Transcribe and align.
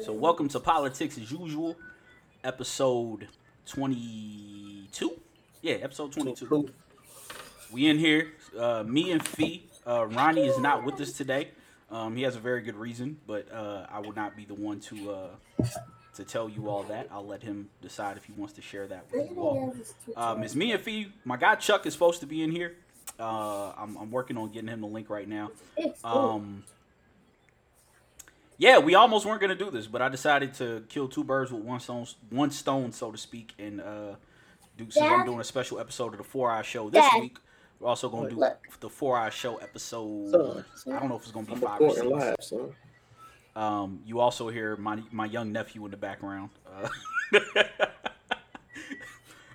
So 0.00 0.12
welcome 0.12 0.48
to 0.50 0.60
Politics 0.60 1.16
as 1.18 1.30
Usual, 1.30 1.76
episode 2.44 3.28
twenty-two. 3.66 5.20
Yeah, 5.62 5.74
episode 5.74 6.12
twenty-two. 6.12 6.70
We 7.72 7.86
in 7.86 7.98
here. 7.98 8.32
Uh, 8.56 8.82
me 8.82 9.12
and 9.12 9.26
Fee. 9.26 9.66
Uh, 9.86 10.06
Ronnie 10.06 10.46
is 10.46 10.58
not 10.58 10.84
with 10.84 11.00
us 11.00 11.12
today. 11.12 11.50
Um, 11.90 12.16
he 12.16 12.22
has 12.22 12.36
a 12.36 12.40
very 12.40 12.62
good 12.62 12.76
reason, 12.76 13.18
but 13.26 13.50
uh, 13.52 13.86
I 13.90 14.00
will 14.00 14.14
not 14.14 14.36
be 14.36 14.44
the 14.44 14.54
one 14.54 14.80
to 14.80 15.10
uh, 15.10 15.64
to 16.14 16.24
tell 16.24 16.48
you 16.48 16.68
all 16.68 16.82
that. 16.84 17.08
I'll 17.10 17.26
let 17.26 17.42
him 17.42 17.68
decide 17.80 18.16
if 18.16 18.24
he 18.24 18.32
wants 18.32 18.54
to 18.54 18.62
share 18.62 18.86
that 18.88 19.06
with 19.12 19.30
you 19.30 19.40
all. 19.40 19.74
Um, 20.16 20.42
it's 20.42 20.54
me 20.54 20.72
and 20.72 20.80
Fee. 20.80 21.12
My 21.24 21.36
guy 21.36 21.54
Chuck 21.54 21.86
is 21.86 21.92
supposed 21.92 22.20
to 22.20 22.26
be 22.26 22.42
in 22.42 22.50
here. 22.50 22.74
Uh, 23.18 23.72
I'm, 23.78 23.96
I'm 23.96 24.10
working 24.10 24.36
on 24.36 24.50
getting 24.50 24.68
him 24.68 24.80
the 24.82 24.86
link 24.86 25.08
right 25.08 25.28
now. 25.28 25.50
Um, 26.04 26.64
yeah, 28.58 28.78
we 28.78 28.94
almost 28.94 29.26
weren't 29.26 29.40
gonna 29.40 29.54
do 29.54 29.70
this, 29.70 29.86
but 29.86 30.00
I 30.02 30.08
decided 30.08 30.54
to 30.54 30.84
kill 30.88 31.08
two 31.08 31.24
birds 31.24 31.52
with 31.52 31.62
one 31.62 31.80
stone, 31.80 32.06
one 32.30 32.50
stone, 32.50 32.92
so 32.92 33.10
to 33.12 33.18
speak, 33.18 33.52
and 33.58 33.80
uh, 33.80 34.14
do. 34.76 34.86
Since 34.90 35.04
I'm 35.06 35.24
doing 35.26 35.40
a 35.40 35.44
special 35.44 35.78
episode 35.78 36.12
of 36.12 36.18
the 36.18 36.24
Four 36.24 36.50
Hour 36.50 36.62
Show 36.62 36.90
this 36.90 37.02
Dad. 37.02 37.20
week, 37.20 37.38
we're 37.80 37.88
also 37.88 38.08
gonna 38.08 38.30
do 38.30 38.36
Look. 38.36 38.58
the 38.80 38.88
Four 38.88 39.18
Hour 39.18 39.30
Show 39.30 39.56
episode. 39.56 40.30
Son, 40.74 40.92
I 40.94 40.98
don't 41.00 41.08
know 41.08 41.16
if 41.16 41.22
it's 41.22 41.32
gonna 41.32 41.46
be 41.46 41.52
I'm 41.52 41.60
five 41.60 41.80
or 41.80 41.94
six. 41.94 42.06
live, 42.06 42.36
son. 42.40 42.72
Um, 43.54 44.00
you 44.04 44.20
also 44.20 44.48
hear 44.48 44.76
my 44.76 45.02
my 45.10 45.26
young 45.26 45.52
nephew 45.52 45.84
in 45.84 45.90
the 45.90 45.96
background 45.96 46.50
uh, 46.74 46.88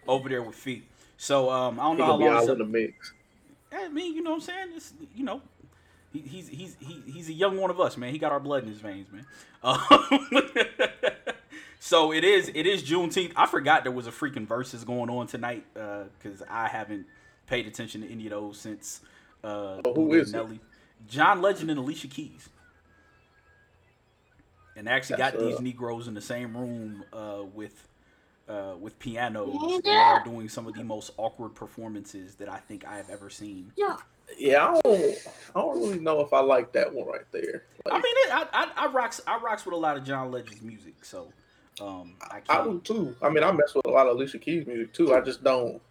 over 0.08 0.30
there 0.30 0.42
with 0.42 0.56
feet. 0.56 0.86
So 1.18 1.50
um, 1.50 1.80
I 1.80 1.84
don't 1.84 1.98
know 1.98 2.06
how 2.06 2.12
gonna 2.14 2.26
long. 2.26 2.34
all 2.36 2.42
this 2.42 2.50
in 2.50 2.58
the 2.58 2.66
mix. 2.66 3.14
I 3.72 3.88
mean, 3.90 4.16
you 4.16 4.24
know 4.24 4.32
what 4.32 4.36
I'm 4.38 4.42
saying? 4.42 4.68
It's, 4.76 4.94
you 5.16 5.24
know, 5.24 5.42
he, 6.12 6.20
he's 6.20 6.48
he's 6.50 6.76
he, 6.80 7.02
he's 7.06 7.30
a 7.30 7.34
young 7.34 7.58
one 7.58 7.70
of 7.70 7.80
us, 7.80 7.98
man. 7.98 8.12
He 8.12 8.20
got 8.20 8.32
our 8.32 8.40
blood 8.40 8.64
in 8.64 8.70
his 8.70 8.80
veins, 8.80 9.08
man. 9.12 9.26
Um, 9.64 9.80
so 11.80 12.12
it 12.12 12.24
is 12.24 12.52
it 12.54 12.66
is 12.66 12.84
Juneteenth. 12.84 13.34
I 13.36 13.46
forgot 13.46 13.84
there 13.84 13.92
was 13.92 14.08
a 14.08 14.12
freaking 14.12 14.48
Verzuz 14.48 14.86
going 14.86 15.10
on 15.10 15.28
tonight 15.28 15.66
because 15.74 16.44
I 16.50 16.68
haven't 16.68 17.06
paid 17.48 17.68
attention 17.68 18.02
to 18.02 18.12
any 18.12 18.26
of 18.26 18.32
those 18.32 18.60
since. 18.60 19.02
Uh, 19.44 19.82
Oh, 19.86 19.94
who 19.96 20.10
Boogie 20.10 20.54
it? 20.54 20.60
John 21.08 21.42
Legend 21.42 21.72
and 21.72 21.80
Alicia 21.80 22.08
Keys. 22.08 22.50
And 24.76 24.88
they 24.88 24.92
actually 24.92 25.18
That's, 25.18 25.36
got 25.36 25.44
these 25.44 25.58
uh, 25.58 25.62
Negroes 25.62 26.08
in 26.08 26.14
the 26.14 26.22
same 26.22 26.56
room 26.56 27.04
uh, 27.12 27.44
with 27.54 27.88
uh, 28.48 28.76
with 28.80 28.98
pianos. 29.00 29.50
Yeah. 29.54 29.80
They 29.84 29.92
are 29.92 30.24
doing 30.24 30.50
some 30.50 30.68
of 30.68 30.74
the 30.74 30.84
most 30.84 31.12
awkward 31.18 31.56
performances 31.56 32.36
that 32.36 32.50
I 32.50 32.58
think 32.58 32.86
I 32.86 32.98
have 32.98 33.10
ever 33.10 33.30
seen. 33.30 33.72
Yeah. 33.76 33.98
Yeah, 34.38 34.68
I 34.68 34.82
don't, 34.84 35.16
I 35.56 35.60
don't 35.62 35.80
really 35.82 36.00
know 36.00 36.22
if 36.22 36.34
I 36.34 36.40
like 36.42 36.72
that 36.74 36.94
one 36.94 37.08
right 37.08 37.26
there. 37.32 37.64
I 37.90 37.96
mean, 37.96 38.04
it, 38.06 38.32
I, 38.34 38.48
I 38.54 38.86
I 38.88 38.92
rocks 38.92 39.22
I 39.28 39.38
rocks 39.40 39.66
with 39.66 39.74
a 39.74 39.78
lot 39.78 39.98
of 39.98 40.04
John 40.04 40.32
Legend's 40.32 40.62
music, 40.62 41.04
so 41.04 41.32
um, 41.80 42.14
I 42.22 42.42
I 42.50 42.64
do 42.64 42.80
too. 42.84 43.16
I 43.22 43.30
mean, 43.30 43.44
I 43.44 43.52
mess 43.52 43.74
with 43.76 43.86
a 43.86 43.90
lot 43.90 44.08
of 44.08 44.16
Alicia 44.16 44.40
Keys 44.40 44.66
music 44.68 44.94
too. 44.94 45.14
I 45.14 45.22
just 45.22 45.44
don't. 45.44 45.82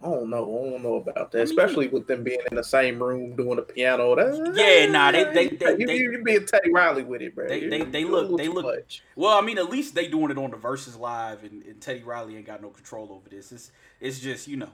I 0.00 0.06
don't 0.06 0.30
know. 0.30 0.44
I 0.64 0.70
don't 0.70 0.82
know 0.84 0.94
about 0.94 1.32
that, 1.32 1.38
I 1.40 1.42
mean, 1.42 1.50
especially 1.50 1.88
with 1.88 2.06
them 2.06 2.22
being 2.22 2.38
in 2.52 2.56
the 2.56 2.62
same 2.62 3.02
room 3.02 3.34
doing 3.34 3.56
the 3.56 3.62
piano. 3.62 4.14
That, 4.14 4.52
Yeah, 4.54 4.86
nah, 4.92 5.10
they- 5.10 5.24
they- 5.24 5.48
they- 5.48 5.76
you, 5.76 5.86
they- 5.88 5.96
you 5.96 6.22
being 6.22 6.46
Teddy 6.46 6.70
Riley 6.72 7.02
with 7.02 7.20
it, 7.20 7.34
bro. 7.34 7.48
They- 7.48 7.66
they- 7.68 7.82
they 7.82 8.04
look- 8.04 8.36
they 8.38 8.46
look- 8.46 8.64
much. 8.64 9.02
Well, 9.16 9.36
I 9.36 9.40
mean, 9.40 9.58
at 9.58 9.68
least 9.68 9.96
they 9.96 10.06
doing 10.06 10.30
it 10.30 10.38
on 10.38 10.52
the 10.52 10.56
Verzuz 10.56 10.96
live, 11.00 11.42
and, 11.42 11.64
and 11.64 11.80
Teddy 11.80 12.04
Riley 12.04 12.36
ain't 12.36 12.46
got 12.46 12.62
no 12.62 12.68
control 12.68 13.08
over 13.12 13.28
this. 13.28 13.50
It's 13.50 13.72
it's 14.00 14.20
just 14.20 14.46
you 14.46 14.56
know, 14.56 14.70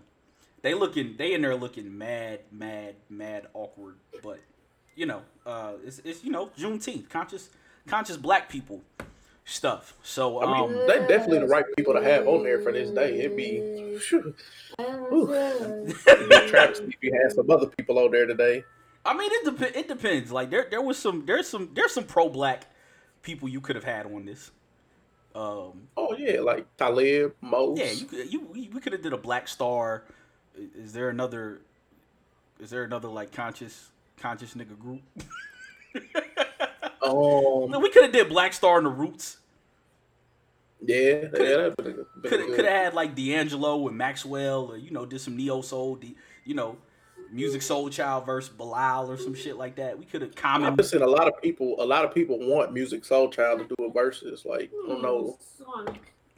they 0.65 0.73
looking 0.73 1.15
they 1.19 1.35
in 1.35 1.43
there 1.43 1.55
looking 1.55 1.97
mad, 1.97 2.41
mad, 2.51 2.95
mad 3.11 3.49
awkward, 3.53 3.97
but 4.23 4.41
you 4.97 5.05
know, 5.05 5.21
uh, 5.45 5.73
it's 5.85 6.01
it's 6.05 6.25
you 6.25 6.33
know 6.33 6.47
Juneteenth, 6.59 7.11
conscious 7.11 7.51
conscious 7.87 8.17
black 8.17 8.49
people 8.49 8.81
stuff. 9.45 9.93
So 10.03 10.39
I 10.39 10.45
um, 10.45 10.73
mean, 10.73 10.87
they 10.87 11.01
definitely 11.07 11.41
the 11.41 11.49
right 11.49 11.67
people 11.77 11.93
to 11.93 12.03
have 12.03 12.27
on 12.27 12.45
there 12.45 12.63
for 12.63 12.73
this 12.73 12.89
day. 12.91 13.21
It'd 13.21 13.37
be, 13.37 13.99
phew, 13.99 14.35
it'd 14.79 16.29
be 16.31 16.35
a 16.35 16.49
travesty 16.49 16.87
if 16.87 17.03
you 17.03 17.13
had 17.23 17.33
some 17.33 17.51
other 17.51 17.67
people 17.67 17.99
on 17.99 18.11
there 18.11 18.25
today. 18.27 18.65
I 19.05 19.15
mean, 19.15 19.29
it 19.31 19.59
dep- 19.59 19.77
it 19.77 19.87
depends. 19.87 20.33
Like 20.33 20.49
there 20.49 20.67
there 20.71 20.81
was 20.81 20.97
some 20.97 21.27
there's 21.27 21.47
some 21.47 21.73
there's 21.75 21.93
some 21.93 22.05
pro 22.05 22.31
black 22.31 22.69
people 23.21 23.51
you 23.51 23.61
could 23.61 23.77
have 23.77 23.85
had 23.85 24.07
on 24.07 24.25
this. 24.25 24.51
Um, 25.35 25.89
Oh 25.95 26.17
yeah, 26.17 26.41
like 26.41 26.75
Talib, 26.79 27.35
Mos. 27.43 27.79
yeah, 27.79 27.91
you 27.91 28.07
could 28.07 28.33
you 28.33 28.71
we 28.73 28.81
could 28.81 28.95
have 28.95 29.03
did 29.03 29.13
a 29.13 29.19
Black 29.19 29.47
Star. 29.47 30.05
I- 30.59 30.69
Is 30.79 30.93
there 30.93 31.09
another? 31.09 31.61
Is 32.61 32.71
there 32.71 32.85
another 32.85 33.09
like 33.09 33.33
conscious 33.33 33.91
conscious 34.17 34.55
nigga 34.55 34.79
group? 34.79 35.01
Um, 37.03 37.71
we 37.83 37.91
could 37.91 38.03
have 38.05 38.13
did 38.13 38.29
Black 38.31 38.55
Star 38.55 38.79
and 38.79 38.87
the 38.87 38.91
Roots. 38.91 39.37
yeah, 40.81 40.97
yeah, 40.97 41.29
that'd 41.33 41.77
been, 41.77 41.85
been 41.85 42.05
Could 42.23 42.41
have 42.41 42.49
good. 42.49 42.57
could 42.57 42.65
have 42.65 42.85
had 42.85 42.95
like 42.95 43.15
D'Angelo 43.15 43.87
and 43.89 43.97
Maxwell, 43.99 44.71
or 44.71 44.79
you 44.79 44.91
know, 44.91 45.05
did 45.05 45.21
some 45.21 45.37
neo 45.37 45.61
soul, 45.61 45.97
D- 45.97 46.17
you 46.47 46.55
know, 46.55 46.79
Musiq 47.35 47.57
Soulchild 47.57 48.25
versus 48.25 48.49
Bilal 48.57 49.11
or 49.11 49.19
some 49.19 49.35
shit 49.35 49.57
like 49.57 49.77
that. 49.77 49.99
We 49.99 50.07
could 50.07 50.23
have 50.23 50.31
I've 50.31 50.37
common. 50.37 50.75
been 50.77 51.03
a 51.03 51.07
lot 51.07 51.29
of 51.29 51.41
people. 51.43 51.77
A 51.79 51.85
lot 51.85 52.07
of 52.07 52.15
people 52.15 52.39
want 52.39 52.75
Musiq 52.75 53.07
Soulchild 53.07 53.59
to 53.69 53.75
do 53.77 53.85
a 53.85 53.91
Verzuz. 53.91 54.47
Like, 54.47 54.71
I 54.73 54.89
don't 54.89 55.03
know. 55.03 55.39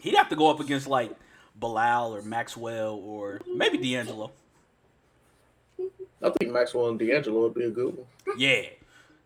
He'd 0.03 0.16
have 0.16 0.28
to 0.31 0.37
go 0.37 0.50
up 0.50 0.59
against 0.59 0.88
like 0.88 1.12
Bilal 1.59 2.15
or 2.17 2.22
Maxwell 2.22 2.94
or 3.03 3.41
maybe 3.47 3.78
D'Angelo. 3.78 4.33
I 6.22 6.31
think 6.31 6.53
Maxwell 6.53 6.89
and 6.89 6.99
D'Angelo 6.99 7.43
would 7.43 7.55
be 7.55 7.65
a 7.65 7.71
good 7.71 7.94
one. 7.97 8.06
Yeah, 8.39 8.62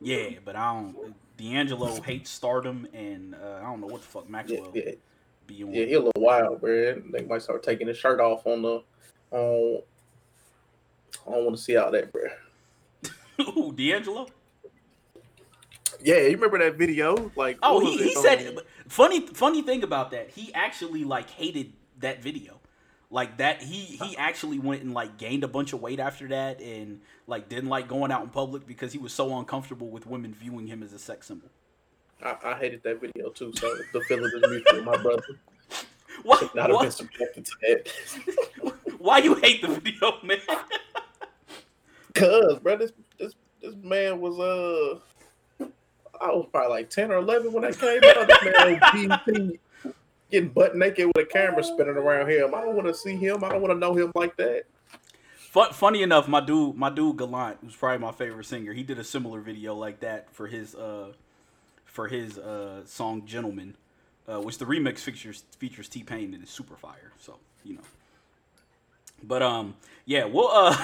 yeah, 0.00 0.30
but 0.44 0.56
I 0.56 0.72
don't. 0.74 1.14
D'Angelo 1.36 2.00
hates 2.02 2.30
stardom, 2.30 2.86
and 2.92 3.34
uh, 3.34 3.60
I 3.60 3.62
don't 3.62 3.80
know 3.80 3.86
what 3.86 4.02
the 4.02 4.08
fuck 4.08 4.28
Maxwell 4.28 4.70
yeah, 4.74 4.92
be 5.46 5.62
on. 5.62 5.72
yeah. 5.72 5.86
He 5.86 5.94
a 5.94 6.00
little 6.00 6.20
wild, 6.20 6.60
bro. 6.60 7.00
They 7.12 7.22
might 7.22 7.42
start 7.42 7.62
taking 7.62 7.86
his 7.86 7.96
shirt 7.96 8.20
off 8.20 8.46
on 8.46 8.62
the. 8.62 8.82
On, 9.30 9.80
I 11.26 11.30
don't 11.30 11.44
want 11.44 11.56
to 11.56 11.62
see 11.62 11.76
all 11.76 11.90
that, 11.92 12.12
bro. 12.12 12.22
Ooh, 13.56 13.72
D'Angelo. 13.72 14.26
Yeah, 16.02 16.16
you 16.16 16.30
remember 16.32 16.58
that 16.58 16.76
video? 16.76 17.30
Like, 17.36 17.58
Oh, 17.62 17.80
he, 17.80 17.96
he 17.96 18.14
said 18.14 18.56
funny 18.88 19.26
funny 19.28 19.62
thing 19.62 19.82
about 19.82 20.10
that. 20.12 20.30
He 20.30 20.52
actually 20.54 21.04
like 21.04 21.30
hated 21.30 21.72
that 22.00 22.22
video. 22.22 22.60
Like 23.12 23.38
that 23.38 23.60
he 23.60 23.80
he 23.80 24.16
actually 24.16 24.60
went 24.60 24.82
and 24.82 24.94
like 24.94 25.18
gained 25.18 25.42
a 25.42 25.48
bunch 25.48 25.72
of 25.72 25.80
weight 25.80 25.98
after 25.98 26.28
that 26.28 26.60
and 26.60 27.00
like 27.26 27.48
didn't 27.48 27.68
like 27.68 27.88
going 27.88 28.12
out 28.12 28.22
in 28.22 28.28
public 28.28 28.66
because 28.66 28.92
he 28.92 28.98
was 28.98 29.12
so 29.12 29.36
uncomfortable 29.36 29.88
with 29.88 30.06
women 30.06 30.32
viewing 30.32 30.68
him 30.68 30.82
as 30.82 30.92
a 30.92 30.98
sex 30.98 31.26
symbol. 31.26 31.48
I, 32.22 32.36
I 32.44 32.54
hated 32.54 32.84
that 32.84 33.00
video 33.00 33.30
too. 33.30 33.52
So 33.56 33.74
the 33.92 34.00
feeling 34.02 34.30
is 34.32 34.48
mutual. 34.48 34.82
My 34.82 34.96
brother 34.96 35.22
Why, 36.22 36.38
should 36.38 36.54
not 36.54 36.70
have 36.70 36.78
been 36.80 36.86
why, 36.86 36.88
subjected 36.88 37.46
to 37.46 37.52
that. 37.62 38.74
why 38.98 39.18
you 39.18 39.34
hate 39.34 39.62
the 39.62 39.68
video, 39.68 40.18
man? 40.22 40.38
Cause, 42.14 42.58
bro, 42.58 42.76
this 42.76 42.92
this 43.18 43.34
this 43.62 43.74
man 43.82 44.20
was 44.20 44.38
uh, 44.38 45.64
I 46.20 46.28
was 46.28 46.46
probably 46.52 46.70
like 46.70 46.90
ten 46.90 47.10
or 47.10 47.16
eleven 47.16 47.52
when 47.52 47.62
that 47.62 47.78
came 47.78 48.02
out. 48.04 48.28
This 48.28 49.18
man 49.26 49.50
BET 49.50 49.60
getting 50.30 50.50
butt 50.50 50.76
naked 50.76 51.06
with 51.06 51.26
a 51.26 51.26
camera 51.26 51.62
spinning 51.62 51.96
around 51.96 52.28
him. 52.30 52.54
I 52.54 52.60
don't 52.60 52.74
want 52.74 52.88
to 52.88 52.94
see 52.94 53.16
him. 53.16 53.44
I 53.44 53.50
don't 53.50 53.60
want 53.60 53.72
to 53.72 53.78
know 53.78 53.94
him 53.94 54.12
like 54.14 54.36
that. 54.36 54.64
Fun, 55.36 55.72
funny 55.72 56.02
enough, 56.02 56.28
my 56.28 56.40
dude, 56.40 56.76
my 56.76 56.90
dude 56.90 57.16
Gallant, 57.16 57.58
who's 57.62 57.74
probably 57.74 57.98
my 57.98 58.12
favorite 58.12 58.46
singer, 58.46 58.72
he 58.72 58.84
did 58.84 58.98
a 58.98 59.04
similar 59.04 59.40
video 59.40 59.74
like 59.74 60.00
that 60.00 60.32
for 60.32 60.46
his 60.46 60.74
uh 60.76 61.12
for 61.84 62.06
his 62.06 62.38
uh 62.38 62.86
song 62.86 63.26
"Gentleman," 63.26 63.76
uh, 64.28 64.40
which 64.40 64.58
the 64.58 64.64
remix 64.64 65.00
features 65.00 65.42
features 65.58 65.88
T 65.88 66.04
Pain 66.04 66.34
and 66.34 66.44
is 66.44 66.50
super 66.50 66.76
fire. 66.76 67.12
So 67.18 67.38
you 67.64 67.74
know, 67.74 67.80
but 69.24 69.42
um, 69.42 69.74
yeah, 70.04 70.24
we'll 70.24 70.50
uh, 70.52 70.76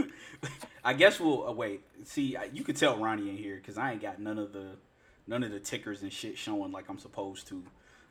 I 0.84 0.92
guess 0.92 1.18
we'll 1.18 1.48
uh, 1.48 1.52
wait. 1.52 1.82
See, 2.04 2.36
you 2.52 2.62
could 2.62 2.76
tell 2.76 2.96
Ronnie 2.96 3.28
in 3.28 3.36
here 3.36 3.56
because 3.56 3.76
I 3.76 3.92
ain't 3.92 4.02
got 4.02 4.20
none 4.20 4.38
of 4.38 4.52
the 4.52 4.76
none 5.26 5.42
of 5.42 5.50
the 5.50 5.60
tickers 5.60 6.02
and 6.02 6.12
shit 6.12 6.38
showing 6.38 6.70
like 6.70 6.88
I'm 6.88 6.98
supposed 6.98 7.48
to. 7.48 7.62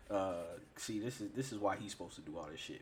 Uh, 0.09 0.33
see, 0.75 0.99
this 0.99 1.21
is 1.21 1.31
this 1.35 1.51
is 1.51 1.59
why 1.59 1.75
he's 1.75 1.91
supposed 1.91 2.15
to 2.15 2.21
do 2.21 2.37
all 2.37 2.47
this 2.51 2.59
shit. 2.59 2.81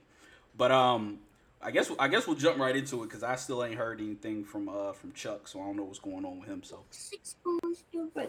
But 0.57 0.71
um, 0.71 1.19
I 1.61 1.71
guess 1.71 1.91
I 1.99 2.07
guess 2.07 2.27
we'll 2.27 2.35
jump 2.35 2.59
right 2.59 2.75
into 2.75 3.03
it 3.03 3.07
because 3.07 3.23
I 3.23 3.35
still 3.35 3.63
ain't 3.63 3.75
heard 3.75 3.99
anything 3.99 4.43
from 4.43 4.69
uh 4.69 4.93
from 4.93 5.11
Chuck, 5.13 5.47
so 5.47 5.59
I 5.59 5.65
don't 5.65 5.75
know 5.75 5.83
what's 5.83 5.99
going 5.99 6.23
on 6.25 6.39
with 6.39 6.47
him. 6.47 6.61
So 6.63 6.83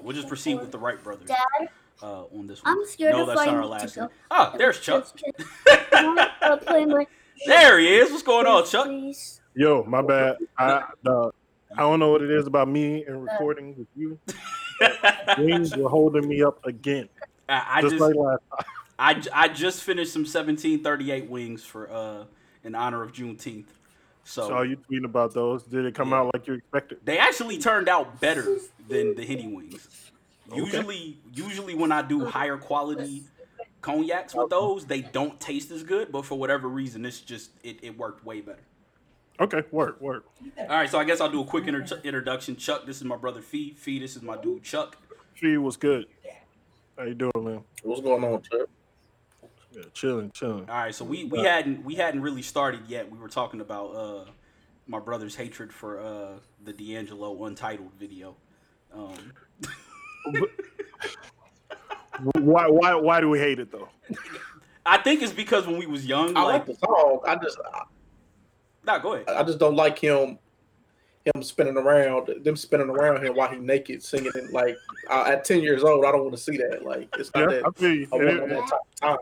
we'll 0.03 0.15
just 0.15 0.29
proceed 0.29 0.61
with 0.61 0.73
the 0.73 0.79
Wright 0.79 1.03
brothers 1.03 1.29
Dad, 1.29 1.69
uh, 2.03 2.25
on 2.25 2.47
this 2.47 2.65
one. 2.65 2.79
I'm 2.79 2.87
scared 2.87 3.15
no, 3.15 3.23
of 3.23 3.27
that's 3.29 3.47
not 3.47 3.49
our 3.49 3.63
flying 3.63 3.71
last 3.71 3.95
to 3.95 4.01
one. 4.01 4.11
Ah, 4.31 4.55
there's 4.57 4.81
Chuck. 4.81 5.09
I'll 6.43 6.59
play 6.59 6.85
my. 6.85 7.07
There 7.47 7.79
he 7.79 7.99
is. 7.99 8.11
What's 8.11 8.25
going 8.25 8.49
on, 8.49 8.67
Chuck? 8.67 8.89
Yo, 9.55 9.85
my 9.85 10.03
bad. 10.03 10.39
I 10.59 10.83
the, 11.05 11.31
I 11.77 11.83
don't 11.83 12.01
know 12.01 12.11
what 12.11 12.23
it 12.23 12.33
is 12.33 12.49
about 12.49 12.67
me 12.67 13.05
and 13.05 13.23
recording 13.23 13.77
with 13.77 13.87
you. 13.95 14.19
Wings 15.39 15.77
were 15.77 15.89
holding 15.89 16.27
me 16.27 16.43
up 16.43 16.65
again, 16.67 17.09
I, 17.49 17.65
I 17.77 17.81
just, 17.83 17.93
just 17.93 18.03
like 18.03 18.17
last 18.17 18.41
time. 18.51 18.67
I, 18.99 19.15
j- 19.15 19.31
I 19.33 19.49
just 19.49 19.83
finished 19.85 20.13
some 20.13 20.23
1738 20.23 21.31
wings 21.31 21.65
for 21.65 21.91
uh 21.91 22.25
in 22.65 22.75
honor 22.75 23.03
of 23.03 23.13
Juneteenth. 23.13 23.67
So 24.25 24.49
Saw 24.49 24.63
you 24.63 24.77
tweeting 24.91 25.05
about 25.05 25.33
those. 25.33 25.63
Did 25.63 25.85
it 25.87 25.95
come 25.95 26.11
Yeah. 26.11 26.17
out 26.19 26.35
like 26.35 26.47
you 26.47 26.55
expected? 26.55 26.99
they 27.05 27.19
actually 27.19 27.59
turned 27.59 27.89
out 27.89 28.21
better 28.21 28.59
than 28.89 29.15
the 29.15 29.25
Henny 29.25 29.47
wings. 29.47 30.11
Usually, 30.55 31.19
usually 31.33 31.75
when 31.75 31.93
I 31.93 32.03
do 32.03 32.25
higher 32.25 32.57
quality 32.57 33.23
cognacs 33.83 34.35
with 34.35 34.51
those, 34.51 34.85
they 34.87 35.03
don't 35.03 35.39
taste 35.41 35.71
as 35.71 35.83
good. 35.83 36.11
But 36.11 36.25
for 36.25 36.39
whatever 36.39 36.69
reason, 36.69 37.03
this 37.03 37.21
just 37.21 37.51
it, 37.63 37.79
it 37.83 37.97
worked 37.99 38.25
way 38.25 38.41
better. 38.41 38.59
Okay, 39.41 39.63
work, 39.71 40.01
work. 40.01 40.25
All 40.59 40.67
right, 40.69 40.91
so 40.91 40.99
I 40.99 41.05
guess 41.05 41.21
I'll 41.21 41.31
do 41.31 41.43
a 41.43 41.45
quick 41.45 41.69
inter- 41.69 42.01
introduction. 42.03 42.57
Chuck, 42.57 42.87
this 42.87 42.97
is 42.97 43.05
my 43.05 43.17
brother 43.17 43.41
Fee. 43.41 43.73
Fee, 43.75 44.01
this 44.01 44.17
is 44.17 44.23
my 44.23 44.37
dude 44.37 44.65
Chuck. 44.65 44.97
Fee 45.35 45.57
was 45.59 45.77
good. 45.77 46.07
How 46.99 47.05
you 47.05 47.15
doing, 47.15 47.31
man? 47.37 47.61
What's 47.85 48.01
going 48.01 48.25
on, 48.25 48.43
Chuck? 48.43 48.69
Yeah, 49.73 49.83
chilling, 49.93 50.31
chilling. 50.33 50.69
All 50.69 50.77
right, 50.77 50.95
so 50.95 51.05
we, 51.05 51.25
we 51.25 51.41
hadn't 51.41 51.85
we 51.85 51.95
hadn't 51.95 52.23
really 52.23 52.43
started 52.43 52.81
yet. 52.89 53.11
We 53.11 53.19
were 53.19 53.29
talking 53.29 53.61
about 53.61 53.95
uh 53.95 54.25
my 54.87 54.99
brother's 54.99 55.35
hatred 55.37 55.73
for 55.73 56.01
uh 56.01 56.39
the 56.65 56.73
D'Angelo 56.73 57.45
Untitled 57.45 57.93
video. 57.99 58.35
Um, 58.95 59.33
Why, 62.35 62.67
why, 62.67 62.95
why 62.97 63.21
do 63.21 63.29
we 63.29 63.39
hate 63.39 63.61
it 63.61 63.71
though? 63.71 63.89
I 64.87 64.99
think 64.99 65.23
it's 65.23 65.33
because 65.33 65.67
when 65.67 65.79
we 65.79 65.87
was 65.87 66.05
young, 66.07 66.37
I 66.37 66.43
like, 66.43 66.53
like 66.53 66.67
the 66.67 66.75
song. 66.75 67.21
I 67.27 67.37
just, 67.37 67.59
I, 67.73 67.83
nah, 68.85 68.99
go 68.99 69.13
ahead. 69.15 69.29
I 69.29 69.43
just 69.45 69.59
don't 69.59 69.77
like 69.77 69.99
him. 69.99 70.39
Him 71.35 71.43
spinning 71.43 71.77
around, 71.77 72.31
them 72.43 72.57
spinning 72.57 72.89
around 72.89 73.23
him 73.25 73.35
while 73.37 73.51
he 73.51 73.59
naked 73.59 74.03
singing 74.03 74.33
it. 74.35 74.51
Like 74.53 74.77
uh, 75.11 75.25
at 75.29 75.45
ten 75.45 75.61
years 75.61 75.85
old, 75.85 76.05
I 76.07 76.11
don't 76.13 76.23
want 76.23 76.35
to 76.35 76.41
see 76.43 76.57
that. 76.57 76.85
Like 76.85 77.09
it's 77.19 77.31
not 77.35 77.51
Yeah, 77.51 77.57
that. 77.59 77.67
I 77.67 77.71
feel 77.73 77.93
you. 77.95 78.09
I 78.13 78.17
And 78.17 78.25
want 78.41 78.41
it- 78.41 78.49
that 78.49 78.61
type 78.69 78.73
of 78.73 79.01
time. 79.01 79.19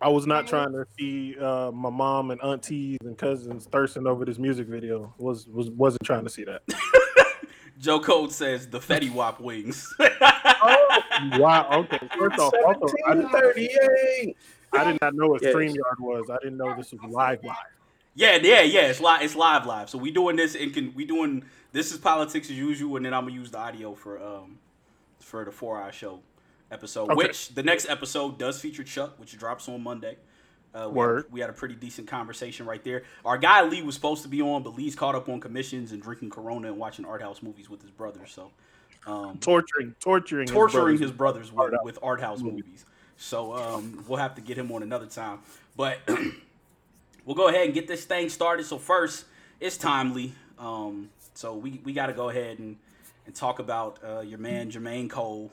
I 0.00 0.08
was 0.08 0.26
not 0.26 0.46
trying 0.46 0.72
to 0.72 0.86
see 0.98 1.36
uh, 1.38 1.70
my 1.72 1.90
mom 1.90 2.30
and 2.30 2.40
aunties 2.42 2.98
and 3.02 3.16
cousins 3.16 3.66
thirsting 3.66 4.06
over 4.06 4.24
this 4.24 4.38
music 4.38 4.66
video. 4.66 5.14
Was 5.18 5.46
was 5.46 5.70
wasn't 5.70 6.04
trying 6.04 6.24
to 6.24 6.30
see 6.30 6.44
that. 6.44 6.62
Joe 7.78 7.98
Code 8.00 8.30
says 8.32 8.68
the 8.68 8.78
Fetty 8.78 9.12
Wap 9.12 9.40
wings. 9.40 9.92
Wow. 11.34 11.68
Okay. 11.72 11.98
First 12.18 12.38
off, 12.40 12.52
also, 12.66 12.94
I, 13.06 13.10
Seventeen 13.12 13.30
thirty-eight. 13.30 14.36
I 14.72 14.84
did 14.92 15.00
not 15.00 15.14
know 15.14 15.28
what 15.28 15.42
Yes. 15.42 15.54
StreamYard 15.54 16.00
was. 16.00 16.28
I 16.28 16.38
didn't 16.42 16.56
know 16.56 16.74
this 16.76 16.92
was 16.92 17.00
live 17.08 17.42
live. 17.44 17.56
yeah, 18.14 18.36
yeah, 18.42 18.62
yeah. 18.62 18.80
It's 18.82 19.00
live. 19.00 19.22
It's 19.22 19.36
live, 19.36 19.64
live. 19.64 19.88
So 19.88 19.96
we 19.98 20.10
doing 20.10 20.34
this 20.34 20.56
and 20.56 20.74
can 20.74 20.92
we 20.94 21.04
doing 21.04 21.44
this 21.72 21.92
is 21.92 21.98
politics 21.98 22.50
as 22.50 22.56
usual, 22.56 22.96
and 22.96 23.06
then 23.06 23.14
I'm 23.14 23.24
gonna 23.26 23.34
use 23.34 23.50
the 23.52 23.58
audio 23.58 23.94
for 23.94 24.20
um 24.22 24.58
for 25.20 25.44
the 25.44 25.52
four 25.52 25.80
hour 25.80 25.92
show 25.92 26.20
episode, 26.74 27.04
Okay. 27.10 27.14
which 27.14 27.54
the 27.54 27.62
next 27.62 27.88
episode 27.88 28.38
does 28.38 28.60
feature 28.60 28.84
Chuck, 28.84 29.18
which 29.18 29.38
drops 29.38 29.68
on 29.68 29.82
Monday. 29.82 30.16
Uh, 30.74 30.88
we 30.88 30.94
Word. 30.94 31.22
Had, 31.24 31.32
we 31.32 31.40
had 31.40 31.48
a 31.50 31.52
pretty 31.54 31.76
decent 31.76 32.08
conversation 32.08 32.66
right 32.66 32.82
there. 32.84 33.04
Our 33.24 33.38
guy 33.38 33.62
Lee 33.62 33.80
was 33.82 33.94
supposed 33.94 34.22
to 34.24 34.28
be 34.28 34.42
on, 34.42 34.62
but 34.64 34.74
Lee's 34.76 34.94
caught 34.96 35.14
up 35.14 35.28
on 35.28 35.38
commissions 35.40 35.92
and 35.92 36.02
drinking 36.02 36.30
Corona 36.30 36.66
and 36.68 36.78
watching 36.78 37.04
art 37.04 37.22
house 37.22 37.42
movies 37.42 37.70
with 37.70 37.80
his 37.80 37.92
brother. 37.92 38.26
So, 38.26 38.50
um, 39.06 39.38
Torturing, 39.38 39.94
torturing, 40.00 40.48
torturing 40.48 40.94
his 40.98 41.02
his 41.02 41.10
brothers 41.12 41.52
with, 41.52 41.60
Art 41.60 41.72
house 41.74 41.84
with 41.84 41.98
art 42.02 42.20
house 42.20 42.40
movies. 42.42 42.64
movies. 42.64 42.84
So 43.16 43.54
um, 43.54 44.04
we'll 44.08 44.18
have 44.18 44.34
to 44.34 44.40
get 44.40 44.58
him 44.58 44.72
on 44.72 44.82
another 44.82 45.06
time. 45.06 45.38
But 45.76 45.98
we'll 47.24 47.36
go 47.36 47.48
ahead 47.48 47.66
and 47.66 47.74
get 47.74 47.86
this 47.86 48.04
thing 48.04 48.28
started. 48.28 48.66
So 48.66 48.78
first, 48.78 49.26
it's 49.60 49.76
timely. 49.76 50.32
Um, 50.58 51.10
so 51.34 51.54
we, 51.54 51.80
we 51.84 51.92
got 51.92 52.06
to 52.06 52.12
go 52.12 52.30
ahead 52.30 52.58
and, 52.58 52.76
and 53.26 53.34
talk 53.34 53.58
about 53.60 53.98
uh, 54.04 54.20
your 54.20 54.38
man 54.38 54.70
Jermaine 54.70 55.08
Cole. 55.08 55.52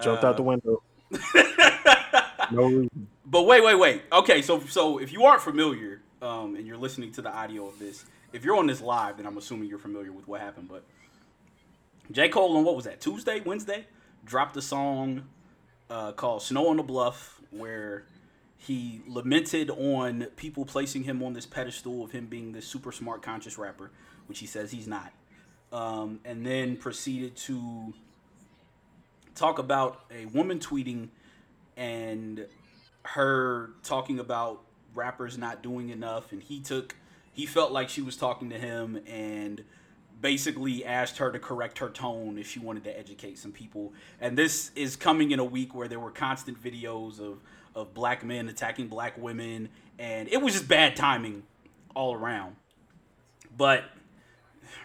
Jumped 0.00 0.24
Uh, 0.24 0.28
out 0.28 0.36
the 0.36 0.42
window. 0.42 0.82
No 2.50 2.64
reason. 2.66 3.08
But 3.24 3.42
wait, 3.44 3.64
wait, 3.64 3.74
wait. 3.74 4.02
Okay, 4.12 4.42
so 4.42 4.60
so 4.60 4.98
if 4.98 5.12
you 5.12 5.24
aren't 5.24 5.40
familiar 5.40 6.02
um, 6.20 6.56
and 6.56 6.66
you're 6.66 6.76
listening 6.76 7.10
to 7.12 7.22
the 7.22 7.30
audio 7.32 7.66
of 7.66 7.78
this, 7.78 8.04
if 8.34 8.44
you're 8.44 8.56
on 8.56 8.66
this 8.66 8.80
live, 8.82 9.16
then 9.16 9.26
I'm 9.26 9.38
assuming 9.38 9.68
you're 9.68 9.78
familiar 9.78 10.12
with 10.12 10.28
what 10.28 10.40
happened. 10.42 10.68
But 10.68 10.84
J. 12.12 12.28
Cole 12.28 12.56
on 12.56 12.64
what 12.64 12.76
was 12.76 12.84
that 12.84 13.00
Tuesday, 13.00 13.40
Wednesday, 13.40 13.86
dropped 14.24 14.56
a 14.58 14.62
song 14.62 15.24
uh, 15.88 16.12
called 16.12 16.42
"Snow 16.42 16.68
on 16.68 16.76
the 16.76 16.82
Bluff," 16.82 17.40
where 17.50 18.04
he 18.58 19.00
lamented 19.06 19.70
on 19.70 20.26
people 20.36 20.64
placing 20.66 21.04
him 21.04 21.22
on 21.22 21.32
this 21.32 21.46
pedestal 21.46 22.04
of 22.04 22.12
him 22.12 22.26
being 22.26 22.52
this 22.52 22.66
super 22.66 22.92
smart, 22.92 23.22
conscious 23.22 23.56
rapper, 23.56 23.90
which 24.26 24.38
he 24.38 24.46
says 24.46 24.70
he's 24.70 24.86
not, 24.86 25.12
um, 25.72 26.20
and 26.26 26.44
then 26.44 26.76
proceeded 26.76 27.36
to 27.36 27.94
talk 29.34 29.58
about 29.58 30.04
a 30.10 30.26
woman 30.26 30.58
tweeting 30.58 31.08
and 31.76 32.46
her 33.02 33.70
talking 33.82 34.18
about 34.18 34.62
rappers 34.94 35.36
not 35.36 35.62
doing 35.62 35.90
enough. 35.90 36.32
And 36.32 36.42
he 36.42 36.60
took 36.60 36.96
he 37.32 37.46
felt 37.46 37.72
like 37.72 37.88
she 37.88 38.00
was 38.00 38.16
talking 38.16 38.50
to 38.50 38.58
him 38.58 39.00
and 39.06 39.64
basically 40.20 40.84
asked 40.84 41.18
her 41.18 41.32
to 41.32 41.38
correct 41.38 41.78
her 41.78 41.90
tone 41.90 42.38
if 42.38 42.48
she 42.48 42.60
wanted 42.60 42.84
to 42.84 42.96
educate 42.96 43.38
some 43.38 43.50
people. 43.50 43.92
And 44.20 44.38
this 44.38 44.70
is 44.76 44.94
coming 44.94 45.32
in 45.32 45.40
a 45.40 45.44
week 45.44 45.74
where 45.74 45.88
there 45.88 45.98
were 45.98 46.12
constant 46.12 46.62
videos 46.62 47.20
of 47.20 47.40
of 47.74 47.92
black 47.92 48.24
men 48.24 48.48
attacking 48.48 48.88
black 48.88 49.18
women. 49.18 49.68
And 49.98 50.28
it 50.28 50.40
was 50.40 50.54
just 50.54 50.68
bad 50.68 50.96
timing 50.96 51.42
all 51.94 52.14
around. 52.14 52.56
But 53.56 53.84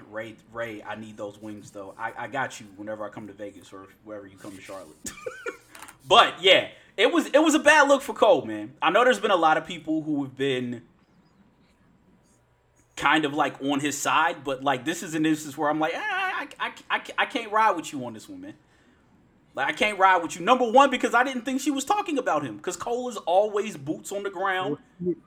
Ray, 0.10 0.36
Ray, 0.52 0.84
I 0.84 0.96
need 0.96 1.18
those 1.18 1.42
wings 1.42 1.72
though. 1.72 1.94
I, 1.98 2.14
I 2.18 2.28
got 2.28 2.60
you 2.60 2.68
whenever 2.78 3.04
I 3.06 3.10
come 3.10 3.28
to 3.28 3.34
Vegas 3.34 3.74
or 3.74 3.88
wherever 4.04 4.28
you 4.28 4.38
come 4.38 4.56
to 4.56 4.62
Charlotte. 4.62 4.96
but 6.08 6.42
yeah, 6.42 6.70
it 6.98 7.12
was 7.12 7.28
it 7.28 7.44
was 7.44 7.56
a 7.56 7.60
bad 7.60 7.88
look 7.88 8.02
for 8.02 8.14
Cole, 8.14 8.46
man. 8.46 8.74
I 8.82 8.90
know 8.90 9.04
there's 9.04 9.20
been 9.20 9.32
a 9.32 9.36
lot 9.36 9.58
of 9.58 9.66
people 9.66 10.02
who 10.02 10.24
have 10.24 10.38
been 10.38 10.84
kind 12.96 13.24
of 13.24 13.34
like 13.34 13.62
on 13.62 13.80
his 13.80 13.98
side, 13.98 14.44
but 14.44 14.64
like 14.64 14.86
this 14.86 15.04
is 15.04 15.16
an 15.16 15.26
instance 15.26 15.58
where 15.58 15.70
I'm 15.70 15.80
like, 15.80 15.94
ah, 15.96 16.02
I, 16.02 16.48
I, 16.60 16.72
I, 16.90 17.02
I 17.20 17.26
can't 17.26 17.52
ride 17.52 17.76
with 17.76 17.94
you 17.94 18.06
on 18.06 18.14
this 18.14 18.28
one, 18.28 18.42
man. 18.42 18.54
Like 19.56 19.68
I 19.68 19.72
can't 19.72 19.98
ride 19.98 20.22
with 20.22 20.36
you. 20.36 20.46
Number 20.46 20.70
one, 20.70 20.90
because 20.90 21.14
I 21.14 21.24
didn't 21.24 21.44
think 21.44 21.62
she 21.62 21.72
was 21.72 21.84
talking 21.84 22.18
about 22.18 22.44
him. 22.44 22.58
Because 22.58 22.78
Cole 22.78 23.10
is 23.10 23.18
always 23.18 23.78
boots 23.78 24.12
on 24.12 24.24
the 24.24 24.30
ground. 24.30 24.78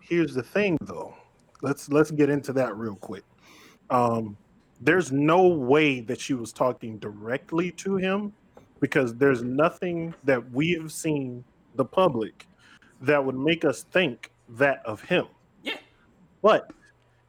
Here's 0.00 0.34
the 0.34 0.42
thing, 0.42 0.78
though. 0.82 1.14
Let's 1.60 1.88
let's 1.90 2.10
get 2.10 2.30
into 2.30 2.52
that 2.54 2.76
real 2.76 2.96
quick. 2.96 3.24
Um, 3.90 4.36
there's 4.82 5.12
no 5.12 5.46
way 5.46 6.00
that 6.00 6.20
she 6.20 6.34
was 6.34 6.52
talking 6.52 6.98
directly 6.98 7.70
to 7.70 7.96
him 7.96 8.32
because 8.80 9.14
there's 9.14 9.42
nothing 9.42 10.12
that 10.24 10.50
we 10.52 10.72
have 10.72 10.90
seen 10.90 11.44
the 11.76 11.84
public 11.84 12.46
that 13.00 13.24
would 13.24 13.36
make 13.36 13.64
us 13.64 13.84
think 13.84 14.32
that 14.48 14.82
of 14.84 15.00
him. 15.02 15.26
Yeah. 15.62 15.76
But 16.42 16.72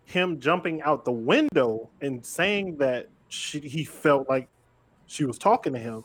him 0.06 0.40
jumping 0.40 0.82
out 0.82 1.06
the 1.06 1.12
window 1.12 1.90
and 2.02 2.26
saying 2.26 2.78
that 2.78 3.08
she, 3.30 3.60
he 3.60 3.84
felt 3.84 4.28
like 4.28 4.48
she 5.06 5.26
was 5.26 5.38
talking 5.38 5.74
to 5.74 5.80
him 5.80 6.04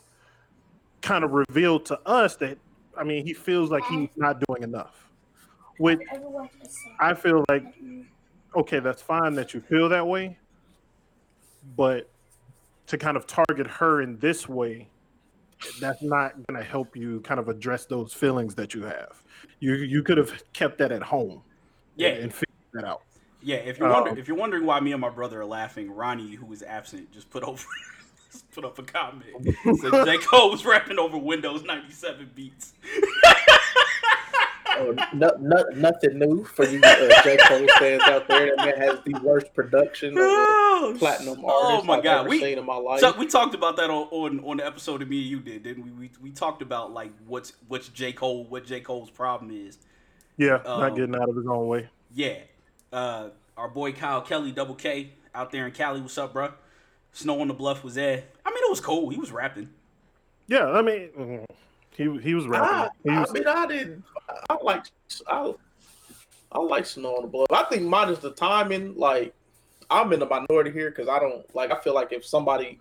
kind 1.01 1.23
of 1.23 1.31
revealed 1.31 1.85
to 1.85 1.99
us 2.05 2.35
that 2.37 2.57
I 2.97 3.03
mean 3.03 3.25
he 3.25 3.33
feels 3.33 3.71
like 3.71 3.83
he's 3.85 4.09
not 4.15 4.41
doing 4.47 4.63
enough. 4.63 5.09
Which 5.77 6.01
I 6.99 7.13
feel 7.13 7.43
like 7.49 7.63
okay, 8.55 8.79
that's 8.79 9.01
fine 9.01 9.33
that 9.35 9.53
you 9.53 9.61
feel 9.61 9.89
that 9.89 10.05
way, 10.05 10.37
but 11.75 12.09
to 12.87 12.97
kind 12.97 13.17
of 13.17 13.27
target 13.27 13.67
her 13.67 14.01
in 14.01 14.17
this 14.19 14.47
way, 14.49 14.87
that's 15.79 16.01
not 16.01 16.33
going 16.47 16.59
to 16.59 16.67
help 16.67 16.95
you 16.95 17.19
kind 17.21 17.39
of 17.39 17.49
address 17.49 17.85
those 17.85 18.13
feelings 18.13 18.55
that 18.55 18.73
you 18.73 18.83
have. 18.83 19.21
You 19.59 19.75
you 19.75 20.03
could 20.03 20.17
have 20.17 20.41
kept 20.53 20.77
that 20.79 20.91
at 20.91 21.03
home, 21.03 21.41
Yeah. 21.95 22.09
and 22.09 22.33
figured 22.33 22.47
that 22.73 22.85
out. 22.85 23.01
Yeah, 23.41 23.57
if 23.57 23.77
you're 23.77 23.89
wondering, 23.89 24.13
Um, 24.15 24.19
if 24.19 24.27
you're 24.27 24.37
wondering 24.37 24.65
why 24.65 24.79
me 24.79 24.91
and 24.91 24.99
my 25.01 25.09
brother 25.09 25.41
are 25.41 25.45
laughing, 25.45 25.91
Ronnie, 25.91 26.35
who 26.35 26.51
is 26.51 26.61
absent, 26.63 27.11
just 27.11 27.29
put 27.29 27.43
over 27.43 27.63
put 28.53 28.63
up 28.65 28.77
a 28.79 28.83
comment. 28.83 29.25
Said 29.81 30.05
J. 30.05 30.17
Cole 30.19 30.51
was 30.51 30.65
rapping 30.65 30.99
over 30.99 31.17
Windows 31.17 31.63
97 31.63 32.31
beats. 32.35 32.73
Oh, 34.79 34.95
no, 35.13 35.31
no, 35.39 35.63
nothing 35.75 36.17
new 36.19 36.43
for 36.45 36.65
you 36.65 36.79
uh, 36.83 37.21
J. 37.23 37.37
Cole 37.37 37.67
fans 37.79 38.01
out 38.03 38.27
there. 38.27 38.55
That 38.55 38.65
man 38.65 38.77
has 38.77 38.99
the 39.05 39.19
worst 39.21 39.53
production 39.53 40.17
of 40.17 40.23
a 40.23 40.27
Oh, 40.81 40.95
platinum 40.97 41.39
oh 41.43 41.71
artist 41.71 41.85
my 41.87 41.97
I've 41.97 42.03
god, 42.03 42.19
ever 42.21 42.29
we 42.29 42.39
seen 42.39 42.57
in 42.57 42.65
my 42.65 42.75
life. 42.77 43.01
Chuck, 43.01 43.17
we 43.17 43.27
talked 43.27 43.53
about 43.53 43.75
that 43.77 43.89
on, 43.89 44.07
on 44.11 44.39
on 44.45 44.57
the 44.57 44.65
episode 44.65 45.01
of 45.01 45.09
me 45.09 45.19
and 45.21 45.27
you 45.27 45.39
did, 45.41 45.63
didn't 45.63 45.83
we? 45.83 45.91
We 45.91 46.11
we 46.21 46.31
talked 46.31 46.61
about 46.61 46.93
like 46.93 47.11
what's 47.27 47.53
what's 47.67 47.89
J. 47.89 48.13
Cole, 48.13 48.45
what 48.45 48.65
J. 48.65 48.79
Cole's 48.79 49.09
problem 49.09 49.51
is. 49.51 49.77
Yeah, 50.37 50.55
Um, 50.65 50.79
not 50.79 50.95
getting 50.95 51.15
out 51.15 51.27
of 51.27 51.35
his 51.35 51.45
own 51.47 51.67
way. 51.67 51.89
Yeah. 52.15 52.37
Uh, 52.93 53.29
our 53.57 53.67
boy 53.67 53.91
Kyle 53.91 54.21
Kelly, 54.21 54.53
double 54.53 54.75
K, 54.75 55.11
out 55.35 55.51
there 55.51 55.65
in 55.67 55.73
Cali. 55.73 55.99
What's 55.99 56.17
up, 56.17 56.31
bro? 56.31 56.53
Snow 57.11 57.41
on 57.41 57.49
the 57.49 57.53
Bluff 57.53 57.83
was 57.83 57.95
there. 57.95 58.23
I 58.45 58.49
mean, 58.49 58.63
it 58.63 58.69
was 58.69 58.79
cool. 58.79 59.09
He 59.09 59.17
was 59.17 59.31
rapping. 59.31 59.69
Yeah, 60.47 60.65
I 60.69 60.81
mean, 60.81 61.09
mm, 61.17 61.45
he 61.97 62.17
he 62.21 62.33
was 62.35 62.45
I, 62.45 62.49
rapping. 62.49 62.91
He 63.03 63.09
I 63.09 63.25
mean, 63.33 63.47
I 63.47 63.67
didn't. 63.67 64.03
I 64.49 64.57
like. 64.61 64.85
I, 65.27 65.53
I 66.51 66.59
like 66.59 66.85
Snow 66.85 67.15
on 67.15 67.21
the 67.23 67.27
Bluff. 67.27 67.47
I 67.51 67.63
think 67.65 67.83
mine 67.83 68.09
is 68.09 68.19
the 68.19 68.31
timing. 68.31 68.95
Like, 68.95 69.33
I'm 69.89 70.11
in 70.13 70.19
the 70.19 70.25
minority 70.25 70.71
here 70.71 70.89
because 70.89 71.07
I 71.07 71.19
don't 71.19 71.43
like. 71.55 71.71
I 71.71 71.79
feel 71.79 71.93
like 71.93 72.11
if 72.11 72.25
somebody 72.25 72.79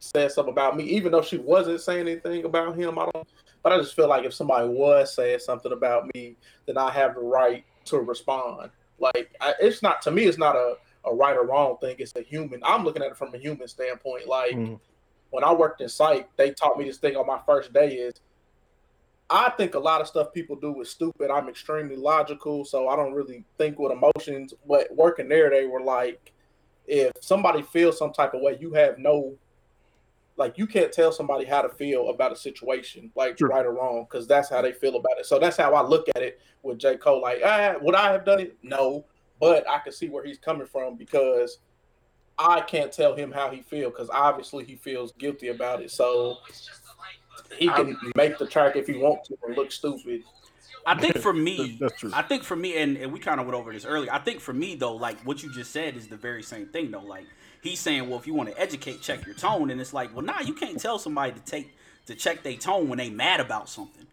says 0.00 0.34
something 0.34 0.52
about 0.52 0.76
me, 0.76 0.84
even 0.84 1.12
though 1.12 1.22
she 1.22 1.38
wasn't 1.38 1.80
saying 1.80 2.08
anything 2.08 2.44
about 2.44 2.76
him, 2.76 2.98
I 2.98 3.08
don't. 3.12 3.28
But 3.62 3.72
I 3.72 3.78
just 3.78 3.94
feel 3.96 4.08
like 4.08 4.24
if 4.24 4.34
somebody 4.34 4.68
was 4.68 5.14
saying 5.14 5.38
something 5.38 5.72
about 5.72 6.10
me, 6.14 6.36
then 6.66 6.76
I 6.76 6.90
have 6.90 7.14
the 7.14 7.20
right 7.20 7.64
to 7.86 7.98
respond. 7.98 8.70
Like, 8.98 9.34
I, 9.40 9.54
it's 9.60 9.82
not 9.82 10.02
to 10.02 10.10
me. 10.10 10.24
It's 10.24 10.38
not 10.38 10.56
a 10.56 10.76
a 11.06 11.14
right 11.14 11.36
or 11.36 11.44
wrong 11.44 11.76
thing. 11.82 11.96
It's 11.98 12.14
a 12.16 12.22
human. 12.22 12.60
I'm 12.64 12.82
looking 12.84 13.02
at 13.02 13.10
it 13.10 13.16
from 13.16 13.34
a 13.34 13.38
human 13.38 13.68
standpoint. 13.68 14.26
Like. 14.28 14.52
Mhm. 14.54 14.80
when 15.30 15.42
I 15.42 15.52
worked 15.52 15.80
in 15.80 15.88
psych, 15.88 16.28
they 16.36 16.52
taught 16.52 16.78
me 16.78 16.84
this 16.84 16.98
thing 16.98 17.16
on 17.16 17.26
my 17.26 17.40
first 17.44 17.72
day 17.72 17.88
is 17.94 18.14
I 19.34 19.50
think 19.50 19.74
a 19.74 19.80
lot 19.80 20.00
of 20.00 20.06
stuff 20.06 20.32
people 20.32 20.54
do 20.54 20.80
is 20.80 20.88
stupid. 20.90 21.28
I'm 21.28 21.48
extremely 21.48 21.96
logical, 21.96 22.64
so 22.64 22.86
I 22.86 22.94
don't 22.94 23.12
really 23.12 23.44
think 23.58 23.80
with 23.80 23.90
emotions. 23.90 24.54
But 24.64 24.94
working 24.94 25.28
there, 25.28 25.50
they 25.50 25.66
were 25.66 25.80
like, 25.80 26.32
if 26.86 27.10
somebody 27.20 27.62
feels 27.62 27.98
some 27.98 28.12
type 28.12 28.34
of 28.34 28.42
way, 28.42 28.56
you 28.60 28.72
have 28.74 28.96
no, 28.96 29.36
like, 30.36 30.56
you 30.56 30.68
can't 30.68 30.92
tell 30.92 31.10
somebody 31.10 31.44
how 31.44 31.62
to 31.62 31.68
feel 31.68 32.10
about 32.10 32.30
a 32.30 32.36
situation, 32.36 33.10
like 33.16 33.36
True. 33.36 33.48
right 33.48 33.66
or 33.66 33.72
wrong, 33.72 34.06
because 34.08 34.28
that's 34.28 34.48
how 34.48 34.62
they 34.62 34.70
feel 34.70 34.94
about 34.94 35.18
it. 35.18 35.26
So 35.26 35.40
that's 35.40 35.56
how 35.56 35.74
I 35.74 35.82
look 35.82 36.08
at 36.14 36.22
it 36.22 36.40
with 36.62 36.78
J. 36.78 36.96
Cole. 36.96 37.20
Like, 37.20 37.40
ah, 37.44 37.74
would 37.82 37.96
I 37.96 38.12
have 38.12 38.24
done 38.24 38.38
it? 38.38 38.56
No, 38.62 39.04
but 39.40 39.68
I 39.68 39.80
can 39.80 39.92
see 39.92 40.08
where 40.08 40.24
he's 40.24 40.38
coming 40.38 40.68
from 40.68 40.94
because 40.94 41.58
I 42.38 42.60
can't 42.60 42.92
tell 42.92 43.16
him 43.16 43.32
how 43.32 43.50
he 43.50 43.62
feels 43.62 43.92
because 43.92 44.10
obviously 44.10 44.64
he 44.64 44.76
feels 44.76 45.10
guilty 45.18 45.48
about 45.48 45.82
it. 45.82 45.90
So 45.90 46.38
he 47.58 47.68
can 47.68 47.96
make 48.16 48.38
the 48.38 48.46
track 48.46 48.76
if 48.76 48.86
he 48.86 48.94
wants 48.94 49.28
to 49.28 49.38
and 49.46 49.56
look 49.56 49.70
stupid. 49.72 50.22
I 50.86 50.94
think 51.00 51.18
for 51.18 51.32
me, 51.32 51.78
That's 51.80 51.98
true. 51.98 52.10
I 52.12 52.22
think 52.22 52.44
for 52.44 52.56
me, 52.56 52.76
and, 52.76 52.96
and 52.98 53.12
we 53.12 53.18
kind 53.18 53.40
of 53.40 53.46
went 53.46 53.58
over 53.58 53.72
this 53.72 53.84
earlier. 53.86 54.12
I 54.12 54.18
think 54.18 54.40
for 54.40 54.52
me 54.52 54.74
though, 54.74 54.94
like 54.94 55.18
what 55.22 55.42
you 55.42 55.52
just 55.52 55.70
said 55.70 55.96
is 55.96 56.08
the 56.08 56.16
very 56.16 56.42
same 56.42 56.66
thing 56.66 56.90
though. 56.90 57.00
Like 57.00 57.26
he's 57.62 57.80
saying, 57.80 58.08
well, 58.08 58.18
if 58.18 58.26
you 58.26 58.34
want 58.34 58.50
to 58.50 58.60
educate, 58.60 59.00
check 59.00 59.24
your 59.24 59.34
tone, 59.34 59.70
and 59.70 59.80
it's 59.80 59.94
like, 59.94 60.14
well, 60.14 60.24
nah, 60.24 60.40
you 60.40 60.52
can't 60.52 60.78
tell 60.78 60.98
somebody 60.98 61.32
to 61.32 61.40
take 61.40 61.74
to 62.06 62.14
check 62.14 62.42
their 62.42 62.56
tone 62.56 62.88
when 62.88 62.98
they 62.98 63.08
mad 63.08 63.40
about 63.40 63.68
something. 63.68 64.06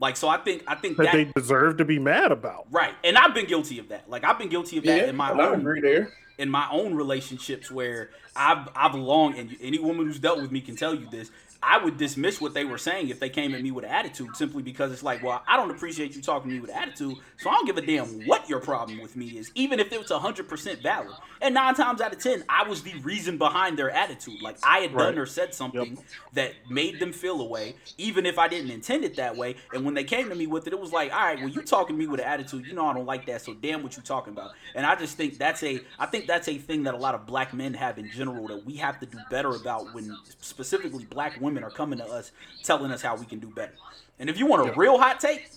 Like 0.00 0.16
so, 0.16 0.28
I 0.28 0.38
think 0.38 0.64
I 0.66 0.74
think 0.74 0.96
that 0.98 1.04
that, 1.04 1.12
they 1.12 1.24
deserve 1.24 1.78
to 1.78 1.84
be 1.84 1.98
mad 1.98 2.32
about. 2.32 2.66
right, 2.70 2.94
and 3.04 3.16
I've 3.16 3.32
been 3.32 3.46
guilty 3.46 3.78
of 3.78 3.88
that. 3.88 4.10
Like 4.10 4.24
I've 4.24 4.38
been 4.38 4.48
guilty 4.50 4.76
of 4.78 4.84
that 4.84 4.98
Yeah, 4.98 5.06
in 5.06 5.16
my 5.16 5.30
I 5.30 5.48
own 5.48 5.64
there. 5.80 6.12
in 6.36 6.50
my 6.50 6.68
own 6.70 6.94
relationships 6.94 7.70
where 7.70 8.10
I've 8.36 8.68
I've 8.74 8.94
long 8.94 9.38
and 9.38 9.56
any 9.62 9.78
woman 9.78 10.04
who's 10.06 10.18
dealt 10.18 10.42
with 10.42 10.50
me 10.50 10.60
can 10.60 10.76
tell 10.76 10.94
you 10.94 11.08
this. 11.10 11.30
I 11.66 11.82
would 11.82 11.96
dismiss 11.96 12.40
what 12.40 12.54
they 12.54 12.64
were 12.64 12.78
saying 12.78 13.08
if 13.08 13.20
they 13.20 13.30
came 13.30 13.54
at 13.54 13.62
me 13.62 13.70
with 13.70 13.84
attitude 13.84 14.36
simply 14.36 14.62
because 14.62 14.92
it's 14.92 15.02
like, 15.02 15.22
well, 15.22 15.42
I 15.48 15.56
don't 15.56 15.70
appreciate 15.70 16.14
you 16.14 16.22
talking 16.22 16.50
to 16.50 16.54
me 16.54 16.60
with 16.60 16.70
attitude, 16.70 17.16
so 17.38 17.50
I 17.50 17.54
don't 17.54 17.66
give 17.66 17.78
a 17.78 17.82
damn 17.82 18.26
what 18.26 18.48
your 18.48 18.60
problem 18.60 19.00
with 19.00 19.16
me 19.16 19.26
is, 19.38 19.50
even 19.54 19.80
if 19.80 19.92
it 19.92 19.98
was 20.00 20.10
hundred 20.10 20.48
percent 20.48 20.82
valid. 20.82 21.14
And 21.40 21.54
nine 21.54 21.74
times 21.74 22.00
out 22.00 22.12
of 22.12 22.22
ten, 22.22 22.44
I 22.48 22.68
was 22.68 22.82
the 22.82 22.94
reason 23.00 23.38
behind 23.38 23.78
their 23.78 23.90
attitude. 23.90 24.40
Like 24.42 24.56
I 24.62 24.80
had 24.80 24.92
done 24.92 25.18
or 25.18 25.26
said 25.26 25.54
something 25.54 25.98
that 26.32 26.52
made 26.68 27.00
them 27.00 27.12
feel 27.12 27.40
a 27.40 27.44
way, 27.44 27.74
even 27.98 28.26
if 28.26 28.38
I 28.38 28.48
didn't 28.48 28.70
intend 28.70 29.04
it 29.04 29.16
that 29.16 29.36
way. 29.36 29.56
And 29.72 29.84
when 29.84 29.94
they 29.94 30.04
came 30.04 30.28
to 30.28 30.34
me 30.34 30.46
with 30.46 30.66
it, 30.66 30.72
it 30.72 30.80
was 30.80 30.92
like, 30.92 31.12
all 31.12 31.20
right, 31.20 31.38
well, 31.38 31.48
you 31.48 31.62
talking 31.62 31.96
to 31.96 32.00
me 32.00 32.06
with 32.06 32.20
an 32.20 32.26
attitude, 32.26 32.66
you 32.66 32.74
know 32.74 32.86
I 32.86 32.94
don't 32.94 33.06
like 33.06 33.26
that, 33.26 33.42
so 33.42 33.54
damn 33.54 33.82
what 33.82 33.96
you 33.96 34.02
talking 34.02 34.32
about. 34.32 34.52
And 34.74 34.84
I 34.84 34.94
just 34.96 35.16
think 35.16 35.38
that's 35.38 35.62
a, 35.62 35.80
I 35.98 36.06
think 36.06 36.26
that's 36.26 36.48
a 36.48 36.58
thing 36.58 36.84
that 36.84 36.94
a 36.94 36.98
lot 36.98 37.14
of 37.14 37.26
black 37.26 37.54
men 37.54 37.74
have 37.74 37.98
in 37.98 38.10
general 38.10 38.48
that 38.48 38.64
we 38.64 38.76
have 38.76 38.98
to 39.00 39.06
do 39.06 39.18
better 39.30 39.50
about 39.50 39.94
when 39.94 40.16
specifically 40.40 41.04
black 41.04 41.40
women 41.40 41.53
are 41.62 41.70
coming 41.70 41.98
to 41.98 42.06
us 42.06 42.32
telling 42.62 42.90
us 42.90 43.02
how 43.02 43.14
we 43.16 43.26
can 43.26 43.38
do 43.38 43.48
better. 43.48 43.74
And 44.18 44.30
if 44.30 44.38
you 44.38 44.46
want 44.46 44.68
a 44.68 44.72
real 44.72 44.98
hot 44.98 45.20
take, 45.20 45.50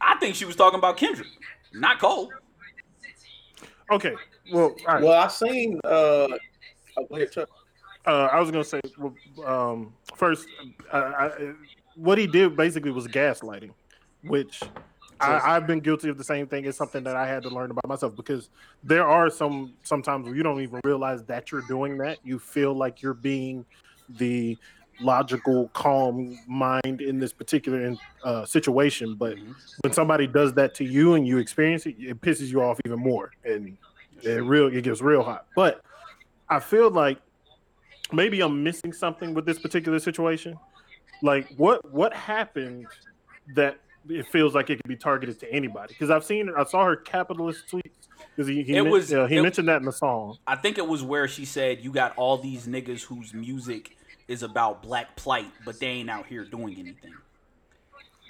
I 0.00 0.16
think 0.18 0.34
she 0.34 0.44
was 0.44 0.56
talking 0.56 0.78
about 0.78 0.96
Kendrick, 0.96 1.28
not 1.72 1.98
Cole. 1.98 2.30
Okay. 3.90 4.14
Well, 4.52 4.74
all 4.86 4.94
right. 4.94 5.02
Well, 5.02 5.12
I 5.12 5.28
seen. 5.28 5.80
Uh, 5.84 5.88
oh, 5.88 6.38
go 7.08 7.16
ahead, 7.16 7.32
Chuck. 7.32 7.48
uh, 8.06 8.28
I 8.32 8.40
was 8.40 8.50
gonna 8.50 8.64
say 8.64 8.80
um, 9.44 9.92
first, 10.14 10.46
uh, 10.92 10.96
I, 10.96 11.52
what 11.94 12.18
he 12.18 12.26
did 12.26 12.56
basically 12.56 12.90
was 12.90 13.06
gaslighting, 13.06 13.70
which 14.22 14.62
I, 15.20 15.56
I've 15.56 15.66
been 15.66 15.80
guilty 15.80 16.08
of 16.08 16.18
the 16.18 16.24
same 16.24 16.46
thing. 16.46 16.64
It's 16.64 16.76
something 16.76 17.04
that 17.04 17.16
I 17.16 17.26
had 17.26 17.42
to 17.44 17.48
learn 17.48 17.70
about 17.70 17.86
myself 17.86 18.16
because 18.16 18.48
there 18.82 19.06
are 19.06 19.30
some 19.30 19.74
sometimes 19.82 20.26
where 20.26 20.34
you 20.34 20.42
don't 20.42 20.60
even 20.60 20.80
realize 20.84 21.22
that 21.24 21.52
you're 21.52 21.62
doing 21.62 21.98
that. 21.98 22.18
You 22.24 22.38
feel 22.38 22.74
like 22.74 23.02
you're 23.02 23.14
being 23.14 23.64
the 24.08 24.56
logical, 25.00 25.68
calm 25.68 26.38
mind 26.46 27.00
in 27.00 27.18
this 27.18 27.32
particular 27.32 27.94
uh, 28.24 28.44
situation, 28.44 29.14
but 29.14 29.36
when 29.82 29.92
somebody 29.92 30.26
does 30.26 30.52
that 30.54 30.74
to 30.76 30.84
you 30.84 31.14
and 31.14 31.26
you 31.26 31.38
experience 31.38 31.86
it, 31.86 31.96
it 31.98 32.20
pisses 32.20 32.48
you 32.48 32.62
off 32.62 32.78
even 32.84 32.98
more, 33.00 33.30
and 33.44 33.76
it 34.22 34.42
real 34.44 34.66
it 34.68 34.82
gets 34.82 35.00
real 35.00 35.22
hot. 35.22 35.46
But 35.56 35.82
I 36.48 36.60
feel 36.60 36.90
like 36.90 37.18
maybe 38.12 38.40
I'm 38.40 38.62
missing 38.62 38.92
something 38.92 39.34
with 39.34 39.46
this 39.46 39.58
particular 39.58 39.98
situation. 39.98 40.58
Like 41.22 41.48
what 41.56 41.90
what 41.92 42.12
happened 42.12 42.86
that 43.54 43.78
it 44.08 44.26
feels 44.26 44.54
like 44.54 44.68
it 44.70 44.76
could 44.82 44.88
be 44.88 44.96
targeted 44.96 45.38
to 45.40 45.52
anybody? 45.52 45.94
Because 45.94 46.10
I've 46.10 46.24
seen 46.24 46.50
I 46.56 46.64
saw 46.64 46.84
her 46.84 46.96
capitalist 46.96 47.64
tweets 47.70 47.82
because 48.34 48.48
he 48.48 48.62
he, 48.62 48.76
It 48.76 48.82
was- 48.82 49.12
uh, 49.12 49.26
he 49.26 49.36
it- 49.36 49.42
mentioned 49.42 49.68
that 49.68 49.76
in 49.80 49.84
the 49.86 49.92
song. 49.92 50.38
I 50.46 50.56
think 50.56 50.78
it 50.78 50.86
was 50.86 51.02
where 51.02 51.28
she 51.28 51.44
said 51.44 51.82
you 51.84 51.92
got 51.92 52.16
all 52.16 52.38
these 52.38 52.66
niggas 52.66 53.02
whose 53.02 53.32
music 53.32 53.96
is 54.32 54.42
about 54.42 54.82
black 54.82 55.14
plight, 55.14 55.50
but 55.64 55.78
they 55.78 55.86
ain't 55.86 56.10
out 56.10 56.26
here 56.26 56.44
doing 56.44 56.74
anything. 56.78 57.12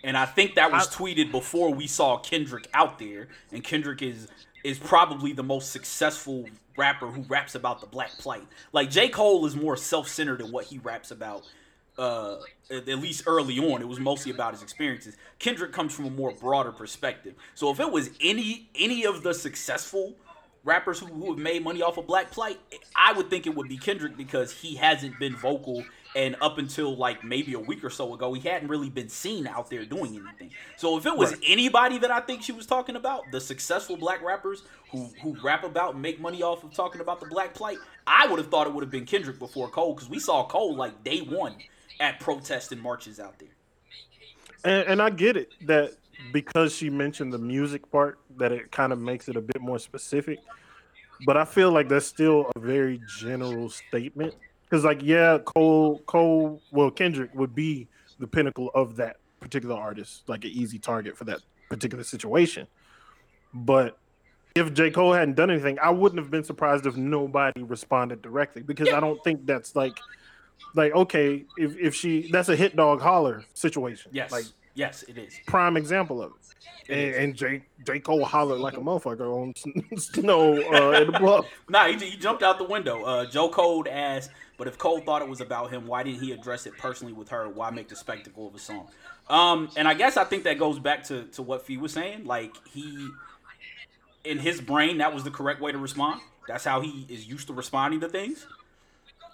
And 0.05 0.17
I 0.17 0.27
think 0.27 0.57
that 0.57 0.73
was 0.73 0.89
tweeted 0.89 1.31
before 1.31 1.73
we 1.73 1.87
saw 1.87 2.19
Kendrick 2.19 2.69
out 2.75 2.99
there, 2.99 3.29
and 3.53 3.63
Kendrick 3.63 4.03
is 4.03 4.29
is 4.65 4.79
probably 4.79 5.33
the 5.33 5.43
most 5.43 5.73
successful 5.73 6.45
rapper 6.77 7.07
who 7.07 7.23
raps 7.23 7.55
about 7.55 7.81
the 7.81 7.87
black 7.87 8.11
plight. 8.19 8.47
Like 8.73 8.91
J. 8.91 9.09
Cole 9.09 9.47
is 9.47 9.57
more 9.57 9.77
self-centered 9.77 10.41
in 10.41 10.53
what 10.53 10.67
he 10.67 10.79
raps 10.79 11.11
about. 11.11 11.43
Uh, 11.99 12.39
at 12.71 12.87
least 12.87 13.25
early 13.27 13.59
on, 13.59 13.83
it 13.83 13.87
was 13.87 14.01
mostly 14.01 14.33
about 14.33 14.55
his 14.55 14.63
experiences. 14.63 15.17
Kendrick 15.39 15.73
comes 15.73 15.95
from 15.95 16.07
a 16.07 16.11
more 16.11 16.33
broader 16.33 16.73
perspective. 16.73 17.35
So 17.55 17.71
if 17.71 17.79
it 17.81 17.93
was 17.93 18.11
any 18.21 18.69
any 18.75 19.05
of 19.05 19.23
the 19.23 19.35
successful 19.35 20.15
rappers 20.65 21.01
who, 21.01 21.07
who 21.07 21.31
have 21.31 21.39
made 21.39 21.63
money 21.65 21.83
off 21.83 21.99
of 21.99 22.07
Black 22.07 22.31
Plight, 22.31 22.59
I 22.95 23.13
would 23.13 23.31
think 23.31 23.47
it 23.47 23.55
would 23.55 23.69
be 23.69 23.77
Kendrick 23.77 24.17
because 24.17 24.53
he 24.53 24.77
hasn't 24.77 25.19
been 25.19 25.37
vocal 25.37 25.85
and 26.15 26.37
up 26.43 26.59
until 26.59 26.95
like 26.95 27.25
maybe 27.25 27.55
a 27.55 27.59
week 27.59 27.83
or 27.83 27.91
so 27.91 28.13
ago, 28.13 28.35
he 28.35 28.47
hadn't 28.47 28.69
really 28.69 28.91
been 28.91 29.09
seen 29.09 29.47
out 29.47 29.71
there 29.71 29.85
doing 29.85 30.15
anything. 30.15 30.51
So 30.77 30.99
if 30.99 31.07
it 31.07 31.17
was 31.17 31.33
Right. 31.33 31.41
anybody 31.47 31.99
that 31.99 32.11
I 32.11 32.21
think 32.21 32.43
she 32.43 32.53
was 32.53 32.67
talking 32.67 32.97
about, 32.97 33.31
the 33.31 33.41
successful 33.41 33.97
black 33.97 34.23
rappers 34.23 34.63
who 34.91 35.09
who 35.23 35.37
rap 35.43 35.65
about 35.65 35.95
and 35.95 36.03
make 36.03 36.21
money 36.21 36.43
off 36.43 36.65
of 36.65 36.75
talking 36.75 37.01
about 37.01 37.21
the 37.21 37.27
Black 37.27 37.55
Plight, 37.55 37.79
I 38.07 38.27
would 38.27 38.39
have 38.39 38.49
thought 38.49 38.67
it 38.67 38.75
would 38.75 38.83
have 38.83 38.91
been 38.91 39.07
Kendrick 39.07 39.39
before 39.39 39.69
Cole 39.69 39.95
because 39.95 40.11
we 40.11 40.19
saw 40.19 40.47
Cole 40.47 40.77
like 40.77 41.03
day 41.03 41.21
one 41.21 41.57
at 41.99 42.21
protests 42.21 42.73
and 42.73 42.83
marches 42.83 43.19
out 43.19 43.39
there. 43.39 43.49
And, 44.65 44.89
and 44.89 45.03
I 45.03 45.11
get 45.11 45.37
it 45.37 45.51
that 45.67 45.95
because 46.33 46.75
she 46.75 46.91
mentioned 46.91 47.33
the 47.33 47.39
music 47.39 47.91
part, 47.91 48.19
that 48.37 48.53
it 48.53 48.71
kind 48.71 48.93
of 48.93 48.99
makes 48.99 49.29
it 49.29 49.37
a 49.37 49.41
bit 49.41 49.61
more 49.61 49.79
specific. 49.79 50.39
But 51.25 51.37
I 51.37 51.45
feel 51.45 51.71
like 51.71 51.89
that's 51.89 52.07
still 52.07 52.51
a 52.57 52.59
very 52.59 53.01
general 53.21 53.69
statement. 53.71 54.35
Because, 54.65 54.85
like, 54.85 55.03
yeah, 55.03 55.39
Cole, 55.39 56.01
Cole, 56.07 56.63
well, 56.71 56.91
Kendrick 56.91 57.35
would 57.35 57.55
be 57.55 57.89
the 58.19 58.27
pinnacle 58.27 58.71
of 58.75 58.97
that 58.97 59.17
particular 59.41 59.77
artist, 59.77 60.29
like 60.29 60.45
an 60.45 60.51
easy 60.51 60.79
target 60.79 61.17
for 61.17 61.25
that 61.25 61.41
particular 61.69 62.05
situation. 62.05 62.67
But 63.53 63.99
if 64.55 64.73
J. 64.73 64.91
Cole 64.91 65.13
hadn't 65.13 65.35
done 65.35 65.51
anything, 65.51 65.79
I 65.79 65.91
wouldn't 65.91 66.21
have 66.21 66.31
been 66.31 66.45
surprised 66.45 66.87
if 66.87 66.97
nobody 66.97 67.63
responded 67.63 68.23
directly 68.23 68.63
because 68.63 68.89
I 68.93 69.01
don't 69.01 69.23
think 69.25 69.47
that's 69.47 69.75
like, 69.75 69.99
like 70.75 70.95
okay, 70.95 71.45
if, 71.57 71.77
if 71.77 71.95
she 71.95 72.31
that's 72.31 72.49
a 72.49 72.57
hit 72.57 72.77
dog 72.77 73.01
holler 73.01 73.45
situation. 73.55 74.13
Yes, 74.15 74.31
like 74.31 74.45
yes, 74.75 75.03
it 75.05 75.19
is. 75.19 75.39
prime 75.47 75.77
example 75.77 76.23
of 76.23 76.33
it. 76.33 76.37
It 76.89 76.93
And, 76.93 77.15
and 77.15 77.35
J. 77.35 77.65
J. 77.87 78.01
Cole 78.01 78.25
hollered 78.25 78.61
like 78.61 78.77
a 78.77 78.81
motherfucker 78.81 79.21
on 79.21 79.55
snow 79.99 80.55
uh, 80.55 81.01
in 81.01 81.11
the 81.13 81.19
bluff. 81.19 81.47
Nah, 81.69 81.87
he, 81.87 81.97
he 81.97 82.17
jumped 82.17 82.43
out 82.43 82.59
the 82.59 82.65
window. 82.65 83.05
Uh, 83.05 83.27
Joe 83.27 83.49
Cole 83.49 83.85
asked, 83.91 84.31
but 84.59 84.67
if 84.67 84.79
Cole 84.79 85.01
thought 85.01 85.23
it 85.23 85.29
was 85.29 85.41
about 85.41 85.71
him, 85.71 85.87
why 85.87 86.03
didn't 86.03 86.21
he 86.21 86.33
address 86.33 86.67
it 86.67 86.77
personally 86.79 87.13
with 87.13 87.29
her? 87.29 87.49
Why 87.49 87.71
make 87.71 87.89
the 87.89 87.97
spectacle 87.97 88.49
of 88.49 88.55
a 88.55 88.59
song? 88.59 88.89
Um, 89.29 89.71
and 89.77 89.87
I 89.87 89.95
guess 89.95 90.17
I 90.17 90.25
think 90.25 90.45
that 90.45 90.59
goes 90.59 90.79
back 90.79 91.05
to, 91.05 91.25
to 91.25 91.43
what 91.43 91.63
Fee 91.67 91.77
was 91.77 91.93
saying. 91.93 92.25
Like 92.25 92.55
he, 92.69 93.09
in 94.25 94.39
his 94.39 94.61
brain, 94.61 94.99
that 94.99 95.15
was 95.15 95.25
the 95.25 95.31
correct 95.31 95.61
way 95.61 95.73
to 95.73 95.79
respond. 95.79 96.21
That's 96.49 96.65
how 96.65 96.81
he 96.81 97.07
is 97.09 97.27
used 97.27 97.47
to 97.47 97.53
responding 97.53 98.01
to 98.01 98.09
things. 98.09 98.47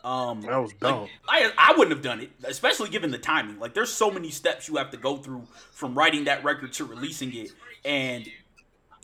Um, 0.04 0.40
That 0.42 0.56
was 0.58 0.72
dumb. 0.80 1.08
I, 1.28 1.50
I 1.58 1.72
wouldn't 1.72 1.90
have 1.90 2.02
done 2.02 2.20
it, 2.20 2.30
especially 2.44 2.88
given 2.88 3.10
the 3.10 3.18
timing. 3.18 3.58
Like, 3.58 3.74
there's 3.74 3.92
so 3.92 4.10
many 4.10 4.30
steps 4.30 4.68
you 4.68 4.76
have 4.76 4.90
to 4.92 4.96
go 4.96 5.16
through 5.16 5.46
from 5.72 5.96
writing 5.96 6.24
that 6.24 6.44
record 6.44 6.72
to 6.74 6.84
releasing 6.84 7.34
it. 7.34 7.50
And 7.84 8.26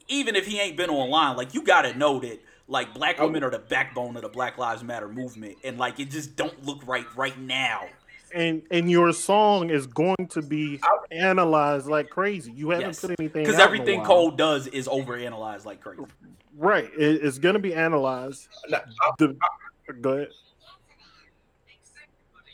even 0.09 0.37
if 0.37 0.47
he 0.47 0.61
ain't 0.61 0.77
been 0.77 0.91
online, 0.91 1.37
like, 1.37 1.53
you 1.55 1.63
got 1.63 1.83
to 1.83 1.97
know 1.99 2.21
that, 2.21 2.41
like, 2.69 2.95
black 2.95 3.19
women 3.21 3.43
are 3.43 3.51
the 3.51 3.59
backbone 3.59 4.17
of 4.17 4.23
the 4.23 4.29
Black 4.29 4.57
Lives 4.57 4.83
Matter 4.85 5.09
movement. 5.09 5.57
And, 5.65 5.79
like, 5.79 5.99
it 6.01 6.11
just 6.11 6.37
don't 6.37 6.65
look 6.65 6.87
right 6.87 7.07
right 7.17 7.39
now. 7.39 7.87
And 8.33 8.63
and 8.73 8.91
your 8.91 9.13
song 9.13 9.71
is 9.71 9.87
going 9.87 10.27
to 10.31 10.43
be 10.43 10.81
analyzed 11.13 11.87
like 11.87 12.11
crazy. 12.11 12.51
You 12.51 12.71
haven't 12.71 12.87
Yes. 12.89 13.01
put 13.01 13.11
anything 13.21 13.45
Because 13.45 13.61
out 13.61 13.69
in 13.71 13.77
a 13.77 13.81
everything 13.81 13.99
while. 14.01 14.07
Cole 14.09 14.31
does 14.33 14.67
is 14.67 14.89
overanalyzed 14.89 15.65
like 15.65 15.81
crazy. 15.81 16.03
right? 16.57 16.91
It, 16.99 17.23
it's 17.25 17.39
going 17.39 17.53
to 17.53 17.61
be 17.61 17.75
analyzed. 17.75 18.49
Now, 18.69 18.79
I- 19.03 19.11
The, 19.19 19.37
go 20.01 20.11
ahead. 20.15 20.29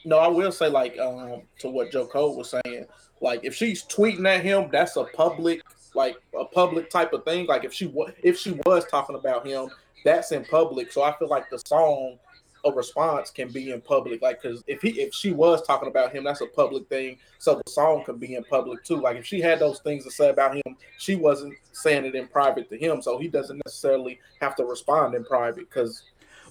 No, 0.04 0.18
I 0.18 0.28
will 0.28 0.52
say 0.52 0.68
like 0.68 0.98
um 0.98 1.42
to 1.58 1.68
what 1.68 1.92
Joe 1.92 2.06
Cole 2.06 2.36
was 2.36 2.54
saying. 2.64 2.86
Like 3.20 3.40
if 3.44 3.54
she's 3.54 3.84
tweeting 3.84 4.26
at 4.26 4.42
him, 4.42 4.68
that's 4.70 4.96
a 4.96 5.04
public 5.04 5.62
like 5.94 6.16
a 6.38 6.44
public 6.44 6.90
type 6.90 7.12
of 7.12 7.24
thing. 7.24 7.46
Like 7.46 7.64
if 7.64 7.72
she 7.72 7.86
was 7.86 8.12
if 8.22 8.38
she 8.38 8.52
was 8.66 8.86
talking 8.86 9.16
about 9.16 9.46
him, 9.46 9.68
that's 10.04 10.32
in 10.32 10.44
public. 10.44 10.92
So 10.92 11.02
I 11.02 11.16
feel 11.18 11.28
like 11.28 11.50
the 11.50 11.58
song 11.58 12.18
a 12.64 12.70
response 12.72 13.30
can 13.30 13.48
be 13.50 13.70
in 13.70 13.80
public. 13.80 14.20
Like, 14.22 14.42
because 14.42 14.62
if 14.66 14.82
he 14.82 14.90
if 15.00 15.14
she 15.14 15.32
was 15.32 15.62
talking 15.66 15.88
about 15.88 16.12
him, 16.12 16.24
that's 16.24 16.40
a 16.40 16.46
public 16.46 16.88
thing. 16.88 17.18
So 17.38 17.60
the 17.64 17.70
song 17.70 18.04
can 18.04 18.16
be 18.16 18.34
in 18.34 18.44
public 18.44 18.84
too. 18.84 18.96
Like 19.00 19.16
if 19.16 19.26
she 19.26 19.40
had 19.40 19.58
those 19.58 19.80
things 19.80 20.04
to 20.04 20.10
say 20.10 20.30
about 20.30 20.56
him, 20.56 20.76
she 20.98 21.16
wasn't 21.16 21.54
saying 21.72 22.04
it 22.04 22.14
in 22.14 22.28
private 22.28 22.68
to 22.70 22.76
him, 22.76 23.02
so 23.02 23.18
he 23.18 23.28
doesn't 23.28 23.60
necessarily 23.64 24.20
have 24.40 24.54
to 24.56 24.64
respond 24.64 25.14
in 25.14 25.24
private. 25.24 25.68
Because 25.70 26.02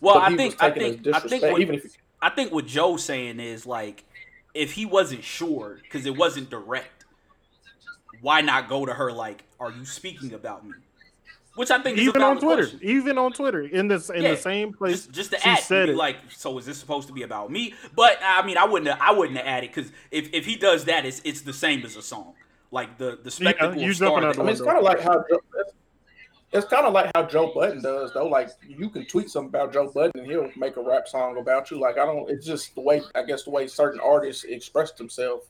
Well, 0.02 0.18
I 0.18 0.36
think 0.36 0.62
I 0.62 0.72
think 0.72 1.08
I 1.08 1.20
think 1.20 1.44
even 1.60 1.76
if- 1.76 1.98
I 2.22 2.30
think 2.30 2.52
what 2.52 2.66
Joe's 2.66 3.04
saying 3.04 3.40
is 3.40 3.66
like 3.66 4.04
if 4.54 4.74
he 4.74 4.86
wasn't 4.86 5.24
sure 5.24 5.80
because 5.84 6.06
it 6.06 6.16
wasn't 6.18 6.50
direct, 6.50 7.06
why 8.22 8.42
not 8.42 8.68
go 8.68 8.86
to 8.86 8.94
her 8.94 9.12
like, 9.12 9.44
"Are 9.60 9.72
you 9.72 9.86
speaking 9.86 10.34
about 10.34 10.66
me?" 10.66 10.74
Which 11.56 11.72
I 11.72 11.80
think 11.82 11.98
is 11.98 12.06
a 12.06 12.10
even 12.10 12.22
on 12.22 12.40
Twitter, 12.40 12.64
question. 12.68 12.80
even 12.82 13.18
on 13.18 13.34
Twitter, 13.34 13.62
in 13.62 13.88
this 13.88 14.10
in 14.10 14.22
Yeah. 14.22 14.32
the 14.32 14.38
same 14.38 14.72
place. 14.74 15.08
Just, 15.08 15.12
just 15.12 15.32
to 15.32 15.40
she 15.40 15.50
add, 15.50 15.60
said 15.60 15.86
be 15.88 15.92
it. 15.94 15.98
like, 15.98 16.18
so 16.30 16.58
is 16.58 16.66
this 16.66 16.78
supposed 16.78 17.08
to 17.08 17.14
be 17.14 17.24
about 17.24 17.52
me? 17.52 17.74
But 17.96 18.18
I 18.24 18.46
mean, 18.46 18.58
I 18.58 18.66
wouldn't, 18.66 18.90
have, 18.90 19.00
I 19.02 19.12
wouldn't 19.12 19.38
have 19.38 19.46
added 19.48 19.72
because 19.74 19.92
if, 20.12 20.30
if 20.34 20.46
he 20.46 20.56
does 20.56 20.86
that, 20.86 21.06
it's 21.06 21.22
it's 21.24 21.42
the 21.42 21.54
same 21.54 21.84
as 21.86 21.96
a 21.96 22.02
song. 22.02 22.34
Like 22.72 22.98
the 22.98 23.20
the 23.22 23.32
spectacle 23.32 23.82
you 23.82 23.92
of 23.92 23.98
jumping 23.98 24.20
Star 24.20 24.30
out 24.30 24.40
I 24.40 24.44
mean, 24.44 24.50
it's 24.50 24.62
kind 24.62 24.78
of 24.78 24.84
like 24.84 25.02
how 25.02 25.24
Joe, 25.30 25.40
it's, 26.52 26.64
it's 26.64 26.74
kind 26.74 26.86
of 26.86 26.94
like 26.94 27.12
how 27.16 27.24
Joe 27.24 27.52
Budden 27.54 27.82
does, 27.82 28.14
though. 28.14 28.28
Like 28.28 28.50
you 28.68 28.90
can 28.90 29.06
tweet 29.06 29.30
something 29.30 29.50
about 29.50 29.74
Joe 29.74 29.92
Budden, 29.94 30.22
and 30.22 30.26
he'll 30.26 30.52
make 30.58 30.78
a 30.78 30.82
rap 30.82 31.08
song 31.08 31.38
about 31.38 31.72
you. 31.72 31.80
Like 31.80 31.98
I 31.98 32.06
don't. 32.06 32.30
It's 32.30 32.46
just 32.46 32.76
the 32.76 32.82
way 32.82 33.02
I 33.16 33.24
guess 33.24 33.44
the 33.44 33.52
way 33.52 33.68
certain 33.68 34.00
artists 34.00 34.44
express 34.44 34.92
themselves. 34.94 35.46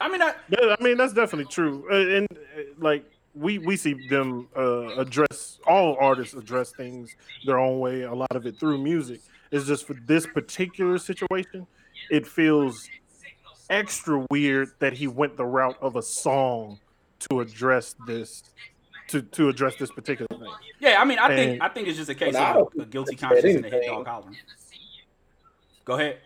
I 0.00 0.08
mean, 0.08 0.22
I, 0.22 0.34
Yeah, 0.48 0.74
I 0.78 0.82
mean 0.82 0.96
that's 0.96 1.12
definitely 1.12 1.50
true, 1.50 1.86
Uh, 1.90 2.16
and 2.16 2.28
uh, 2.32 2.62
like 2.78 3.04
we 3.34 3.58
we 3.58 3.76
see 3.76 4.06
them 4.08 4.48
uh, 4.56 4.98
address 4.98 5.58
all 5.66 5.96
artists 6.00 6.34
address 6.34 6.72
things 6.72 7.14
their 7.46 7.58
own 7.58 7.80
way. 7.80 8.02
A 8.02 8.14
lot 8.14 8.34
of 8.34 8.46
it 8.46 8.58
through 8.58 8.78
music. 8.78 9.20
It's 9.50 9.66
just 9.66 9.86
for 9.86 9.94
this 10.06 10.26
particular 10.26 10.98
situation, 10.98 11.66
it 12.10 12.26
feels 12.26 12.88
extra 13.70 14.26
weird 14.30 14.72
that 14.78 14.92
he 14.92 15.06
went 15.06 15.36
the 15.36 15.44
route 15.44 15.76
of 15.80 15.96
a 15.96 16.02
song 16.02 16.80
to 17.30 17.40
address 17.40 17.94
this 18.06 18.42
to 19.08 19.22
to 19.22 19.48
address 19.48 19.76
this 19.76 19.90
particular 19.90 20.26
thing. 20.30 20.52
yeah, 20.80 21.00
I 21.00 21.04
mean, 21.04 21.18
I 21.18 21.26
And- 21.28 21.36
think 21.36 21.62
I 21.62 21.68
think 21.68 21.88
it's 21.88 21.98
just 21.98 22.10
a 22.10 22.14
case 22.14 22.34
of 22.34 22.68
a, 22.78 22.82
a 22.82 22.86
guilty 22.86 23.10
think 23.16 23.20
that 23.20 23.28
conscience 23.32 23.56
and 23.56 23.64
a 23.64 23.68
hit 23.68 23.74
anything- 23.74 23.90
dog 23.94 24.06
hollering. 24.06 24.36
Go 25.84 25.94
ahead. 25.94 26.18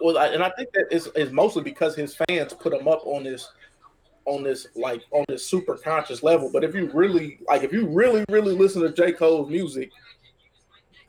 Well, 0.00 0.18
I, 0.18 0.26
and 0.28 0.42
I 0.42 0.50
think 0.50 0.72
that 0.72 0.86
is 0.90 1.06
is 1.14 1.30
mostly 1.30 1.62
because 1.62 1.94
his 1.94 2.16
fans 2.28 2.52
put 2.54 2.72
him 2.72 2.88
up 2.88 3.02
on 3.06 3.22
this 3.22 3.48
on 4.24 4.42
this 4.42 4.66
like 4.74 5.02
on 5.12 5.24
this 5.28 5.46
super 5.46 5.76
conscious 5.76 6.22
level. 6.22 6.50
But 6.52 6.64
if 6.64 6.74
you 6.74 6.90
really 6.92 7.38
like, 7.46 7.62
if 7.62 7.72
you 7.72 7.86
really 7.86 8.24
really 8.28 8.54
listen 8.54 8.82
to 8.82 8.90
J 8.90 9.12
Cole's 9.12 9.48
music, 9.50 9.90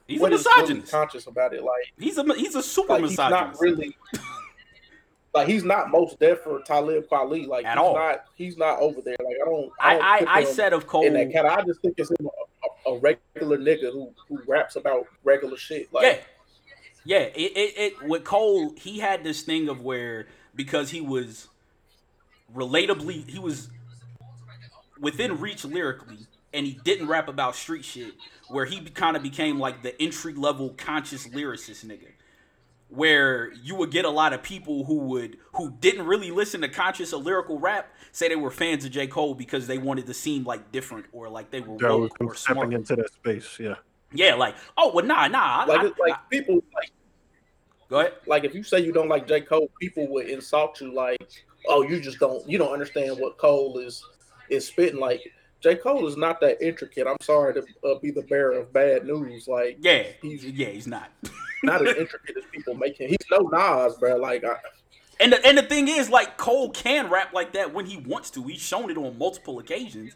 He's 0.07 0.19
what 0.19 0.31
a 0.31 0.35
is 0.35 0.45
really 0.45 0.61
misogynist. 0.61 0.91
conscious 0.91 1.27
about 1.27 1.53
it? 1.55 1.63
Like, 1.63 1.91
He's 1.97 2.17
a 2.19 2.23
he's 2.35 2.55
a 2.55 2.61
super 2.61 2.93
like 2.93 3.03
he's 3.05 3.17
not 3.17 3.59
really. 3.59 3.97
Like 5.33 5.47
he's 5.47 5.63
not 5.63 5.89
Mos 5.89 6.15
Def 6.15 6.41
for 6.41 6.61
Talib 6.61 7.07
Kweli. 7.09 7.47
Like 7.47 7.65
At 7.65 7.77
he's 7.77 7.81
all. 7.81 7.95
not. 7.95 8.25
He's 8.35 8.57
not 8.57 8.79
over 8.79 9.01
there. 9.01 9.15
Like 9.19 9.37
I 9.41 9.45
don't. 9.45 9.71
I, 9.79 9.99
I 9.99 10.19
don't 10.19 10.29
I, 10.29 10.33
I 10.39 10.43
said 10.43 10.73
of 10.73 10.85
Cole. 10.85 11.05
in 11.05 11.13
that 11.13 11.31
cat. 11.31 11.45
I 11.45 11.63
just 11.63 11.81
think 11.81 11.95
it's 11.97 12.11
him 12.11 12.27
a, 12.85 12.89
a, 12.89 12.93
a 12.93 12.99
regular 12.99 13.57
nigga 13.57 13.91
who 13.91 14.13
who 14.27 14.39
raps 14.45 14.75
about 14.75 15.07
regular 15.23 15.57
shit. 15.57 15.91
Like 15.91 16.23
yeah, 17.05 17.19
yeah. 17.19 17.25
It, 17.33 17.51
it 17.57 17.73
it 17.77 18.03
with 18.03 18.23
Cole, 18.23 18.73
he 18.77 18.99
had 18.99 19.23
this 19.23 19.41
thing 19.41 19.69
of 19.69 19.81
where 19.81 20.27
because 20.53 20.91
he 20.91 21.01
was 21.01 21.47
relatably, 22.55 23.27
he 23.27 23.39
was 23.39 23.69
within 24.99 25.39
reach 25.39 25.65
lyrically, 25.65 26.27
and 26.53 26.67
he 26.67 26.79
didn't 26.83 27.07
rap 27.07 27.27
about 27.27 27.55
street 27.55 27.85
shit. 27.85 28.13
Where 28.49 28.65
he 28.65 28.81
kind 28.81 29.17
of 29.17 29.23
became 29.23 29.59
like 29.59 29.81
the 29.81 29.99
entry 29.99 30.35
level 30.35 30.75
conscious 30.77 31.27
lyricist 31.27 31.83
nigga. 31.85 32.09
Where 32.93 33.51
you 33.53 33.73
would 33.75 33.89
get 33.89 34.05
a 34.05 34.09
lot 34.09 34.33
of 34.33 34.43
people 34.43 34.85
who 34.85 34.97
would 34.99 35.37
who 35.53 35.71
didn't 35.79 36.05
really 36.05 36.29
listen 36.29 36.61
to 36.61 36.69
conscious 36.69 37.11
or 37.11 37.19
lyrical 37.21 37.57
rap 37.59 37.87
say 38.11 38.29
they 38.29 38.35
were 38.35 38.51
fans 38.51 38.85
of 38.85 38.91
J. 38.91 39.07
Cole 39.07 39.33
because 39.33 39.65
they 39.65 39.79
wanted 39.79 40.05
to 40.05 40.13
seem 40.13 40.43
like 40.43 40.71
different 40.71 41.07
or 41.11 41.27
like 41.27 41.49
they 41.49 41.59
were 41.61 41.77
That 41.79 41.97
was 41.97 42.11
woke 42.11 42.21
or 42.21 42.35
stepping 42.35 42.61
smart. 42.61 42.73
into 42.73 42.95
that 42.97 43.11
space. 43.11 43.57
Yeah, 43.59 43.75
Yeah, 44.13 44.35
like 44.35 44.55
oh 44.77 44.91
well 44.93 45.03
nah 45.05 45.27
nah. 45.27 45.65
Like 45.67 45.79
I- 45.81 45.85
it's 45.87 45.97
like 45.97 46.13
I- 46.13 46.19
people 46.29 46.55
like 46.75 46.91
go 47.89 47.99
ahead. 48.01 48.13
like 48.27 48.43
if 48.43 48.53
you 48.53 48.61
say 48.61 48.79
you 48.81 48.91
don't 48.93 49.09
like 49.09 49.27
J. 49.27 49.41
Cole, 49.41 49.71
people 49.81 50.07
would 50.11 50.27
insult 50.29 50.79
you 50.79 50.93
like, 50.93 51.17
oh, 51.67 51.81
you 51.81 51.99
just 51.99 52.19
don't 52.19 52.47
you 52.47 52.59
don't 52.59 52.73
understand 52.73 53.17
what 53.19 53.39
Cole 53.39 53.79
is 53.79 54.03
is 54.49 54.67
spitting. 54.67 54.99
Like 54.99 55.21
J. 55.61 55.77
Cole 55.77 56.05
is 56.07 56.15
not 56.15 56.39
that 56.41 56.61
intricate. 56.61 57.07
I'm 57.07 57.17
sorry 57.21 57.55
to 57.55 57.65
uh, 57.89 57.97
be 57.99 58.11
the 58.11 58.21
bearer 58.21 58.51
of 58.51 58.71
bad 58.71 59.07
news. 59.07 59.47
Like 59.47 59.77
Yeah, 59.81 60.03
He's- 60.21 60.43
yeah, 60.43 60.67
he's 60.67 60.85
not. 60.85 61.09
not 61.63 61.87
as 61.87 61.95
intricate 61.97 62.37
as 62.37 62.43
people 62.51 62.75
make 62.75 62.97
him. 62.99 63.09
He's 63.09 63.17
no 63.31 63.39
Nas, 63.51 63.95
bro. 63.97 64.17
Like 64.17 64.43
I, 64.43 64.55
And 65.19 65.33
the, 65.33 65.45
and 65.45 65.57
the 65.57 65.63
thing 65.63 65.87
is, 65.87 66.09
like 66.09 66.37
Cole 66.37 66.69
can 66.71 67.09
rap 67.09 67.33
like 67.33 67.53
that 67.53 67.73
when 67.73 67.85
he 67.85 67.97
wants 67.97 68.29
to. 68.31 68.43
He's 68.43 68.61
shown 68.61 68.89
it 68.91 68.97
on 68.97 69.17
multiple 69.17 69.59
occasions, 69.59 70.13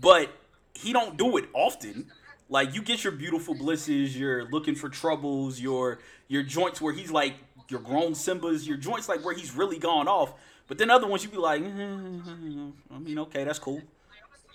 but 0.00 0.30
he 0.74 0.92
don't 0.92 1.16
do 1.16 1.36
it 1.36 1.46
often. 1.54 2.10
Like 2.48 2.74
you 2.74 2.82
get 2.82 3.04
your 3.04 3.12
beautiful 3.12 3.54
blisses, 3.54 4.16
you're 4.16 4.48
looking 4.50 4.74
for 4.74 4.88
troubles, 4.88 5.60
your 5.60 5.98
your 6.28 6.42
joints 6.42 6.80
where 6.80 6.92
he's 6.94 7.10
like 7.10 7.34
your 7.68 7.80
grown 7.80 8.14
Simba's, 8.14 8.66
your 8.66 8.78
joints 8.78 9.08
like 9.08 9.24
where 9.24 9.34
he's 9.34 9.54
really 9.54 9.78
gone 9.78 10.08
off. 10.08 10.32
But 10.66 10.78
then 10.78 10.90
other 10.90 11.06
ones 11.06 11.22
you 11.24 11.30
be 11.30 11.36
like, 11.38 11.62
"Mm, 11.62 12.72
I 12.94 12.98
mean, 12.98 13.18
okay, 13.20 13.44
that's 13.44 13.58
cool. 13.58 13.82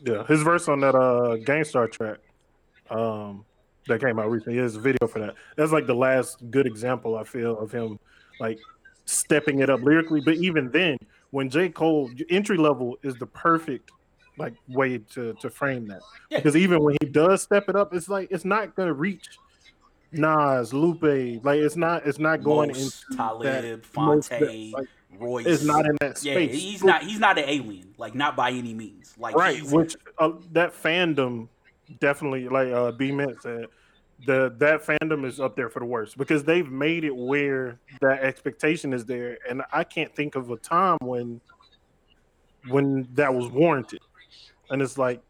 yeah. 0.03 0.25
His 0.27 0.41
verse 0.41 0.67
on 0.67 0.79
that 0.81 0.95
uh 0.95 1.37
Gangstar 1.37 1.91
track, 1.91 2.17
um, 2.89 3.45
that 3.87 3.99
came 4.01 4.19
out 4.19 4.29
recently. 4.31 4.57
There's 4.59 4.75
a 4.75 4.79
video 4.79 5.07
for 5.07 5.19
that. 5.19 5.35
That's 5.55 5.71
like 5.71 5.87
the 5.87 5.95
last 5.95 6.49
good 6.51 6.65
example 6.65 7.15
I 7.17 7.23
feel 7.23 7.57
of 7.57 7.71
him 7.71 7.99
like 8.39 8.59
stepping 9.05 9.59
it 9.59 9.69
up 9.69 9.81
lyrically. 9.81 10.21
But 10.21 10.35
even 10.35 10.71
then, 10.71 10.97
when 11.31 11.49
J 11.49 11.69
Cole 11.69 12.09
entry 12.29 12.57
level 12.57 12.97
is 13.03 13.15
the 13.15 13.25
perfect 13.27 13.91
like 14.37 14.53
way 14.67 14.97
to 14.97 15.33
to 15.41 15.49
frame 15.49 15.87
that 15.87 16.01
Yeah. 16.29 16.39
because 16.39 16.55
even 16.55 16.81
when 16.83 16.95
he 17.01 17.07
does 17.07 17.41
step 17.41 17.69
it 17.69 17.75
up, 17.75 17.93
it's 17.93 18.09
like 18.09 18.29
it's 18.31 18.45
not 18.45 18.75
gonna 18.75 18.93
reach 18.93 19.27
Nas, 20.11 20.73
Lupe. 20.73 21.43
Like 21.43 21.59
it's 21.59 21.75
not 21.75 22.05
it's 22.05 22.19
not 22.19 22.43
going 22.43 22.69
Mos, 22.69 23.03
into 23.09 23.17
Talib, 23.17 23.83
most 23.95 24.29
that- 24.29 24.39
Phonte, 24.39 24.71
like, 24.73 24.87
Royce. 25.19 25.45
it's 25.45 25.63
not 25.63 25.85
in 25.85 25.95
that 26.01 26.17
space. 26.17 26.51
yeah, 26.51 26.55
he's 26.57 26.83
not. 26.83 27.03
He's 27.03 27.19
not 27.19 27.37
an 27.37 27.45
alien. 27.47 27.93
Like 27.97 28.15
not 28.15 28.35
by 28.35 28.51
any 28.51 28.73
means. 28.73 29.13
Like 29.17 29.35
right 29.35 29.61
which 29.63 29.95
uh, 30.17 30.31
that 30.53 30.73
fandom 30.73 31.47
definitely 31.99 32.47
like 32.47 32.69
uh 32.69 32.91
b 32.91 33.11
mint 33.11 33.41
said 33.41 33.67
the 34.25 34.53
that 34.57 34.85
fandom 34.85 35.25
is 35.25 35.39
up 35.39 35.55
there 35.55 35.69
for 35.69 35.79
the 35.79 35.85
worst 35.85 36.17
because 36.17 36.43
they've 36.43 36.69
made 36.69 37.03
it 37.03 37.15
where 37.15 37.79
that 38.01 38.21
expectation 38.21 38.93
is 38.93 39.05
there. 39.05 39.37
And 39.49 39.63
i 39.71 39.83
can't 39.83 40.13
think 40.15 40.35
of 40.35 40.49
a 40.49 40.57
time 40.57 40.97
when 41.01 41.41
when 42.69 43.07
that 43.13 43.33
was 43.33 43.47
warranted. 43.47 43.99
And 44.69 44.81
it's 44.81 44.97
like 44.97 45.21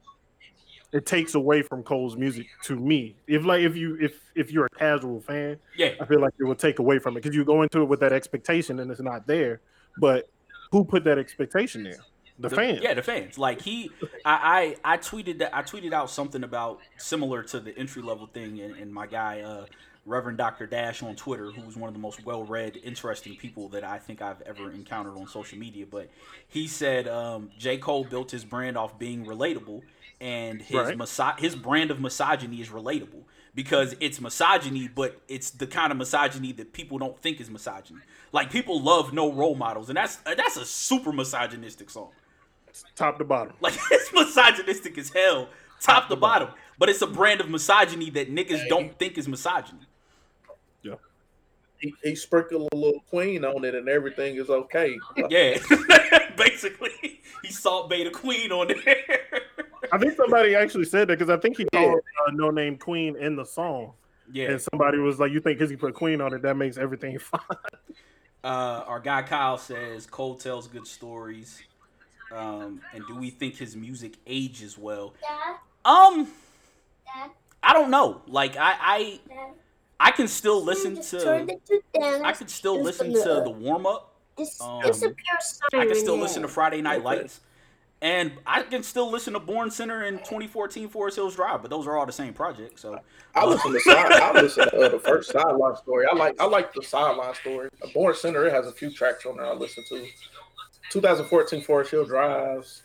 it 0.92 1.08
takes 1.08 1.34
away 1.34 1.64
from 1.64 1.82
cole's 1.82 2.16
music 2.16 2.46
to 2.64 2.76
me. 2.76 3.16
If 3.28 3.46
like 3.46 3.62
if 3.62 3.76
you 3.76 3.98
if 4.00 4.20
if 4.36 4.52
you're 4.52 4.68
a 4.68 4.78
casual 4.78 5.22
fan 5.22 5.58
yeah. 5.76 5.94
i 6.00 6.06
feel 6.06 6.22
like 6.22 6.34
it 6.40 6.44
will 6.44 6.56
take 6.56 6.80
away 6.80 7.00
from 7.00 7.18
it 7.18 7.24
because 7.24 7.36
you 7.36 7.44
go 7.44 7.64
into 7.64 7.82
it 7.82 7.86
with 7.86 8.00
that 8.02 8.14
expectation 8.14 8.80
and 8.80 8.92
it's 8.92 9.02
not 9.02 9.26
there. 9.26 9.62
But 9.98 10.30
who 10.72 10.84
put 10.84 11.04
that 11.06 11.18
expectation 11.18 11.84
there 11.84 12.00
the, 12.50 12.56
fans 12.56 12.80
Yeah, 12.82 12.94
the 12.94 13.02
fans. 13.02 13.38
Like 13.38 13.62
he, 13.62 13.92
I, 14.26 14.76
I, 14.84 14.94
I 14.94 14.98
tweeted 14.98 15.40
that 15.40 15.56
I 15.56 15.62
tweeted 15.64 15.94
out 15.94 16.10
something 16.10 16.44
about 16.44 16.80
similar 16.98 17.44
to 17.44 17.60
the 17.60 17.78
entry 17.78 18.02
level 18.02 18.28
thing, 18.28 18.60
and, 18.60 18.76
and 18.76 18.94
my 18.94 19.08
guy, 19.08 19.42
uh, 19.42 19.66
Reverend 20.06 20.38
Doctor 20.38 20.66
Dash 20.68 21.02
on 21.02 21.16
Twitter, 21.16 21.50
who's 21.52 21.78
one 21.78 21.88
of 21.88 21.94
the 21.94 22.00
most 22.00 22.26
well 22.26 22.44
read, 22.44 22.78
interesting 22.84 23.36
people 23.36 23.70
that 23.70 23.84
I 23.86 23.98
think 24.00 24.22
I've 24.22 24.42
ever 24.42 24.70
encountered 24.72 25.16
on 25.18 25.28
social 25.28 25.58
media. 25.58 25.86
But 25.90 26.10
he 26.48 26.68
said 26.68 27.08
um, 27.08 27.52
J 27.58 27.78
Cole 27.78 28.04
built 28.04 28.32
his 28.32 28.44
brand 28.44 28.78
off 28.78 29.00
being 29.00 29.26
relatable, 29.26 29.82
and 30.20 30.62
his 30.62 30.76
Right. 30.76 30.98
miso- 30.98 31.40
his 31.40 31.56
brand 31.56 31.90
of 31.90 32.02
misogyny 32.02 32.60
is 32.62 32.70
relatable 32.70 33.24
because 33.56 33.96
it's 34.02 34.20
misogyny, 34.20 34.90
but 34.94 35.22
it's 35.28 35.52
the 35.52 35.68
kind 35.68 35.92
of 35.92 35.98
misogyny 35.98 36.52
that 36.54 36.74
people 36.74 36.98
don't 36.98 37.18
think 37.22 37.40
is 37.40 37.50
misogyny. 37.50 38.00
Like 38.34 38.52
people 38.52 38.82
love 38.82 39.14
no 39.14 39.32
role 39.32 39.56
models, 39.56 39.90
and 39.90 39.96
that's 39.96 40.18
that's 40.18 40.58
a 40.58 40.66
super 40.66 41.14
misogynistic 41.14 41.90
song. 41.90 42.10
Top 42.96 43.18
to 43.20 43.24
bottom 43.24 43.54
Like 43.62 43.76
it's 43.92 44.12
misogynistic 44.14 44.98
as 44.98 45.10
hell, 45.10 45.50
top 45.80 46.10
to 46.10 46.16
bottom. 46.16 46.50
But 46.78 46.90
it's 46.90 47.02
a 47.02 47.08
brand 47.08 47.42
of 47.42 47.50
misogyny 47.50 48.10
that 48.12 48.34
niggas 48.34 48.68
don't 48.68 48.98
think 48.98 49.18
is 49.18 49.28
misogyny. 49.28 49.80
Yeah. 50.82 50.96
He, 51.78 51.94
he 52.04 52.16
sprinkled 52.16 52.70
a 52.72 52.76
little 52.76 53.02
queen 53.10 53.46
on 53.46 53.64
it, 53.64 53.76
and 53.76 53.88
everything 53.88 54.36
is 54.36 54.50
okay. 54.50 54.98
Yeah, 55.30 55.58
basically, 56.38 57.22
he 57.44 57.52
salt 57.52 57.90
bait 57.90 58.08
a 58.08 58.12
queen 58.12 58.52
on 58.52 58.68
there. 58.68 58.96
I 59.92 59.98
think 59.98 60.16
somebody 60.16 60.56
actually 60.56 60.86
said 60.86 61.08
that 61.10 61.20
because 61.20 61.30
I 61.30 61.38
think 61.38 61.58
he 61.58 61.66
called 61.66 62.00
uh, 62.28 62.32
No 62.32 62.50
Name 62.50 62.78
Queen 62.78 63.16
in 63.16 63.36
the 63.36 63.44
song, 63.44 63.94
yeah. 64.32 64.52
and 64.52 64.62
somebody 64.62 64.98
was 64.98 65.20
like, 65.20 65.32
"You 65.32 65.40
think 65.40 65.60
because 65.60 65.70
he 65.70 65.76
put 65.76 65.94
Queen 65.94 66.22
on 66.22 66.34
it, 66.34 66.42
that 66.42 66.58
makes 66.58 66.78
everything 66.78 67.20
fine?" 67.20 67.42
Uh, 68.44 68.84
our 68.88 69.00
guy 69.00 69.22
Kyle 69.22 69.58
says 69.58 70.06
Cole 70.06 70.36
tells 70.36 70.68
good 70.68 70.88
stories. 70.88 71.62
Um, 72.36 72.82
and 72.94 73.04
do 73.08 73.16
we 73.16 73.30
think 73.30 73.58
his 73.58 73.76
music 73.76 74.14
ages 74.28 74.78
well? 74.78 75.14
Dad, 75.22 75.56
Um, 75.86 76.26
Dad, 77.06 77.30
I 77.62 77.74
don't 77.74 77.92
know. 77.92 78.22
Like 78.28 78.58
I, 78.58 78.76
I 78.80 79.20
Dad. 79.28 79.50
I 80.00 80.12
can 80.12 80.28
still 80.28 80.62
listen 80.64 81.02
to. 81.02 81.36
it 81.48 81.66
to 81.68 81.82
dance. 81.94 82.22
I 82.24 82.34
could 82.34 82.50
still 82.50 82.82
listen 82.82 83.14
to 83.14 83.42
the 83.44 83.50
warm 83.52 83.86
up. 83.86 84.10
Dis- 84.36 84.60
um, 84.60 84.82
disappear 84.82 85.16
I 85.76 85.86
can 85.86 85.96
still 85.96 86.18
listen 86.18 86.42
to. 86.42 86.48
Friday 86.48 86.82
Night 86.82 87.04
Lights, 87.04 87.40
and 88.02 88.32
I 88.48 88.64
can 88.64 88.82
still 88.82 89.12
listen 89.12 89.34
to 89.34 89.40
Born 89.40 89.70
Sinner 89.70 90.02
and 90.02 90.18
2014 90.20 90.90
Forest 90.90 91.18
Hills 91.18 91.36
Drive. 91.36 91.62
But 91.62 91.70
those 91.70 91.86
are 91.86 91.96
all 91.96 92.06
the 92.08 92.12
same 92.12 92.34
project. 92.34 92.80
So 92.80 93.00
I 93.36 93.46
listen 93.46 93.72
to 93.72 93.80
side. 93.80 94.12
I 94.12 94.34
listen 94.42 94.68
to 94.70 94.78
uh, 94.78 94.90
the 94.90 95.00
first 95.00 95.32
sideline 95.32 95.76
story. 95.78 96.06
I 96.12 96.16
like 96.16 96.42
I 96.42 96.46
like 96.46 96.74
the 96.74 96.82
sideline 96.82 97.36
story. 97.36 97.70
Born 97.94 98.16
Sinner 98.16 98.46
it 98.48 98.54
has 98.54 98.66
a 98.66 98.72
few 98.72 98.90
tracks 98.92 99.26
on 99.28 99.38
there. 99.38 99.46
I 99.46 99.54
listen 99.54 99.84
to. 99.90 100.06
2014 100.94 101.62
Forest 101.64 101.92
Hill 101.92 102.06
Drives. 102.06 102.84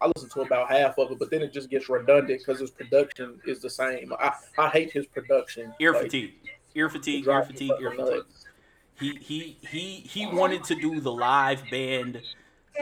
I 0.00 0.10
listen 0.14 0.28
to 0.30 0.40
about 0.40 0.70
half 0.70 0.98
of 0.98 1.10
it, 1.10 1.18
but 1.18 1.30
then 1.30 1.42
it 1.42 1.52
just 1.52 1.70
gets 1.70 1.88
redundant 1.88 2.40
because 2.44 2.60
his 2.60 2.70
production 2.70 3.38
is 3.46 3.60
the 3.60 3.70
same. 3.70 4.12
I, 4.18 4.32
I 4.58 4.68
hate 4.68 4.90
his 4.92 5.06
production. 5.06 5.72
ear 5.80 5.92
Like, 5.92 6.02
fatigue, 6.04 6.34
ear 6.74 6.88
fatigue, 6.90 7.26
ear 7.26 7.44
fatigue, 7.44 7.72
ear 7.80 7.92
fatigue. 7.92 8.24
He 8.98 9.16
he 9.16 9.58
he 9.68 10.00
he 10.00 10.26
wanted 10.26 10.64
to 10.64 10.74
do 10.74 11.00
the 11.00 11.12
live 11.12 11.62
band 11.70 12.22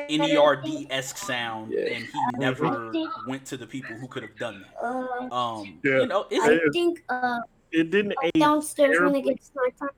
NERD 0.08 0.86
esque 0.90 1.18
sound, 1.18 1.72
Yeah. 1.72 1.86
and 1.86 2.04
he 2.04 2.20
never 2.38 2.92
went 3.26 3.44
to 3.46 3.56
the 3.56 3.66
people 3.66 3.96
who 3.96 4.06
could 4.08 4.22
have 4.22 4.36
done 4.36 4.64
that. 4.64 4.84
Uh, 4.84 5.34
Um, 5.34 5.80
Yeah. 5.84 6.00
you 6.00 6.06
know, 6.06 6.26
I 6.32 6.60
think 6.72 7.02
uh, 7.08 7.40
It 7.74 7.90
didn't 7.90 8.14
age. 8.22 8.30
downstairs 8.38 8.98
when 9.00 9.08
it 9.08 9.12
terribly. 9.22 9.34
gets 9.34 9.50
nighttime, 9.56 9.88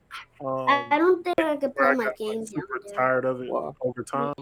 Um, 0.43 0.67
I 0.67 0.87
I 0.91 0.97
don't 0.97 1.23
think 1.23 1.39
I 1.39 1.55
could 1.57 1.71
where 1.75 1.89
I 1.91 1.95
play 1.95 1.97
my 1.97 2.03
got 2.05 2.09
like, 2.09 2.17
games 2.17 2.51
down 2.51 2.63
super 2.63 2.95
tired 2.95 3.25
of 3.25 3.41
it 3.41 3.49
Wow. 3.51 3.75
over 3.81 4.03
time, 4.03 4.33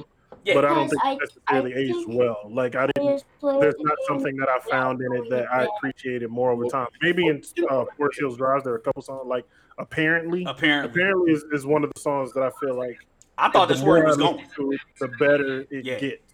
yeah. 0.46 0.54
but 0.54 0.64
I 0.66 0.70
don't 0.74 0.88
think 0.90 1.04
I- 1.04 1.14
it 1.14 1.20
necessarily 1.20 1.74
I 1.74 1.78
aged 1.80 2.08
well. 2.08 2.38
Like 2.50 2.76
I 2.76 2.88
didn't. 2.96 3.24
There's 3.42 3.76
not 3.80 3.98
something 4.08 4.38
that 4.38 4.48
I 4.50 4.60
found 4.60 5.02
in 5.02 5.14
it 5.14 5.30
that 5.30 5.52
I 5.54 5.64
appreciated 5.78 6.30
more 6.30 6.52
over 6.52 6.66
time. 6.66 6.88
Maybe 7.02 7.28
in 7.28 7.42
uh, 7.70 7.86
Forest 7.98 8.20
Hills 8.20 8.38
Drive, 8.38 8.64
there 8.64 8.74
are 8.74 8.78
a 8.78 8.82
couple 8.82 9.02
songs 9.02 9.28
like 9.28 9.46
apparently. 9.78 10.46
apparently, 10.48 10.90
Apparently 10.90 11.32
is, 11.34 11.44
is 11.52 11.66
one 11.66 11.84
of 11.84 11.92
the 11.94 12.00
songs 12.00 12.32
that 12.34 12.44
I 12.44 12.52
feel 12.62 12.76
like 12.76 12.98
I 13.38 13.50
thought 13.52 13.68
this 13.68 13.80
that's 13.80 13.88
where 13.88 13.98
he 13.98 14.02
more 14.04 14.08
was 14.10 14.18
going. 14.18 14.46
to 14.56 14.72
it, 14.72 14.80
the 15.00 15.08
better 15.20 15.66
it 15.70 15.84
Yeah. 15.86 16.00
gets. 16.00 16.25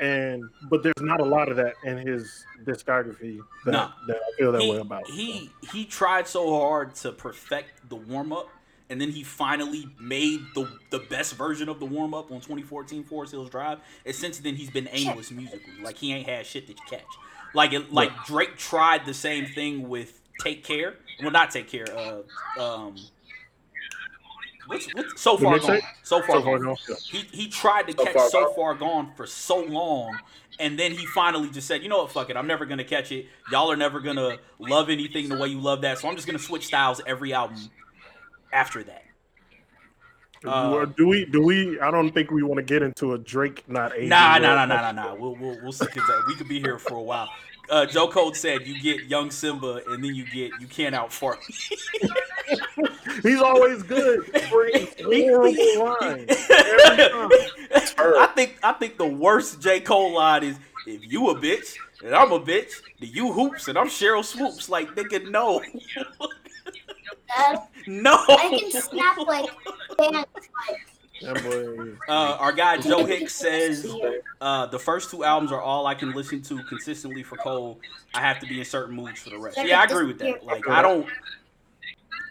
And 0.00 0.44
but 0.68 0.82
there's 0.82 0.94
not 1.00 1.20
a 1.20 1.24
lot 1.24 1.48
of 1.48 1.56
that 1.56 1.74
in 1.84 1.98
his 1.98 2.44
discography 2.64 3.40
that, 3.64 3.72
No. 3.72 3.90
that 4.08 4.16
I 4.16 4.36
feel 4.36 4.52
that 4.52 4.60
way 4.60 4.66
He, 4.72 4.76
about. 4.76 5.06
he 5.08 5.50
he 5.72 5.84
tried 5.86 6.28
so 6.28 6.58
hard 6.60 6.94
to 6.96 7.12
perfect 7.12 7.88
the 7.88 7.96
warm 7.96 8.32
up, 8.32 8.48
and 8.90 9.00
then 9.00 9.10
he 9.10 9.22
finally 9.22 9.88
made 9.98 10.40
the 10.54 10.68
the 10.90 10.98
best 10.98 11.34
version 11.36 11.68
of 11.70 11.80
the 11.80 11.86
warm 11.86 12.12
up 12.12 12.30
on 12.30 12.40
2014 12.40 13.04
Forest 13.04 13.32
Hills 13.32 13.48
Drive. 13.50 13.78
And 14.04 14.14
since 14.14 14.38
then, 14.38 14.54
he's 14.54 14.70
been 14.70 14.88
aimless 14.92 15.30
musically. 15.30 15.72
Like 15.82 15.96
he 15.96 16.12
ain't 16.12 16.28
had 16.28 16.44
shit 16.44 16.66
that 16.66 16.74
you 16.78 16.84
catch. 16.88 17.06
Like 17.54 17.72
it, 17.72 17.90
like 17.92 18.10
Drake 18.26 18.56
tried 18.58 19.06
the 19.06 19.14
same 19.14 19.46
thing 19.46 19.88
with 19.88 20.20
Take 20.40 20.62
Care. 20.62 20.96
Well, 21.22 21.30
not 21.30 21.50
Take 21.50 21.68
Care. 21.70 21.86
Uh, 21.96 22.62
um, 22.62 22.96
what's, 24.66 24.86
what's 24.94 25.20
so 25.20 25.36
far 25.36 25.58
gone? 25.58 25.80
So 26.02 26.20
far 26.22 26.36
So 26.36 26.42
far, 26.42 26.58
gone. 26.58 26.76
no. 26.88 26.94
He 27.10 27.18
he 27.32 27.48
tried 27.48 27.86
to 27.88 27.92
So 27.92 28.04
catch 28.04 28.14
Far 28.14 28.30
so 28.30 28.44
Gone? 28.46 28.54
far 28.54 28.74
gone 28.74 29.12
for 29.16 29.26
so 29.26 29.60
long, 29.62 30.18
and 30.58 30.78
then 30.78 30.92
he 30.92 31.06
finally 31.06 31.50
just 31.50 31.66
said, 31.66 31.82
"You 31.82 31.88
know 31.88 31.98
what? 31.98 32.12
Fuck 32.12 32.30
it. 32.30 32.36
I'm 32.36 32.46
never 32.46 32.66
gonna 32.66 32.84
catch 32.84 33.12
it. 33.12 33.26
Y'all 33.50 33.70
are 33.70 33.76
never 33.76 34.00
gonna 34.00 34.38
love 34.58 34.90
anything 34.90 35.28
the 35.28 35.36
way 35.36 35.48
you 35.48 35.60
love 35.60 35.82
that. 35.82 35.98
So 35.98 36.08
I'm 36.08 36.14
just 36.16 36.26
gonna 36.26 36.38
switch 36.38 36.66
styles 36.66 37.00
every 37.06 37.32
album 37.32 37.58
after 38.52 38.82
that." 38.84 39.02
Uh, 40.44 40.84
do 40.84 41.08
we? 41.08 41.24
Do 41.24 41.42
we? 41.42 41.80
I 41.80 41.90
don't 41.90 42.12
think 42.12 42.30
we 42.30 42.42
want 42.42 42.58
to 42.58 42.62
get 42.62 42.82
into 42.82 43.14
a 43.14 43.18
Drake 43.18 43.64
not 43.68 43.94
aging. 43.94 44.10
Nah, 44.10 44.38
nah, 44.38 44.54
nah, 44.54 44.66
nah, 44.66 44.92
nah, 44.92 44.92
nah. 44.92 45.14
We'll 45.14 45.34
we'll 45.34 45.58
we'll 45.62 45.72
stick 45.72 45.92
to 45.92 46.00
that. 46.00 46.24
We 46.28 46.36
could 46.36 46.46
be 46.46 46.60
here 46.60 46.78
for 46.78 46.94
a 46.94 47.02
while. 47.02 47.28
Uh, 47.68 47.84
Joe 47.84 48.06
Code 48.06 48.36
said 48.36 48.66
you 48.66 48.80
get 48.80 49.04
young 49.06 49.30
Simba, 49.30 49.80
and 49.88 50.04
then 50.04 50.14
you 50.14 50.24
get 50.24 50.52
you 50.60 50.66
can't 50.68 50.94
out 50.94 51.12
fart. 51.12 51.38
He's 53.22 53.40
always 53.40 53.82
good 53.82 54.24
for 54.48 54.66
a 54.66 54.86
horrible 55.02 55.84
line. 55.84 56.26
Every 56.28 57.08
time. 57.08 57.30
I 57.98 58.30
think 58.34 58.58
I 58.62 58.72
think 58.72 58.98
the 58.98 59.06
worst 59.06 59.60
J 59.60 59.80
Cole 59.80 60.14
line 60.14 60.44
is 60.44 60.58
if 60.86 61.10
you 61.10 61.30
a 61.30 61.34
bitch 61.34 61.74
and 62.04 62.14
I'm 62.14 62.32
a 62.32 62.40
bitch, 62.40 62.72
then 63.00 63.10
you 63.12 63.32
hoops 63.32 63.68
and 63.68 63.76
I'm 63.78 63.88
Sheryl 63.88 64.24
Swoopes. 64.24 64.68
Like 64.68 64.94
nigga, 64.94 65.30
no, 65.30 65.60
That- 67.36 67.68
no. 67.86 68.16
I 68.28 68.58
can 68.60 68.80
snap 68.82 69.18
like 69.26 69.50
dance 69.98 70.26
like 71.22 71.42
boy. 71.44 71.92
Uh, 72.08 72.36
our 72.38 72.52
guy 72.52 72.76
Joe 72.78 73.04
Hicks 73.06 73.34
says 73.34 73.90
uh, 74.40 74.66
the 74.66 74.78
first 74.78 75.10
two 75.10 75.24
albums 75.24 75.50
are 75.50 75.60
all 75.62 75.86
I 75.86 75.94
can 75.94 76.12
listen 76.12 76.42
to 76.42 76.62
consistently 76.64 77.22
for 77.22 77.36
Cole. 77.38 77.80
I 78.14 78.20
have 78.20 78.38
to 78.40 78.46
be 78.46 78.58
in 78.58 78.64
certain 78.64 78.94
moods 78.94 79.20
for 79.20 79.30
the 79.30 79.38
rest. 79.38 79.58
Yeah, 79.62 79.80
I 79.80 79.84
agree 79.84 80.06
with 80.06 80.18
that. 80.18 80.44
Like 80.44 80.68
I 80.68 80.82
don't. 80.82 81.06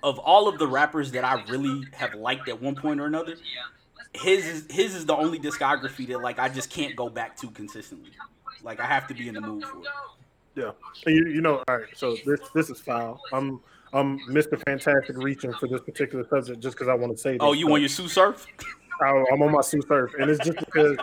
Of 0.04 0.20
all 0.20 0.48
of 0.48 0.60
the 0.60 0.68
rappers 0.68 1.12
that 1.12 1.24
I 1.24 1.44
really 1.50 1.84
have 1.94 2.14
liked 2.14 2.48
at 2.50 2.62
one 2.62 2.76
point 2.76 3.00
or 3.00 3.06
another, 3.06 3.36
his 4.14 4.46
is 4.46 4.66
his 4.70 4.96
is 4.96 5.06
the 5.06 5.16
only 5.16 5.40
discography 5.40 6.08
that 6.08 6.22
like 6.22 6.40
I 6.40 6.50
just 6.50 6.70
can't 6.70 6.96
go 6.96 7.10
back 7.10 7.36
to 7.38 7.50
consistently. 7.50 8.12
Like 8.64 8.80
I 8.80 8.86
have 8.86 9.08
to 9.08 9.14
be 9.14 9.28
in 9.28 9.36
the 9.36 9.42
mood 9.42 9.64
for 9.66 9.80
it. 9.80 9.88
Yeah. 10.56 10.72
You, 11.06 11.28
you 11.28 11.42
know, 11.42 11.64
all 11.68 11.78
right. 11.78 11.86
So 11.96 12.16
this 12.26 12.40
this 12.54 12.70
is 12.70 12.80
foul. 12.80 13.20
I'm 13.34 13.62
I'm 13.94 14.20
Mr. 14.30 14.62
Fantastic 14.66 15.18
reaching 15.18 15.54
for 15.54 15.68
this 15.68 15.82
particular 15.82 16.28
subject 16.28 16.60
just 16.62 16.76
because 16.76 16.88
I 16.88 16.94
oh, 16.94 16.98
want 16.98 17.14
to 17.14 17.18
say. 17.18 17.32
This, 17.34 17.40
Oh, 17.42 17.54
you 17.54 17.72
on 17.74 17.80
your 17.80 17.90
Sue 17.90 18.08
Surf? 18.08 18.46
I, 19.02 19.24
I'm 19.32 19.42
on 19.42 19.52
my 19.52 19.62
Sue 19.62 19.82
Surf, 19.88 20.14
and 20.18 20.30
it's 20.30 20.44
just 20.44 20.58
because 20.60 20.98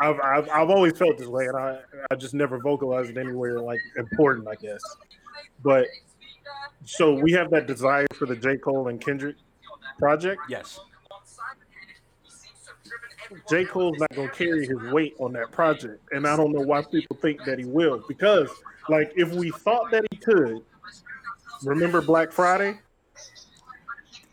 I've, 0.00 0.18
I've 0.20 0.48
I've 0.50 0.70
always 0.70 0.96
felt 0.96 1.18
this 1.18 1.28
way, 1.28 1.46
and 1.46 1.56
I 1.56 1.78
I 2.10 2.14
just 2.16 2.34
never 2.34 2.58
vocalized 2.58 3.10
it 3.10 3.16
anywhere 3.16 3.60
like 3.60 3.80
important, 3.96 4.48
I 4.48 4.54
guess. 4.56 4.80
But 5.62 5.86
so 6.84 7.14
we 7.14 7.32
have 7.32 7.50
that 7.50 7.66
desire 7.66 8.06
for 8.14 8.26
the 8.26 8.36
J 8.36 8.56
Cole 8.56 8.88
and 8.88 9.00
Kendrick 9.00 9.36
project. 9.98 10.40
Yes. 10.48 10.80
J. 13.50 13.64
Cole's 13.64 13.98
not 13.98 14.14
gonna 14.14 14.30
carry 14.30 14.66
his 14.66 14.78
weight 14.90 15.14
on 15.18 15.32
that 15.34 15.52
project, 15.52 16.00
and 16.12 16.26
I 16.26 16.36
don't 16.36 16.52
know 16.52 16.62
why 16.62 16.82
people 16.82 17.16
think 17.20 17.44
that 17.44 17.58
he 17.58 17.64
will. 17.66 18.02
Because, 18.08 18.48
like, 18.88 19.12
if 19.16 19.30
we 19.32 19.50
thought 19.50 19.90
that 19.90 20.04
he 20.10 20.16
could, 20.16 20.62
remember 21.62 22.00
Black 22.00 22.32
Friday? 22.32 22.78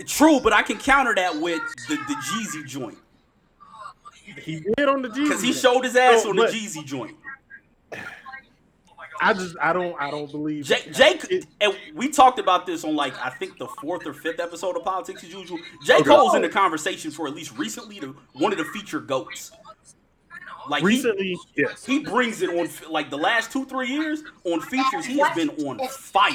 True, 0.06 0.39
but 0.39 0.54
I 0.54 0.62
can 0.62 0.78
counter 0.78 1.15
that 1.15 1.36
with 1.36 1.62
the, 1.88 1.95
the 1.95 2.15
Jeezy 2.15 2.65
joint 2.65 2.97
He 4.41 4.60
did 4.78 4.88
on 4.89 5.01
the 5.01 5.10
Jeezy 5.10 5.23
because 5.23 5.41
he 5.41 5.54
showed 5.54 5.84
his 5.84 5.95
ass 5.95 6.23
Oh, 6.25 6.30
on 6.30 6.36
the 6.36 6.45
Jeezy 6.45 6.86
joint. 6.86 7.15
I 9.25 9.33
just, 9.33 9.55
I 9.59 9.73
don't, 9.73 9.95
I 9.99 10.11
don't 10.11 10.31
believe. 10.31 10.65
Jake, 10.65 10.93
Jake, 10.93 11.25
It- 11.31 11.47
and 11.59 11.75
we 11.95 12.09
talked 12.09 12.38
about 12.38 12.67
this 12.67 12.83
on 12.83 12.95
like 12.95 13.13
I 13.25 13.31
think 13.31 13.57
the 13.57 13.67
fourth 13.81 14.05
or 14.05 14.13
fifth 14.13 14.39
episode 14.39 14.77
of 14.77 14.83
Politics 14.83 15.23
as 15.23 15.33
Usual. 15.33 15.57
J. 15.83 15.95
Okay. 15.95 16.03
Cole's 16.03 16.35
in 16.35 16.43
the 16.43 16.49
conversation 16.49 17.09
for 17.09 17.27
at 17.27 17.33
least 17.33 17.57
recently 17.57 17.99
to 18.01 18.15
one 18.33 18.51
of 18.51 18.59
the 18.59 18.65
feature 18.65 18.99
goats. 18.99 19.51
Like 20.69 20.81
he, 20.81 20.88
recently, 20.88 21.38
yes. 21.55 21.85
he 21.85 21.99
brings 21.99 22.41
it 22.41 22.49
on 22.49 22.69
like 22.91 23.09
the 23.09 23.17
last 23.17 23.51
two 23.51 23.65
three 23.65 23.88
years 23.88 24.23
on 24.43 24.61
features. 24.61 25.05
He 25.05 25.17
has 25.19 25.35
been 25.35 25.49
on 25.65 25.79
fire. 25.89 26.33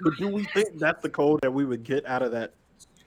But 0.00 0.16
do 0.16 0.28
we 0.28 0.44
think 0.44 0.78
that's 0.78 1.02
the 1.02 1.10
code 1.10 1.40
that 1.42 1.52
we 1.52 1.64
would 1.64 1.82
get 1.82 2.06
out 2.06 2.22
of 2.22 2.30
that 2.32 2.54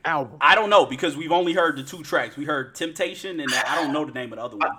album? 0.03 0.37
I 0.41 0.55
don't 0.55 0.69
know 0.69 0.85
because 0.85 1.15
we've 1.15 1.31
only 1.31 1.53
heard 1.53 1.77
the 1.77 1.83
two 1.83 2.03
tracks. 2.03 2.35
We 2.35 2.45
heard 2.45 2.75
Temptation 2.75 3.39
and 3.39 3.51
uh, 3.51 3.63
I 3.65 3.75
don't 3.75 3.93
know 3.93 4.05
the 4.05 4.11
name 4.11 4.33
of 4.33 4.39
the 4.39 4.43
other 4.43 4.57
one. 4.57 4.71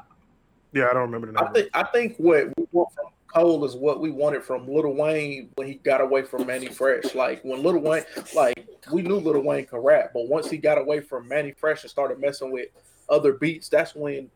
Yeah, 0.73 0.89
I 0.91 0.93
don't 0.93 1.11
remember 1.11 1.29
the 1.29 1.33
name. 1.33 1.49
I 1.49 1.53
think 1.53 1.71
I 1.73 1.83
think 1.85 2.17
what 2.19 2.47
we 2.57 2.67
want 2.73 2.93
from 2.95 3.07
Cole 3.35 3.65
is 3.65 3.75
what 3.75 4.01
we 4.01 4.11
wanted 4.11 4.45
from 4.45 4.69
Lil 4.69 4.95
Wayne 4.95 5.51
when 5.57 5.67
he 5.67 5.75
got 5.75 6.01
away 6.01 6.23
from 6.23 6.47
Mannie 6.47 6.69
Fresh. 6.69 7.15
Like 7.15 7.43
when 7.43 7.63
Lil 7.63 7.79
Wayne, 7.79 8.05
like 8.35 8.67
we 8.93 9.03
knew 9.03 9.17
Lil 9.17 9.43
Wayne 9.43 9.67
could 9.67 9.85
rap, 9.85 10.13
but 10.15 10.29
once 10.29 10.49
he 10.49 10.57
got 10.57 10.79
away 10.79 11.01
from 11.01 11.27
Mannie 11.27 11.55
Fresh 11.57 11.83
and 11.83 11.91
started 11.91 12.21
messing 12.21 12.53
with 12.53 12.69
other 13.09 13.33
beats, 13.33 13.69
that's 13.69 13.95
when 13.95 14.31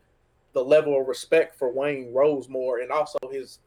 the 0.52 0.62
level 0.62 1.00
of 1.00 1.06
respect 1.06 1.56
for 1.56 1.70
Wayne 1.72 2.12
rose 2.12 2.48
more, 2.48 2.80
and 2.80 2.90
also 2.90 3.18
his 3.30 3.61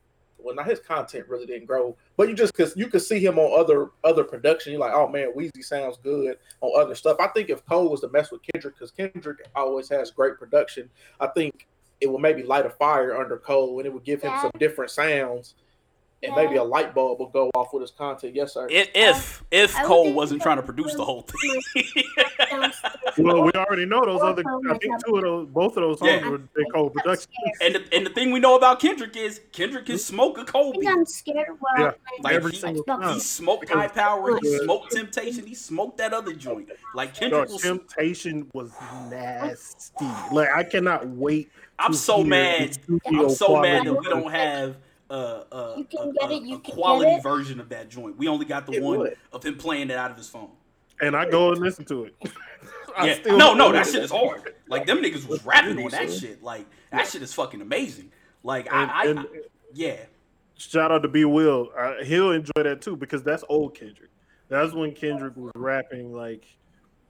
well, 0.44 0.56
not 0.56 0.66
his 0.66 0.80
content 0.80 1.28
really 1.30 1.46
didn't 1.46 1.68
grow, 1.68 1.96
but 2.18 2.28
you 2.28 2.36
just 2.36 2.56
because 2.56 2.76
you 2.76 2.88
could 2.88 3.02
see 3.02 3.24
him 3.24 3.40
on 3.40 3.58
other 3.58 3.92
other 4.04 4.24
production, 4.24 4.74
you're 4.74 4.82
like, 4.82 4.94
oh 4.94 5.08
man, 5.08 5.34
Weezy 5.36 5.64
sounds 5.64 5.98
good 6.04 6.38
on 6.60 6.82
other 6.82 6.96
stuff. 6.96 7.18
I 7.20 7.28
think 7.28 7.50
if 7.50 7.66
Cole 7.66 7.90
was 7.90 8.02
to 8.02 8.10
mess 8.10 8.32
with 8.32 8.42
Kendrick, 8.52 8.76
because 8.76 8.92
Kendrick 8.92 9.48
always 9.56 9.88
has 9.90 10.12
great 10.12 10.38
production, 10.38 10.90
I 11.20 11.28
think 11.28 11.68
it 12.02 12.12
would 12.12 12.22
maybe 12.22 12.44
light 12.44 12.66
a 12.66 12.70
fire 12.70 13.16
under 13.16 13.38
Cole 13.38 13.78
and 13.80 13.86
it 13.86 13.94
would 13.94 14.04
give 14.04 14.22
him 14.22 14.34
some 14.42 14.52
different 14.60 14.92
sounds 14.92 15.54
and 16.24 16.36
maybe 16.36 16.56
a 16.56 16.64
light 16.64 16.94
bulb 16.94 17.20
will 17.20 17.28
go 17.30 17.50
off 17.56 17.74
with 17.74 17.82
his 17.82 17.92
content. 17.92 18.36
Yes, 18.36 18.54
sir. 18.54 18.68
If 18.70 18.90
if, 18.94 19.44
if 19.52 19.76
I 19.76 19.84
Cole 19.84 20.14
wasn't 20.14 20.42
trying 20.42 20.58
to 20.58 20.64
produce 20.64 20.94
the 20.96 21.06
whole 21.06 21.22
thing. 21.22 21.62
Well, 23.18 23.44
we 23.44 23.52
already 23.52 23.86
know 23.86 24.06
those 24.06 24.22
other. 24.22 24.42
I 24.70 24.78
think 24.78 25.06
two 25.06 25.18
of 25.18 25.24
those, 25.24 25.48
both 25.50 25.76
of 25.76 25.82
those 25.84 26.00
songs 26.00 26.12
Yeah. 26.12 26.30
were 26.30 26.38
J. 26.38 26.64
Cole 26.74 26.88
I'm 26.88 26.92
production. 26.94 27.32
and 27.62 27.76
the, 27.76 27.84
and 27.94 28.06
the 28.06 28.10
thing 28.12 28.32
we 28.32 28.40
know 28.40 28.56
about 28.56 28.80
Kendrick 28.80 29.18
is 29.18 29.42
Kendrick 29.52 29.86
can 29.86 29.96
hmm? 29.96 30.00
smoke 30.00 30.38
a 30.38 30.42
I 30.42 30.46
Kobe. 30.46 30.80
think 30.80 30.92
I'm 30.92 31.06
scared 31.06 31.50
of 31.50 31.58
Yeah, 31.78 31.92
Like 32.22 32.34
every 32.34 32.52
he- 32.52 32.58
single 32.58 32.84
time. 32.86 33.14
He 33.14 33.20
smoked 33.20 33.70
high 33.70 33.90
power. 33.90 34.40
He 34.42 34.58
smoked 34.60 34.94
temptation. 34.94 35.46
He 35.46 35.56
smoked 35.56 35.98
that 35.98 36.14
other 36.14 36.34
joint. 36.34 36.70
Like 36.96 37.14
Kendrick 37.14 37.48
Dog, 37.48 37.52
was. 37.52 37.62
Temptation 37.62 38.50
was 38.54 38.72
nasty. 39.10 40.06
Like 40.32 40.50
I 40.56 40.64
cannot 40.64 41.08
wait. 41.10 41.52
I'm 41.82 41.94
so 41.94 42.24
mad. 42.24 42.78
I'm 43.06 43.30
so 43.30 43.62
mad 43.62 43.86
that 43.86 43.94
we 43.94 44.06
don't 44.08 44.32
have 44.32 44.78
uh, 45.10 45.14
uh, 45.52 45.74
You 45.78 45.84
a, 45.84 45.86
can 45.86 46.14
get 46.14 46.30
a- 46.30 46.34
it, 46.34 46.44
you 46.44 46.56
a 46.56 46.60
can 46.60 46.74
quality 46.76 47.10
get 47.12 47.20
it. 47.20 47.24
version 47.24 47.60
of 47.60 47.70
that 47.70 47.90
joint. 47.90 48.18
We 48.18 48.28
only 48.28 48.46
got 48.46 48.66
the 48.66 48.74
It 48.74 48.84
one 48.84 49.00
would. 49.00 49.18
of 49.34 49.44
him 49.44 49.58
playing 49.58 49.90
it 49.90 49.98
out 49.98 50.10
of 50.12 50.18
his 50.18 50.30
phone. 50.30 50.52
and 51.02 51.16
I 51.16 51.30
go 51.30 51.52
and 51.52 51.60
listen 51.60 51.86
to 51.86 52.06
it. 52.06 52.16
Yeah. 53.02 53.14
still 53.16 53.38
No, 53.38 53.54
no, 53.54 53.72
that 53.72 53.86
shit 53.88 54.04
is 54.04 54.12
hard. 54.12 54.54
Like 54.68 54.86
them 54.86 54.98
niggas 54.98 55.26
was 55.26 55.46
rapping 55.46 55.82
on 55.82 55.92
that 55.92 56.12
shit. 56.12 56.44
Like 56.44 56.66
that 56.92 57.08
shit 57.08 57.22
is 57.22 57.34
fucking 57.34 57.62
amazing. 57.62 58.12
Like 58.44 58.68
And, 58.70 58.92
I, 58.92 59.00
I, 59.00 59.06
and 59.06 59.20
I 59.20 59.24
yeah. 59.74 59.96
shout 60.58 60.92
out 60.92 61.02
to 61.04 61.08
B 61.08 61.24
Will. 61.24 61.70
Uh, 61.78 62.04
he'll 62.04 62.32
enjoy 62.32 62.52
that 62.64 62.82
too 62.82 62.98
because 62.98 63.24
that's 63.24 63.46
old 63.48 63.76
Kendrick. 63.76 64.10
That's 64.50 64.74
when 64.74 64.92
Kendrick 64.94 65.38
was 65.38 65.54
rapping 65.56 66.12
like 66.14 66.44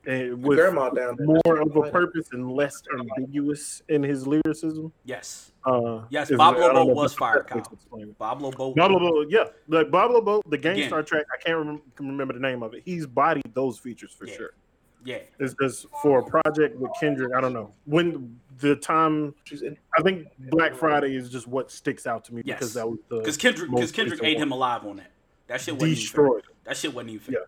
and 0.06 0.44
with 0.44 0.58
grandma 0.58 0.90
down 0.90 1.16
there. 1.18 1.28
more 1.46 1.62
of 1.62 1.76
a 1.76 1.92
purpose 1.92 2.30
and 2.32 2.52
less 2.52 2.82
ambiguous 2.98 3.82
in 3.90 4.02
his 4.04 4.26
lyricism. 4.28 4.92
Yes. 5.06 5.52
Uh, 5.66 6.02
Yes, 6.10 6.32
is- 6.32 6.38
Bob 6.38 6.58
Lobo 6.58 6.74
know 6.74 6.86
was 6.86 7.14
fired, 7.14 7.46
best 7.48 7.72
way 7.92 8.04
Kyle. 8.04 8.12
Bob 8.18 8.42
Lobo. 8.42 8.74
Bob 8.74 8.92
Lobo, 8.92 9.22
yeah, 9.30 9.46
like 9.68 9.92
Bob 9.92 10.12
Lobo, 10.12 10.42
the 10.48 10.56
Again. 10.58 10.76
Gang 10.78 10.88
Starr 10.88 11.04
track. 11.04 11.26
I 11.34 11.38
can't 11.42 11.58
remember, 11.58 11.84
remember 12.00 12.34
the 12.34 12.40
name 12.40 12.64
of 12.64 12.74
it. 12.74 12.82
He's 12.86 13.06
bodied 13.06 13.52
those 13.54 13.78
features 13.78 14.12
for 14.12 14.26
Yeah. 14.26 14.36
sure. 14.38 14.50
Yeah. 15.04 15.18
It's 15.40 15.56
just 15.60 15.88
for 16.02 16.20
a 16.20 16.24
project 16.24 16.78
with 16.78 16.92
Kendrick. 17.00 17.34
I 17.36 17.42
don't 17.42 17.54
know 17.54 17.74
when 17.86 18.40
the 18.60 18.76
time. 18.76 19.34
I 19.98 20.02
think 20.04 20.28
Black 20.38 20.76
Friday 20.76 21.16
is 21.16 21.30
just 21.30 21.48
what 21.48 21.72
sticks 21.72 22.06
out 22.06 22.24
to 22.26 22.34
me 22.36 22.44
Yes. 22.46 22.60
because 22.60 22.74
that 22.76 22.88
was 22.90 23.00
the 23.10 23.18
Because 23.20 23.38
Kendrick, 23.38 23.72
because 23.72 23.92
Kendrick 23.92 24.20
ate 24.24 24.38
one. 24.38 24.44
him 24.48 24.52
alive 24.52 24.86
on 24.86 24.98
that. 24.98 25.12
That 25.48 25.60
shit 25.62 25.74
wasn't 25.74 25.90
even 25.92 25.96
fair. 25.98 26.02
destroyed. 26.04 26.44
That 26.66 26.78
shit 26.78 26.94
wasn't 26.94 27.10
even 27.12 27.34
fair. 27.34 27.46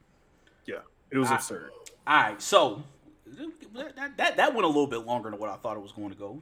Yeah. 0.66 0.76
It 1.12 1.18
was 1.20 1.30
I- 1.30 1.36
absurd. 1.36 1.70
All 2.06 2.22
right, 2.22 2.42
so 2.42 2.84
that, 3.74 4.18
that 4.18 4.38
that 4.38 4.54
went 4.54 4.66
a 4.66 4.68
little 4.68 4.88
bit 4.88 5.06
longer 5.06 5.30
than 5.30 5.40
what 5.40 5.50
I 5.50 5.56
thought 5.56 5.78
it 5.78 5.82
was 5.82 5.92
going 5.92 6.10
to 6.10 6.16
go. 6.16 6.42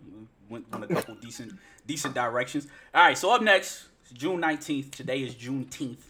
Went 0.49 0.65
on 0.73 0.83
a 0.83 0.87
couple 0.87 1.15
decent 1.21 1.53
decent 1.85 2.15
directions. 2.15 2.67
All 2.93 3.03
right, 3.03 3.17
so 3.17 3.33
up 3.33 3.41
next, 3.41 3.85
June 4.13 4.39
nineteenth. 4.39 4.91
Today 4.91 5.21
is 5.21 5.35
Juneteenth, 5.35 6.01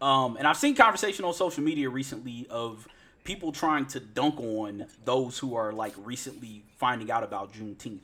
um, 0.00 0.36
and 0.36 0.46
I've 0.46 0.56
seen 0.56 0.74
conversation 0.74 1.24
on 1.24 1.32
social 1.34 1.62
media 1.62 1.88
recently 1.88 2.46
of 2.50 2.88
people 3.22 3.52
trying 3.52 3.86
to 3.86 4.00
dunk 4.00 4.40
on 4.40 4.86
those 5.04 5.38
who 5.38 5.54
are 5.54 5.72
like 5.72 5.94
recently 5.98 6.64
finding 6.78 7.10
out 7.10 7.22
about 7.22 7.52
Juneteenth. 7.52 8.00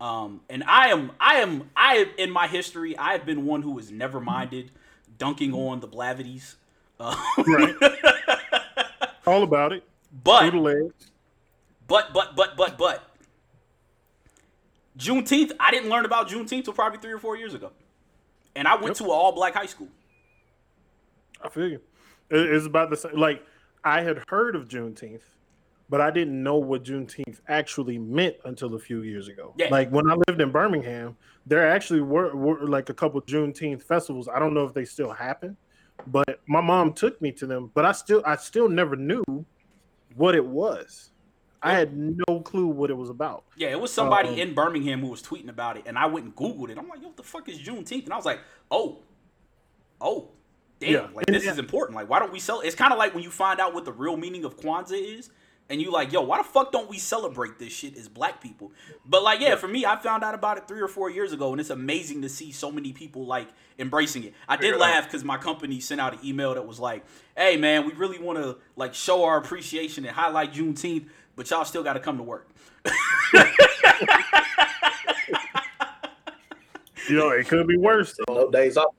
Um, 0.00 0.40
and 0.50 0.64
I 0.64 0.88
am, 0.88 1.12
I 1.20 1.34
am, 1.36 1.70
I 1.76 2.08
in 2.18 2.30
my 2.30 2.48
history, 2.48 2.96
I 2.96 3.12
have 3.12 3.24
been 3.24 3.44
one 3.44 3.62
who 3.62 3.76
has 3.76 3.90
never 3.90 4.20
minded 4.20 4.70
dunking 5.18 5.52
on 5.52 5.80
the 5.80 5.88
Blavities. 5.88 6.54
Uh, 6.98 7.14
Right. 7.46 7.74
All 9.26 9.44
about 9.44 9.72
it. 9.72 9.84
But 10.24 10.40
Through 10.40 10.50
the 10.50 10.58
legs. 10.58 11.10
But 11.86 12.12
but 12.14 12.36
but 12.36 12.56
but 12.56 12.78
but 12.78 13.02
Juneteenth, 14.98 15.52
I 15.58 15.70
didn't 15.70 15.88
learn 15.90 16.04
about 16.04 16.28
Juneteenth 16.28 16.64
till 16.64 16.74
probably 16.74 16.98
three 16.98 17.12
or 17.12 17.18
four 17.18 17.36
years 17.36 17.54
ago, 17.54 17.72
and 18.54 18.68
I 18.68 18.74
went 18.74 18.88
Yep. 18.88 18.96
to 18.98 19.04
an 19.04 19.10
all 19.10 19.32
black 19.32 19.54
high 19.54 19.66
school. 19.66 19.88
I 21.42 21.48
feel 21.48 21.68
you. 21.68 21.80
It's 22.30 22.66
about 22.66 22.90
the 22.90 22.96
same. 22.96 23.16
Like 23.16 23.44
I 23.84 24.02
had 24.02 24.22
heard 24.28 24.54
of 24.54 24.68
Juneteenth, 24.68 25.22
but 25.88 26.00
I 26.00 26.10
didn't 26.10 26.42
know 26.42 26.56
what 26.56 26.84
Juneteenth 26.84 27.40
actually 27.48 27.98
meant 27.98 28.36
until 28.44 28.74
a 28.74 28.78
few 28.78 29.02
years 29.02 29.28
ago. 29.28 29.54
Yeah. 29.56 29.68
Like 29.70 29.90
when 29.90 30.10
I 30.10 30.14
lived 30.28 30.40
in 30.40 30.50
Birmingham, 30.50 31.16
there 31.46 31.68
actually 31.68 32.00
were, 32.00 32.34
were 32.36 32.66
like 32.68 32.88
a 32.90 32.94
couple 32.94 33.20
Juneteenth 33.22 33.82
festivals. 33.82 34.28
I 34.28 34.38
don't 34.38 34.54
know 34.54 34.64
if 34.64 34.72
they 34.72 34.84
still 34.84 35.10
happen, 35.12 35.56
but 36.06 36.40
my 36.46 36.60
mom 36.60 36.92
took 36.92 37.20
me 37.20 37.32
to 37.32 37.46
them. 37.46 37.70
But 37.74 37.84
I 37.84 37.92
still, 37.92 38.22
I 38.24 38.36
still 38.36 38.68
never 38.68 38.94
knew 38.94 39.24
what 40.16 40.34
it 40.34 40.44
was. 40.44 41.10
I 41.64 41.74
had 41.74 41.96
no 41.96 42.40
clue 42.40 42.66
what 42.66 42.90
it 42.90 42.96
was 42.96 43.08
about. 43.08 43.44
Yeah, 43.56 43.68
it 43.68 43.80
was 43.80 43.92
somebody 43.92 44.30
Um, 44.30 44.38
in 44.38 44.52
Birmingham 44.54 45.00
who 45.00 45.06
was 45.06 45.22
tweeting 45.22 45.48
about 45.48 45.76
it, 45.76 45.84
and 45.86 45.96
I 45.96 46.06
went 46.06 46.24
and 46.26 46.34
googled 46.34 46.70
it. 46.70 46.78
I'm 46.78 46.88
like, 46.88 47.00
yo, 47.00 47.06
what 47.08 47.16
the 47.16 47.22
fuck 47.22 47.48
is 47.48 47.58
Juneteenth? 47.58 48.04
And 48.04 48.12
I 48.12 48.16
was 48.16 48.24
like, 48.26 48.40
oh, 48.70 48.98
oh, 50.00 50.30
damn, 50.80 50.90
Yeah. 50.92 51.06
like 51.14 51.26
this 51.26 51.46
is 51.46 51.58
important. 51.58 51.96
Like, 51.96 52.08
why 52.10 52.18
don't 52.18 52.32
we 52.32 52.40
sell? 52.40 52.60
It's 52.60 52.74
kind 52.74 52.92
of 52.92 52.98
like 52.98 53.14
when 53.14 53.22
you 53.22 53.30
find 53.30 53.60
out 53.60 53.74
what 53.74 53.84
the 53.84 53.92
real 53.92 54.16
meaning 54.16 54.44
of 54.44 54.56
Kwanzaa 54.56 55.18
is. 55.18 55.30
And 55.72 55.80
you 55.80 55.90
like, 55.90 56.12
yo, 56.12 56.20
why 56.20 56.36
the 56.36 56.44
fuck 56.44 56.70
don't 56.70 56.88
we 56.90 56.98
celebrate 56.98 57.58
this 57.58 57.72
shit 57.72 57.96
as 57.96 58.06
black 58.06 58.42
people? 58.42 58.72
But 59.06 59.22
like, 59.22 59.40
yeah, 59.40 59.56
for 59.56 59.66
me, 59.66 59.86
I 59.86 59.96
found 59.96 60.22
out 60.22 60.34
about 60.34 60.58
it 60.58 60.68
three 60.68 60.82
or 60.82 60.86
four 60.86 61.10
years 61.10 61.32
ago, 61.32 61.50
and 61.50 61.60
it's 61.60 61.70
amazing 61.70 62.20
to 62.22 62.28
see 62.28 62.52
so 62.52 62.70
many 62.70 62.92
people 62.92 63.24
like 63.24 63.48
embracing 63.78 64.24
it. 64.24 64.34
I 64.46 64.56
did 64.56 64.76
laugh 64.76 65.04
because 65.04 65.24
my 65.24 65.38
company 65.38 65.80
sent 65.80 65.98
out 65.98 66.12
an 66.12 66.20
email 66.22 66.52
that 66.54 66.66
was 66.66 66.78
like, 66.78 67.06
"Hey, 67.34 67.56
man, 67.56 67.86
we 67.86 67.94
really 67.94 68.18
want 68.18 68.38
to 68.38 68.58
like 68.76 68.92
show 68.92 69.24
our 69.24 69.38
appreciation 69.38 70.04
and 70.04 70.14
highlight 70.14 70.52
Juneteenth, 70.52 71.06
but 71.36 71.48
y'all 71.48 71.64
still 71.64 71.82
got 71.82 71.94
to 71.94 72.00
come 72.00 72.18
to 72.18 72.22
work." 72.22 72.50
You 77.08 77.16
know, 77.16 77.30
it 77.30 77.48
could 77.48 77.66
be 77.66 77.76
worse. 77.76 78.16
No 78.28 78.50
days 78.50 78.76
off. 78.76 78.94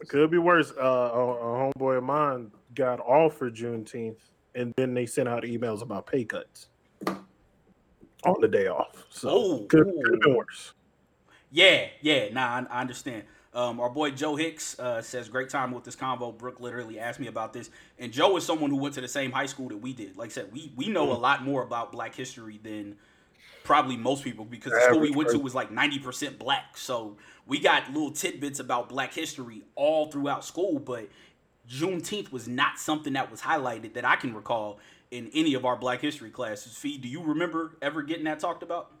It 0.00 0.08
could 0.08 0.30
be 0.30 0.38
worse. 0.38 0.72
Uh, 0.72 0.82
a, 0.82 1.30
a 1.30 1.72
homeboy 1.72 1.98
of 1.98 2.04
mine 2.04 2.50
got 2.74 3.00
off 3.00 3.36
for 3.36 3.50
Juneteenth, 3.50 4.20
and 4.54 4.72
then 4.76 4.94
they 4.94 5.06
sent 5.06 5.28
out 5.28 5.44
emails 5.44 5.82
about 5.82 6.06
pay 6.06 6.24
cuts 6.24 6.68
on 7.06 8.40
the 8.40 8.48
day 8.48 8.66
off. 8.66 9.06
So 9.10 9.28
Oh, 9.30 9.58
could, 9.68 9.86
could 9.86 10.12
have 10.12 10.20
been 10.20 10.36
worse. 10.36 10.72
Yeah, 11.50 11.86
yeah, 12.00 12.32
nah, 12.32 12.46
I, 12.46 12.66
I 12.70 12.80
understand. 12.80 13.24
Um, 13.52 13.80
our 13.80 13.90
boy 13.90 14.12
Joe 14.12 14.36
Hicks 14.36 14.78
uh, 14.78 15.02
says, 15.02 15.28
"Great 15.28 15.48
time 15.48 15.72
with 15.72 15.82
this 15.82 15.96
convo." 15.96 16.36
Brooke 16.36 16.60
literally 16.60 17.00
asked 17.00 17.18
me 17.18 17.26
about 17.26 17.52
this, 17.52 17.70
and 17.98 18.12
Joe 18.12 18.36
is 18.36 18.46
someone 18.46 18.70
who 18.70 18.76
went 18.76 18.94
to 18.94 19.00
the 19.00 19.08
same 19.08 19.32
high 19.32 19.46
school 19.46 19.68
that 19.70 19.78
we 19.78 19.92
did. 19.92 20.16
Like 20.16 20.28
I 20.30 20.32
said, 20.32 20.52
we 20.52 20.72
we 20.76 20.88
know 20.88 21.12
a 21.12 21.14
lot 21.14 21.42
more 21.42 21.64
about 21.64 21.90
Black 21.90 22.14
history 22.14 22.60
than 22.62 22.96
probably 23.64 23.96
most 23.96 24.22
people 24.22 24.44
because 24.44 24.72
the 24.72 24.80
school 24.80 25.00
we 25.00 25.10
went 25.10 25.30
to 25.30 25.38
was 25.38 25.54
like 25.54 25.72
ninety 25.72 25.98
percent 25.98 26.38
black. 26.38 26.76
So 26.76 27.16
we 27.46 27.58
got 27.58 27.92
little 27.92 28.12
tidbits 28.12 28.60
about 28.60 28.88
Black 28.88 29.12
history 29.12 29.62
all 29.74 30.06
throughout 30.12 30.44
school, 30.44 30.78
but 30.78 31.08
Juneteenth 31.70 32.32
was 32.32 32.48
not 32.48 32.78
something 32.78 33.12
that 33.12 33.30
was 33.30 33.40
highlighted 33.40 33.94
that 33.94 34.04
I 34.04 34.16
can 34.16 34.34
recall 34.34 34.80
in 35.10 35.30
any 35.34 35.54
of 35.54 35.64
our 35.64 35.76
Black 35.76 36.00
history 36.00 36.30
classes. 36.30 36.76
Fee, 36.76 36.98
do 36.98 37.08
you 37.08 37.22
remember 37.22 37.76
ever 37.80 38.02
getting 38.02 38.24
that 38.24 38.40
talked 38.40 38.62
about? 38.62 38.92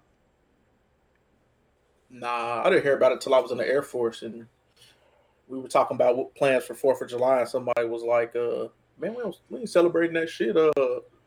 Nah, 2.10 2.62
I 2.64 2.70
didn't 2.70 2.82
hear 2.82 2.96
about 2.96 3.12
it 3.12 3.20
till 3.20 3.34
I 3.34 3.38
was 3.38 3.50
in 3.50 3.58
the 3.58 3.66
Air 3.66 3.82
Force, 3.82 4.22
and 4.22 4.46
we 5.48 5.58
were 5.58 5.68
talking 5.68 5.96
about 5.96 6.16
what 6.16 6.34
plans 6.34 6.64
for 6.64 6.74
Fourth 6.74 7.00
of 7.00 7.08
July, 7.08 7.40
and 7.40 7.48
somebody 7.48 7.86
was 7.86 8.02
like, 8.02 8.34
"Uh, 8.34 8.68
man, 8.98 9.14
we, 9.14 9.22
we 9.48 9.60
ain't 9.60 9.68
celebrating 9.68 10.14
that 10.14 10.28
shit. 10.28 10.56
Uh, 10.56 10.70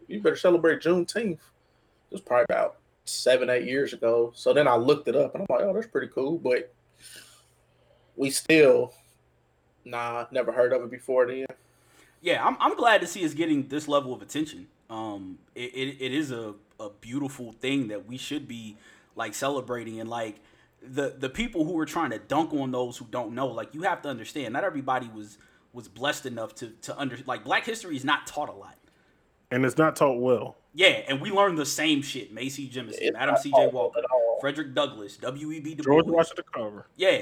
you 0.08 0.22
better 0.22 0.36
celebrate 0.36 0.82
Juneteenth." 0.82 1.40
It 1.40 2.12
was 2.12 2.22
probably 2.22 2.46
about 2.50 2.78
seven, 3.06 3.50
eight 3.50 3.66
years 3.66 3.94
ago. 3.94 4.32
So 4.36 4.54
then 4.54 4.68
I 4.68 4.76
looked 4.76 5.08
it 5.08 5.16
up, 5.16 5.36
and 5.36 5.46
I'm 5.50 5.56
like, 5.56 5.66
"Oh, 5.66 5.74
that's 5.74 5.88
pretty 5.88 6.08
cool," 6.08 6.38
but 6.38 6.74
we 8.18 8.30
still, 8.30 8.94
nah, 9.86 10.26
never 10.32 10.52
heard 10.52 10.74
of 10.74 10.84
it 10.84 10.92
before 10.92 11.28
then. 11.28 11.46
yeah, 12.22 12.46
I'm, 12.46 12.58
I'm 12.60 12.76
glad 12.76 13.02
to 13.02 13.08
see 13.08 13.22
it's 13.22 13.34
getting 13.34 13.68
this 13.68 13.88
level 13.88 14.14
of 14.14 14.22
attention. 14.22 14.68
Um, 14.90 15.40
it, 15.56 15.74
it, 15.74 15.98
it 16.00 16.14
is 16.14 16.32
a, 16.32 16.54
a 16.80 16.90
beautiful 17.02 17.52
thing 17.54 17.88
that 17.88 18.08
we 18.08 18.18
should 18.18 18.48
be 18.48 18.78
like 19.16 19.34
celebrating 19.34 20.00
and 20.00 20.10
like 20.10 20.38
the 20.82 21.16
the 21.18 21.30
people 21.30 21.64
who 21.66 21.80
are 21.80 21.86
trying 21.86 22.12
to 22.12 22.20
dunk 22.20 22.54
on 22.54 22.72
those 22.72 22.98
who 22.98 23.06
don't 23.10 23.34
know. 23.34 23.48
Like 23.48 23.74
you 23.74 23.84
have 23.84 24.02
to 24.04 24.10
understand, 24.10 24.54
not 24.54 24.64
everybody 24.64 25.10
was 25.14 25.38
was 25.72 25.88
blessed 25.88 26.26
enough 26.26 26.54
to 26.56 26.70
to 26.84 27.00
under 27.00 27.18
like 27.26 27.44
Black 27.44 27.66
history 27.66 27.96
is 27.96 28.04
not 28.04 28.28
taught 28.28 28.50
a 28.50 28.54
lot. 28.54 28.76
And 29.52 29.66
it's 29.66 29.78
not 29.78 29.96
taught 29.96 30.20
well. 30.20 30.58
Yeah, 30.74 31.02
and 31.08 31.22
we 31.22 31.32
learned 31.32 31.60
the 31.60 31.66
same 31.66 32.02
shit. 32.02 32.34
Macy 32.34 32.68
Jemison, 32.68 32.98
It's 33.00 33.16
Adam 33.16 33.38
C.J. 33.38 33.52
taught 33.52 33.74
Walker. 33.74 34.02
Frederick 34.42 34.74
Douglass, 34.74 35.18
W.E.B. 35.18 35.76
Du 35.76 35.84
George 35.84 36.06
Bois. 36.06 36.16
Washington 36.16 36.46
Carver. 36.52 36.88
Yeah, 36.98 37.22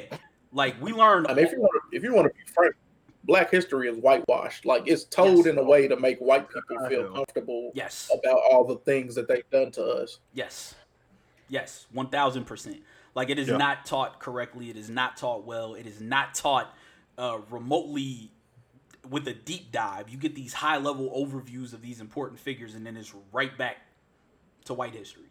like 0.51 0.79
we 0.81 0.91
learned. 0.93 1.27
I 1.27 1.33
mean, 1.33 1.45
if 1.45 1.51
you 1.51 1.59
want 1.61 1.71
to, 1.91 1.95
if 1.97 2.03
you 2.03 2.13
want 2.13 2.27
to 2.27 2.33
be 2.33 2.43
frank, 2.53 2.75
Black 3.23 3.51
history 3.51 3.87
is 3.87 3.97
whitewashed. 3.97 4.65
Like 4.65 4.83
it's 4.87 5.03
told 5.03 5.37
Yes. 5.37 5.45
in 5.47 5.57
a 5.57 5.63
way 5.63 5.87
to 5.87 5.95
make 5.95 6.17
white 6.19 6.47
people 6.49 6.83
I 6.83 6.89
feel 6.89 7.03
know. 7.03 7.13
comfortable 7.13 7.71
yes, 7.75 8.09
about 8.13 8.39
all 8.51 8.65
the 8.65 8.77
things 8.77 9.13
that 9.15 9.27
they've 9.27 9.49
done 9.51 9.71
to 9.73 9.83
us. 9.85 10.19
Yes. 10.33 10.73
Yes. 11.47 11.85
One 11.91 12.09
thousand 12.09 12.45
percent. 12.45 12.81
Like 13.13 13.29
it 13.29 13.37
is 13.37 13.47
Yeah. 13.49 13.57
not 13.57 13.85
taught 13.85 14.19
correctly. 14.19 14.69
It 14.69 14.77
is 14.77 14.89
not 14.89 15.17
taught 15.17 15.45
well. 15.45 15.75
It 15.75 15.85
is 15.85 16.01
not 16.01 16.33
taught 16.33 16.73
uh, 17.17 17.39
remotely 17.49 18.31
with 19.09 19.27
a 19.27 19.33
deep 19.33 19.71
dive. 19.71 20.09
You 20.09 20.17
get 20.17 20.33
these 20.33 20.53
high 20.53 20.77
level 20.77 21.09
overviews 21.15 21.73
of 21.73 21.81
these 21.81 21.99
important 22.01 22.39
figures, 22.39 22.73
and 22.73 22.85
then 22.85 22.95
it's 22.97 23.13
right 23.31 23.55
back 23.57 23.77
to 24.65 24.73
white 24.73 24.93
history. 24.95 25.25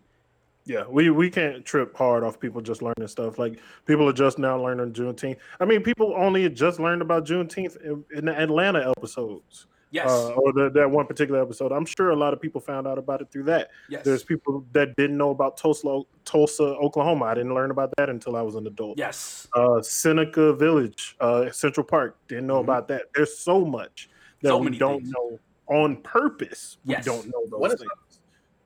Yeah, 0.66 0.84
we, 0.88 1.10
we 1.10 1.30
can't 1.30 1.64
trip 1.64 1.96
hard 1.96 2.22
off 2.22 2.38
people 2.38 2.60
just 2.60 2.82
learning 2.82 3.08
stuff. 3.08 3.38
Like 3.38 3.60
people 3.86 4.08
are 4.08 4.12
just 4.12 4.38
now 4.38 4.62
learning 4.62 4.92
Juneteenth. 4.92 5.38
I 5.58 5.64
mean, 5.64 5.82
people 5.82 6.14
only 6.16 6.48
just 6.50 6.78
learned 6.78 7.02
about 7.02 7.24
Juneteenth 7.26 7.76
in, 7.82 8.04
in 8.14 8.26
the 8.26 8.38
Atlanta 8.38 8.90
episodes, 8.96 9.66
Yes. 9.90 10.08
uh, 10.08 10.28
or 10.34 10.52
the, 10.52 10.70
that 10.70 10.88
one 10.88 11.06
particular 11.06 11.40
episode. 11.42 11.72
I'm 11.72 11.86
sure 11.86 12.10
a 12.10 12.16
lot 12.16 12.32
of 12.34 12.40
people 12.40 12.60
found 12.60 12.86
out 12.86 12.98
about 12.98 13.20
it 13.22 13.30
through 13.32 13.44
that. 13.44 13.70
yes. 13.88 14.04
There's 14.04 14.22
people 14.22 14.64
that 14.72 14.94
didn't 14.96 15.16
know 15.16 15.30
about 15.30 15.56
Tulsa, 15.56 16.02
Tulsa, 16.24 16.62
Oklahoma. 16.62 17.24
I 17.24 17.34
didn't 17.34 17.54
learn 17.54 17.70
about 17.72 17.92
that 17.96 18.08
until 18.10 18.36
I 18.36 18.42
was 18.42 18.54
an 18.54 18.66
adult. 18.66 18.98
yes. 18.98 19.48
Uh, 19.54 19.80
Seneca 19.82 20.52
Village, 20.54 21.16
uh, 21.20 21.50
Central 21.50 21.84
Park, 21.84 22.16
didn't 22.28 22.46
know 22.46 22.58
Mhm. 22.60 22.64
about 22.64 22.86
that. 22.88 23.04
There's 23.14 23.36
so 23.36 23.64
much 23.64 24.10
that 24.42 24.48
So 24.50 24.58
we 24.58 24.78
don't 24.78 25.00
things. 25.00 25.10
know 25.12 25.38
on 25.66 25.96
purpose. 26.02 26.76
Yes. 26.84 27.04
We 27.06 27.12
don't 27.12 27.26
know 27.26 27.58
those 27.58 27.72
is 27.72 27.80
things. 27.80 28.20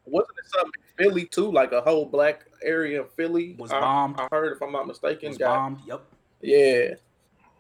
Wasn't 0.07 0.37
it 0.39 0.45
something 0.47 0.73
in 0.77 0.84
Philly 0.97 1.27
too? 1.27 1.51
Like 1.51 1.73
a 1.73 1.81
whole 1.81 2.07
black 2.07 2.45
area 2.63 3.03
in 3.03 3.09
Philly 3.09 3.55
Was 3.59 3.73
I, 3.73 3.81
bombed. 3.81 4.17
I 4.21 4.29
heard, 4.31 4.53
if 4.57 4.63
I'm 4.63 4.73
not 4.73 4.87
mistaken. 4.87 5.29
Was 5.31 5.39
got- 5.39 5.57
bombed. 5.57 5.79
Yep. 5.87 6.03
Yeah, 6.41 6.95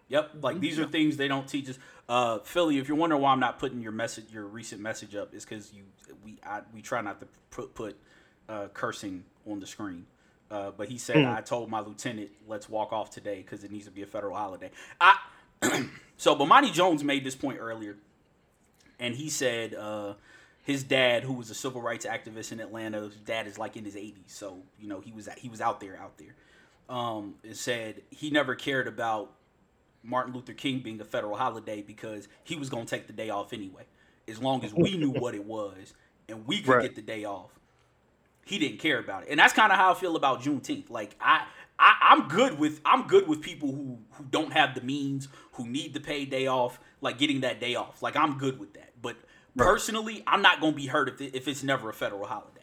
Yep. 0.08 0.30
Like 0.42 0.60
these 0.60 0.78
are 0.78 0.86
things 0.86 1.16
they 1.16 1.28
don't 1.28 1.48
teach 1.48 1.70
us. 1.70 1.78
Uh, 2.08 2.38
Philly, 2.40 2.78
if 2.78 2.86
you're 2.88 2.96
wondering 2.98 3.22
why 3.22 3.32
I'm 3.32 3.40
not 3.40 3.58
putting 3.58 3.80
your 3.80 3.92
message, 3.92 4.26
your 4.30 4.44
recent 4.44 4.80
message 4.82 5.14
up, 5.16 5.34
is 5.34 5.44
because 5.46 5.72
you 5.72 5.84
we 6.22 6.36
I, 6.46 6.60
we 6.74 6.82
try 6.82 7.00
not 7.00 7.20
to 7.20 7.26
put 7.50 7.74
put 7.74 7.96
uh, 8.48 8.68
cursing 8.74 9.24
on 9.46 9.60
the 9.60 9.66
screen. 9.66 10.04
Uh, 10.50 10.70
but 10.76 10.88
he 10.90 10.98
said 10.98 11.16
Mm. 11.16 11.34
I 11.34 11.40
told 11.40 11.70
my 11.70 11.80
lieutenant, 11.80 12.28
let's 12.46 12.68
walk 12.68 12.92
off 12.92 13.08
today 13.10 13.36
because 13.36 13.64
it 13.64 13.72
needs 13.72 13.86
to 13.86 13.90
be 13.90 14.02
a 14.02 14.06
federal 14.06 14.36
holiday. 14.36 14.70
I 15.00 15.16
so 16.18 16.36
Bomani 16.36 16.70
Jones 16.70 17.02
made 17.02 17.24
this 17.24 17.34
point 17.34 17.58
earlier, 17.58 17.96
and 19.00 19.14
he 19.14 19.30
said 19.30 19.72
uh, 19.74 20.12
his 20.64 20.82
dad, 20.82 21.22
who 21.24 21.34
was 21.34 21.50
a 21.50 21.54
civil 21.54 21.80
rights 21.82 22.06
activist 22.06 22.50
in 22.50 22.58
Atlanta, 22.60 23.02
his 23.02 23.16
dad 23.16 23.46
is 23.46 23.58
like 23.58 23.76
in 23.76 23.84
his 23.84 23.94
80s, 23.94 24.14
so 24.28 24.58
you 24.80 24.88
know 24.88 25.00
he 25.00 25.12
was 25.12 25.28
he 25.38 25.48
was 25.48 25.60
out 25.60 25.80
there 25.80 25.96
out 26.00 26.18
there. 26.18 26.34
Um, 26.88 27.36
it 27.44 27.56
said 27.56 28.02
he 28.10 28.30
never 28.30 28.54
cared 28.54 28.88
about 28.88 29.32
Martin 30.02 30.34
Luther 30.34 30.54
King 30.54 30.80
being 30.80 31.00
a 31.00 31.04
federal 31.04 31.36
holiday 31.36 31.82
because 31.82 32.28
he 32.44 32.56
was 32.56 32.68
gonna 32.70 32.86
take 32.86 33.06
the 33.06 33.12
day 33.12 33.30
off 33.30 33.52
anyway, 33.52 33.84
as 34.28 34.42
long 34.42 34.64
as 34.64 34.74
we 34.74 34.96
knew 34.96 35.10
what 35.10 35.34
it 35.34 35.44
was 35.44 35.94
and 36.28 36.46
we 36.46 36.60
could 36.60 36.70
Right. 36.70 36.82
get 36.82 36.94
the 36.96 37.02
day 37.02 37.24
off. 37.24 37.50
He 38.46 38.58
didn't 38.58 38.78
care 38.78 38.98
about 38.98 39.22
it, 39.24 39.28
and 39.30 39.38
that's 39.40 39.54
kind 39.54 39.72
of 39.72 39.78
how 39.78 39.92
I 39.92 39.94
feel 39.94 40.16
about 40.16 40.42
Juneteenth. 40.42 40.90
Like 40.90 41.16
I, 41.20 41.46
I, 41.78 41.94
I'm 42.10 42.28
good 42.28 42.58
with 42.58 42.80
I'm 42.84 43.06
good 43.06 43.26
with 43.26 43.40
people 43.40 43.72
who 43.72 43.98
who 44.12 44.24
don't 44.30 44.52
have 44.52 44.74
the 44.74 44.82
means, 44.82 45.28
who 45.52 45.66
need 45.66 45.94
the 45.94 46.00
paid 46.00 46.30
day 46.30 46.46
off, 46.46 46.78
like 47.00 47.16
getting 47.18 47.40
that 47.40 47.58
day 47.60 47.74
off. 47.74 48.02
Like 48.02 48.16
I'm 48.16 48.36
good 48.36 48.58
with 48.58 48.74
that. 48.74 48.92
But 49.00 49.16
Right. 49.56 49.66
personally, 49.66 50.22
I'm 50.26 50.42
not 50.42 50.60
gonna 50.60 50.76
be 50.76 50.86
hurt 50.86 51.08
if 51.08 51.20
it, 51.20 51.34
if 51.34 51.48
it's 51.48 51.62
never 51.62 51.88
a 51.90 51.94
federal 51.94 52.26
holiday. 52.26 52.60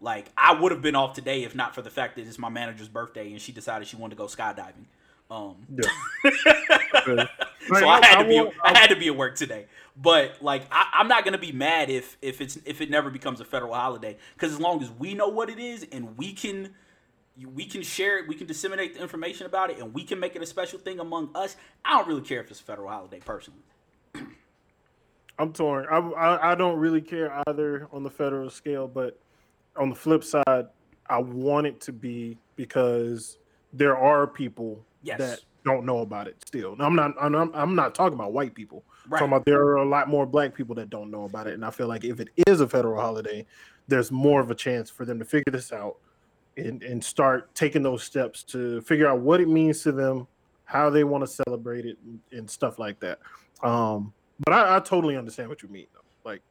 Like 0.00 0.30
I 0.36 0.52
would 0.52 0.72
have 0.72 0.82
been 0.82 0.94
off 0.94 1.14
today 1.14 1.44
if 1.44 1.54
not 1.54 1.74
for 1.74 1.82
the 1.82 1.90
fact 1.90 2.16
that 2.16 2.26
it's 2.26 2.38
my 2.38 2.48
manager's 2.48 2.88
birthday 2.88 3.30
and 3.32 3.40
she 3.40 3.52
decided 3.52 3.88
she 3.88 3.96
wanted 3.96 4.16
to 4.16 4.18
go 4.18 4.26
skydiving. 4.26 4.86
Um, 5.30 5.56
Yeah. 5.68 6.24
so 7.68 7.88
I 7.88 8.04
had 8.04 8.22
to 8.22 8.28
be 8.28 8.38
I 8.38 8.50
I 8.62 8.78
had 8.78 8.90
to 8.90 8.96
be 8.96 9.08
at 9.08 9.16
work 9.16 9.36
today. 9.36 9.66
But 9.96 10.36
like 10.40 10.62
I, 10.70 10.90
I'm 10.94 11.08
not 11.08 11.24
gonna 11.24 11.38
be 11.38 11.52
mad 11.52 11.90
if 11.90 12.16
if 12.22 12.40
it's 12.40 12.58
if 12.64 12.80
it 12.80 12.90
never 12.90 13.10
becomes 13.10 13.40
a 13.40 13.44
federal 13.44 13.74
holiday 13.74 14.16
because 14.34 14.52
as 14.52 14.60
long 14.60 14.82
as 14.82 14.90
we 14.90 15.14
know 15.14 15.28
what 15.28 15.50
it 15.50 15.58
is 15.58 15.86
and 15.90 16.16
we 16.16 16.32
can 16.32 16.74
we 17.46 17.66
can 17.66 17.82
share 17.82 18.18
it, 18.18 18.28
we 18.28 18.34
can 18.34 18.46
disseminate 18.46 18.94
the 18.94 19.02
information 19.02 19.46
about 19.46 19.70
it, 19.70 19.78
and 19.78 19.94
we 19.94 20.02
can 20.02 20.18
make 20.18 20.34
it 20.34 20.42
a 20.42 20.46
special 20.46 20.78
thing 20.78 20.98
among 20.98 21.30
us. 21.34 21.56
I 21.84 21.96
don't 21.96 22.08
really 22.08 22.22
care 22.22 22.40
if 22.40 22.50
it's 22.50 22.60
a 22.60 22.64
federal 22.64 22.88
holiday 22.88 23.20
personally. 23.20 23.60
I'm 25.38 25.52
torn. 25.52 25.86
I, 25.90 25.98
I 25.98 26.52
I 26.52 26.54
don't 26.54 26.78
really 26.78 27.00
care 27.00 27.42
either 27.46 27.88
on 27.92 28.02
the 28.02 28.10
federal 28.10 28.50
scale, 28.50 28.88
but 28.88 29.18
on 29.76 29.90
the 29.90 29.94
flip 29.94 30.24
side, 30.24 30.66
I 31.08 31.18
want 31.18 31.66
it 31.66 31.80
to 31.82 31.92
be 31.92 32.38
because 32.56 33.38
there 33.72 33.96
are 33.96 34.26
people 34.26 34.84
Yes. 35.02 35.18
that 35.18 35.40
don't 35.64 35.86
know 35.86 35.98
about 36.00 36.26
it 36.26 36.36
still. 36.44 36.74
Now, 36.76 36.86
I'm 36.86 36.96
not. 36.96 37.14
I'm, 37.20 37.34
I'm 37.54 37.74
not 37.76 37.94
talking 37.94 38.14
about 38.14 38.32
white 38.32 38.54
people. 38.54 38.82
I'm 39.04 39.12
Right. 39.12 39.18
Talking 39.20 39.32
about 39.32 39.44
there 39.46 39.60
are 39.62 39.76
a 39.76 39.88
lot 39.88 40.08
more 40.08 40.26
black 40.26 40.54
people 40.54 40.74
that 40.74 40.90
don't 40.90 41.10
know 41.10 41.24
about 41.24 41.46
it, 41.46 41.54
and 41.54 41.64
I 41.64 41.70
feel 41.70 41.86
like 41.86 42.04
if 42.04 42.18
it 42.20 42.28
is 42.48 42.60
a 42.60 42.68
federal 42.68 43.00
holiday, 43.00 43.46
there's 43.86 44.10
more 44.10 44.40
of 44.40 44.50
a 44.50 44.54
chance 44.54 44.90
for 44.90 45.04
them 45.06 45.18
to 45.20 45.24
figure 45.24 45.50
this 45.52 45.72
out 45.72 45.96
and 46.56 46.82
and 46.82 47.02
start 47.02 47.54
taking 47.54 47.82
those 47.82 48.02
steps 48.02 48.42
to 48.44 48.80
figure 48.82 49.06
out 49.06 49.20
what 49.20 49.40
it 49.40 49.48
means 49.48 49.82
to 49.84 49.92
them, 49.92 50.26
how 50.64 50.90
they 50.90 51.04
want 51.04 51.24
to 51.24 51.42
celebrate 51.46 51.86
it, 51.86 51.96
and, 52.04 52.20
and 52.32 52.50
stuff 52.50 52.78
like 52.80 52.98
that. 53.00 53.20
Um, 53.62 54.12
but 54.40 54.52
I, 54.54 54.76
I 54.76 54.80
totally 54.80 55.16
understand 55.16 55.48
what 55.48 55.62
you 55.62 55.68
mean, 55.68 55.86
though. 55.94 56.00
Like, 56.30 56.42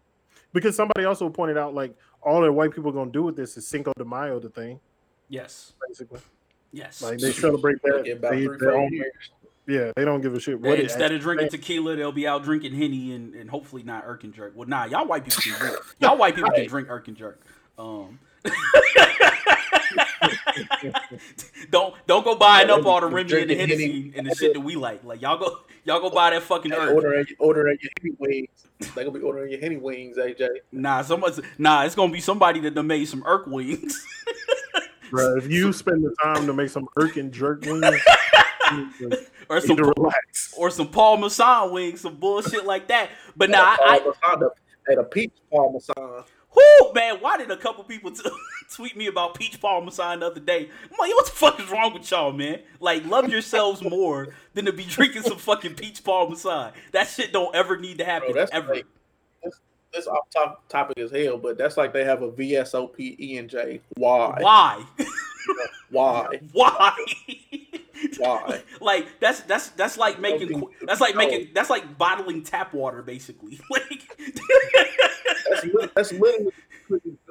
because 0.53 0.75
somebody 0.75 1.05
also 1.05 1.29
pointed 1.29 1.57
out, 1.57 1.73
like, 1.73 1.95
all 2.21 2.41
that 2.41 2.51
white 2.51 2.73
people 2.73 2.91
gonna 2.91 3.11
do 3.11 3.23
with 3.23 3.35
this 3.35 3.57
is 3.57 3.67
Cinco 3.67 3.93
de 3.97 4.05
Mayo, 4.05 4.39
the 4.39 4.49
thing, 4.49 4.79
Yes. 5.29 5.73
basically. 5.87 6.19
Yes. 6.71 7.01
Like, 7.01 7.19
they 7.19 7.31
celebrate 7.31 7.81
that. 7.83 8.03
Get 8.05 8.17
about 8.17 8.31
they- 8.31 8.45
three, 8.45 8.57
their 8.57 8.71
four 8.71 8.77
own- 8.81 9.01
yeah, 9.67 9.91
they 9.95 10.05
don't 10.05 10.21
give 10.21 10.33
a 10.33 10.39
shit 10.39 10.61
They- 10.61 10.69
what 10.69 10.79
it 10.79 10.83
instead 10.83 11.11
of 11.11 11.21
drinking 11.21 11.45
actually- 11.45 11.59
tequila, 11.59 11.95
they'll 11.95 12.11
be 12.11 12.27
out 12.27 12.43
drinking 12.43 12.73
henny 12.73 13.13
and, 13.13 13.35
and 13.35 13.49
hopefully 13.49 13.83
not 13.83 14.03
Irk 14.05 14.23
and 14.23 14.33
jerk. 14.33 14.53
Well, 14.55 14.67
nah, 14.67 14.85
y'all 14.85 15.05
white 15.07 15.25
people 15.25 15.41
can 15.41 15.59
drink. 15.59 15.77
Y'all 15.99 16.17
white 16.17 16.35
people 16.35 16.51
can 16.51 16.67
drink 16.67 16.89
Irk 16.89 17.07
and 17.07 17.17
jerk. 17.17 17.41
Um, 17.77 18.19
don't 21.71 21.95
don't 22.07 22.23
go 22.23 22.35
buying 22.35 22.69
up 22.69 22.85
all 22.85 23.01
the 23.01 23.07
Remy 23.07 23.41
and 23.41 23.49
the 23.49 23.55
Hennessy 23.55 24.13
and 24.15 24.27
the 24.27 24.35
shit 24.35 24.53
that 24.53 24.59
we 24.59 24.75
like. 24.75 25.03
Like 25.03 25.21
y'all 25.21 25.37
go 25.37 25.59
y'all 25.83 25.99
go 25.99 26.09
buy 26.09 26.31
that 26.31 26.43
fucking 26.43 26.73
ordering, 26.73 27.25
ordering 27.39 27.77
your 27.81 27.91
henny 27.99 28.15
wings. 28.19 28.67
They 28.95 29.03
gonna 29.03 29.17
be 29.17 29.23
ordering 29.23 29.51
your 29.51 29.59
henny 29.59 29.77
wings, 29.77 30.17
AJ. 30.17 30.47
Nah, 30.71 31.01
someone's 31.01 31.39
nah. 31.57 31.83
It's 31.83 31.95
gonna 31.95 32.11
be 32.11 32.21
somebody 32.21 32.59
that 32.61 32.75
done 32.75 32.87
made 32.87 33.05
some 33.05 33.23
Irk 33.25 33.47
wings. 33.47 34.05
Bro, 35.09 35.37
if 35.37 35.49
you 35.49 35.71
spend 35.71 36.03
the 36.03 36.13
time 36.21 36.45
to 36.47 36.53
make 36.53 36.69
some 36.69 36.87
irk 36.97 37.15
and 37.15 37.31
jerk 37.31 37.63
wings, 37.65 37.85
or 39.49 39.61
some 39.61 39.77
relax. 39.77 40.53
or 40.57 40.69
some 40.69 40.89
Paul 40.89 41.17
Masson 41.17 41.71
wings, 41.71 42.01
some 42.01 42.17
bullshit 42.17 42.65
like 42.65 42.89
that. 42.89 43.11
But 43.35 43.49
nah, 43.49 43.77
I, 43.79 43.99
the, 43.99 44.49
hey, 44.85 44.95
the 44.95 45.03
peach 45.03 45.31
parmesan. 45.49 46.23
Whoo, 46.57 46.93
man, 46.93 47.17
why 47.21 47.37
did 47.37 47.51
a 47.51 47.57
couple 47.57 47.83
people 47.83 48.09
t- 48.11 48.27
tweet 48.73 48.97
me 48.97 49.07
about 49.07 49.35
peach 49.35 49.61
parmesan 49.61 50.21
the 50.21 50.27
other 50.27 50.39
day? 50.39 50.69
I'm 50.83 50.97
like, 50.97 51.11
what 51.13 51.25
the 51.25 51.31
fuck 51.31 51.59
is 51.59 51.69
wrong 51.69 51.93
with 51.93 52.09
y'all, 52.09 52.31
man? 52.31 52.61
Like, 52.79 53.05
love 53.05 53.29
yourselves 53.29 53.83
more 53.83 54.29
than 54.53 54.65
to 54.65 54.73
be 54.73 54.83
drinking 54.85 55.23
some 55.23 55.37
fucking 55.37 55.75
peach 55.75 56.03
parmesan. 56.03 56.73
That 56.93 57.07
shit 57.07 57.31
don't 57.31 57.55
ever 57.55 57.77
need 57.77 57.99
to 57.99 58.05
happen, 58.05 58.31
Bro, 58.31 58.39
that's 58.41 58.51
ever. 58.53 58.73
like- 58.75 58.85
It's 59.93 60.07
off 60.07 60.29
top, 60.31 60.67
topic 60.67 60.99
as 60.99 61.11
hell, 61.11 61.37
but 61.37 61.57
that's 61.57 61.77
like 61.77 61.93
they 61.93 62.03
have 62.03 62.21
a 62.21 62.29
VSOP 62.31 62.99
E 63.19 63.37
and 63.37 63.49
J. 63.49 63.81
Why? 63.95 64.37
Why? 64.41 64.83
Why? 65.89 66.27
Why? 66.51 66.93
Why? 68.17 68.61
like 68.81 69.07
that's 69.19 69.39
that's 69.41 69.69
that's 69.69 69.97
like 69.97 70.19
making 70.19 70.61
that's 70.85 71.01
like 71.01 71.15
making 71.15 71.49
that's 71.53 71.69
like 71.69 71.97
bottling 71.97 72.43
tap 72.43 72.73
water 72.73 73.01
basically. 73.01 73.59
Like 73.71 74.07
That's, 75.49 75.63
li- 75.65 75.89
that's 75.95 76.11
literally 76.13 76.51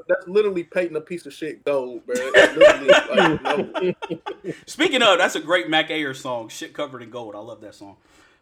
that's 0.08 0.28
literally 0.28 0.64
painting 0.64 0.96
a 0.96 1.00
piece 1.00 1.26
of 1.26 1.32
shit 1.32 1.64
gold, 1.64 2.06
bro. 2.06 2.14
Like, 2.34 3.42
no. 3.42 3.94
Speaking 4.66 5.02
of, 5.02 5.18
that's 5.18 5.34
a 5.34 5.40
great 5.40 5.68
Mac 5.68 5.90
Ayer 5.90 6.14
song, 6.14 6.48
"Shit 6.48 6.72
Covered 6.72 7.02
in 7.02 7.10
Gold." 7.10 7.34
I 7.34 7.38
love 7.40 7.60
that 7.62 7.74
song. 7.74 7.96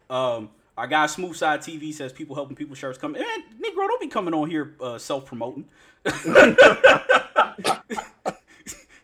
Um, 0.09 0.49
our 0.77 0.87
guy 0.87 1.07
Smooth 1.07 1.35
Side 1.35 1.61
TV 1.61 1.93
says 1.93 2.11
people 2.11 2.35
helping 2.35 2.55
people 2.55 2.75
shirts 2.75 2.97
come. 2.97 3.13
Man, 3.13 3.23
Negro, 3.59 3.87
don't 3.87 4.01
be 4.01 4.07
coming 4.07 4.33
on 4.33 4.49
here 4.49 4.75
uh, 4.81 4.97
self 4.97 5.25
promoting. 5.25 5.65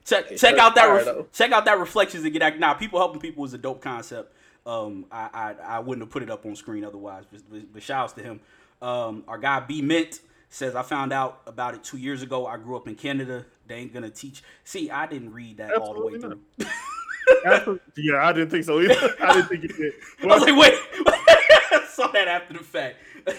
check 0.05 0.35
check 0.37 0.57
out 0.57 0.75
that 0.75 0.85
ref- 0.85 1.31
check 1.31 1.51
out 1.51 1.65
that 1.65 1.79
reflections 1.79 2.23
and 2.23 2.33
get 2.33 2.41
act. 2.41 2.59
Nah, 2.59 2.73
people 2.73 2.99
helping 2.99 3.21
people 3.21 3.45
is 3.45 3.53
a 3.53 3.57
dope 3.57 3.81
concept. 3.81 4.35
Um, 4.65 5.05
I, 5.11 5.29
I 5.33 5.55
I 5.75 5.79
wouldn't 5.79 6.03
have 6.05 6.11
put 6.11 6.21
it 6.21 6.29
up 6.29 6.45
on 6.45 6.55
screen 6.55 6.83
otherwise. 6.83 7.23
But, 7.31 7.41
but, 7.49 7.73
but 7.73 7.81
shouts 7.81 8.13
to 8.13 8.21
him. 8.21 8.41
Um, 8.81 9.23
our 9.27 9.37
guy 9.37 9.61
B 9.61 9.81
Mint 9.81 10.19
says 10.51 10.75
I 10.75 10.83
found 10.83 11.11
out 11.11 11.41
about 11.47 11.73
it 11.73 11.83
two 11.83 11.97
years 11.97 12.21
ago. 12.21 12.45
I 12.45 12.57
grew 12.57 12.75
up 12.75 12.87
in 12.87 12.95
Canada. 12.95 13.45
They 13.67 13.75
ain't 13.75 13.93
gonna 13.93 14.09
teach. 14.09 14.43
See, 14.63 14.91
I 14.91 15.07
didn't 15.07 15.33
read 15.33 15.57
that 15.57 15.73
all 15.75 15.93
the 15.93 16.05
way 16.05 16.13
Absolutely 16.15 16.45
through. 16.59 16.67
Yeah, 17.97 18.27
I 18.27 18.33
didn't 18.33 18.49
think 18.49 18.65
so 18.65 18.81
either. 18.81 19.15
I 19.21 19.33
didn't 19.33 19.47
think 19.47 19.63
it 19.63 19.77
did. 19.77 19.93
I 20.21 20.25
was 20.25 20.41
like, 20.41 20.57
wait. 20.57 20.73
I 21.07 21.85
saw 21.89 22.07
that 22.07 22.27
after 22.27 22.53
the 22.53 22.59
fact. 22.59 22.97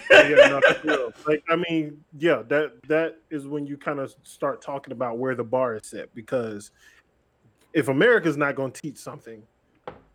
yeah, 0.09 0.59
no. 0.83 1.11
Like, 1.27 1.43
I 1.49 1.55
mean, 1.55 2.03
yeah, 2.17 2.41
that 2.47 2.81
that 2.87 3.17
is 3.29 3.45
when 3.45 3.67
you 3.67 3.77
kind 3.77 3.99
of 3.99 4.15
start 4.23 4.61
talking 4.61 4.91
about 4.91 5.19
where 5.19 5.35
the 5.35 5.43
bar 5.43 5.75
is 5.75 5.85
set. 5.85 6.13
Because 6.15 6.71
if 7.73 7.89
America's 7.89 8.37
not 8.37 8.55
going 8.55 8.71
to 8.71 8.81
teach 8.81 8.97
something, 8.97 9.43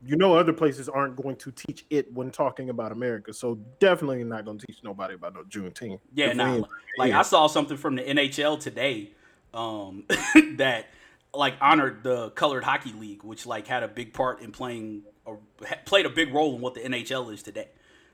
you 0.05 0.17
know, 0.17 0.35
other 0.35 0.53
places 0.53 0.89
aren't 0.89 1.17
going 1.17 1.37
to 1.37 1.51
teach 1.51 1.85
it 1.91 2.13
when 2.13 2.31
talking 2.31 2.71
about 2.71 2.93
America. 2.93 3.33
So 3.33 3.57
definitely 3.81 4.23
not 4.25 4.45
going 4.45 4.59
to 4.59 4.67
teach 4.67 4.79
nobody 4.85 5.15
about 5.15 5.35
no 5.35 5.43
Juneteenth. 5.43 6.01
Yeah, 6.15 6.33
nah, 6.33 6.63
like. 6.99 7.13
I 7.13 7.23
saw 7.23 7.47
something 7.49 7.77
from 7.77 7.97
the 7.97 8.03
NHL 8.03 8.61
today 8.61 9.13
um, 9.53 10.05
that 10.57 10.87
like 11.35 11.55
honored 11.61 12.03
the 12.05 12.31
colored 12.31 12.65
hockey 12.65 12.93
league, 12.93 13.25
which 13.25 13.45
like 13.47 13.67
had 13.67 13.83
a 13.83 13.89
big 13.89 14.13
part 14.13 14.41
in 14.41 14.53
playing 14.53 15.03
ha- 15.27 15.77
played 15.85 16.07
a 16.07 16.11
big 16.11 16.33
role 16.33 16.55
in 16.55 16.61
what 16.61 16.75
the 16.75 16.81
NHL 16.81 17.33
is 17.33 17.43
today. 17.43 17.69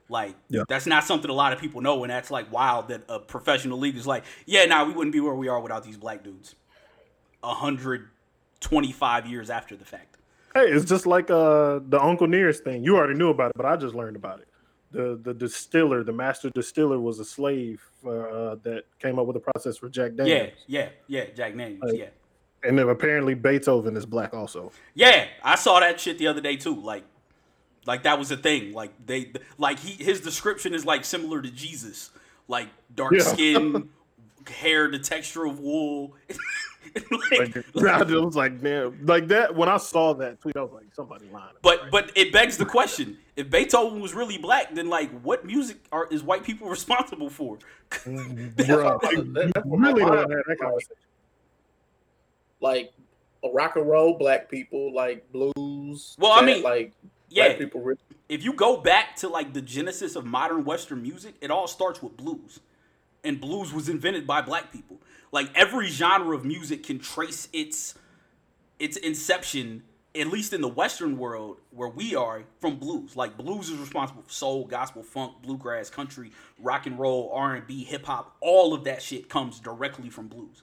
Like 0.08 0.34
Yeah. 0.48 0.62
that's 0.68 0.86
not 0.86 1.04
something 1.04 1.30
a 1.30 1.34
lot 1.34 1.52
of 1.52 1.58
people 1.58 1.80
know, 1.80 2.02
and 2.04 2.10
that's 2.10 2.30
like 2.30 2.50
wild 2.52 2.88
that 2.88 3.02
a 3.08 3.18
professional 3.18 3.78
league 3.78 3.96
is 3.96 4.06
like, 4.06 4.24
yeah, 4.46 4.64
nah, 4.64 4.84
we 4.84 4.92
wouldn't 4.92 5.12
be 5.12 5.20
where 5.20 5.34
we 5.34 5.48
are 5.48 5.60
without 5.60 5.84
these 5.84 5.96
black 5.96 6.24
dudes. 6.24 6.54
hundred 7.42 8.08
twenty-five 8.60 9.26
years 9.26 9.50
after 9.50 9.76
the 9.76 9.84
fact. 9.84 10.16
Hey, 10.54 10.66
it's 10.70 10.84
just 10.84 11.06
like 11.06 11.30
uh 11.30 11.80
the 11.88 12.00
Uncle 12.00 12.26
Nearest 12.28 12.62
thing. 12.64 12.84
You 12.84 12.96
already 12.96 13.14
knew 13.18 13.30
about 13.30 13.50
it, 13.50 13.56
but 13.56 13.66
I 13.66 13.76
just 13.76 13.94
learned 13.94 14.16
about 14.16 14.40
it. 14.40 14.48
The 14.92 15.18
the 15.22 15.34
distiller, 15.34 16.04
the 16.04 16.12
master 16.12 16.50
distiller, 16.50 17.00
was 17.00 17.18
a 17.18 17.24
slave 17.24 17.82
uh, 18.06 18.54
that 18.62 18.84
came 19.00 19.18
up 19.18 19.26
with 19.26 19.36
a 19.36 19.40
process 19.40 19.76
for 19.76 19.88
Jack 19.88 20.14
Daniels. 20.14 20.52
Yeah, 20.68 20.88
yeah, 21.08 21.24
yeah. 21.24 21.34
Jack 21.34 21.56
Daniels, 21.56 21.82
Like- 21.82 21.98
yeah. 21.98 22.08
and 22.62 22.78
then 22.78 22.88
apparently 22.88 23.34
Beethoven 23.34 23.96
is 23.96 24.06
black 24.06 24.32
also. 24.32 24.70
Yeah, 24.94 25.26
I 25.42 25.56
saw 25.56 25.80
that 25.80 25.98
shit 25.98 26.18
the 26.18 26.28
other 26.28 26.40
day 26.40 26.54
too. 26.56 26.80
Like, 26.80 27.02
like 27.86 28.04
that 28.04 28.18
was 28.20 28.30
a 28.30 28.36
thing. 28.36 28.72
Like 28.72 28.92
they, 29.04 29.32
like 29.58 29.80
he, 29.80 30.02
his 30.02 30.20
description 30.20 30.72
is 30.74 30.84
like 30.86 31.04
similar 31.04 31.42
to 31.42 31.50
Jesus. 31.50 32.10
Like 32.46 32.68
dark 32.94 33.14
Yeah. 33.14 33.22
skin, 33.24 33.88
hair, 34.46 34.88
the 34.88 35.00
texture 35.00 35.44
of 35.44 35.58
wool. 35.58 36.14
Like, 37.30 37.56
Like, 37.74 38.02
I 38.10 38.14
was 38.16 38.36
like, 38.36 38.60
man, 38.62 38.98
like 39.04 39.28
that. 39.28 39.54
When 39.54 39.68
I 39.68 39.76
saw 39.78 40.14
that 40.14 40.40
tweet, 40.40 40.56
I 40.56 40.62
was 40.62 40.72
like, 40.72 40.86
somebody 40.94 41.26
lying. 41.32 41.54
but 41.62 41.90
but 41.90 42.10
it 42.14 42.32
begs 42.32 42.56
the 42.56 42.64
question: 42.66 43.18
If 43.36 43.50
Beethoven 43.50 44.00
was 44.00 44.14
really 44.14 44.38
black, 44.38 44.74
then 44.74 44.88
like, 44.88 45.10
what 45.22 45.44
music 45.44 45.78
are 45.92 46.06
is 46.10 46.22
white 46.22 46.44
people 46.44 46.68
responsible 46.78 47.30
for? 47.30 47.58
Bro, 48.04 48.14
mm, 48.14 48.54
That's 48.56 48.68
you 48.68 49.62
what 49.64 49.78
really 49.80 50.02
my 50.02 50.08
don't 50.14 50.30
have 50.30 50.44
that 50.46 50.58
conversation. 50.60 50.96
like 52.60 52.92
a 53.44 53.48
rock 53.50 53.76
and 53.76 53.88
roll 53.88 54.16
black 54.18 54.50
people, 54.50 54.92
like 54.94 55.30
blues. 55.32 56.16
Well, 56.18 56.32
I 56.32 56.42
mean, 56.44 56.62
like 56.62 56.92
Yeah, 57.28 57.48
black 57.48 57.58
people. 57.58 57.80
Really, 57.82 57.98
if 58.28 58.42
you 58.44 58.52
go 58.52 58.78
back 58.78 59.16
to 59.16 59.28
like 59.28 59.52
the 59.52 59.62
genesis 59.62 60.16
of 60.16 60.24
modern 60.24 60.64
Western 60.64 61.02
music, 61.02 61.34
it 61.40 61.50
all 61.50 61.66
starts 61.66 62.02
with 62.02 62.16
blues, 62.16 62.60
and 63.24 63.40
blues 63.40 63.72
was 63.72 63.88
invented 63.88 64.26
by 64.26 64.42
black 64.42 64.72
people. 64.72 64.98
Like 65.32 65.50
every 65.54 65.88
genre 65.88 66.36
of 66.36 66.44
music 66.44 66.84
can 66.84 66.98
trace 66.98 67.48
its 67.52 67.94
its 68.78 68.96
inception, 68.96 69.82
at 70.14 70.28
least 70.28 70.52
in 70.52 70.60
the 70.60 70.68
Western 70.68 71.18
world 71.18 71.58
where 71.70 71.88
we 71.88 72.14
are, 72.14 72.44
from 72.60 72.76
blues. 72.78 73.16
Like 73.16 73.36
blues 73.36 73.70
is 73.70 73.78
responsible 73.78 74.22
for 74.22 74.32
soul, 74.32 74.66
gospel, 74.66 75.02
funk, 75.02 75.42
bluegrass, 75.42 75.90
country, 75.90 76.32
rock 76.58 76.86
and 76.86 76.98
roll, 76.98 77.30
R 77.34 77.54
and 77.56 77.66
B, 77.66 77.84
hip 77.84 78.06
hop. 78.06 78.36
All 78.40 78.74
of 78.74 78.84
that 78.84 79.02
shit 79.02 79.28
comes 79.28 79.60
directly 79.60 80.10
from 80.10 80.28
blues. 80.28 80.62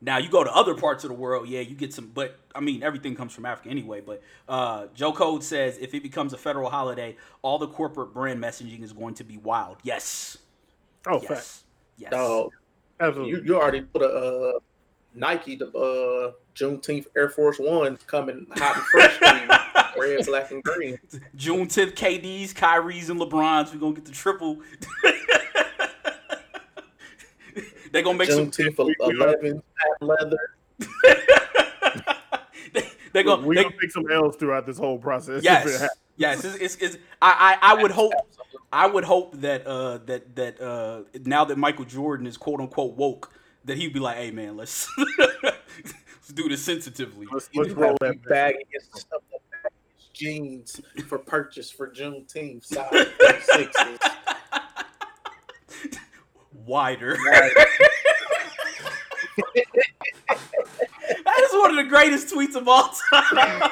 Now 0.00 0.18
you 0.18 0.28
go 0.30 0.44
to 0.44 0.52
other 0.52 0.74
parts 0.74 1.04
of 1.04 1.08
the 1.08 1.16
world, 1.16 1.48
yeah, 1.48 1.60
you 1.60 1.74
get 1.74 1.92
some, 1.92 2.12
but 2.14 2.38
I 2.54 2.60
mean 2.60 2.82
everything 2.82 3.16
comes 3.16 3.32
from 3.34 3.46
Africa 3.46 3.70
anyway. 3.70 4.00
But 4.00 4.22
uh, 4.48 4.86
Joe 4.94 5.12
Code 5.12 5.42
says 5.42 5.78
if 5.78 5.94
it 5.94 6.02
becomes 6.02 6.32
a 6.32 6.38
federal 6.38 6.70
holiday, 6.70 7.16
all 7.42 7.58
the 7.58 7.68
corporate 7.68 8.14
brand 8.14 8.42
messaging 8.42 8.82
is 8.82 8.92
going 8.92 9.14
to 9.14 9.24
be 9.24 9.38
wild. 9.38 9.78
Yes, 9.82 10.38
Oh, 11.06 11.20
fact. 11.20 11.30
yes, 11.30 11.64
yes. 11.96 12.10
dog. 12.10 12.50
Absolutely. 13.00 13.30
You, 13.30 13.42
you 13.44 13.56
already 13.56 13.82
put 13.82 14.02
a 14.02 14.06
uh, 14.06 14.58
Nike 15.14 15.56
the 15.56 15.68
uh, 15.68 16.32
Juneteenth 16.54 17.06
Air 17.16 17.28
Force 17.28 17.58
One 17.58 17.96
coming 18.06 18.46
hot 18.56 18.76
and 18.76 18.84
fresh, 18.86 19.18
to 19.18 19.26
you. 19.26 19.48
red, 20.16 20.26
black, 20.26 20.50
and 20.50 20.62
green. 20.62 20.98
Juneteenth, 21.36 21.94
KDs, 21.94 22.54
Kyrie's, 22.54 23.10
and 23.10 23.20
LeBrons. 23.20 23.72
We're 23.72 23.80
gonna 23.80 23.94
get 23.94 24.04
the 24.04 24.12
triple. 24.12 24.58
They're 27.92 28.02
gonna 28.02 28.18
make 28.18 28.30
some. 28.30 28.50
Juneteenth 28.50 28.76
for 28.76 28.90
eleven 29.00 29.62
leather. 30.00 30.54
They're 33.18 33.24
gonna. 33.36 33.46
We're 33.46 33.54
they- 33.56 33.62
gonna 33.64 33.74
take 33.80 33.90
some 33.90 34.08
L's 34.10 34.36
throughout 34.36 34.64
this 34.64 34.78
whole 34.78 34.96
process. 34.98 35.42
yes, 35.42 35.88
yes. 36.16 36.44
It's, 36.44 36.54
it's, 36.56 36.76
it's, 36.76 36.96
I, 37.20 37.58
I, 37.60 37.72
I 37.72 37.82
would 37.82 37.90
hope. 37.90 38.12
I 38.72 38.86
would 38.86 39.02
hope 39.04 39.40
that 39.40 39.66
uh 39.66 39.98
that 40.06 40.36
that 40.36 40.60
uh 40.60 41.02
now 41.24 41.44
that 41.46 41.56
Michael 41.58 41.84
Jordan 41.84 42.26
is 42.26 42.36
quote 42.36 42.60
unquote 42.60 42.94
woke, 42.96 43.32
that 43.64 43.76
he'd 43.76 43.92
be 43.92 43.98
like, 43.98 44.18
hey 44.18 44.30
man, 44.30 44.56
let's 44.56 44.88
let's 45.42 46.28
do 46.32 46.48
this 46.48 46.62
sensitively. 46.62 47.26
Let's, 47.32 47.48
let's 47.54 47.70
roll 47.70 47.96
that. 48.00 48.12
be 48.12 48.18
bagging 48.28 48.66
his 48.70 48.84
stuff 48.84 49.22
up 49.34 49.42
in 49.64 49.70
jeans 50.12 50.80
for 51.08 51.18
purchase 51.18 51.70
for 51.70 51.90
Juneteenth. 51.90 52.64
Size 52.64 53.08
sixes. 53.42 53.98
Wider. 56.66 57.16
Right. 57.26 57.52
That 61.48 61.56
is 61.56 61.60
one 61.60 61.70
of 61.70 61.76
the 61.76 61.84
greatest 61.84 62.34
tweets 62.34 62.54
of 62.54 62.68
all 62.68 62.90
time. 63.10 63.62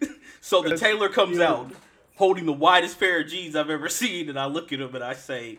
so 0.40 0.62
the 0.62 0.76
Taylor 0.76 1.08
comes 1.08 1.38
out 1.38 1.70
holding 2.16 2.46
the 2.46 2.52
widest 2.52 2.98
pair 2.98 3.20
of 3.20 3.28
jeans 3.28 3.54
I've 3.54 3.70
ever 3.70 3.88
seen, 3.88 4.28
and 4.28 4.38
I 4.38 4.46
look 4.46 4.72
at 4.72 4.80
him 4.80 4.94
and 4.94 5.04
I 5.04 5.14
say, 5.14 5.58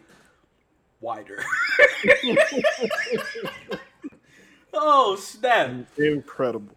wider. 1.00 1.44
oh, 4.74 5.16
snap. 5.16 5.88
Incredible. 5.98 6.76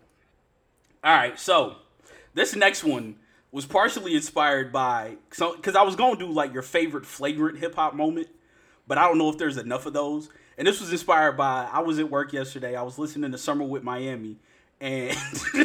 All 1.03 1.15
right, 1.15 1.39
so 1.39 1.77
this 2.35 2.55
next 2.55 2.85
one 2.85 3.17
was 3.51 3.67
partially 3.67 4.15
inspired 4.15 4.73
by 4.73 5.17
so 5.31 5.55
because 5.57 5.75
I 5.75 5.83
was 5.83 5.95
gonna 5.97 6.17
do 6.17 6.31
like 6.31 6.55
your 6.55 6.63
favorite 6.63 7.05
flagrant 7.05 7.59
hip 7.59 7.75
hop 7.75 7.95
moment, 7.95 8.29
but 8.87 8.99
I 8.99 9.09
don't 9.09 9.19
know 9.19 9.29
if 9.29 9.37
there's 9.37 9.57
enough 9.59 9.85
of 9.85 9.93
those. 9.93 10.31
And 10.63 10.67
this 10.69 10.81
was 10.81 10.93
inspired 10.93 11.37
by 11.37 11.69
I 11.73 11.81
was 11.81 11.99
at 11.99 12.09
work 12.09 12.33
yesterday. 12.33 12.77
I 12.77 12.83
was 12.83 12.97
listening 12.97 13.33
to 13.33 13.39
Summer 13.39 13.65
with 13.65 13.83
Miami, 13.83 14.37
and 14.81 15.19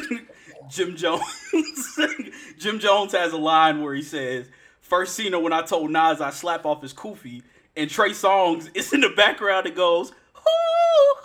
Jim 0.71 0.95
Jones. 0.95 1.21
Jim 2.57 2.79
Jones 2.79 3.11
has 3.11 3.31
a 3.31 3.37
line 3.37 3.83
where 3.83 3.93
he 3.93 4.01
says, 4.01 4.49
First 4.81 5.13
seen 5.15 5.33
her 5.33 5.39
when 5.39 5.53
I 5.53 5.61
told 5.61 5.91
Nas 5.91 6.19
I 6.19 6.31
slap 6.31 6.65
off 6.65 6.81
his 6.81 6.95
kufi," 6.95 7.43
and 7.75 7.91
Trey 7.91 8.09
Songz 8.09 8.75
is 8.75 8.91
in 8.91 9.01
the 9.01 9.09
background. 9.09 9.67
It 9.67 9.75
goes, 9.75 10.13
"Ooh." 10.35 11.15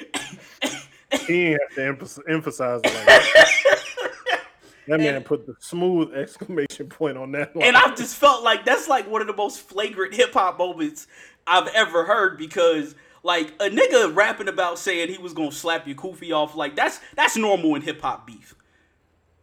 He 1.26 1.50
didn't 1.50 1.60
have 1.76 2.08
to 2.08 2.22
emphasize, 2.26 2.80
like 2.84 2.94
that. 4.86 4.98
That 4.98 5.00
man 5.00 5.22
put 5.24 5.46
the 5.46 5.54
smooth 5.60 6.14
exclamation 6.14 6.88
point 6.88 7.16
on 7.16 7.32
that. 7.32 7.52
and 7.60 7.76
I've 7.76 7.96
just 7.96 8.16
felt 8.16 8.42
like 8.42 8.64
that's 8.64 8.88
like 8.88 9.10
one 9.10 9.20
of 9.20 9.26
the 9.26 9.36
most 9.36 9.60
flagrant 9.60 10.14
hip 10.14 10.32
hop 10.32 10.58
moments 10.58 11.06
I've 11.46 11.68
ever 11.68 12.04
heard 12.04 12.38
because 12.38 12.94
like 13.22 13.48
a 13.60 13.68
nigga 13.68 14.14
rapping 14.14 14.48
about 14.48 14.78
saying 14.78 15.08
he 15.08 15.18
was 15.18 15.32
gonna 15.32 15.52
slap 15.52 15.86
your 15.86 15.96
kufi 15.96 16.32
off, 16.32 16.54
like 16.54 16.76
that's 16.76 17.00
that's 17.16 17.36
normal 17.36 17.74
in 17.74 17.82
hip 17.82 18.00
hop 18.00 18.26
beef. 18.26 18.54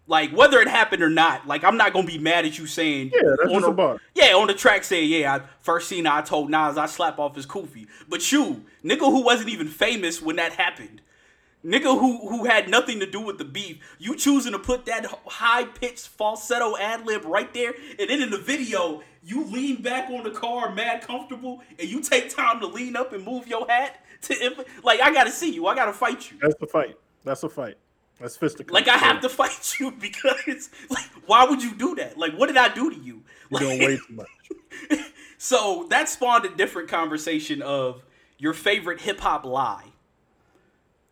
Like 0.06 0.32
whether 0.32 0.60
it 0.60 0.68
happened 0.68 1.02
or 1.02 1.10
not, 1.10 1.48
like 1.48 1.64
I'm 1.64 1.78
not 1.78 1.94
gonna 1.94 2.08
be 2.08 2.18
mad 2.18 2.46
at 2.46 2.58
you 2.58 2.68
saying 2.68 3.12
yeah, 3.14 3.22
that's 3.38 3.54
on 3.54 3.62
just 3.62 3.76
the- 3.76 4.00
yeah, 4.16 4.34
on 4.36 4.48
the 4.48 4.54
track 4.54 4.84
saying, 4.84 5.10
yeah, 5.10 5.36
I 5.36 5.42
first 5.62 5.88
seen 5.88 6.06
I 6.06 6.22
told 6.22 6.50
Nas 6.50 6.78
I 6.78 6.88
slap 6.88 7.20
off 7.20 7.36
his 7.36 7.46
kufi. 7.46 7.88
But 8.10 8.30
you, 8.32 8.66
nigga 8.84 9.00
who 9.00 9.24
wasn't 9.24 9.50
even 9.50 9.68
famous 9.68 10.22
when 10.22 10.36
that 10.36 10.54
happened, 10.54 11.02
nigga 11.66 12.00
who 12.00 12.28
who 12.30 12.46
had 12.46 12.70
nothing 12.70 13.00
to 13.00 13.06
do 13.10 13.20
with 13.20 13.38
the 13.38 13.46
beef, 13.46 13.80
you 14.00 14.16
choosing 14.16 14.52
to 14.52 14.60
put 14.60 14.86
that 14.86 15.06
high 15.26 15.66
pitched 15.66 16.08
falsetto 16.08 16.78
ad 16.78 17.06
lib 17.06 17.26
right 17.26 17.54
there, 17.54 17.74
and 18.00 18.10
then 18.10 18.22
in 18.22 18.30
the 18.30 18.38
video, 18.38 19.02
you 19.24 19.46
lean 19.46 19.82
back 19.82 20.10
on 20.10 20.24
the 20.24 20.32
car, 20.32 20.74
mad 20.74 21.02
comfortable, 21.02 21.62
and 21.80 21.88
you 21.88 22.02
take 22.02 22.34
time 22.36 22.60
to 22.60 22.68
lean 22.68 22.96
up 22.96 23.14
and 23.14 23.24
move 23.26 23.48
your 23.48 23.68
hat 23.68 24.04
to 24.24 24.66
like 24.84 25.02
I 25.02 25.14
gotta 25.14 25.32
see 25.32 25.52
you, 25.52 25.68
I 25.68 25.76
gotta 25.76 25.94
fight 25.94 26.32
you. 26.32 26.38
That's 26.42 26.56
the 26.56 26.68
fight. 26.68 26.98
That's 27.24 27.44
a 27.44 27.50
fight. 27.50 27.78
That's 28.20 28.38
fisticuffs. 28.38 28.74
Like 28.74 28.88
I 28.88 28.98
have 28.98 29.22
to 29.22 29.30
fight 29.30 29.76
you 29.80 29.92
because 29.92 30.70
like 30.90 31.10
why 31.26 31.46
would 31.46 31.64
you 31.64 31.74
do 31.74 31.96
that? 31.96 32.18
Like 32.18 32.34
what 32.38 32.48
did 32.48 32.58
I 32.58 32.74
do 32.74 32.90
to 32.90 32.98
you? 32.98 33.24
You're 33.50 33.60
doing 33.60 33.80
way 33.80 33.98
too 34.08 34.14
much. 34.14 35.00
So 35.44 35.88
that 35.90 36.08
spawned 36.08 36.46
a 36.46 36.56
different 36.56 36.88
conversation 36.88 37.62
of 37.62 38.02
your 38.38 38.54
favorite 38.54 39.02
hip 39.02 39.20
hop 39.20 39.44
lie. 39.44 39.93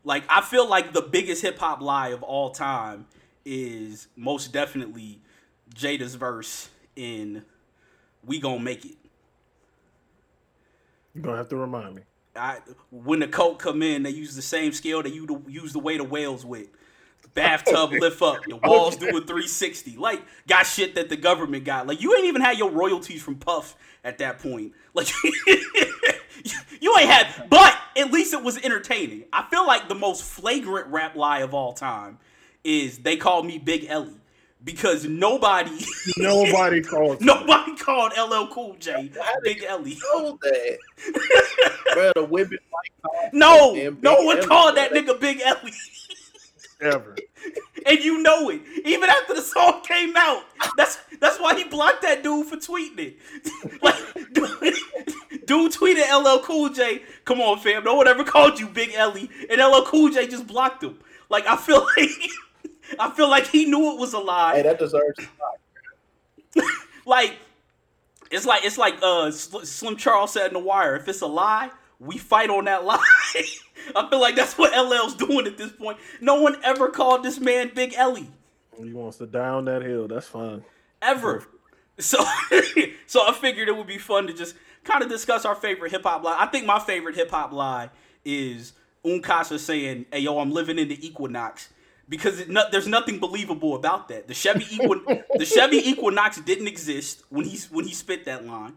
Like 0.03 0.23
I 0.29 0.41
feel 0.41 0.67
like 0.67 0.93
the 0.93 1.01
biggest 1.01 1.41
hip 1.41 1.59
hop 1.59 1.81
lie 1.81 2.09
of 2.09 2.23
all 2.23 2.51
time 2.51 3.05
is 3.45 4.07
most 4.15 4.51
definitely 4.51 5.19
Jada's 5.75 6.15
verse 6.15 6.69
in 6.95 7.43
"We 8.25 8.39
Gonna 8.39 8.59
Make 8.59 8.85
It." 8.85 8.97
You're 11.13 11.23
gonna 11.23 11.37
have 11.37 11.49
to 11.49 11.57
remind 11.57 11.95
me. 11.95 12.01
I, 12.35 12.59
when 12.89 13.19
the 13.19 13.27
coke 13.27 13.59
come 13.59 13.81
in, 13.83 14.03
they 14.03 14.09
use 14.09 14.35
the 14.35 14.41
same 14.41 14.71
scale 14.71 15.03
that 15.03 15.13
you 15.13 15.43
use 15.47 15.73
the 15.73 15.79
way 15.79 15.97
the 15.97 16.03
whales 16.03 16.45
with. 16.45 16.67
Bathtub 17.33 17.91
lift 17.99 18.21
up, 18.21 18.37
the 18.47 18.57
walls 18.57 18.95
do 18.97 19.07
a 19.07 19.21
360. 19.21 19.97
Like 19.97 20.21
got 20.47 20.65
shit 20.65 20.95
that 20.95 21.09
the 21.09 21.17
government 21.17 21.65
got. 21.65 21.87
Like 21.87 22.01
you 22.01 22.15
ain't 22.15 22.25
even 22.25 22.41
had 22.41 22.57
your 22.57 22.71
royalties 22.71 23.21
from 23.21 23.35
Puff 23.35 23.75
at 24.03 24.17
that 24.19 24.39
point. 24.39 24.73
Like 24.93 25.07
you 26.81 26.95
ain't 26.99 27.09
had, 27.09 27.49
but 27.49 27.77
at 27.97 28.11
least 28.11 28.33
it 28.33 28.43
was 28.43 28.57
entertaining. 28.57 29.25
I 29.33 29.43
feel 29.49 29.65
like 29.67 29.87
the 29.89 29.95
most 29.95 30.23
flagrant 30.23 30.87
rap 30.87 31.15
lie 31.15 31.39
of 31.39 31.53
all 31.53 31.73
time 31.73 32.17
is 32.63 32.99
they 32.99 33.17
called 33.17 33.45
me 33.45 33.57
Big 33.57 33.85
Ellie 33.89 34.15
because 34.63 35.05
nobody, 35.05 35.71
Nobody 36.17 36.81
called, 36.81 37.21
nobody 37.21 37.75
called 37.75 38.13
LL 38.17 38.45
Cool 38.53 38.75
J 38.79 39.11
Big 39.43 39.63
Ellie. 39.63 39.97
know 40.13 40.37
that. 40.41 40.77
Bro, 41.93 42.11
the 42.15 42.23
women 42.25 42.59
like 42.71 43.33
No, 43.33 43.73
no 44.01 44.21
one 44.21 44.37
Ellie, 44.37 44.47
called 44.47 44.77
that 44.77 44.91
nigga 44.91 45.19
Big 45.19 45.41
Ellie. 45.43 45.73
ever. 46.79 47.15
and 47.85 47.99
you 47.99 48.21
know 48.21 48.49
it. 48.49 48.61
Even 48.85 49.09
after 49.09 49.33
the 49.33 49.41
song 49.41 49.81
came 49.83 50.15
out, 50.15 50.43
that's 50.77 50.99
that's 51.19 51.39
why 51.39 51.55
he 51.55 51.63
blocked 51.63 52.03
that 52.03 52.21
dude 52.23 52.45
for 52.47 52.57
tweeting 52.57 52.99
it. 53.15 53.81
like, 53.81 54.33
dude, 54.33 54.75
dude 55.51 55.73
tweeted 55.73 56.07
LL 56.09 56.41
Cool 56.43 56.69
J. 56.69 57.01
Come 57.25 57.41
on, 57.41 57.59
fam. 57.59 57.83
No 57.83 57.95
one 57.95 58.07
ever 58.07 58.23
called 58.23 58.57
you 58.57 58.67
Big 58.67 58.93
Ellie, 58.93 59.29
and 59.49 59.59
LL 59.59 59.81
Cool 59.83 60.09
J 60.09 60.25
just 60.25 60.47
blocked 60.47 60.81
him. 60.81 60.97
Like 61.29 61.45
I 61.45 61.57
feel 61.57 61.85
like 61.97 62.09
I 62.97 63.11
feel 63.11 63.29
like 63.29 63.47
he 63.47 63.65
knew 63.65 63.91
it 63.91 63.99
was 63.99 64.13
a 64.13 64.19
lie. 64.19 64.55
Hey, 64.55 64.61
that 64.61 64.79
deserves 64.79 65.19
a 65.19 66.61
lie. 66.61 66.67
like 67.05 67.37
it's 68.31 68.45
like 68.45 68.63
it's 68.63 68.77
like 68.77 68.95
uh 69.03 69.29
Slim 69.31 69.97
Charles 69.97 70.31
said 70.31 70.47
in 70.47 70.53
the 70.53 70.59
Wire. 70.59 70.95
If 70.95 71.09
it's 71.09 71.21
a 71.21 71.27
lie, 71.27 71.69
we 71.99 72.17
fight 72.17 72.49
on 72.49 72.65
that 72.65 72.85
lie. 72.91 73.03
I 73.93 74.09
feel 74.09 74.21
like 74.21 74.37
that's 74.37 74.57
what 74.57 74.73
LL's 74.73 75.15
doing 75.15 75.47
at 75.47 75.57
this 75.57 75.73
point. 75.73 75.97
No 76.21 76.41
one 76.41 76.55
ever 76.63 76.87
called 76.87 77.23
this 77.23 77.39
man 77.39 77.71
Big 77.75 77.93
Ellie 77.95 78.29
He 78.81 78.93
wants 78.93 79.17
to 79.17 79.25
die 79.25 79.49
on 79.49 79.65
that 79.65 79.81
hill. 79.81 80.07
That's 80.07 80.27
fine. 80.27 80.63
ever. 81.01 81.45
So 81.99 82.23
so 83.05 83.27
I 83.27 83.33
figured 83.33 83.67
it 83.67 83.75
would 83.75 83.85
be 83.87 83.97
fun 83.97 84.27
to 84.27 84.33
just 84.33 84.55
kind 84.83 85.03
of 85.03 85.09
discuss 85.09 85.45
our 85.45 85.55
favorite 85.55 85.91
hip 85.91 86.03
hop 86.03 86.23
lie. 86.23 86.37
I 86.39 86.47
think 86.47 86.65
my 86.65 86.79
favorite 86.79 87.15
hip 87.15 87.31
hop 87.31 87.51
lie 87.51 87.89
is 88.25 88.73
Unkasa 89.05 89.59
saying, 89.59 90.05
"Hey 90.11 90.19
yo, 90.19 90.39
I'm 90.39 90.51
living 90.51 90.79
in 90.79 90.87
the 90.87 91.05
Equinox." 91.05 91.69
Because 92.09 92.41
it 92.41 92.49
no, 92.49 92.63
there's 92.71 92.87
nothing 92.87 93.19
believable 93.19 93.75
about 93.75 94.09
that. 94.09 94.27
The 94.27 94.33
Chevy 94.33 94.65
Equin- 94.65 95.23
the 95.35 95.45
Chevy 95.45 95.77
Equinox 95.89 96.41
didn't 96.41 96.67
exist 96.67 97.23
when 97.29 97.45
he 97.45 97.57
when 97.71 97.85
he 97.85 97.93
spit 97.93 98.25
that 98.25 98.45
line, 98.45 98.73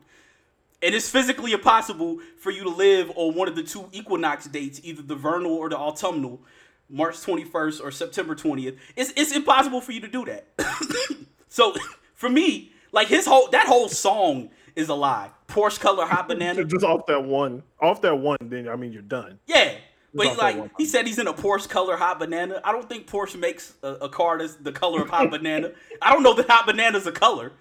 and 0.85 0.95
it's 0.95 1.09
physically 1.09 1.53
impossible 1.53 2.19
for 2.39 2.51
you 2.51 2.63
to 2.63 2.69
live 2.69 3.11
on 3.17 3.35
one 3.35 3.49
of 3.49 3.57
the 3.57 3.63
two 3.63 3.89
equinox 3.91 4.47
dates, 4.47 4.81
either 4.85 5.03
the 5.03 5.15
vernal 5.15 5.53
or 5.53 5.69
the 5.71 5.79
autumnal, 5.79 6.43
March 6.91 7.17
21st 7.17 7.83
or 7.83 7.91
September 7.91 8.35
20th. 8.35 8.77
It's 8.95 9.13
it's 9.17 9.35
impossible 9.35 9.81
for 9.81 9.93
you 9.93 10.01
to 10.01 10.09
do 10.09 10.25
that. 10.27 10.47
so 11.49 11.75
for 12.15 12.29
me, 12.29 12.73
like 12.93 13.09
his 13.09 13.27
whole 13.27 13.49
that 13.51 13.67
whole 13.67 13.89
song 13.89 14.51
is 14.77 14.89
a 14.89 14.95
lie. 14.95 15.31
Porsche 15.49 15.81
color 15.81 16.07
hot 16.07 16.29
banana. 16.29 16.65
Just 16.65 16.85
off 16.85 17.07
that 17.07 17.23
one, 17.25 17.63
off 17.81 18.01
that 18.03 18.15
one, 18.17 18.39
then 18.43 18.69
I 18.69 18.77
mean 18.77 18.93
you're 18.93 19.03
done. 19.03 19.39
Yeah. 19.47 19.75
But 20.17 20.29
off 20.29 20.37
that 20.37 20.59
like 20.59 20.71
he 20.79 20.85
said, 20.87 21.07
he's 21.07 21.19
in 21.19 21.27
a 21.27 21.33
Porsche 21.35 21.69
color 21.69 21.97
hot 21.97 22.19
banana. 22.21 22.61
I 22.65 22.71
don't 22.73 22.89
think 22.89 23.07
Porsche 23.09 23.39
makes 23.39 23.75
a, 23.83 23.89
a 23.95 24.09
car 24.09 24.39
that's 24.39 24.55
the 24.55 24.71
color 24.73 25.03
of 25.03 25.11
hot 25.11 25.31
banana. 25.31 25.73
I 26.01 26.13
don't 26.13 26.23
know 26.23 26.35
that 26.35 26.49
hot 26.49 26.67
banana's 26.67 27.07
a 27.07 27.13
color. 27.13 27.53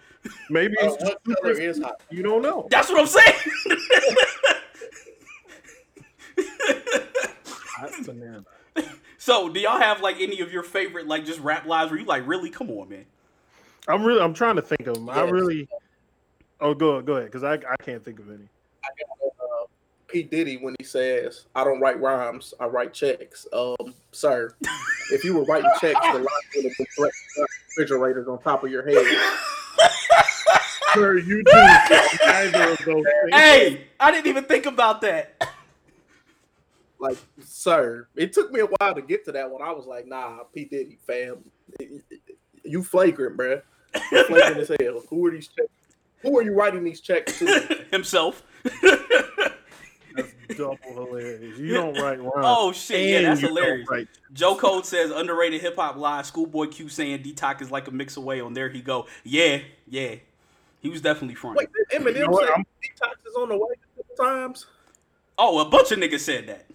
Maybe 0.50 0.76
Uh, 0.82 0.86
it's 0.94 1.04
what 1.04 1.18
just 1.26 1.42
color 1.42 1.60
is 1.60 1.82
hot? 1.82 2.02
you 2.12 2.22
don't 2.24 2.42
know. 2.42 2.68
That's 2.70 2.90
what 2.90 3.00
I'm 3.00 3.08
saying. 3.08 3.34
Hot 7.46 7.92
banana. 8.06 8.44
so, 9.18 9.50
do 9.50 9.60
y'all 9.60 9.80
have 9.80 10.02
like 10.02 10.18
any 10.20 10.40
of 10.42 10.52
your 10.54 10.64
favorite 10.64 11.08
like 11.08 11.26
just 11.26 11.40
rap 11.40 11.66
lives 11.66 11.92
where 11.92 12.00
you 12.00 12.06
like 12.06 12.26
really 12.28 12.50
come 12.50 12.70
on, 12.72 12.90
man? 12.90 13.06
I'm 13.88 14.04
really, 14.04 14.22
I'm 14.22 14.34
trying 14.34 14.56
to 14.56 14.62
think 14.62 14.88
of 14.88 14.96
them. 14.96 15.10
I 15.10 15.22
really. 15.24 15.68
Oh, 16.60 16.74
go 16.74 17.02
go 17.02 17.14
ahead, 17.14 17.32
because 17.32 17.44
I 17.44 17.54
I 17.54 17.76
can't 17.84 18.04
think 18.04 18.20
of 18.20 18.30
any. 18.30 18.48
I 18.84 18.88
got 19.00 19.28
uh, 19.28 19.66
P 20.08 20.24
Diddy 20.24 20.58
when 20.58 20.76
he 20.80 20.86
says, 20.86 21.46
"I 21.56 21.64
don't 21.64 21.80
write 21.80 22.00
rhymes, 22.00 22.54
I 22.60 22.66
write 22.66 22.94
checks." 22.94 23.48
Um, 23.52 23.94
sir, 24.12 24.56
if 25.12 25.24
you 25.24 25.36
were 25.36 25.44
writing 25.46 25.70
checks, 25.82 26.00
the 26.08 26.20
line 26.20 26.26
would 26.56 26.66
have 26.66 26.78
been 26.78 26.86
threat- 26.96 27.12
refrigerators 27.70 28.28
on 28.28 28.42
top 28.42 28.64
of 28.64 28.72
your 28.72 28.88
head. 28.88 29.06
Sir, 30.94 31.18
you 31.18 31.44
do 31.44 31.52
neither 31.54 32.72
of 32.74 32.78
those 32.86 33.04
things. 33.04 33.08
Hey, 33.32 33.88
I 34.00 34.12
didn't 34.12 34.28
even 34.28 34.44
think 34.44 34.68
about 34.68 35.02
that. 35.02 35.42
Like, 37.00 37.18
sir, 37.44 38.08
it 38.16 38.32
took 38.32 38.52
me 38.52 38.60
a 38.60 38.68
while 38.68 38.94
to 38.94 39.02
get 39.02 39.26
to 39.26 39.32
that 39.32 39.50
one. 39.50 39.64
I 39.64 39.72
was 39.72 39.88
like, 39.88 40.06
"Nah, 40.08 40.44
P 40.54 40.66
Diddy, 40.66 41.00
fam, 41.08 41.44
you 42.64 42.84
flagrant, 42.84 43.38
bruh. 43.38 43.62
You 44.12 44.24
flagrant 44.26 44.58
as 44.58 44.72
hell. 44.80 45.02
Who 45.10 45.26
are 45.26 45.32
these 45.32 45.48
checks? 45.48 45.72
Who 46.24 46.38
are 46.38 46.42
you 46.42 46.54
writing 46.54 46.84
these 46.84 47.00
checks 47.02 47.38
to?" 47.40 47.86
Himself. 47.92 48.42
That's 50.16 50.34
double 50.58 50.78
hilarious. 50.84 51.58
You 51.58 51.74
don't 51.74 51.96
write 51.96 52.20
rhymes. 52.22 52.34
Oh 52.44 52.72
shit, 52.72 53.10
yeah, 53.10 53.22
that's 53.22 53.42
hilarious. 53.42 53.88
Joe 54.34 54.56
Code 54.56 54.86
says 54.86 55.12
underrated 55.12 55.62
hip 55.62 55.76
hop 55.76 55.96
live. 55.96 56.26
Schoolboy 56.26 56.68
Q 56.68 56.90
saying 56.90 57.24
Detox 57.24 57.62
is 57.62 57.72
like 57.72 57.88
a 57.88 57.92
mix 57.92 58.18
away. 58.18 58.42
On 58.42 58.54
there 58.54 58.70
he 58.70 58.82
go. 58.82 59.08
Yeah, 59.24 59.60
yeah. 59.88 60.16
He 60.82 60.90
was 60.90 61.02
definitely 61.02 61.36
front. 61.36 61.58
Wait, 61.58 61.70
did 61.72 62.02
Eminem 62.02 62.16
You 62.16 62.26
know 62.26 62.32
what? 62.32 62.48
say 62.48 62.64
detox 62.84 63.28
is 63.28 63.36
on 63.36 63.50
the 63.50 63.58
way 63.58 63.68
a 63.72 64.04
couple 64.04 64.26
times? 64.26 64.66
Oh, 65.38 65.60
a 65.60 65.70
bunch 65.70 65.92
of 65.92 66.00
niggas 66.00 66.20
said 66.20 66.48
that. 66.48 66.66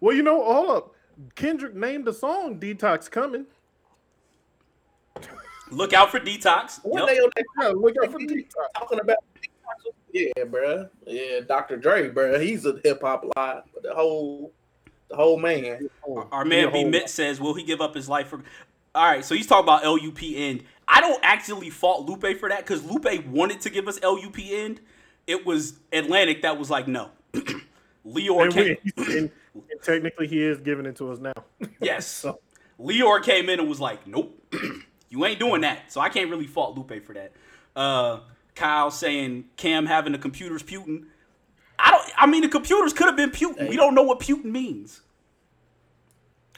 Well, 0.00 0.14
you 0.14 0.22
know, 0.22 0.42
all 0.42 0.70
up. 0.70 0.94
Kendrick 1.34 1.74
named 1.74 2.04
the 2.04 2.12
song 2.12 2.58
"Detox 2.58 3.10
Coming." 3.10 3.46
Look 5.70 5.92
out 5.92 6.10
for 6.10 6.20
Detox. 6.20 6.80
When 6.84 7.06
Yep. 7.06 7.08
they 7.14 7.18
on 7.20 7.30
that 7.36 7.44
Yeah, 7.60 7.68
look 7.68 7.94
out 8.02 8.12
for 8.12 8.18
Detox. 8.18 8.52
talking 8.78 9.00
about 9.00 9.18
detox. 9.36 9.92
yeah, 10.12 10.44
bruh. 10.44 10.88
Yeah, 11.06 11.40
Dr. 11.40 11.76
Dre, 11.76 12.08
bruh. 12.10 12.40
He's 12.40 12.64
a 12.66 12.80
hip 12.84 13.00
hop 13.02 13.24
live, 13.36 13.62
but 13.74 13.82
the 13.82 13.94
whole 13.94 14.52
the 15.08 15.16
whole 15.16 15.38
man. 15.38 15.88
Our, 16.08 16.28
our 16.32 16.44
man 16.44 16.72
B 16.72 16.84
Mitt 16.84 17.08
says, 17.08 17.40
will 17.40 17.54
he 17.54 17.62
give 17.62 17.80
up 17.80 17.94
his 17.94 18.08
life 18.08 18.28
for? 18.28 18.42
All 18.94 19.04
right, 19.06 19.24
so 19.24 19.34
he's 19.34 19.46
talking 19.46 19.64
about 19.64 19.84
LUP 19.84 20.18
end. 20.22 20.64
I 20.86 21.00
don't 21.00 21.20
actually 21.22 21.70
fault 21.70 22.08
Lupe 22.08 22.38
for 22.40 22.48
that 22.48 22.58
because 22.60 22.82
Lupe 22.84 23.24
wanted 23.26 23.60
to 23.62 23.70
give 23.70 23.86
us 23.88 24.00
LUP 24.02 24.38
end. 24.40 24.80
It 25.26 25.44
was 25.46 25.78
Atlantic 25.92 26.42
that 26.42 26.58
was 26.58 26.70
like, 26.70 26.88
no. 26.88 27.10
Lyor 28.06 28.44
And, 28.44 28.52
came. 28.54 28.76
we, 28.96 29.18
and, 29.18 29.30
and 29.54 29.82
technically, 29.82 30.26
he 30.26 30.42
is 30.42 30.58
giving 30.60 30.86
it 30.86 30.96
to 30.96 31.10
us 31.12 31.18
now. 31.18 31.32
Yes. 31.80 32.06
So- 32.22 32.40
Lyor 32.80 33.22
came 33.22 33.48
in 33.50 33.58
and 33.60 33.68
was 33.68 33.80
like, 33.80 34.06
nope, 34.06 34.40
you 35.10 35.24
ain't 35.24 35.38
doing 35.38 35.62
that. 35.62 35.92
So 35.92 36.00
I 36.00 36.08
can't 36.08 36.30
really 36.30 36.46
fault 36.46 36.76
Lupe 36.76 37.04
for 37.04 37.14
that. 37.14 37.32
Uh, 37.74 38.20
Kyle 38.54 38.90
saying 38.90 39.44
Cam 39.56 39.86
having 39.86 40.12
the 40.12 40.18
computers 40.18 40.62
Putin. 40.62 41.04
I 41.78 41.92
don't. 41.92 42.10
I 42.16 42.26
mean, 42.26 42.42
the 42.42 42.48
computers 42.48 42.92
could 42.92 43.06
have 43.06 43.16
been 43.16 43.30
Putin. 43.30 43.68
We 43.68 43.76
don't 43.76 43.94
know 43.94 44.02
what 44.02 44.20
Putin 44.20 44.46
means. 44.46 45.02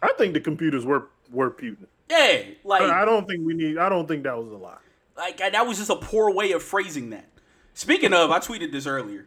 I 0.02 0.12
think 0.16 0.34
the 0.34 0.40
computers 0.40 0.84
were 0.86 1.08
were 1.30 1.50
Putin. 1.50 1.86
Yeah, 2.08 2.42
like 2.64 2.82
I 2.82 3.04
don't 3.04 3.28
think 3.28 3.46
we 3.46 3.54
need. 3.54 3.78
I 3.78 3.88
don't 3.88 4.08
think 4.08 4.24
that 4.24 4.36
was 4.36 4.50
a 4.50 4.56
lie. 4.56 4.78
like 5.16 5.38
that 5.38 5.66
was 5.66 5.78
just 5.78 5.90
a 5.90 5.96
poor 5.96 6.32
way 6.32 6.52
of 6.52 6.62
phrasing 6.62 7.10
that. 7.10 7.26
Speaking 7.74 8.12
of, 8.12 8.30
I 8.30 8.40
tweeted 8.40 8.72
this 8.72 8.86
earlier, 8.86 9.26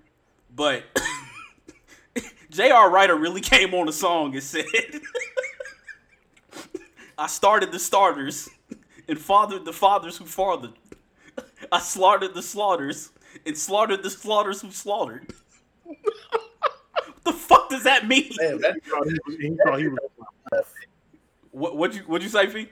but 0.53 0.83
J.R. 2.49 2.89
Writer 2.89 3.15
really 3.15 3.41
came 3.41 3.73
on 3.73 3.85
the 3.85 3.93
song 3.93 4.33
and 4.33 4.43
said, 4.43 4.65
"I 7.17 7.27
started 7.27 7.71
the 7.71 7.79
starters 7.79 8.49
and 9.07 9.19
fathered 9.19 9.65
the 9.65 9.73
fathers 9.73 10.17
who 10.17 10.25
fathered. 10.25 10.73
I 11.71 11.79
slaughtered 11.79 12.33
the 12.33 12.41
slaughters 12.41 13.11
and 13.45 13.57
slaughtered 13.57 14.03
the 14.03 14.09
slaughters 14.09 14.61
who 14.61 14.71
slaughtered." 14.71 15.33
what 15.83 17.23
the 17.23 17.33
fuck 17.33 17.69
does 17.69 17.83
that 17.83 18.07
mean? 18.07 18.31
Man, 18.39 18.59
that 18.59 18.75
He 18.75 18.89
thought 18.89 19.07
he 19.07 19.17
was. 19.25 19.37
He 19.39 19.57
thought 19.63 19.79
he 19.79 19.87
was 19.87 19.99
What 21.51 21.77
what 21.77 21.93
you 21.93 22.01
what 22.01 22.21
you 22.21 22.29
say, 22.29 22.47
Fee? 22.47 22.69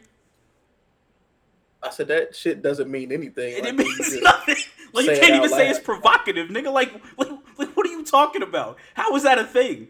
I 1.84 1.90
said 1.90 2.08
that 2.10 2.36
shit 2.36 2.62
doesn't 2.62 2.92
mean 2.92 3.12
anything. 3.12 3.56
And 3.56 3.66
Like, 3.66 3.74
it 3.74 3.78
means 3.78 4.22
nothing. 4.22 4.56
Like 4.94 5.06
you 5.06 5.12
can't 5.14 5.32
out 5.32 5.38
even 5.38 5.50
say 5.50 5.66
loud. 5.66 5.76
it's 5.76 5.80
provocative, 5.80 6.50
nigga. 6.50 6.72
Like, 6.72 6.92
like, 7.18 7.30
like, 7.58 7.70
what 7.70 7.86
are 7.88 7.90
you 7.90 8.04
talking 8.04 8.44
about? 8.44 8.78
How 8.94 9.16
is 9.16 9.24
that 9.24 9.40
a 9.40 9.46
thing? 9.46 9.88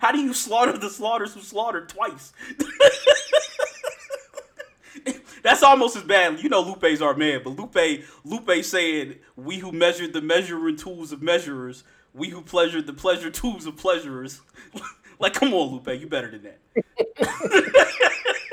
How 0.00 0.10
do 0.10 0.18
you 0.18 0.34
slaughter 0.34 0.76
the 0.76 0.90
slaughters 0.90 1.34
who 1.34 1.40
slaughtered 1.40 1.88
twice? 1.88 2.32
That's 5.42 5.62
almost 5.62 5.96
as 5.96 6.02
bad. 6.04 6.40
You 6.42 6.48
know, 6.48 6.60
Lupe's 6.60 7.00
our 7.00 7.14
man, 7.14 7.40
but 7.44 7.50
Lupe, 7.58 8.02
Lupe 8.24 8.64
saying, 8.64 9.16
"We 9.36 9.58
who 9.58 9.72
measured 9.72 10.12
the 10.12 10.20
measuring 10.20 10.76
tools 10.76 11.12
of 11.12 11.22
measurers, 11.22 11.84
we 12.14 12.28
who 12.28 12.42
pleasured 12.42 12.86
the 12.86 12.92
pleasure 12.92 13.30
tools 13.30 13.66
of 13.66 13.76
pleasurers." 13.76 14.40
like, 15.18 15.32
come 15.34 15.52
on, 15.54 15.72
Lupe, 15.72 16.00
you 16.00 16.06
better 16.06 16.30
than 16.30 16.42
that. 16.42 18.00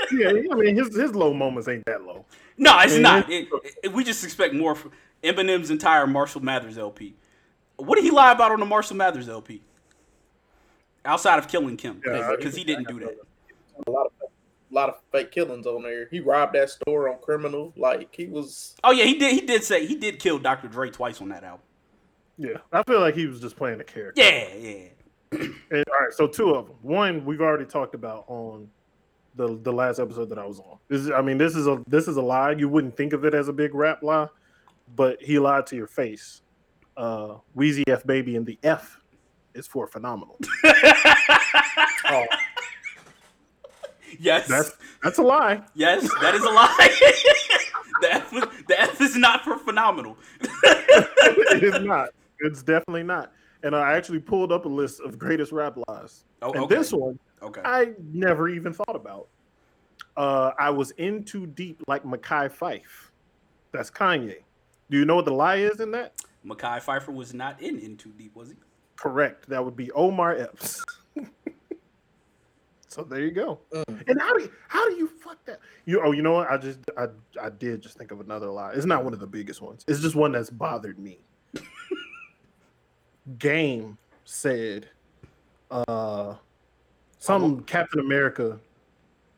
Yeah, 0.10 0.30
I 0.30 0.56
mean 0.56 0.78
his 0.78 0.96
his 0.96 1.14
low 1.14 1.34
moments 1.34 1.68
ain't 1.68 1.84
that 1.86 2.02
low. 2.04 2.24
No, 2.58 2.80
it's 2.80 2.94
Man. 2.94 3.02
not. 3.02 3.30
It, 3.30 3.50
it- 3.84 3.92
we 3.92 4.06
just 4.06 4.24
expect 4.24 4.54
more 4.54 4.74
from 4.74 4.92
Eminem's 5.22 5.70
entire 5.70 6.08
Marshall 6.08 6.42
Mathers 6.42 6.78
LP. 6.78 7.14
What 7.76 7.96
did 7.96 8.06
he 8.06 8.12
lie 8.12 8.32
about 8.32 8.54
on 8.54 8.62
the 8.62 8.66
Marshall 8.66 8.96
Mathers 8.96 9.28
LP? 9.28 9.62
Outside 11.04 11.40
of 11.40 11.50
killing 11.50 11.76
Kim, 11.76 12.02
Yeah, 12.06 12.36
because 12.38 12.56
he 12.56 12.64
didn't 12.64 12.88
do 12.88 13.00
that. 13.02 13.18
a 13.86 13.92
lot 13.92 14.06
of 14.06 14.30
a 14.70 14.74
lot 14.74 14.90
of 14.90 14.96
fake 15.12 15.32
killings 15.32 15.66
on 15.66 15.84
there. 15.84 16.08
He 16.10 16.20
robbed 16.20 16.56
that 16.56 16.70
store 16.70 17.10
on 17.10 17.20
criminal. 17.20 17.74
Like 17.76 18.14
he 18.16 18.28
was 18.28 18.76
Oh 18.84 18.92
yeah, 18.92 19.06
he 19.06 19.16
did. 19.16 19.34
He 19.34 19.42
did 19.42 19.64
say 19.64 19.86
he 19.86 19.96
did 19.96 20.20
kill 20.20 20.40
Dr. 20.40 20.68
Dre 20.68 20.90
twice 20.90 21.22
on 21.22 21.30
that 21.30 21.44
album. 21.44 21.62
Yeah, 22.38 22.58
I 22.72 22.84
feel 22.84 23.00
like 23.00 23.16
he 23.16 23.26
was 23.26 23.40
just 23.40 23.56
playing 23.56 23.82
a 23.82 23.84
character. 23.84 24.22
Yeah, 24.22 24.54
yeah. 24.56 24.88
And, 25.70 25.84
all 25.92 26.00
right, 26.00 26.14
so 26.14 26.26
two 26.26 26.56
of 26.56 26.68
them. 26.68 26.76
One 26.82 27.26
we've 27.26 27.42
already 27.42 27.66
talked 27.66 27.96
about 27.96 28.24
on 28.28 28.70
the 29.36 29.60
the 29.62 29.72
last 29.72 30.00
episode 30.00 30.30
that 30.30 30.40
I 30.40 30.46
was 30.46 30.60
on. 30.60 30.78
This 30.88 31.02
is, 31.02 31.12
I 31.12 31.22
mean, 31.22 31.38
this 31.38 31.56
is 31.56 31.68
a 31.68 31.82
this 31.88 32.08
is 32.08 32.18
a 32.18 32.22
lie. 32.22 32.52
You 32.52 32.70
wouldn't 32.70 32.96
think 32.96 33.14
of 33.14 33.26
it 33.26 33.34
as 33.34 33.48
a 33.48 33.54
big 33.54 33.74
rap 33.74 34.04
lie, 34.04 34.28
but 34.96 35.22
he 35.22 35.40
lied 35.40 35.68
to 35.68 35.76
your 35.76 35.88
face. 35.88 36.42
Uh, 36.96 37.36
Weezy 37.56 37.84
F 37.88 38.06
baby, 38.06 38.36
and 38.36 38.46
the 38.46 38.58
F 38.64 39.00
is 39.54 39.68
for 39.68 39.88
phenomenal. 39.88 40.38
oh, 40.64 42.26
Yes, 44.20 44.48
That's 44.48 44.74
that's 45.04 45.18
a 45.18 45.24
lie. 45.24 45.62
yes, 45.76 46.10
that 46.22 46.36
is 46.36 46.44
a 46.44 46.50
lie. 46.50 46.76
the, 48.02 48.14
F 48.14 48.34
is, 48.34 48.44
the 48.68 48.82
F 48.82 49.02
is 49.02 49.16
not 49.16 49.44
for 49.44 49.58
phenomenal. 49.58 50.18
it 50.42 51.64
is 51.64 51.84
not. 51.84 52.10
It's 52.40 52.64
definitely 52.64 53.04
not. 53.04 53.32
And 53.64 53.76
I 53.76 53.94
actually 53.98 54.20
pulled 54.20 54.52
up 54.52 54.66
a 54.66 54.70
list 54.70 55.02
of 55.02 55.18
greatest 55.18 55.52
rap 55.52 55.78
lies. 55.88 56.24
Oh, 56.42 56.52
and 56.52 56.64
okay. 56.64 56.76
this 56.76 56.94
one 56.94 57.20
Okay. 57.42 57.62
I 57.64 57.92
never 58.14 58.50
even 58.50 58.74
thought 58.74 58.96
about. 58.96 59.28
Uh, 60.16 60.52
I 60.58 60.70
was 60.70 60.92
in 60.92 61.24
too 61.24 61.46
deep 61.48 61.82
like 61.88 62.04
Mekhi 62.04 62.50
Phifer. 62.52 62.82
That's 63.72 63.92
Kanye. 63.92 64.38
Do 64.90 64.98
you 64.98 65.06
know 65.06 65.16
what 65.16 65.26
the 65.26 65.34
lie 65.34 65.58
is 65.58 65.80
in 65.80 65.92
that? 65.92 66.14
Mekhi 66.46 66.82
Phifer 66.82 67.14
was 67.14 67.34
not 67.34 67.62
in 67.62 67.78
In 67.80 67.98
Too 67.98 68.12
Deep, 68.18 68.36
was 68.36 68.50
he? 68.50 68.56
Correct. 68.96 69.48
That 69.50 69.64
would 69.64 69.76
be 69.76 69.92
Omar 69.92 70.36
Epps. 70.36 70.84
So 72.88 73.04
there 73.04 73.22
you 73.22 73.32
go. 73.32 73.60
Mm. 73.72 74.08
And 74.08 74.22
how 74.22 74.36
do 74.38 74.44
you, 74.44 74.52
how 74.68 74.90
do 74.90 74.96
you 74.96 75.08
fuck 75.08 75.44
that? 75.46 75.60
You 75.86 76.02
oh 76.04 76.12
you 76.12 76.22
know 76.22 76.34
what? 76.34 76.50
I 76.50 76.58
just 76.58 76.80
I 76.98 77.08
I 77.42 77.50
did 77.50 77.82
just 77.82 77.98
think 77.98 78.12
of 78.12 78.20
another 78.22 78.48
lie. 78.48 78.72
It's 78.74 78.86
not 78.86 79.04
one 79.04 79.14
of 79.14 79.20
the 79.20 79.28
biggest 79.28 79.62
ones. 79.62 79.84
It's 79.88 80.00
just 80.00 80.16
one 80.16 80.32
that's 80.32 80.50
bothered 80.50 80.98
me. 80.98 81.20
Game 83.40 83.98
said 84.24 84.88
uh 85.70 86.36
some 87.20 87.62
Captain 87.64 88.00
America 88.00 88.60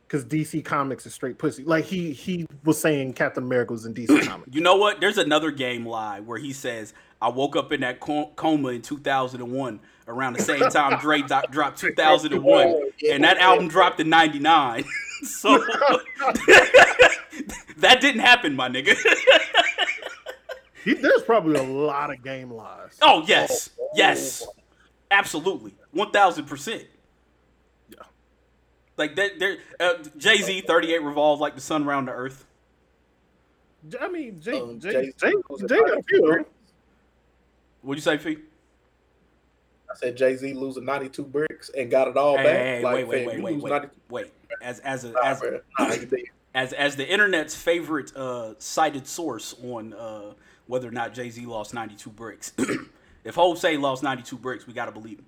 because 0.10 0.26
DC 0.26 0.66
Comics 0.66 1.06
is 1.06 1.14
straight 1.14 1.38
pussy. 1.38 1.64
Like 1.64 1.86
he 1.86 2.12
he 2.14 2.48
was 2.64 2.82
saying 2.82 3.14
Captain 3.14 3.44
America 3.44 3.74
was 3.74 3.86
in 3.86 3.94
DC 3.94 4.24
Comics. 4.28 4.54
You 4.54 4.62
know 4.62 4.76
what? 4.76 5.00
There's 5.00 5.20
another 5.20 5.52
game 5.52 5.86
lie 5.86 6.20
where 6.20 6.40
he 6.40 6.52
says, 6.52 6.94
"I 7.22 7.30
woke 7.30 7.56
up 7.56 7.72
in 7.72 7.82
that 7.82 8.00
co- 8.00 8.32
coma 8.36 8.70
in 8.70 8.82
2001, 8.82 9.80
around 10.08 10.34
the 10.34 10.42
same 10.42 10.68
time 10.72 11.00
Dre 11.00 11.22
do- 11.22 11.42
dropped 11.52 11.78
2001, 11.82 12.92
and 13.10 13.24
that 13.24 13.38
album 13.38 13.68
dropped 13.68 14.00
in 14.00 14.10
'99." 14.10 14.84
so 15.24 15.50
that 17.78 18.00
didn't 18.02 18.22
happen, 18.22 18.56
my 18.56 18.68
nigga. 18.68 18.96
He, 20.84 20.94
there's 20.96 21.22
probably 21.22 21.60
a 21.60 21.64
lot 21.64 22.12
of 22.12 22.24
game 22.24 22.52
lies. 22.52 22.98
oh 23.02 23.24
yes, 23.28 23.70
oh, 23.80 23.84
oh, 23.84 23.92
yes, 23.96 24.48
absolutely, 25.12 25.76
one 25.92 26.10
thousand 26.12 26.46
percent. 26.46 26.86
Yeah. 29.00 29.06
Like 29.06 29.16
that, 29.16 29.40
there. 29.40 29.58
Uh, 29.80 29.94
Jay 30.18 30.38
Z, 30.38 30.62
38 30.62 31.02
revolve 31.04 31.40
like 31.40 31.56
the 31.56 31.62
sun 31.62 31.86
around 31.88 32.06
the 32.06 32.12
earth. 32.12 32.46
I 34.00 34.10
mean, 34.10 34.40
Jay, 34.42 34.60
Um, 34.60 34.80
Jay, 34.80 34.92
Jay- 34.92 35.14
Jay, 35.18 35.34
Jay 35.68 35.80
got 35.80 35.98
a 36.00 36.04
few. 36.04 36.46
What'd 37.82 37.98
you 37.98 38.02
say, 38.02 38.18
Fee? 38.18 38.38
I 39.90 39.96
said 39.96 40.18
Jay 40.18 40.36
Z 40.36 40.54
losing 40.54 40.86
92 40.86 41.24
bricks 41.24 41.72
and 41.76 41.90
got 41.90 42.08
it 42.10 42.18
all 42.18 42.38
Hey, 42.38 42.44
back. 42.44 42.56
hey, 42.58 42.84
like, 42.84 42.96
wait, 42.96 43.08
wait, 43.08 43.18
fam, 43.20 43.42
wait, 43.42 43.56
wait, 43.62 43.72
wait, 43.72 43.90
wait. 44.10 44.32
As 44.62 44.80
as 44.80 45.06
a 45.06 45.14
as 45.24 45.40
bruh. 45.40 45.62
Nah, 45.80 45.94
you 45.94 46.06
did. 46.06 46.20
as 46.54 46.74
as 46.74 46.96
the 46.96 47.10
internet's 47.10 47.56
favorite 47.56 48.16
uh, 48.16 48.54
cited 48.60 49.08
source 49.08 49.56
on 49.64 49.94
uh, 49.94 50.34
whether 50.68 50.88
or 50.88 50.92
not 50.92 51.14
Jay 51.14 51.30
Z 51.30 51.44
lost 51.46 51.74
92 51.74 52.10
bricks. 52.12 52.52
if 53.24 53.36
Hov 53.36 53.58
say 53.58 53.78
lost 53.78 54.04
92 54.04 54.38
bricks, 54.38 54.68
we 54.68 54.74
gotta 54.74 54.92
believe 54.92 55.20
him. 55.20 55.26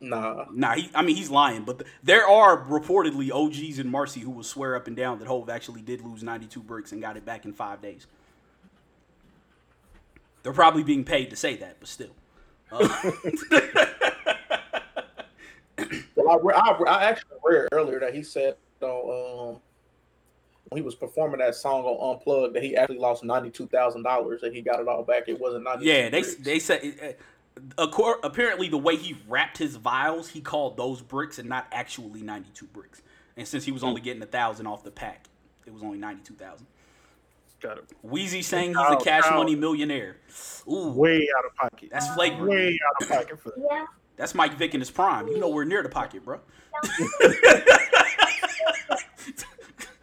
Nah. 0.00 0.46
Nah, 0.52 0.74
he, 0.76 0.90
I 0.94 1.02
mean 1.02 1.16
he's 1.16 1.30
lying, 1.30 1.64
but 1.64 1.80
th- 1.80 1.90
there 2.02 2.26
are 2.26 2.64
reportedly 2.66 3.30
OGs 3.30 3.78
in 3.78 3.90
Marcy 3.90 4.20
who 4.20 4.30
will 4.30 4.42
swear 4.42 4.74
up 4.74 4.86
and 4.86 4.96
down 4.96 5.18
that 5.18 5.28
Hov 5.28 5.50
actually 5.50 5.82
did 5.82 6.00
lose 6.00 6.22
92 6.22 6.62
bricks 6.62 6.92
and 6.92 7.02
got 7.02 7.16
it 7.16 7.24
back 7.26 7.44
in 7.44 7.52
five 7.52 7.82
days. 7.82 8.06
They're 10.42 10.54
probably 10.54 10.82
being 10.82 11.04
paid 11.04 11.28
to 11.30 11.36
say 11.36 11.56
that, 11.56 11.76
but 11.80 11.88
still. 11.88 12.14
Uh, 12.72 12.88
Well, 16.14 16.52
I, 16.54 16.60
I, 16.60 16.82
I 16.84 17.04
actually 17.04 17.36
read 17.44 17.68
earlier 17.72 18.00
that 18.00 18.14
he 18.14 18.22
said 18.22 18.56
um, 18.82 19.60
when 20.68 20.76
he 20.76 20.82
was 20.82 20.94
performing 20.94 21.38
that 21.38 21.54
song 21.54 21.84
on 21.84 22.16
Unplugged 22.16 22.54
that 22.54 22.62
he 22.62 22.76
actually 22.76 22.98
lost 22.98 23.24
ninety-two 23.24 23.66
thousand 23.66 24.02
dollars 24.02 24.42
and 24.42 24.54
he 24.54 24.62
got 24.62 24.80
it 24.80 24.88
all 24.88 25.02
back. 25.02 25.28
It 25.28 25.40
wasn't 25.40 25.64
ninety. 25.64 25.86
Yeah, 25.86 26.08
they 26.08 26.22
they 26.22 26.58
said 26.58 26.80
uh, 27.02 27.06
apparently 27.78 28.68
the 28.68 28.78
way 28.78 28.96
he 28.96 29.16
wrapped 29.28 29.58
his 29.58 29.76
vials, 29.76 30.28
he 30.28 30.40
called 30.40 30.76
those 30.76 31.02
bricks 31.02 31.38
and 31.38 31.48
not 31.48 31.66
actually 31.72 32.22
92 32.22 32.66
bricks. 32.66 33.02
And 33.36 33.46
since 33.46 33.64
he 33.64 33.72
was 33.72 33.82
only 33.84 34.00
getting 34.00 34.22
a 34.22 34.26
thousand 34.26 34.66
off 34.66 34.82
the 34.84 34.90
pack, 34.90 35.26
it 35.66 35.72
was 35.72 35.82
only 35.82 35.98
92,000. 35.98 36.66
Got 37.60 37.78
it. 37.78 37.84
Weezy 38.06 38.42
saying 38.42 38.70
he's 38.70 38.90
a 38.90 38.96
cash 38.96 39.24
how- 39.24 39.36
money 39.36 39.54
millionaire. 39.54 40.16
Ooh, 40.70 40.90
Way 40.92 41.28
out 41.36 41.44
of 41.44 41.54
pocket. 41.56 41.90
that's 41.92 42.08
flagrant. 42.14 42.48
Way 42.48 42.78
out 42.88 43.02
of 43.02 43.08
pocket 43.08 43.40
for 43.40 43.50
that. 43.50 43.66
Yeah. 43.70 43.84
That's 44.16 44.34
Mike 44.34 44.54
Vick 44.54 44.74
in 44.74 44.80
his 44.80 44.90
prime. 44.90 45.28
You 45.28 45.38
nowhere 45.38 45.64
near 45.64 45.82
the 45.82 45.88
pocket, 45.88 46.24
bro. 46.24 46.40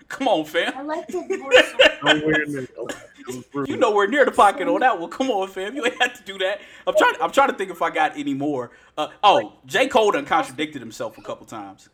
Come 0.08 0.28
on, 0.28 0.46
fam. 0.46 0.70
I 0.70 0.72
fam. 0.72 0.88
like 0.88 1.08
his 1.08 1.16
voice. 1.42 1.74
Nowhere 2.04 2.46
near. 2.46 2.60
It. 2.62 3.68
You 3.68 3.76
nowhere 3.76 4.08
near 4.08 4.24
the 4.24 4.32
pocket 4.32 4.68
on 4.70 4.80
that 4.80 4.98
one. 5.00 5.10
Come 5.10 5.30
on, 5.30 5.48
fam. 5.50 5.76
You 5.76 5.86
ain't 5.86 6.02
have 6.02 6.14
to 6.14 6.24
do 6.24 6.38
that. 6.40 6.62
I'm 6.86 6.96
trying. 6.98 7.16
I'm 7.22 7.32
trying 7.32 7.50
to 7.50 7.56
think 7.56 7.72
if 7.72 7.82
I 7.82 7.90
got 7.90 8.18
any 8.18 8.34
more. 8.34 8.72
Uh, 8.98 9.10
oh, 9.24 9.54
J. 9.66 9.88
Cole 9.88 10.12
done 10.12 10.26
contradicted 10.26 10.82
himself 10.82 11.18
a 11.18 11.22
couple 11.22 11.46
times. 11.46 11.90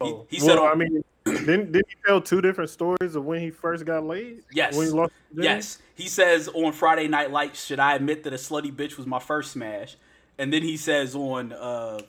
Oh, 0.00 0.26
he- 0.28 0.36
he 0.36 0.40
said 0.40 0.58
on- 0.58 0.68
I 0.68 0.74
mean, 0.74 1.02
didn't, 1.24 1.72
didn't 1.72 1.88
he 1.88 1.94
tell 2.06 2.20
two 2.20 2.40
different 2.40 2.70
stories 2.70 3.14
of 3.14 3.24
when 3.24 3.40
he 3.40 3.50
first 3.50 3.84
got 3.84 4.04
laid? 4.04 4.42
Yes. 4.52 4.76
When 4.76 4.86
he 4.88 4.92
lost? 4.92 5.12
Yes, 5.34 5.78
he 5.94 6.08
says 6.08 6.48
on 6.48 6.72
Friday 6.72 7.06
Night 7.06 7.30
Lights, 7.30 7.64
"Should 7.64 7.78
I 7.80 7.94
admit 7.94 8.24
that 8.24 8.32
a 8.32 8.36
slutty 8.36 8.74
bitch 8.74 8.96
was 8.96 9.06
my 9.06 9.18
first 9.20 9.52
smash?" 9.52 9.96
And 10.38 10.52
then 10.52 10.62
he 10.62 10.76
says 10.76 11.14
on 11.14 11.52
uh, 11.52 12.00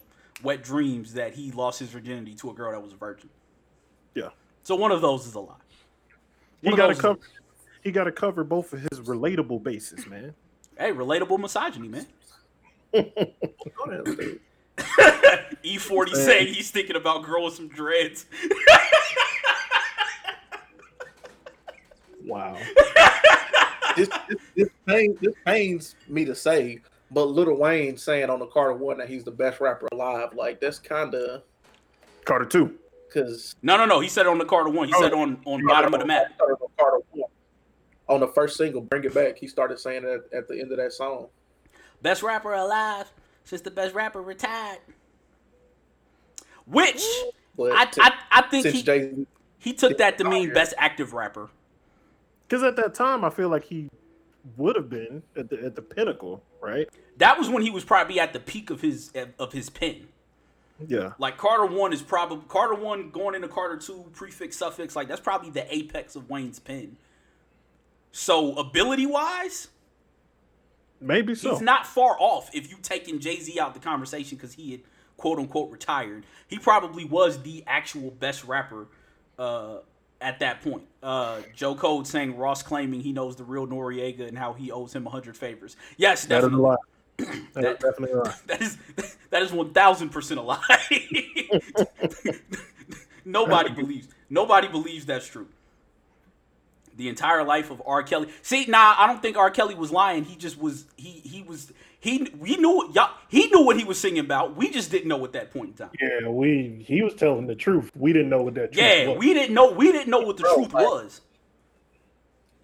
Wet 0.44 0.64
Dreams 0.64 1.14
that 1.14 1.36
he 1.36 1.52
lost 1.52 1.80
his 1.80 1.90
virginity 1.90 2.34
to 2.36 2.50
a 2.50 2.54
girl 2.54 2.72
that 2.72 2.82
was 2.82 2.94
a 2.94 2.96
virgin. 2.98 3.30
Yeah. 4.16 4.30
So 4.64 4.76
one 4.76 4.92
of 4.92 5.02
those 5.02 5.26
is 5.26 5.36
a 5.36 5.40
lie. 5.40 5.56
He 6.62 6.70
One 6.70 6.74
of 6.74 6.78
got 6.78 6.88
to 6.88 6.94
those 6.94 6.98
is- 6.98 7.02
cover. 7.02 7.20
He 7.82 7.92
got 7.92 8.04
to 8.06 8.12
cover 8.12 8.44
both 8.44 8.74
of 8.74 8.82
his 8.82 9.00
relatable 9.00 9.64
bases, 9.64 10.06
man. 10.06 10.34
Hey, 10.78 10.92
relatable 10.92 11.40
misogyny, 11.40 11.88
man. 11.88 12.06
Go 12.94 13.00
ahead, 13.88 14.04
dude. 14.06 14.40
E40 15.64 16.14
Man. 16.14 16.16
saying 16.26 16.54
he's 16.54 16.72
thinking 16.72 16.96
about 16.98 17.24
growing 17.24 17.52
some 17.54 17.68
dreads. 17.70 18.26
Wow. 22.26 22.58
this, 23.96 24.10
this, 24.28 24.38
this, 24.56 24.70
pain, 24.86 25.18
this 25.22 25.34
pains 25.46 25.96
me 26.08 26.26
to 26.26 26.36
say, 26.36 26.80
but 27.12 27.26
Lil 27.26 27.56
Wayne 27.58 27.98
saying 27.98 28.30
on 28.30 28.40
the 28.40 28.46
Carter 28.48 28.74
One 28.74 28.98
that 29.00 29.10
he's 29.10 29.24
the 29.24 29.32
best 29.32 29.60
rapper 29.62 29.88
alive, 29.92 30.34
like 30.36 30.60
that's 30.60 30.80
kind 30.80 31.16
of 31.16 31.44
Carter 32.26 32.46
two. 32.46 32.76
Because 33.10 33.56
No, 33.62 33.78
no, 33.78 33.86
no. 33.86 34.00
He 34.00 34.08
said 34.08 34.26
it 34.26 34.30
on 34.30 34.38
the 34.38 34.46
Carter 34.46 34.70
one. 34.70 34.88
He 34.88 34.94
Oh, 34.96 35.02
said 35.02 35.14
on 35.14 35.42
on 35.46 35.66
bottom 35.66 35.94
of 35.94 36.00
the 36.00 36.06
map. 36.06 36.38
Carter 36.38 36.98
on 38.08 38.20
the 38.20 38.28
first 38.28 38.58
single, 38.58 38.82
"Bring 38.82 39.04
It 39.04 39.14
Back," 39.14 39.38
he 39.38 39.48
started 39.48 39.80
saying 39.80 40.04
it 40.04 40.10
at, 40.10 40.38
at 40.40 40.48
the 40.48 40.60
end 40.60 40.72
of 40.72 40.78
that 40.78 40.94
song. 40.94 41.28
Best 42.02 42.24
rapper 42.24 42.54
alive 42.54 43.12
since 43.44 43.62
the 43.62 43.72
best 43.72 43.94
rapper 43.94 44.22
retired. 44.22 44.80
Which 46.66 47.04
But 47.56 47.72
I 47.74 47.86
to- 47.86 48.04
I, 48.04 48.12
I 48.32 48.42
think 48.44 48.64
since 48.64 48.76
he 48.76 48.84
Jay 48.84 49.14
he 49.60 49.74
took 49.74 49.98
that 49.98 50.18
to 50.20 50.24
oh, 50.26 50.30
mean 50.30 50.54
best 50.54 50.74
active 50.78 51.14
rapper. 51.14 51.50
Because 52.48 52.64
at 52.64 52.76
that 52.78 52.96
time, 52.96 53.24
I 53.24 53.30
feel 53.30 53.50
like 53.50 53.66
he 53.66 53.90
would 54.58 54.76
have 54.76 54.90
been 54.90 55.22
at 55.36 55.50
the 55.50 55.64
at 55.64 55.76
the 55.76 55.82
pinnacle, 55.82 56.42
right? 56.62 56.88
That 57.18 57.38
was 57.38 57.50
when 57.50 57.62
he 57.62 57.70
was 57.70 57.84
probably 57.84 58.20
at 58.20 58.34
the 58.34 58.40
peak 58.40 58.70
of 58.70 58.82
his 58.82 59.12
of 59.38 59.52
his 59.54 59.70
pen. 59.70 60.08
Yeah. 60.88 61.14
Like 61.20 61.38
Carter 61.38 61.66
one 61.66 61.92
is 61.94 62.02
probably 62.02 62.44
Carter 62.48 62.76
one 62.76 63.10
going 63.10 63.36
into 63.36 63.48
Carter 63.48 63.78
two 63.78 64.06
prefix 64.14 64.58
suffix 64.58 64.96
like 64.96 65.08
that's 65.08 65.22
probably 65.22 65.50
the 65.50 65.74
apex 65.74 66.16
of 66.16 66.30
Wayne's 66.30 66.60
pen. 66.60 66.98
So 68.12 68.56
ability 68.56 69.06
wise, 69.06 69.68
Maybe 71.02 71.36
so. 71.36 71.52
he's 71.52 71.62
not 71.62 71.86
far 71.86 72.18
off. 72.20 72.50
If 72.54 72.70
you 72.70 72.78
taking 72.82 73.20
Jay 73.20 73.40
Z 73.40 73.60
out 73.60 73.74
the 73.74 73.80
conversation 73.80 74.38
because 74.38 74.54
he 74.54 74.72
had 74.72 74.82
quote 75.18 75.40
unquote 75.40 75.72
retired, 75.72 76.26
he 76.48 76.58
probably 76.58 77.06
was 77.06 77.42
the 77.44 77.64
actual 77.68 78.12
best 78.12 78.44
rapper 78.46 78.88
uh, 79.38 79.78
at 80.22 80.40
that 80.40 80.62
point. 80.62 80.84
Uh, 81.04 81.42
Joe 81.56 81.76
Code 81.76 82.08
saying 82.08 82.36
Ross 82.38 82.64
claiming 82.64 83.02
he 83.02 83.14
knows 83.14 83.36
the 83.36 83.44
real 83.44 83.68
Noriega 83.68 84.28
and 84.28 84.38
how 84.38 84.54
he 84.54 84.72
owes 84.72 84.94
him 84.94 85.06
hundred 85.06 85.38
favors. 85.38 85.78
Yes, 85.98 86.26
that 86.26 86.40
is 86.40 86.46
a 86.46 86.48
definitely. 86.48 86.76
lie. 87.56 87.62
That 87.62 87.66
is 87.66 87.78
definitely 87.80 88.12
a 88.12 88.18
lie. 88.18 88.36
That 88.48 88.62
is 88.62 88.78
that 89.30 89.42
is 89.42 89.52
one 89.52 89.74
thousand 89.74 90.10
percent 90.10 90.40
a 90.40 90.44
lie. 90.44 90.60
nobody 93.26 93.72
believes. 93.74 94.08
Nobody 94.30 94.68
believes 94.68 95.06
that's 95.06 95.28
true. 95.28 95.48
The 96.98 97.08
entire 97.08 97.44
life 97.46 97.72
of 97.72 97.82
R. 97.86 98.04
Kelly. 98.04 98.28
See, 98.42 98.66
nah, 98.66 98.96
I 98.98 99.08
don't 99.08 99.22
think 99.22 99.38
R. 99.38 99.50
Kelly 99.52 99.74
was 99.74 99.90
lying. 99.92 100.26
He 100.26 100.36
just 100.36 100.60
was. 100.60 100.86
He 100.98 101.10
he 101.12 101.44
was. 101.44 101.72
He 102.02 102.28
we 102.40 102.58
knew 102.58 102.92
y'all. 102.94 103.12
He 103.30 103.48
knew 103.48 103.64
what 103.66 103.78
he 103.78 103.84
was 103.86 104.00
singing 104.00 104.20
about. 104.20 104.56
We 104.58 104.70
just 104.70 104.92
didn't 104.92 105.08
know 105.08 105.24
at 105.24 105.32
that 105.34 105.52
point 105.52 105.70
in 105.70 105.74
time. 105.76 105.90
Yeah, 106.02 106.28
we 106.30 106.84
he 106.86 107.02
was 107.02 107.14
telling 107.14 107.48
the 107.48 107.56
truth. 107.56 107.90
We 107.96 108.12
didn't 108.14 108.30
know 108.30 108.42
what 108.42 108.56
that 108.56 108.74
truth 108.74 108.86
Yeah, 108.86 109.08
was. 109.10 109.18
we 109.18 109.34
didn't 109.34 109.54
know. 109.54 109.72
We 109.72 109.92
didn't 109.92 110.10
know 110.10 110.20
what 110.20 110.38
the 110.38 110.44
Bro, 110.44 110.56
truth 110.56 110.74
like- 110.74 110.86
was. 110.86 111.22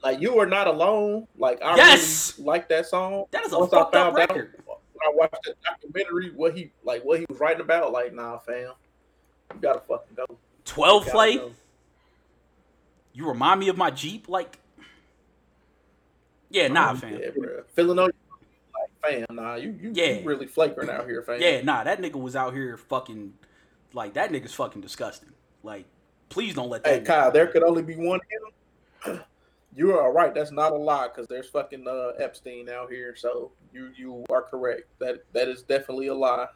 Like 0.06 0.22
you 0.22 0.40
are 0.40 0.46
not 0.46 0.68
alone. 0.68 1.28
Like 1.38 1.62
I 1.62 1.76
Yes! 1.76 2.36
really 2.38 2.46
like 2.48 2.70
that 2.70 2.86
song. 2.86 3.26
That 3.32 3.46
is 3.46 3.52
a 3.54 3.60
Once 3.60 3.74
I 3.74 3.80
fucked 3.80 3.96
up 3.96 4.08
out- 4.08 4.16
record. 4.16 4.54
when 4.66 4.78
I 5.04 5.12
watched 5.14 5.38
that 5.46 5.56
documentary, 5.64 6.32
what 6.36 6.56
he 6.56 6.72
like, 6.84 7.04
what 7.04 7.20
he 7.20 7.26
was 7.28 7.40
writing 7.40 7.62
about, 7.62 7.92
like, 7.92 8.14
nah, 8.14 8.38
fam, 8.38 8.72
you 9.54 9.60
gotta 9.62 9.80
fucking 9.82 10.16
go. 10.16 10.26
Twelve 10.64 11.06
You 11.06 11.12
play. 11.12 11.38
go. 11.38 11.52
You 13.14 13.28
remind 13.28 13.60
me 13.60 13.68
of 13.70 13.78
my 13.78 13.92
Jeep. 13.92 14.28
Like, 14.30 14.60
yeah, 16.50 16.68
nah, 16.68 16.92
oh, 16.92 16.96
fam. 16.96 17.18
Yeah, 17.20 17.30
bro. 17.36 17.64
Feeling 17.74 18.00
on 18.00 18.06
like, 18.06 18.92
fam, 19.28 19.36
nah, 19.36 19.56
you 19.56 19.78
you, 19.82 19.92
Yeah. 19.94 20.20
you 20.20 20.26
really 20.26 20.48
flagrant 20.48 20.90
out 20.90 21.06
here, 21.08 21.22
fam. 21.24 21.42
Yeah, 21.42 21.62
nah, 21.62 21.84
that 21.84 22.00
nigga 22.02 22.20
was 22.22 22.36
out 22.36 22.54
here 22.54 22.78
fucking 22.78 23.34
like 23.94 24.14
that 24.14 24.32
nigga's 24.32 24.54
fucking 24.54 24.82
disgusting. 24.82 25.30
Like, 25.64 25.86
please 26.30 26.54
don't 26.54 26.70
let 26.70 26.84
that. 26.84 26.94
Hey, 27.00 27.02
Kyle, 27.06 27.32
there 27.32 27.48
could 27.48 27.64
only 27.64 27.82
be 27.82 27.96
one 27.96 28.20
him. 29.06 29.22
You 29.76 29.92
are 29.94 30.04
all 30.04 30.14
right. 30.14 30.34
That's 30.34 30.52
not 30.52 30.72
a 30.72 30.78
lie 30.78 31.08
because 31.08 31.28
there's 31.28 31.50
fucking 31.50 31.86
uh, 31.88 32.12
Epstein 32.18 32.70
out 32.70 32.90
here. 32.92 33.16
So 33.16 33.52
you 33.74 33.92
you 33.96 34.26
are 34.30 34.42
correct. 34.42 34.84
That 35.00 35.26
that 35.34 35.48
is 35.50 35.64
definitely 35.64 36.08
a 36.08 36.14
lie. 36.16 36.48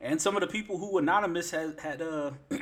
and 0.00 0.20
some 0.20 0.36
of 0.36 0.40
the 0.40 0.46
people 0.46 0.78
who 0.78 0.98
anonymous 0.98 1.50
had 1.50 1.78
had 1.80 2.02
uh 2.02 2.30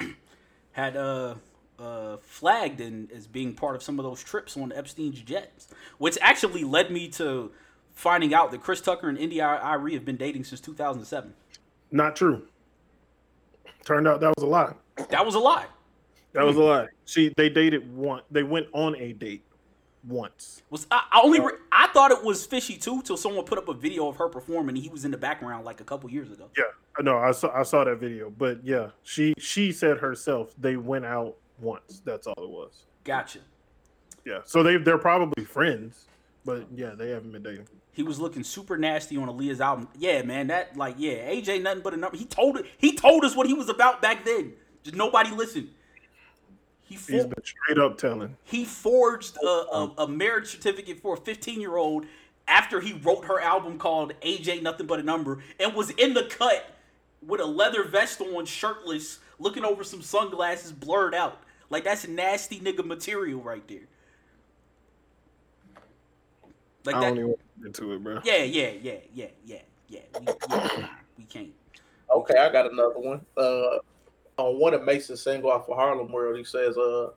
had 0.72 0.96
uh 0.96 1.34
uh 1.78 2.16
flagged 2.18 2.80
and 2.80 3.10
as 3.12 3.26
being 3.26 3.54
part 3.54 3.76
of 3.76 3.82
some 3.82 3.98
of 3.98 4.04
those 4.04 4.22
trips 4.22 4.56
on 4.56 4.72
Epstein's 4.72 5.20
jets, 5.20 5.68
which 5.98 6.18
actually 6.20 6.64
led 6.64 6.90
me 6.90 7.08
to 7.08 7.52
finding 7.94 8.34
out 8.34 8.50
that 8.50 8.62
Chris 8.62 8.80
Tucker 8.80 9.08
and 9.08 9.18
India 9.18 9.44
Irie 9.62 9.94
have 9.94 10.04
been 10.04 10.16
dating 10.16 10.44
since 10.44 10.60
2007. 10.60 11.34
Not 11.90 12.16
true. 12.16 12.46
Turned 13.84 14.08
out 14.08 14.20
that 14.20 14.32
was 14.36 14.42
a 14.44 14.46
lie. 14.46 14.74
That 15.10 15.24
was 15.26 15.34
a 15.34 15.38
lie. 15.40 15.66
That 16.32 16.44
was 16.44 16.56
a 16.56 16.60
mm. 16.60 16.68
lie. 16.68 16.86
She 17.04 17.32
they 17.36 17.48
dated 17.48 17.94
one. 17.94 18.22
They 18.30 18.42
went 18.42 18.66
on 18.72 18.96
a 18.96 19.12
date 19.12 19.44
once. 20.06 20.62
Was 20.70 20.86
I, 20.90 21.04
I 21.12 21.20
only 21.22 21.40
re- 21.40 21.58
I 21.70 21.88
thought 21.88 22.10
it 22.10 22.22
was 22.22 22.44
fishy 22.46 22.76
too 22.76 23.02
till 23.02 23.16
someone 23.16 23.44
put 23.44 23.58
up 23.58 23.68
a 23.68 23.74
video 23.74 24.08
of 24.08 24.16
her 24.16 24.28
performing 24.28 24.76
and 24.76 24.84
he 24.84 24.88
was 24.88 25.04
in 25.04 25.10
the 25.10 25.18
background 25.18 25.64
like 25.64 25.80
a 25.80 25.84
couple 25.84 26.10
years 26.10 26.30
ago. 26.30 26.48
Yeah, 26.56 26.64
no, 27.00 27.18
I 27.18 27.32
saw 27.32 27.54
I 27.54 27.62
saw 27.62 27.84
that 27.84 27.96
video, 27.96 28.30
but 28.30 28.64
yeah, 28.64 28.88
she 29.02 29.34
she 29.38 29.72
said 29.72 29.98
herself 29.98 30.54
they 30.58 30.76
went 30.76 31.04
out 31.04 31.36
once. 31.60 32.02
That's 32.04 32.26
all 32.26 32.42
it 32.42 32.50
was. 32.50 32.84
Gotcha. 33.04 33.40
Yeah, 34.24 34.40
so 34.44 34.62
they 34.62 34.76
they're 34.76 34.98
probably 34.98 35.44
friends, 35.44 36.06
but 36.44 36.66
yeah, 36.74 36.94
they 36.96 37.10
haven't 37.10 37.32
been 37.32 37.42
dating. 37.42 37.68
He 37.92 38.02
was 38.02 38.18
looking 38.18 38.42
super 38.42 38.78
nasty 38.78 39.18
on 39.18 39.28
Aaliyah's 39.28 39.60
album. 39.60 39.88
Yeah, 39.98 40.22
man, 40.22 40.46
that 40.46 40.76
like 40.76 40.94
yeah, 40.98 41.30
AJ 41.30 41.62
nothing 41.62 41.82
but 41.82 41.94
a 41.94 41.96
number. 41.96 42.16
He 42.16 42.24
told 42.24 42.56
it. 42.56 42.66
He 42.78 42.96
told 42.96 43.24
us 43.24 43.36
what 43.36 43.46
he 43.46 43.54
was 43.54 43.68
about 43.68 44.00
back 44.00 44.24
then. 44.24 44.54
Just 44.82 44.96
nobody 44.96 45.30
listened. 45.30 45.68
He 46.92 47.12
He's 47.14 47.22
for, 47.22 47.28
been 47.28 47.44
straight 47.44 47.78
up 47.78 47.96
telling. 47.96 48.36
he 48.44 48.64
forged 48.66 49.38
a, 49.42 49.46
a, 49.46 49.94
a 49.98 50.08
marriage 50.08 50.48
certificate 50.48 50.98
for 51.00 51.14
a 51.14 51.16
15 51.16 51.58
year 51.60 51.76
old 51.76 52.04
after 52.46 52.80
he 52.80 52.92
wrote 52.92 53.24
her 53.24 53.40
album 53.40 53.78
called 53.78 54.12
AJ 54.20 54.62
Nothing 54.62 54.86
But 54.86 55.00
a 55.00 55.02
Number 55.02 55.42
and 55.58 55.74
was 55.74 55.90
in 55.90 56.12
the 56.12 56.24
cut 56.24 56.66
with 57.26 57.40
a 57.40 57.46
leather 57.46 57.84
vest 57.84 58.20
on, 58.20 58.44
shirtless, 58.44 59.20
looking 59.38 59.64
over 59.64 59.84
some 59.84 60.02
sunglasses, 60.02 60.70
blurred 60.72 61.14
out. 61.14 61.42
Like 61.70 61.84
that's 61.84 62.06
nasty 62.06 62.60
nigga 62.60 62.84
material 62.84 63.40
right 63.40 63.66
there. 63.68 63.86
Like 66.84 66.96
I 66.96 67.00
that. 67.00 67.06
don't 67.06 67.16
even 67.16 67.28
want 67.28 67.38
to 67.40 67.60
get 67.60 67.66
into 67.68 67.92
it, 67.94 68.04
bro. 68.04 68.18
Yeah, 68.24 68.42
yeah, 68.42 68.70
yeah, 68.82 68.92
yeah, 69.14 69.26
yeah, 69.46 69.58
yeah. 69.88 70.00
We, 70.20 70.26
yeah, 70.50 70.88
we 71.16 71.24
can't. 71.24 71.50
Okay, 72.14 72.36
I 72.36 72.50
got 72.52 72.70
another 72.70 72.98
one. 72.98 73.24
Uh, 73.36 73.78
on 74.38 74.58
one 74.58 74.74
of 74.74 74.84
Mase's 74.84 75.22
single 75.22 75.50
off 75.50 75.68
of 75.68 75.76
Harlem 75.76 76.10
World, 76.10 76.36
he 76.36 76.44
says, 76.44 76.76
"Uh, 76.76 77.10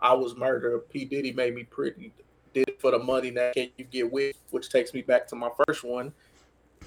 I 0.00 0.14
was 0.14 0.36
murdered. 0.36 0.88
P 0.90 1.04
Diddy 1.04 1.32
made 1.32 1.54
me 1.54 1.64
pretty. 1.64 2.12
Did 2.54 2.68
it 2.68 2.80
for 2.80 2.90
the 2.90 2.98
money. 2.98 3.30
Now 3.30 3.52
can 3.52 3.68
you 3.76 3.84
get 3.84 4.10
with?" 4.10 4.36
Which 4.50 4.68
takes 4.68 4.94
me 4.94 5.02
back 5.02 5.26
to 5.28 5.36
my 5.36 5.50
first 5.66 5.84
one. 5.84 6.12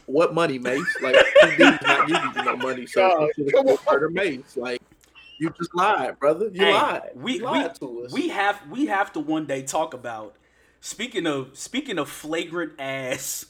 What 0.05 0.33
money, 0.33 0.59
Mace? 0.59 0.85
Like 1.01 1.15
P 1.15 1.49
Diddy's 1.57 1.81
not 1.81 2.07
giving 2.07 2.31
you 2.35 2.43
no 2.43 2.57
money, 2.57 2.85
so 2.85 3.29
you 3.37 3.77
murder 3.89 4.09
Mace. 4.09 4.55
Like 4.55 4.81
you 5.39 5.49
just 5.51 5.73
lied, 5.75 6.19
brother. 6.19 6.49
You 6.53 6.65
Hey, 6.65 6.73
lied. 6.73 7.09
We 7.15 7.33
you 7.37 7.43
lied 7.43 7.75
to 7.75 8.03
us. 8.05 8.11
we 8.13 8.29
have 8.29 8.61
we 8.69 8.85
have 8.87 9.11
to 9.13 9.19
one 9.19 9.45
day 9.45 9.63
talk 9.63 9.93
about 9.93 10.35
speaking 10.79 11.25
of 11.25 11.57
speaking 11.57 11.97
of 11.97 12.09
flagrant 12.09 12.73
ass 12.79 13.47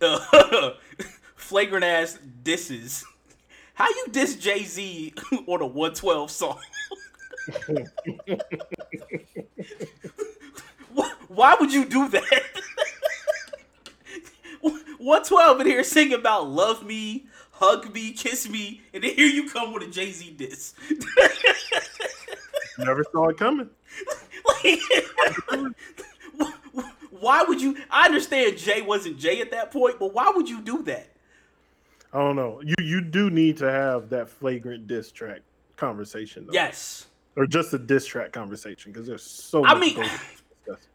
uh, 0.00 0.70
flagrant 1.36 1.84
ass 1.84 2.18
disses. 2.42 3.04
How 3.74 3.88
you 3.88 4.06
diss 4.10 4.36
Jay 4.36 4.64
Z 4.64 5.14
on 5.46 5.62
a 5.62 5.66
one 5.66 5.94
twelve 5.94 6.30
song? 6.30 6.58
Why 11.28 11.56
would 11.58 11.72
you 11.72 11.84
do 11.86 12.08
that? 12.08 12.42
One 14.98 15.24
twelve 15.24 15.60
in 15.60 15.66
here 15.66 15.82
singing 15.82 16.12
about 16.14 16.48
love 16.48 16.84
me, 16.86 17.26
hug 17.50 17.92
me, 17.92 18.12
kiss 18.12 18.48
me, 18.48 18.82
and 18.94 19.02
then 19.02 19.14
here 19.14 19.26
you 19.26 19.48
come 19.48 19.72
with 19.72 19.82
a 19.82 19.88
Jay 19.88 20.12
Z 20.12 20.34
diss. 20.36 20.74
Never 22.78 23.04
saw 23.10 23.28
it 23.28 23.36
coming. 23.38 23.68
Like, 24.46 24.78
why 27.10 27.42
would 27.42 27.60
you? 27.60 27.76
I 27.90 28.06
understand 28.06 28.58
Jay 28.58 28.82
wasn't 28.82 29.18
Jay 29.18 29.40
at 29.40 29.50
that 29.50 29.72
point, 29.72 29.98
but 29.98 30.14
why 30.14 30.30
would 30.34 30.48
you 30.48 30.60
do 30.60 30.82
that? 30.84 31.11
I 32.12 32.18
don't 32.18 32.36
know. 32.36 32.60
You 32.62 32.74
you 32.80 33.00
do 33.00 33.30
need 33.30 33.56
to 33.58 33.70
have 33.70 34.10
that 34.10 34.28
flagrant 34.28 34.86
diss 34.86 35.10
track 35.10 35.40
conversation, 35.76 36.46
though. 36.46 36.52
Yes, 36.52 37.06
or 37.36 37.46
just 37.46 37.72
a 37.72 37.78
diss 37.78 38.06
track 38.06 38.32
conversation 38.32 38.92
because 38.92 39.06
there's 39.06 39.22
so. 39.22 39.64
I 39.64 39.78
mean, 39.78 39.96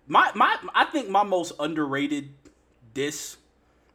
my 0.07 0.32
my 0.36 0.57
I 0.76 0.86
think 0.86 1.09
my 1.09 1.24
most 1.24 1.53
underrated 1.59 2.30
diss, 2.93 3.38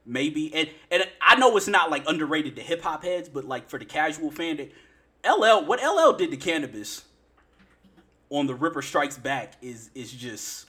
maybe, 0.05 0.53
and 0.55 0.69
and 0.91 1.05
I 1.21 1.37
know 1.37 1.57
it's 1.57 1.69
not 1.69 1.91
like 1.91 2.09
underrated 2.09 2.57
to 2.57 2.63
hip 2.63 2.83
hop 2.83 3.05
heads, 3.05 3.29
but 3.29 3.45
like 3.45 3.71
for 3.71 3.79
the 3.79 3.85
casual 3.85 4.31
fan, 4.31 4.57
that 4.57 4.73
LL 5.25 5.65
what 5.65 5.81
LL 5.81 6.17
did 6.17 6.31
to 6.33 6.37
Canibus 6.37 7.03
on 8.31 8.47
the 8.47 8.55
Ripper 8.55 8.83
Strikes 8.83 9.17
Back 9.17 9.55
is 9.63 9.91
is 9.95 10.11
just 10.11 10.67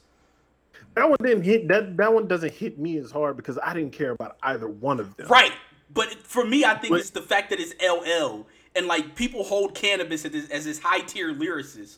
that 0.95 1.10
one 1.10 1.18
didn't 1.24 1.43
hit. 1.43 1.68
That 1.68 1.97
that 1.97 2.14
one 2.14 2.28
doesn't 2.28 2.54
hit 2.54 2.78
me 2.78 2.97
as 2.97 3.10
hard 3.12 3.38
because 3.38 3.58
I 3.64 3.74
didn't 3.74 3.93
care 3.93 4.12
about 4.12 4.38
either 4.43 4.68
one 4.68 4.99
of 4.99 5.16
them. 5.18 5.28
Right. 5.28 5.51
But 5.94 6.14
for 6.26 6.46
me, 6.46 6.66
I 6.66 6.76
think 6.76 6.96
it's 6.96 7.10
the 7.12 7.22
fact 7.22 7.50
that 7.52 7.60
it's 7.60 7.74
LL 7.84 8.48
and 8.76 8.88
like 8.88 9.16
people 9.16 9.44
hold 9.44 9.76
Canibus 9.76 10.26
as 10.26 10.32
this, 10.32 10.50
as 10.50 10.66
this 10.66 10.80
high 10.80 11.02
tier 11.02 11.34
lyricist, 11.34 11.98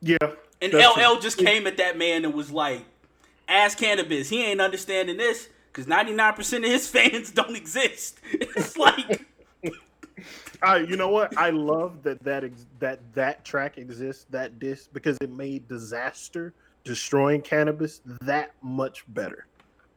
Yeah. 0.00 0.16
and 0.62 0.72
LL 0.72 1.18
just 1.20 1.38
came 1.38 1.66
at 1.66 1.76
that 1.78 1.98
man 1.98 2.24
and 2.24 2.32
was 2.34 2.50
like, 2.50 2.84
"Ask 3.48 3.78
Canibus, 3.78 4.28
he 4.28 4.44
ain't 4.44 4.60
understanding 4.60 5.16
this 5.16 5.48
because 5.72 5.86
ninety 5.88 6.12
nine 6.12 6.34
percent 6.34 6.64
of 6.64 6.70
his 6.70 6.88
fans 6.94 7.30
don't 7.32 7.56
exist." 7.56 8.20
It's 8.32 8.76
like, 8.76 9.26
I, 10.62 10.78
you 10.78 10.96
know 10.96 11.08
what? 11.08 11.36
I 11.36 11.50
love 11.50 12.02
that 12.04 12.22
that 12.24 12.44
ex- 12.44 12.66
that 12.78 13.00
that 13.14 13.44
track 13.44 13.76
exists, 13.78 14.26
that 14.30 14.58
disc, 14.58 14.88
because 14.92 15.18
it 15.20 15.30
made 15.30 15.66
disaster 15.68 16.54
destroying 16.84 17.42
Canibus 17.42 18.00
that 18.22 18.52
much 18.62 19.04
better. 19.08 19.46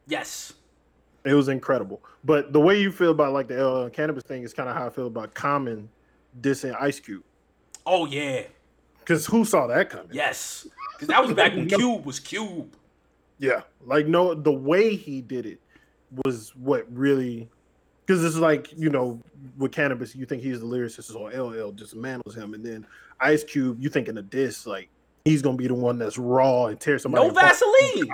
yes, 0.06 0.54
It 1.28 1.34
was 1.34 1.48
incredible. 1.48 2.02
But 2.24 2.52
the 2.52 2.60
way 2.60 2.80
you 2.80 2.90
feel 2.90 3.10
about 3.10 3.32
like 3.32 3.48
the 3.48 3.66
uh, 3.68 3.88
Canibus 3.90 4.22
thing 4.24 4.42
is 4.42 4.52
kind 4.54 4.68
of 4.68 4.74
how 4.76 4.86
I 4.86 4.90
feel 4.90 5.06
about 5.06 5.34
Common 5.34 5.88
dissing 6.40 6.74
Ice 6.80 7.00
Cube. 7.00 7.22
oh 7.86 8.06
yeah, 8.06 8.42
Because 9.00 9.26
who 9.26 9.44
saw 9.44 9.66
that 9.66 9.90
coming? 9.90 10.08
yes, 10.12 10.66
because 10.94 11.08
that 11.08 11.22
was 11.22 11.32
back 11.34 11.54
when 11.54 11.68
Cube 11.80 12.04
was 12.04 12.18
Cube. 12.20 12.74
Yeah, 13.38 13.62
like 13.84 14.06
no, 14.06 14.34
the 14.34 14.52
way 14.52 14.96
he 14.96 15.20
did 15.20 15.46
it 15.46 15.60
was 16.24 16.54
what 16.56 16.86
really. 16.90 17.48
Because 18.06 18.24
it's 18.24 18.36
like 18.36 18.72
you 18.76 18.88
know, 18.88 19.20
with 19.58 19.72
Canibus, 19.72 20.14
you 20.16 20.24
think 20.24 20.42
he's 20.42 20.60
the 20.60 20.66
lyricist, 20.66 21.04
so 21.12 21.24
LL 21.24 21.72
dismantles 21.72 22.34
him, 22.34 22.54
and 22.54 22.64
then 22.64 22.86
Ice 23.20 23.44
Cube, 23.44 23.76
you 23.82 23.90
think 23.90 24.08
in 24.08 24.16
a 24.18 24.22
diss 24.22 24.66
like 24.66 24.88
he's 25.24 25.42
gonna 25.42 25.56
be 25.58 25.66
the 25.68 25.74
one 25.74 25.98
that's 25.98 26.16
raw 26.18 26.66
and 26.66 26.80
tear 26.80 26.98
somebody. 26.98 27.24
No 27.26 27.30
apart. 27.30 27.48
Vaseline, 27.52 28.08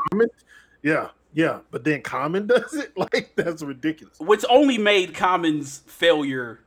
yeah, 0.82 1.08
yeah, 1.34 1.60
but 1.70 1.84
then 1.84 2.00
Common 2.02 2.46
does 2.48 2.72
it 2.74 2.96
like 2.96 3.32
that's 3.36 3.62
ridiculous. 3.62 4.18
which 4.18 4.44
only 4.48 4.78
made 4.78 5.14
Common's 5.14 5.78
failure 5.86 6.60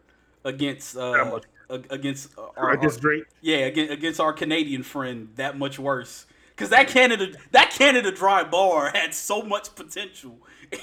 against 0.43 0.95
uh, 0.95 1.39
against 1.89 2.37
uh, 2.37 2.47
I 2.57 2.75
guess 2.75 2.97
Drake. 2.97 3.23
Yeah, 3.41 3.57
against, 3.57 3.93
against 3.93 4.19
our 4.19 4.33
Canadian 4.33 4.83
friend, 4.83 5.29
that 5.35 5.57
much 5.57 5.79
worse. 5.79 6.25
Cause 6.55 6.69
that 6.69 6.87
Canada, 6.87 7.27
that 7.51 7.69
Canada 7.69 8.11
Dry 8.11 8.43
bar 8.43 8.89
had 8.91 9.13
so 9.13 9.41
much 9.41 9.73
potential. 9.75 10.37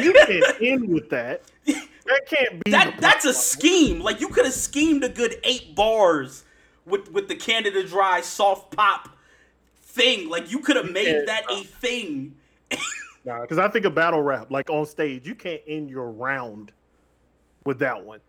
You 0.00 0.12
can't 0.12 0.62
end 0.62 0.88
with 0.88 1.10
that. 1.10 1.42
That 1.66 2.26
can't 2.26 2.64
be 2.64 2.70
that 2.70 2.96
that's 3.00 3.24
a 3.24 3.34
scheme. 3.34 4.00
Like 4.00 4.20
you 4.20 4.28
could 4.28 4.44
have 4.44 4.54
schemed 4.54 5.02
a 5.02 5.08
good 5.08 5.34
eight 5.42 5.74
bars 5.74 6.44
with 6.86 7.12
with 7.12 7.26
the 7.28 7.34
Canada 7.34 7.86
Dry 7.86 8.20
soft 8.20 8.74
pop 8.74 9.10
thing. 9.82 10.28
Like 10.28 10.50
you 10.50 10.60
could 10.60 10.76
have 10.76 10.90
made 10.90 11.26
that 11.26 11.42
a 11.50 11.64
thing. 11.64 12.36
Nah, 13.24 13.42
because 13.42 13.58
I 13.58 13.68
think 13.68 13.84
of 13.84 13.94
battle 13.94 14.22
rap, 14.22 14.50
like 14.50 14.70
on 14.70 14.86
stage, 14.86 15.26
you 15.26 15.34
can't 15.34 15.60
end 15.66 15.90
your 15.90 16.10
round 16.10 16.72
with 17.64 17.78
that 17.80 18.04
one. 18.04 18.20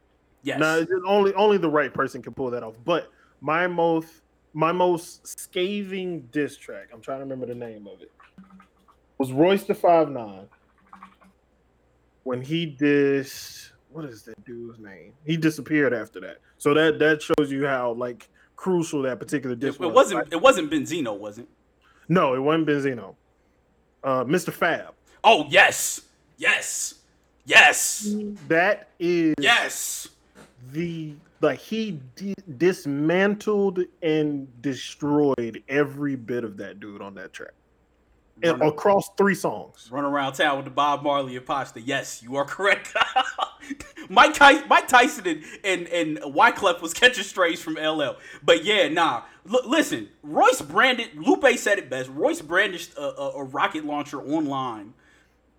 Yes. 0.44 0.60
No, 0.60 0.86
only 1.06 1.34
only 1.36 1.58
the 1.58 1.70
right 1.70 1.94
person 1.94 2.22
can 2.22 2.34
pull 2.34 2.52
that 2.52 2.64
off. 2.64 2.76
But 2.84 3.12
my 3.42 3.68
most 3.68 4.08
my 4.54 4.72
most 4.72 5.28
scathing 5.28 6.28
diss 6.32 6.58
track, 6.58 6.90
I'm 6.94 7.02
trying 7.02 7.20
to 7.20 7.24
remember 7.24 7.46
the 7.46 7.56
name 7.56 7.88
of 7.88 8.02
it, 8.02 8.12
was 9.18 9.32
Royce 9.32 9.64
the 9.64 9.76
Five 9.76 10.10
Nine. 10.10 10.48
When 12.24 12.42
he 12.42 12.76
dissed, 12.80 13.72
what 13.90 14.06
is 14.06 14.24
that 14.24 14.44
dude's 14.44 14.80
name? 14.80 15.14
He 15.26 15.38
disappeared 15.38 15.94
after 15.94 16.20
that. 16.22 16.40
So 16.58 16.74
that 16.74 17.00
that 17.00 17.22
shows 17.22 17.52
you 17.52 17.66
how 17.66 17.94
like 17.94 18.30
crucial 18.56 19.04
that 19.04 19.20
particular 19.20 19.56
diss 19.56 19.76
it, 19.76 19.82
it 19.82 19.86
was. 19.86 19.96
wasn't. 19.96 20.34
It 20.34 20.42
wasn't 20.42 20.72
Benzino, 20.72 21.18
was 21.18 21.38
it? 21.38 21.48
No, 22.08 22.34
it 22.34 22.40
wasn't 22.40 22.68
Benzino. 22.68 23.16
Uh, 24.04 24.24
Mr. 24.24 24.52
Fab. 24.54 24.93
Oh 25.24 25.45
yes, 25.50 26.02
yes, 26.38 26.95
yes, 27.45 28.08
That 28.47 28.88
is 29.00 29.36
yes. 29.39 30.08
the 30.72 31.14
like 31.41 31.60
he 31.60 32.00
di- 32.16 32.34
dismantled 32.58 33.80
and 34.02 34.47
destroyed 34.62 35.64
every 35.68 36.16
bit 36.16 36.43
of 36.43 36.58
that 36.58 36.80
dude 36.80 37.02
on 37.02 37.14
that 37.16 37.34
track 37.34 37.52
and 38.44 38.62
across 38.62 39.10
three 39.18 39.36
songs. 39.36 39.88
run 39.92 40.04
around 40.06 40.34
town 40.34 40.58
with 40.58 40.66
the 40.66 40.72
Bob 40.72 41.04
Marley 41.04 41.36
imposter. 41.36 41.80
Yes, 41.80 42.22
you 42.24 42.36
are 42.36 42.46
correct. 42.46 42.96
Mike 44.10 44.34
Tyson, 44.34 44.68
Mike 44.68 44.88
Tyson 44.88 45.28
and, 45.28 45.44
and 45.64 45.88
and 45.88 46.18
Wyclef 46.34 46.82
was 46.82 46.94
catching 46.94 47.24
strays 47.24 47.62
from 47.62 47.76
LL. 47.76 48.16
But 48.44 48.64
yeah, 48.64 48.88
nah. 48.88 49.24
L- 49.52 49.68
listen, 49.68 50.10
Royce 50.24 50.62
branded. 50.62 51.10
Lupe 51.16 51.46
said 51.58 51.78
it 51.78 51.90
best. 51.90 52.10
Royce 52.10 52.42
brandished 52.42 52.94
a, 52.98 53.02
a, 53.02 53.30
a 53.38 53.44
rocket 53.44 53.86
launcher 53.86 54.22
online 54.22 54.94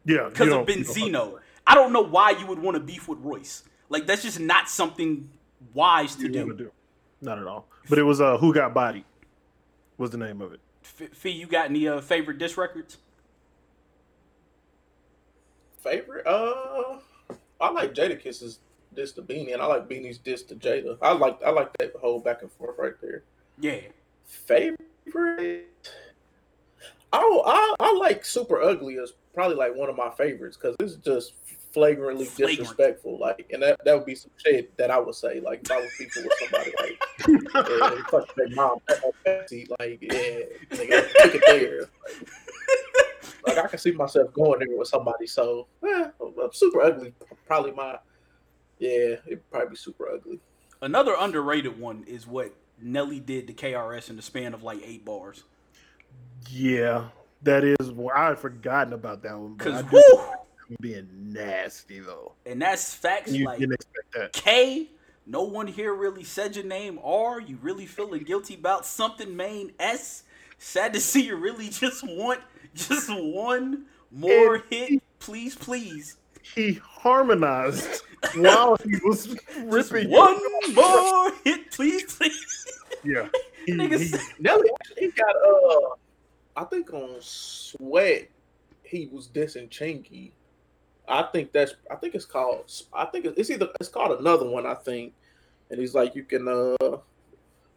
Yeah, 0.04 0.28
because 0.28 0.48
of 0.48 0.66
don't- 0.66 0.68
you 0.68 0.84
don't- 0.84 0.94
Benzino. 1.34 1.38
I 1.66 1.74
don't 1.74 1.92
know 1.92 2.00
why 2.02 2.30
you 2.30 2.46
would 2.46 2.58
want 2.58 2.74
to 2.76 2.80
beef 2.82 3.06
with 3.06 3.18
Royce. 3.20 3.62
Like 3.88 4.06
that's 4.06 4.22
just 4.22 4.40
not 4.40 4.68
something 4.68 5.28
wise 5.74 6.16
to 6.16 6.28
do. 6.28 6.52
do. 6.54 6.72
Not 7.20 7.38
at 7.38 7.46
all. 7.46 7.68
But 7.88 7.98
it 7.98 8.02
was 8.04 8.20
uh, 8.20 8.38
who 8.38 8.52
got 8.52 8.74
bodied. 8.74 9.04
Was 9.98 10.10
the 10.10 10.18
name 10.18 10.40
of 10.40 10.52
it? 10.54 10.60
Fee, 10.82 11.30
you 11.30 11.46
got 11.46 11.66
any 11.70 11.86
uh, 11.86 12.00
favorite 12.00 12.38
disc 12.38 12.56
records? 12.56 12.98
Favorite? 15.78 16.26
Uh, 16.26 16.98
I 17.60 17.70
like 17.70 17.94
Jada 17.94 18.20
Kiss's 18.20 18.58
diss 18.94 19.12
to 19.12 19.22
Beanie, 19.22 19.52
and 19.52 19.62
I 19.62 19.66
like 19.66 19.88
Beanie's 19.88 20.18
diss 20.18 20.42
to 20.44 20.54
Jada. 20.54 20.98
I 21.00 21.12
like 21.12 21.38
I 21.44 21.50
like 21.50 21.76
that 21.78 21.94
whole 21.96 22.20
back 22.20 22.42
and 22.42 22.50
forth 22.52 22.76
right 22.78 22.94
there. 23.00 23.22
Yeah, 23.58 23.80
Favorite? 24.24 25.66
Oh, 27.12 27.42
I 27.44 27.74
I 27.80 27.92
like 27.94 28.24
Super 28.24 28.62
Ugly 28.62 28.94
is 28.94 29.14
probably 29.34 29.56
like 29.56 29.74
one 29.74 29.88
of 29.88 29.96
my 29.96 30.10
favorites 30.10 30.56
because 30.56 30.76
it's 30.80 30.94
just 30.96 31.34
flagrantly 31.72 32.24
Flagrant. 32.26 32.58
disrespectful. 32.58 33.18
Like, 33.18 33.48
and 33.52 33.62
that 33.62 33.80
that 33.84 33.94
would 33.96 34.06
be 34.06 34.14
some 34.14 34.30
shit 34.36 34.76
that 34.76 34.90
I 34.90 34.98
would 34.98 35.14
say. 35.14 35.40
Like, 35.40 35.60
if 35.64 35.70
I 35.70 35.76
was 35.80 35.90
beefing 35.98 36.24
with 36.24 36.32
somebody, 36.38 36.72
like, 36.80 37.00
yeah, 37.70 38.02
fuck 38.10 38.34
their 38.34 38.48
mom, 38.50 38.78
Pepsi, 39.26 39.68
like, 39.78 39.98
yeah, 40.00 40.40
nigga, 40.70 41.12
take 41.18 41.34
it 41.36 41.42
there. 41.46 41.80
Like, 41.80 43.56
like, 43.56 43.64
I 43.64 43.68
can 43.68 43.78
see 43.78 43.92
myself 43.92 44.32
going 44.34 44.60
there 44.60 44.76
with 44.76 44.88
somebody. 44.88 45.26
So, 45.26 45.66
eh, 45.88 46.08
Super 46.52 46.82
Ugly, 46.82 47.14
probably 47.46 47.72
my, 47.72 47.98
yeah, 48.78 49.16
it'd 49.26 49.50
probably 49.50 49.70
be 49.70 49.76
Super 49.76 50.08
Ugly. 50.10 50.40
another 50.82 51.14
underrated 51.18 51.78
one 51.78 52.04
is 52.06 52.26
what 52.26 52.54
Nelly 52.82 53.20
did 53.20 53.46
to 53.46 53.52
KRS 53.52 54.10
in 54.10 54.16
the 54.16 54.22
span 54.22 54.54
of 54.54 54.62
like 54.62 54.80
eight 54.84 55.04
bars. 55.04 55.44
Yeah, 56.48 57.08
that 57.42 57.64
is. 57.64 57.90
Well, 57.92 58.14
I 58.16 58.28
had 58.28 58.38
forgotten 58.38 58.92
about 58.92 59.22
that 59.22 59.38
one. 59.38 59.54
But 59.54 59.86
I 60.70 60.74
Cause 60.74 60.76
do 60.80 60.88
whoo, 60.88 60.94
him 60.94 61.06
being 61.08 61.32
nasty 61.32 62.00
though. 62.00 62.32
and 62.46 62.60
that's 62.62 62.94
facts. 62.94 63.32
You 63.32 63.46
like 63.46 63.58
didn't 63.58 63.74
expect 63.74 64.12
that. 64.14 64.32
K, 64.32 64.88
no 65.26 65.42
one 65.42 65.66
here 65.66 65.94
really 65.94 66.24
said 66.24 66.56
your 66.56 66.64
name. 66.64 66.98
R, 67.02 67.40
you 67.40 67.58
really 67.62 67.86
feeling 67.86 68.22
guilty 68.24 68.54
about 68.54 68.86
something? 68.86 69.34
Main 69.36 69.72
S, 69.78 70.24
sad 70.58 70.92
to 70.94 71.00
see 71.00 71.26
you 71.26 71.36
really 71.36 71.68
just 71.68 72.02
want 72.06 72.40
just 72.74 73.08
one 73.10 73.86
more 74.10 74.56
And- 74.56 74.64
hit, 74.70 75.02
please, 75.18 75.54
please. 75.54 76.16
He 76.42 76.72
harmonized 76.82 78.02
while 78.34 78.76
he 78.82 78.96
was 79.04 79.26
Just 79.26 79.92
ripping. 79.92 80.10
one 80.10 80.40
more 80.74 81.32
hit, 81.44 81.70
please, 81.70 82.04
please. 82.14 82.66
Yeah, 83.04 83.28
he, 83.66 83.72
Niggas- 83.74 84.16
he- 84.18 84.42
Nelly 84.42 84.68
actually 84.80 85.10
got 85.12 85.36
uh 85.36 85.94
I 86.56 86.64
think 86.64 86.92
on 86.92 87.16
Sweat 87.20 88.28
he 88.82 89.06
was 89.12 89.28
dissing 89.28 89.68
Chingy. 89.68 90.32
I 91.10 91.22
think 91.32 91.52
that's 91.52 91.74
I 91.90 91.96
think 91.96 92.14
it's 92.14 92.24
called 92.24 92.70
I 92.92 93.04
think 93.06 93.24
it's 93.26 93.50
either 93.50 93.68
it's 93.80 93.88
called 93.88 94.18
another 94.20 94.48
one 94.48 94.64
I 94.66 94.74
think. 94.74 95.12
And 95.70 95.80
he's 95.80 95.94
like 95.94 96.14
you 96.14 96.22
can 96.24 96.46
uh 96.48 96.98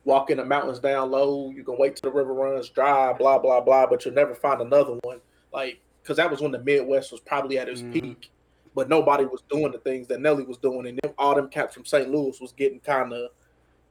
walk 0.06 0.30
in 0.30 0.38
the 0.38 0.46
mountains 0.46 0.80
down 0.80 1.12
low, 1.12 1.50
you 1.52 1.64
can 1.64 1.78
wait 1.78 1.96
till 1.96 2.12
the 2.12 2.16
river 2.16 2.34
runs 2.34 2.70
dry, 2.70 3.14
blah 3.14 3.40
blah 3.40 3.62
blah, 3.62 3.88
but 3.88 4.06
you'll 4.06 4.14
never 4.14 4.36
find 4.36 4.62
another 4.62 4.98
one. 5.04 5.20
Like 5.52 5.80
cuz 6.04 6.18
that 6.18 6.30
was 6.30 6.42
when 6.42 6.52
the 6.52 6.60
Midwest 6.60 7.12
was 7.12 7.22
probably 7.22 7.58
at 7.58 7.68
its 7.70 7.82
Mhm. 7.82 7.94
peak. 7.94 8.30
But 8.76 8.90
nobody 8.90 9.26
was 9.26 9.44
doing 9.50 9.72
the 9.72 9.78
things 9.78 10.08
that 10.08 10.20
Nelly 10.20 10.44
was 10.44 10.58
doing, 10.58 10.88
and 10.88 11.00
them, 11.04 11.14
all 11.18 11.36
them 11.36 11.48
cats 11.48 11.76
from 11.76 11.86
St. 11.86 12.10
Louis 12.10 12.40
was 12.42 12.54
getting 12.54 12.80
kind 12.80 13.14
of 13.14 13.30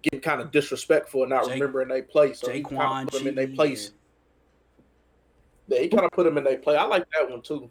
getting 0.02 0.20
kind 0.20 0.40
of 0.40 0.50
disrespectful 0.50 1.22
and 1.22 1.30
not 1.30 1.44
Jake- 1.44 1.54
remembering 1.54 1.86
their 1.88 2.02
place. 2.02 2.40
So 2.40 2.50
he 2.50 2.62
kind 2.62 2.82
of 2.82 3.08
put 3.08 3.18
them 3.18 3.28
in 3.28 3.34
their 3.36 3.46
place. 3.46 3.92
Yeah, 5.68 5.78
he 5.78 5.88
kind 5.88 6.04
of 6.04 6.10
put 6.10 6.24
them 6.24 6.36
in 6.38 6.42
their 6.44 6.58
place. 6.58 6.76
I 6.76 6.82
like 6.84 7.04
that 7.12 7.30
one 7.30 7.42
too. 7.42 7.70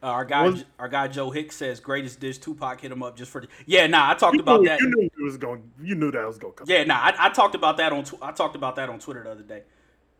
Uh, 0.00 0.06
our 0.06 0.24
guy, 0.24 0.48
Was- 0.48 0.64
our 0.78 0.88
guy 0.88 1.08
Joe 1.08 1.30
Hicks 1.30 1.56
says 1.56 1.80
greatest 1.80 2.20
dish. 2.20 2.38
Tupac 2.38 2.80
hit 2.80 2.92
him 2.92 3.02
up 3.02 3.16
just 3.16 3.32
for 3.32 3.40
the. 3.40 3.48
Yeah, 3.66 3.86
nah, 3.88 4.10
I 4.10 4.14
talked 4.14 4.38
about 4.38 4.60
knew, 4.60 4.68
that. 4.68 4.80
You 4.80 4.90
knew 4.90 5.10
it 5.18 5.22
was 5.22 5.36
going. 5.36 5.62
You 5.82 5.94
knew 5.96 6.10
that 6.12 6.26
was 6.26 6.38
going 6.38 6.52
to 6.52 6.58
come. 6.58 6.66
Yeah, 6.68 6.84
nah, 6.84 6.94
I, 6.94 7.14
I 7.18 7.28
talked 7.30 7.56
about 7.56 7.78
that 7.78 7.92
on. 7.92 8.04
Tw- 8.04 8.22
I 8.22 8.30
talked 8.30 8.54
about 8.54 8.76
that 8.76 8.88
on 8.88 9.00
Twitter 9.00 9.24
the 9.24 9.30
other 9.30 9.42
day. 9.42 9.62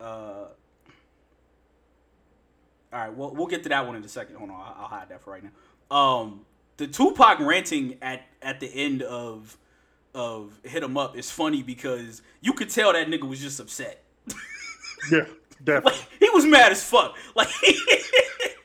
Uh, 0.01 0.47
all 2.91 2.99
right, 2.99 3.13
well, 3.13 3.33
we'll 3.33 3.47
get 3.47 3.63
to 3.63 3.69
that 3.69 3.85
one 3.85 3.95
in 3.95 4.03
a 4.03 4.07
second. 4.07 4.35
Hold 4.35 4.49
on, 4.49 4.55
I'll, 4.55 4.75
I'll 4.79 4.87
hide 4.87 5.09
that 5.09 5.21
for 5.21 5.31
right 5.31 5.43
now. 5.43 5.95
Um, 5.95 6.41
the 6.77 6.87
Tupac 6.87 7.39
ranting 7.39 7.97
at 8.01 8.23
at 8.41 8.59
the 8.59 8.67
end 8.67 9.01
of 9.03 9.57
of 10.13 10.59
hit 10.63 10.83
him 10.83 10.97
up 10.97 11.15
is 11.17 11.29
funny 11.29 11.61
because 11.63 12.21
you 12.41 12.53
could 12.53 12.69
tell 12.69 12.93
that 12.93 13.07
nigga 13.07 13.27
was 13.27 13.39
just 13.39 13.59
upset. 13.59 14.03
Yeah, 15.09 15.25
definitely. 15.63 15.93
Like 15.93 16.09
he 16.19 16.29
was 16.31 16.45
mad 16.45 16.73
as 16.73 16.83
fuck. 16.83 17.15
Like 17.33 17.47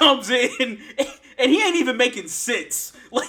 comes 0.00 0.30
in 0.30 0.80
and 1.38 1.50
he 1.50 1.62
ain't 1.62 1.76
even 1.76 1.96
making 1.96 2.28
sense. 2.28 2.92
Like 3.12 3.28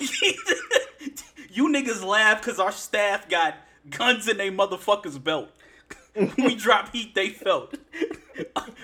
you 1.49 1.69
niggas 1.69 2.05
laugh 2.05 2.39
because 2.39 2.59
our 2.59 2.71
staff 2.71 3.27
got 3.27 3.55
guns 3.89 4.27
in 4.27 4.37
they 4.37 4.51
motherfuckers 4.51 5.21
belt. 5.21 5.49
we 6.37 6.53
drop 6.53 6.93
heat 6.93 7.15
they 7.15 7.29
felt. 7.29 7.75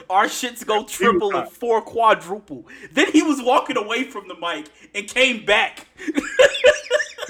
Our 0.09 0.25
shits 0.25 0.65
go 0.65 0.85
triple 0.85 1.35
and 1.37 1.47
four 1.47 1.83
quadruple. 1.83 2.65
Then 2.91 3.11
he 3.11 3.21
was 3.21 3.39
walking 3.43 3.77
away 3.77 4.05
from 4.05 4.27
the 4.27 4.33
mic 4.33 4.69
and 4.95 5.07
came 5.07 5.45
back. 5.45 5.85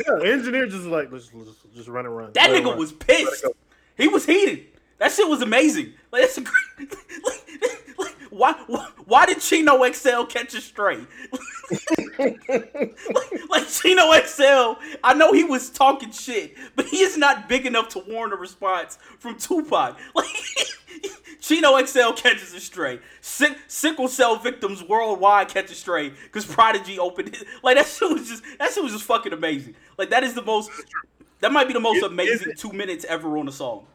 Yeah, 0.07 0.29
engineer 0.31 0.67
just 0.67 0.85
like 0.85 1.11
let's, 1.11 1.31
let's 1.33 1.57
just 1.75 1.87
run 1.87 2.05
and 2.05 2.15
run. 2.15 2.31
That 2.33 2.51
Let 2.51 2.61
nigga 2.61 2.69
run. 2.69 2.77
was 2.77 2.91
pissed. 2.93 3.45
He 3.97 4.07
was 4.07 4.27
heated. 4.27 4.65
That 4.99 5.11
shit 5.11 5.27
was 5.27 5.41
amazing. 5.41 5.93
Like 6.11 6.21
that's 6.21 6.37
a 6.37 6.41
great, 6.41 6.93
like, 7.25 7.76
why, 8.29 8.53
why 8.67 8.87
why 9.05 9.25
did 9.25 9.39
Chino 9.39 9.89
XL 9.91 10.23
catch 10.23 10.53
a 10.53 10.61
stray? 10.61 10.99
like, 12.19 13.49
like 13.49 13.67
Chino 13.67 14.11
XL, 14.13 14.79
I 15.03 15.13
know 15.15 15.33
he 15.33 15.43
was 15.43 15.69
talking 15.69 16.11
shit, 16.11 16.55
but 16.75 16.85
he 16.87 17.01
is 17.01 17.17
not 17.17 17.47
big 17.49 17.65
enough 17.65 17.89
to 17.89 17.99
warrant 17.99 18.33
a 18.33 18.37
response 18.37 18.97
from 19.19 19.37
Tupac. 19.37 19.97
Like 20.15 20.27
Chino 21.39 21.81
XL 21.83 22.11
catches 22.13 22.53
a 22.53 22.59
stray. 22.59 22.99
Sick, 23.21 23.57
sickle 23.67 24.07
cell 24.07 24.35
victims 24.35 24.83
worldwide 24.83 25.47
catch 25.47 25.71
a 25.71 25.75
stray 25.75 26.09
because 26.09 26.45
Prodigy 26.45 26.99
opened 26.99 27.29
it. 27.29 27.43
Like 27.63 27.77
that 27.77 27.85
shit 27.85 28.11
was 28.11 28.27
just 28.27 28.43
that 28.59 28.73
shit 28.73 28.83
was 28.83 28.91
just 28.93 29.05
fucking 29.05 29.31
amazing. 29.33 29.75
Like 29.97 30.09
that 30.09 30.23
is 30.23 30.33
the 30.33 30.41
most. 30.41 30.71
That 31.39 31.51
might 31.51 31.67
be 31.67 31.73
the 31.73 31.79
most 31.79 31.97
Is- 31.97 32.03
is 32.03 32.09
amazing 32.09 32.53
two 32.57 32.73
minutes 32.73 33.05
ever 33.05 33.37
on 33.37 33.47
a 33.47 33.51
song. 33.51 33.85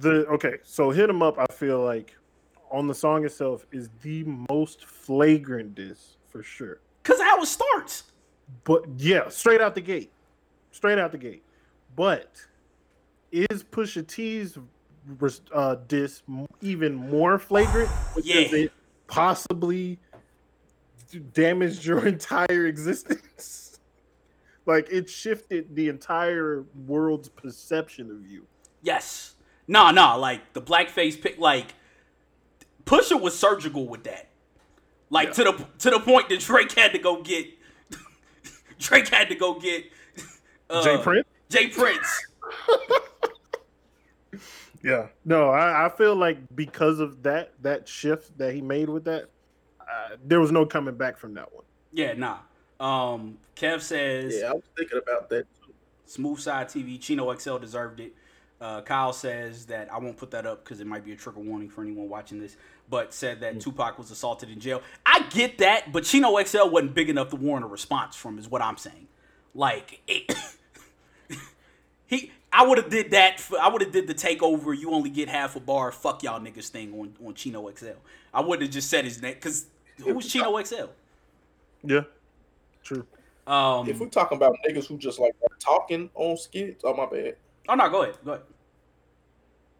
The 0.00 0.26
okay, 0.26 0.56
so 0.64 0.90
hit 0.90 1.08
him 1.08 1.22
up. 1.22 1.38
I 1.38 1.46
feel 1.46 1.84
like 1.84 2.16
on 2.70 2.86
the 2.86 2.94
song 2.94 3.24
itself 3.24 3.66
is 3.72 3.88
the 4.02 4.24
most 4.50 4.84
flagrant 4.86 5.74
diss 5.74 6.16
for 6.28 6.42
sure. 6.42 6.78
Cause 7.02 7.20
how 7.20 7.40
it 7.42 7.46
starts. 7.46 8.04
But 8.64 8.84
yeah, 8.96 9.28
straight 9.28 9.60
out 9.60 9.74
the 9.74 9.80
gate, 9.80 10.10
straight 10.72 10.98
out 10.98 11.12
the 11.12 11.18
gate. 11.18 11.42
But 11.96 12.32
is 13.32 13.62
Pusha 13.64 14.06
T's 14.06 14.56
uh, 15.54 15.76
diss 15.86 16.22
even 16.60 16.94
more 16.94 17.38
flagrant? 17.38 17.90
Because 18.14 18.24
Yeah. 18.52 18.58
it 18.58 18.72
possibly 19.06 19.98
damaged 21.32 21.84
your 21.84 22.06
entire 22.06 22.66
existence. 22.66 23.78
like 24.66 24.88
it 24.90 25.08
shifted 25.08 25.74
the 25.74 25.88
entire 25.88 26.64
world's 26.86 27.28
perception 27.28 28.10
of 28.10 28.26
you. 28.30 28.46
Yes. 28.82 29.34
Nah, 29.66 29.90
nah. 29.90 30.14
Like 30.14 30.52
the 30.52 30.60
blackface 30.62 31.20
pick. 31.20 31.38
Like 31.38 31.74
Pusha 32.88 33.20
was 33.20 33.38
surgical 33.38 33.86
with 33.86 34.04
that. 34.04 34.28
Like 35.10 35.28
Yeah. 35.28 35.32
to 35.34 35.44
the 35.44 35.66
to 35.80 35.90
the 35.90 36.00
point 36.00 36.28
that 36.30 36.40
Drake 36.40 36.72
had 36.72 36.92
to 36.92 36.98
go 36.98 37.22
get. 37.22 37.46
Drake 38.78 39.08
had 39.08 39.28
to 39.28 39.34
go 39.34 39.58
get. 39.58 39.84
Uh, 40.70 40.82
J. 40.82 40.98
Prince. 41.02 41.28
J. 41.50 41.68
Prince. 41.68 42.26
Yeah. 44.82 45.08
No, 45.24 45.50
I, 45.50 45.86
I 45.86 45.88
feel 45.88 46.14
like 46.14 46.38
because 46.54 47.00
of 47.00 47.22
that 47.24 47.52
that 47.62 47.88
shift 47.88 48.38
that 48.38 48.54
he 48.54 48.60
made 48.62 48.88
with 48.88 49.04
that, 49.06 49.24
uh, 49.80 50.16
there 50.24 50.38
was 50.40 50.52
no 50.52 50.64
coming 50.64 50.94
back 50.94 51.18
from 51.18 51.34
that 51.34 51.52
one. 51.52 51.64
Yeah, 51.92 52.12
nah. 52.12 52.38
Um, 52.78 53.38
Kev 53.56 53.80
says 53.80 54.36
Yeah, 54.40 54.50
I 54.50 54.52
was 54.52 54.62
thinking 54.76 54.98
about 55.02 55.28
that 55.30 55.46
too. 55.60 55.72
Smooth 56.06 56.38
Side 56.38 56.68
TV, 56.68 57.00
Chino 57.00 57.34
XL 57.34 57.56
deserved 57.58 57.98
it. 57.98 58.14
Uh, 58.60 58.80
Kyle 58.82 59.12
says 59.12 59.66
that 59.66 59.92
I 59.92 59.98
won't 59.98 60.16
put 60.16 60.30
that 60.30 60.46
up 60.46 60.64
because 60.64 60.80
it 60.80 60.86
might 60.86 61.04
be 61.04 61.12
a 61.12 61.16
trigger 61.16 61.40
warning 61.40 61.68
for 61.68 61.82
anyone 61.82 62.08
watching 62.08 62.40
this, 62.40 62.56
but 62.90 63.12
said 63.12 63.40
that 63.40 63.60
Tupac 63.60 63.98
was 63.98 64.10
assaulted 64.10 64.50
in 64.50 64.60
jail. 64.60 64.82
I 65.04 65.24
get 65.30 65.58
that, 65.58 65.92
but 65.92 66.04
Chino 66.04 66.42
XL 66.42 66.68
wasn't 66.68 66.94
big 66.94 67.10
enough 67.10 67.30
to 67.30 67.36
warrant 67.36 67.64
a 67.64 67.68
response 67.68 68.16
from, 68.16 68.38
is 68.38 68.48
what 68.48 68.62
I'm 68.62 68.76
saying. 68.76 69.08
Like, 69.54 70.00
it, 70.06 70.34
he, 72.06 72.32
I 72.52 72.66
would 72.66 72.78
have 72.78 72.90
did 72.90 73.10
that. 73.10 73.40
For, 73.40 73.58
I 73.60 73.68
would 73.68 73.82
have 73.82 73.92
did 73.92 74.06
the 74.06 74.14
takeover. 74.14 74.76
You 74.76 74.92
only 74.92 75.10
get 75.10 75.28
half 75.28 75.56
a 75.56 75.60
bar. 75.60 75.92
Fuck 75.92 76.22
y'all 76.22 76.40
niggas 76.40 76.68
thing 76.68 76.92
on 76.98 77.14
on 77.26 77.34
Chino 77.34 77.70
XL. 77.74 77.88
I 78.32 78.40
would 78.40 78.62
have 78.62 78.70
just 78.70 78.88
said 78.88 79.04
his 79.04 79.20
name 79.20 79.34
because 79.34 79.66
who's 79.98 80.30
Chino 80.30 80.62
XL? 80.62 80.86
Yeah. 81.84 82.02
True. 82.82 83.06
Um, 83.46 83.88
If 83.88 83.98
we're 83.98 84.08
talking 84.08 84.36
about 84.36 84.56
niggas 84.68 84.86
who 84.86 84.98
just 84.98 85.18
like 85.18 85.34
are 85.42 85.56
talking 85.58 86.10
on 86.14 86.36
skits, 86.36 86.82
oh 86.84 86.94
my 86.94 87.06
bad. 87.06 87.36
oh 87.68 87.74
no, 87.74 87.88
go 87.90 88.02
ahead, 88.02 88.16
go 88.24 88.32
ahead. 88.32 88.44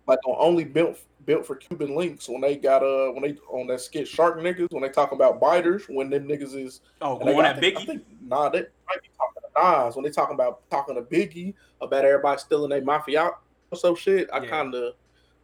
like 0.07 0.19
on 0.27 0.37
only 0.39 0.65
built 0.65 0.99
built 1.29 1.45
for 1.47 1.57
Cuban 1.57 1.89
Linx 1.91 2.27
when 2.27 2.41
they 2.41 2.57
got 2.57 2.83
uh 2.83 3.13
when 3.13 3.23
they 3.23 3.37
on 3.51 3.67
that 3.67 3.83
skit 3.83 4.09
Shark 4.09 4.39
niggas 4.39 4.73
when 4.73 4.83
they 4.83 4.89
talk 4.89 5.13
about 5.13 5.39
biters 5.39 5.85
when 5.87 6.09
them 6.09 6.27
niggas 6.27 6.55
is 6.57 6.81
Oh, 7.03 7.19
going 7.19 7.37
got- 7.37 7.45
at 7.45 7.57
I 7.59 7.61
Biggie. 7.61 7.87
think, 7.87 8.03
nah, 8.27 8.49
they 8.49 8.61
might 8.61 9.03
be 9.03 9.09
talking 9.19 9.43
to 9.43 9.85
Nas 9.87 9.95
when 9.95 10.05
they 10.07 10.11
talking 10.11 10.35
about 10.35 10.69
talking 10.71 10.95
to 10.95 11.03
Biggie 11.03 11.53
about 11.83 12.07
everybody 12.07 12.41
stealing 12.41 12.71
their 12.71 12.81
mafia 12.83 13.31
or 13.71 13.77
some 13.77 13.95
shit. 13.95 14.31
I 14.33 14.39
Yeah. 14.43 14.49
kind 14.49 14.75
of 14.75 14.95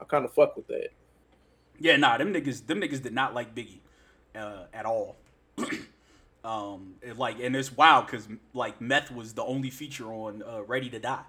I 0.00 0.04
kind 0.06 0.24
of 0.24 0.32
fuck 0.32 0.56
with 0.56 0.66
that. 0.68 0.88
Yeah, 1.78 1.96
nah, 1.96 2.16
them 2.16 2.32
niggas, 2.32 2.66
them 2.66 2.80
niggas 2.80 3.02
did 3.02 3.12
not 3.12 3.34
like 3.34 3.54
Biggie 3.54 3.80
uh, 4.34 4.64
at 4.72 4.86
all. 4.86 5.16
um, 6.44 6.94
it, 7.02 7.18
like, 7.18 7.38
and 7.40 7.54
it's 7.54 7.76
wild 7.76 8.06
because 8.06 8.26
like 8.54 8.80
Meth 8.80 9.10
was 9.10 9.34
the 9.34 9.44
only 9.44 9.68
feature 9.70 10.06
on 10.12 10.42
uh, 10.42 10.62
Ready 10.62 10.88
to 10.90 10.98
Die. 10.98 11.24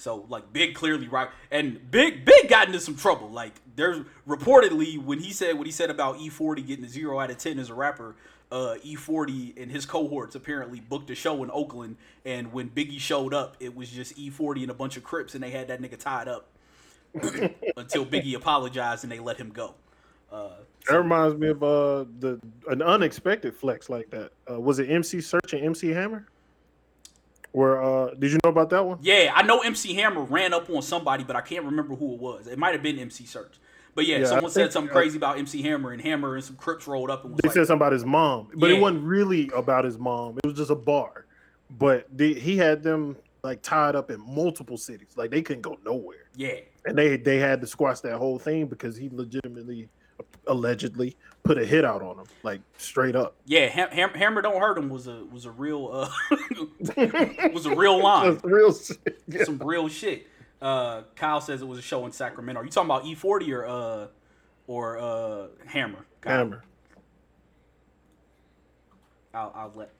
So 0.00 0.24
like 0.28 0.52
Big 0.52 0.74
clearly 0.74 1.08
right, 1.08 1.28
and 1.50 1.90
Big 1.90 2.24
Big 2.24 2.48
got 2.48 2.66
into 2.66 2.80
some 2.80 2.96
trouble. 2.96 3.30
Like 3.30 3.52
there's 3.76 4.04
reportedly 4.26 5.02
when 5.02 5.20
he 5.20 5.32
said 5.32 5.58
what 5.58 5.66
he 5.66 5.72
said 5.72 5.90
about 5.90 6.18
E40 6.18 6.66
getting 6.66 6.84
a 6.84 6.88
zero 6.88 7.20
out 7.20 7.30
of 7.30 7.38
ten 7.38 7.58
as 7.58 7.70
a 7.70 7.74
rapper. 7.74 8.16
Uh, 8.52 8.74
E40 8.84 9.62
and 9.62 9.70
his 9.70 9.86
cohorts 9.86 10.34
apparently 10.34 10.80
booked 10.80 11.08
a 11.10 11.14
show 11.14 11.44
in 11.44 11.50
Oakland, 11.52 11.96
and 12.24 12.52
when 12.52 12.68
Biggie 12.68 12.98
showed 12.98 13.32
up, 13.32 13.56
it 13.60 13.76
was 13.76 13.88
just 13.90 14.16
E40 14.16 14.62
and 14.62 14.70
a 14.72 14.74
bunch 14.74 14.96
of 14.96 15.04
Crips, 15.04 15.36
and 15.36 15.44
they 15.44 15.50
had 15.50 15.68
that 15.68 15.80
nigga 15.80 15.96
tied 15.96 16.26
up 16.26 16.48
until 17.76 18.04
Biggie 18.04 18.34
apologized 18.34 19.04
and 19.04 19.12
they 19.12 19.20
let 19.20 19.36
him 19.36 19.50
go. 19.50 19.74
Uh, 20.32 20.50
That 20.88 20.96
reminds 20.96 21.36
me 21.38 21.48
of 21.48 21.62
uh 21.62 22.04
the 22.18 22.40
an 22.68 22.82
unexpected 22.82 23.54
flex 23.54 23.88
like 23.90 24.10
that. 24.10 24.32
Uh, 24.50 24.58
was 24.58 24.78
it 24.78 24.90
MC 24.90 25.18
Serch 25.18 25.52
and 25.52 25.62
MC 25.64 25.88
Hammer? 25.90 26.26
Where 27.52 27.82
uh 27.82 28.14
did 28.14 28.30
you 28.32 28.38
know 28.44 28.50
about 28.50 28.70
that 28.70 28.84
one? 28.84 28.98
yeah, 29.02 29.32
I 29.34 29.42
know 29.42 29.60
MC 29.60 29.94
Hammer 29.94 30.22
ran 30.22 30.52
up 30.54 30.70
on 30.70 30.82
somebody, 30.82 31.24
but 31.24 31.36
I 31.36 31.40
can't 31.40 31.64
remember 31.64 31.94
who 31.96 32.14
it 32.14 32.20
was. 32.20 32.46
It 32.46 32.58
might 32.58 32.72
have 32.74 32.82
been 32.82 32.98
MC 32.98 33.24
Serch. 33.24 33.54
But 33.94 34.06
yeah, 34.06 34.18
Yeah, 34.18 34.26
someone 34.26 34.52
said 34.52 34.72
something 34.72 34.90
uh, 34.90 34.94
crazy 34.94 35.16
about 35.16 35.38
MC 35.38 35.62
Hammer, 35.62 35.90
and 35.90 36.00
Hammer 36.00 36.36
and 36.36 36.44
some 36.44 36.54
Crips 36.56 36.86
rolled 36.86 37.10
up 37.10 37.24
and 37.24 37.32
was 37.32 37.40
They 37.42 37.48
like, 37.48 37.54
said 37.54 37.66
something 37.66 37.80
about 37.82 37.92
his 37.92 38.04
mom, 38.04 38.48
but 38.54 38.70
Yeah. 38.70 38.76
it 38.76 38.80
wasn't 38.80 39.02
really 39.02 39.50
about 39.54 39.84
his 39.84 39.98
mom. 39.98 40.38
It 40.44 40.46
was 40.46 40.56
just 40.56 40.70
a 40.70 40.76
bar. 40.76 41.26
But 41.70 42.06
the, 42.16 42.34
he 42.34 42.56
had 42.56 42.82
them 42.84 43.16
like 43.42 43.62
tied 43.62 43.96
up 43.96 44.10
in 44.12 44.20
multiple 44.20 44.76
cities. 44.76 45.08
Like 45.16 45.30
they 45.30 45.42
couldn't 45.42 45.62
go 45.62 45.76
nowhere. 45.84 46.28
"Yeah, 46.36 46.54
And 46.84 46.96
they 46.96 47.16
they 47.16 47.38
had 47.38 47.60
to 47.62 47.66
squash 47.66 48.00
that 48.00 48.16
whole 48.16 48.38
thing 48.38 48.66
because 48.66 48.96
he 48.96 49.08
legitimately 49.08 49.88
allegedly 50.46 51.16
put 51.42 51.58
a 51.58 51.64
hit 51.64 51.84
out 51.84 52.02
on 52.02 52.18
him, 52.18 52.26
like 52.42 52.60
straight 52.76 53.16
up. 53.16 53.36
yeah, 53.46 53.66
Ham- 53.66 53.90
Ham- 53.90 54.14
Hammer 54.14 54.42
don't 54.42 54.60
hurt 54.60 54.78
him" 54.78 54.88
was 54.88 55.06
a 55.06 55.24
was 55.32 55.44
a 55.46 55.50
real 55.50 55.88
uh, 55.92 56.10
was 57.52 57.66
a 57.66 57.74
real 57.74 57.98
line, 58.02 58.38
real 58.44 58.72
shit. 58.72 59.22
Yeah. 59.28 59.44
some 59.44 59.58
real 59.58 59.88
shit. 59.88 60.26
Uh, 60.60 61.02
Kyle 61.16 61.40
says 61.40 61.62
it 61.62 61.68
was 61.68 61.78
a 61.78 61.82
show 61.82 62.04
in 62.06 62.12
Sacramento. 62.12 62.60
Are 62.60 62.64
you 62.64 62.70
talking 62.70 62.90
about 62.90 63.04
E40 63.04 63.48
or 63.54 63.66
uh 63.66 64.06
or 64.66 64.98
uh 64.98 65.46
Hammer? 65.66 66.04
Kyle? 66.20 66.36
Hammer. 66.38 66.64
I'll, 69.32 69.52
I'll 69.54 69.72
let 69.74 69.90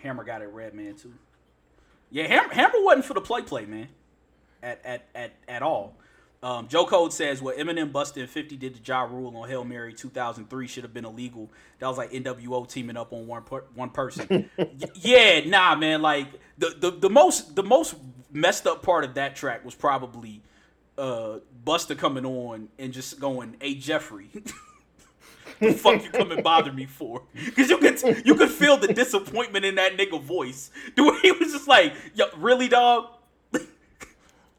Hammer 0.00 0.24
got 0.24 0.42
it 0.42 0.46
red 0.46 0.74
man 0.74 0.94
too. 0.94 1.12
Yeah, 2.10 2.26
Hammer, 2.26 2.52
Hammer 2.54 2.82
wasn't 2.82 3.04
for 3.04 3.14
the 3.14 3.20
play 3.20 3.42
play 3.42 3.66
man, 3.66 3.88
at 4.62 4.80
at 4.84 5.08
at 5.14 5.32
at 5.48 5.62
all. 5.62 5.96
Um, 6.42 6.68
Joe 6.68 6.86
Code 6.86 7.12
says 7.12 7.42
what 7.42 7.56
Eminem 7.56 7.90
Busta 7.90 8.26
50 8.28 8.56
did 8.56 8.74
to 8.76 8.80
Ja 8.84 9.02
Rule 9.02 9.36
on 9.36 9.48
Hail 9.48 9.64
Mary 9.64 9.92
2003 9.92 10.66
should 10.68 10.84
have 10.84 10.94
been 10.94 11.04
illegal. 11.04 11.50
That 11.80 11.88
was 11.88 11.98
like 11.98 12.12
NWO 12.12 12.68
teaming 12.68 12.96
up 12.96 13.12
on 13.12 13.26
one 13.26 13.42
per, 13.42 13.64
one 13.74 13.90
person. 13.90 14.48
Y- 14.56 14.68
yeah, 14.94 15.40
nah, 15.48 15.74
man. 15.74 16.00
Like 16.00 16.28
the, 16.56 16.74
the 16.78 16.90
the 16.92 17.10
most 17.10 17.56
the 17.56 17.64
most 17.64 17.96
messed 18.32 18.66
up 18.68 18.82
part 18.82 19.04
of 19.04 19.14
that 19.14 19.34
track 19.34 19.64
was 19.64 19.74
probably 19.74 20.42
uh 20.96 21.38
Busta 21.64 21.98
coming 21.98 22.24
on 22.24 22.68
and 22.78 22.92
just 22.92 23.18
going, 23.18 23.56
"Hey 23.60 23.74
Jeffrey." 23.74 24.30
the 25.60 25.72
fuck 25.72 26.04
you 26.04 26.10
come 26.10 26.30
and 26.30 26.44
bother 26.44 26.72
me 26.72 26.86
for? 26.86 27.22
Because 27.34 27.68
you 27.68 27.78
could 27.78 28.00
you 28.24 28.36
could 28.36 28.50
feel 28.50 28.76
the 28.76 28.92
disappointment 28.92 29.64
in 29.64 29.74
that 29.74 29.96
nigga 29.96 30.22
voice. 30.22 30.70
The 30.94 31.02
way 31.02 31.18
he 31.20 31.32
was 31.32 31.52
just 31.52 31.66
like, 31.66 31.94
"Yo, 32.14 32.26
really, 32.36 32.68
dog? 32.68 33.08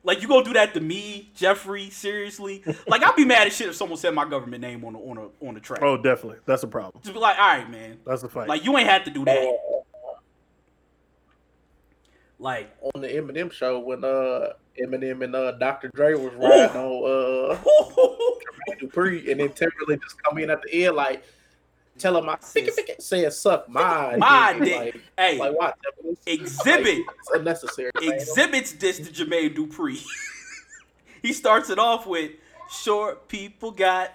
Like 0.04 0.22
you 0.22 0.28
gonna 0.28 0.46
do 0.46 0.54
that 0.54 0.74
to 0.76 0.80
me, 0.80 1.30
Jeffrey? 1.36 1.90
Seriously? 1.90 2.64
Like 2.88 3.04
I'd 3.04 3.16
be 3.16 3.26
mad 3.26 3.48
as 3.48 3.56
shit 3.56 3.68
if 3.68 3.76
someone 3.76 3.98
said 3.98 4.14
my 4.14 4.28
government 4.28 4.62
name 4.62 4.84
on 4.86 4.96
a 4.96 5.00
on 5.00 5.18
a 5.18 5.46
on 5.46 5.58
a 5.58 5.60
track. 5.60 5.82
Oh, 5.82 5.98
definitely. 5.98 6.40
That's 6.46 6.64
a 6.64 6.68
problem. 6.68 7.02
Just 7.04 7.14
be 7.14 7.20
like, 7.20 7.38
all 7.38 7.48
right, 7.48 7.70
man. 7.70 8.00
That's 8.06 8.24
a 8.24 8.30
fight. 8.30 8.48
Like 8.48 8.64
you 8.64 8.78
ain't 8.78 8.88
had 8.88 9.06
to 9.06 9.12
do 9.12 9.26
that. 9.26 9.84
Like, 12.42 12.74
on 12.82 13.02
the 13.02 13.10
Eminem 13.10 13.52
show 13.52 13.80
when 13.80 14.06
uh 14.06 14.54
Eminem 14.82 15.26
and 15.26 15.36
uh 15.36 15.52
Dr. 15.54 15.90
Dre 15.90 16.14
was 16.14 16.34
riding 16.36 16.78
on 16.78 17.52
uh 17.52 17.58
Dupri 18.82 19.30
and 19.30 19.42
then 19.42 19.50
Timberlake 19.50 20.02
just 20.02 20.24
come 20.24 20.38
in 20.38 20.50
at 20.50 20.62
the 20.62 20.86
end 20.86 20.96
like 20.96 21.24
tell 22.00 22.18
him 22.18 22.30
I 22.30 22.38
Says- 22.42 22.80
saying 23.00 23.32
suck 23.32 23.68
my 23.70 24.16
My 24.18 24.54
dick. 24.54 24.64
dick. 24.64 24.76
Like, 24.78 25.02
hey, 25.18 25.38
like 25.38 25.58
why 25.58 25.74
Xzibit. 26.26 26.84
Like, 27.06 27.16
it's 27.20 27.30
unnecessary. 27.34 27.92
man. 28.02 28.14
exhibits 28.14 28.72
this 28.74 28.98
to 29.00 29.12
Jermaine 29.26 29.56
Dupri. 29.56 30.04
he 31.22 31.34
starts 31.34 31.70
it 31.70 31.80
off 31.80 32.06
with 32.08 32.32
short 32.72 33.28
people 33.28 33.72
got 33.72 34.12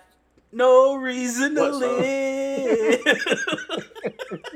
no 0.53 0.95
reason 0.95 1.55
to 1.57 1.61
What 1.61 1.72
song? 1.72 2.01
live. 2.01 3.01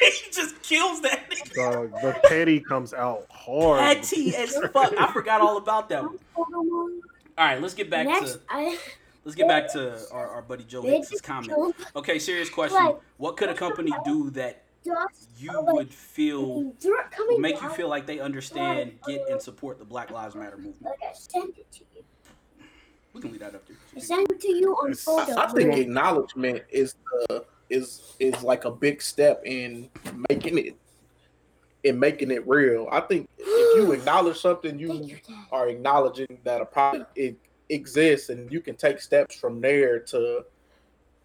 he 0.00 0.30
just 0.32 0.62
kills 0.62 1.00
that 1.02 1.30
nigga. 1.30 1.54
Dog, 1.54 1.92
the 2.02 2.18
petty 2.28 2.60
comes 2.60 2.94
out 2.94 3.26
hard. 3.30 3.80
Petty 3.80 4.34
as 4.36 4.56
fuck. 4.72 4.92
I 4.98 5.12
forgot 5.12 5.40
all 5.40 5.56
about 5.58 5.88
that 5.90 6.02
one. 6.04 6.18
All 6.36 7.44
right, 7.44 7.60
let's 7.60 7.74
get 7.74 7.90
back 7.90 8.06
Next, 8.06 8.32
to 8.34 8.40
I 8.48 8.78
let's 9.24 9.34
get 9.34 9.48
back 9.48 9.72
to 9.72 10.00
our, 10.12 10.28
our 10.28 10.42
buddy 10.42 10.64
Joe 10.64 10.82
they 10.82 10.96
Hicks' 10.96 11.20
comment. 11.20 11.74
Okay, 11.96 12.18
serious 12.18 12.50
question. 12.50 12.96
What 13.16 13.36
could 13.36 13.48
a 13.48 13.54
company 13.54 13.92
do 14.04 14.30
that 14.30 14.64
you 15.38 15.50
would 15.52 15.92
feel 15.92 16.58
and 16.58 16.78
dirt 16.78 17.10
coming 17.10 17.36
would 17.36 17.42
make 17.42 17.60
you 17.60 17.70
feel 17.70 17.88
like 17.88 18.06
they 18.06 18.20
understand, 18.20 18.92
get, 19.06 19.28
and 19.30 19.40
support 19.40 19.78
the 19.78 19.84
Black 19.84 20.10
Lives 20.10 20.34
Matter 20.34 20.56
movement? 20.56 20.82
Like 20.82 20.98
I 21.02 21.12
sent 21.14 21.56
it 21.58 21.70
to 21.72 21.80
you. 21.94 22.02
We 23.12 23.20
can 23.20 23.30
leave 23.30 23.40
that 23.40 23.54
up 23.54 23.62
I 23.68 23.74
there. 23.94 24.04
sent 24.04 24.30
it 24.30 24.40
to 24.40 24.52
you 24.52 24.72
on 24.72 24.92
photo. 24.94 25.32
I, 25.32 25.44
I 25.44 25.52
think 25.52 25.76
acknowledgement 25.76 26.62
is 26.68 26.96
the 27.28 27.44
is 27.70 28.14
is 28.18 28.42
like 28.42 28.64
a 28.66 28.70
big 28.70 29.00
step 29.00 29.40
in 29.44 29.88
making 30.28 30.58
it 30.58 30.76
in 31.84 31.98
making 31.98 32.30
it 32.30 32.46
real. 32.46 32.88
I 32.90 33.00
think 33.00 33.28
if 33.38 33.76
you 33.76 33.92
acknowledge 33.92 34.38
something, 34.38 34.78
you 34.78 34.92
you, 34.92 35.18
are 35.52 35.68
acknowledging 35.68 36.38
that 36.44 36.60
a 36.60 36.66
problem 36.66 37.06
it 37.14 37.36
exists, 37.68 38.28
and 38.28 38.50
you 38.52 38.60
can 38.60 38.76
take 38.76 39.00
steps 39.00 39.36
from 39.36 39.60
there 39.60 39.98
to 39.98 40.44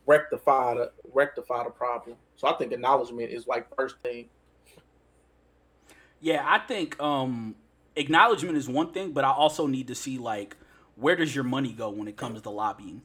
rectify 0.05 0.73
the 0.73 0.91
rectify 1.13 1.63
the 1.63 1.69
problem. 1.69 2.15
So 2.35 2.47
I 2.47 2.53
think 2.53 2.71
acknowledgement 2.71 3.31
is 3.31 3.47
like 3.47 3.73
first 3.75 3.97
thing. 4.01 4.29
Yeah, 6.19 6.43
I 6.45 6.59
think 6.59 6.99
um 6.99 7.55
acknowledgement 7.95 8.57
is 8.57 8.67
one 8.67 8.91
thing, 8.91 9.11
but 9.11 9.23
I 9.23 9.31
also 9.31 9.67
need 9.67 9.87
to 9.87 9.95
see 9.95 10.17
like 10.17 10.57
where 10.95 11.15
does 11.15 11.33
your 11.33 11.43
money 11.43 11.71
go 11.71 11.89
when 11.89 12.07
it 12.07 12.17
comes 12.17 12.41
to 12.41 12.49
lobbying? 12.49 13.01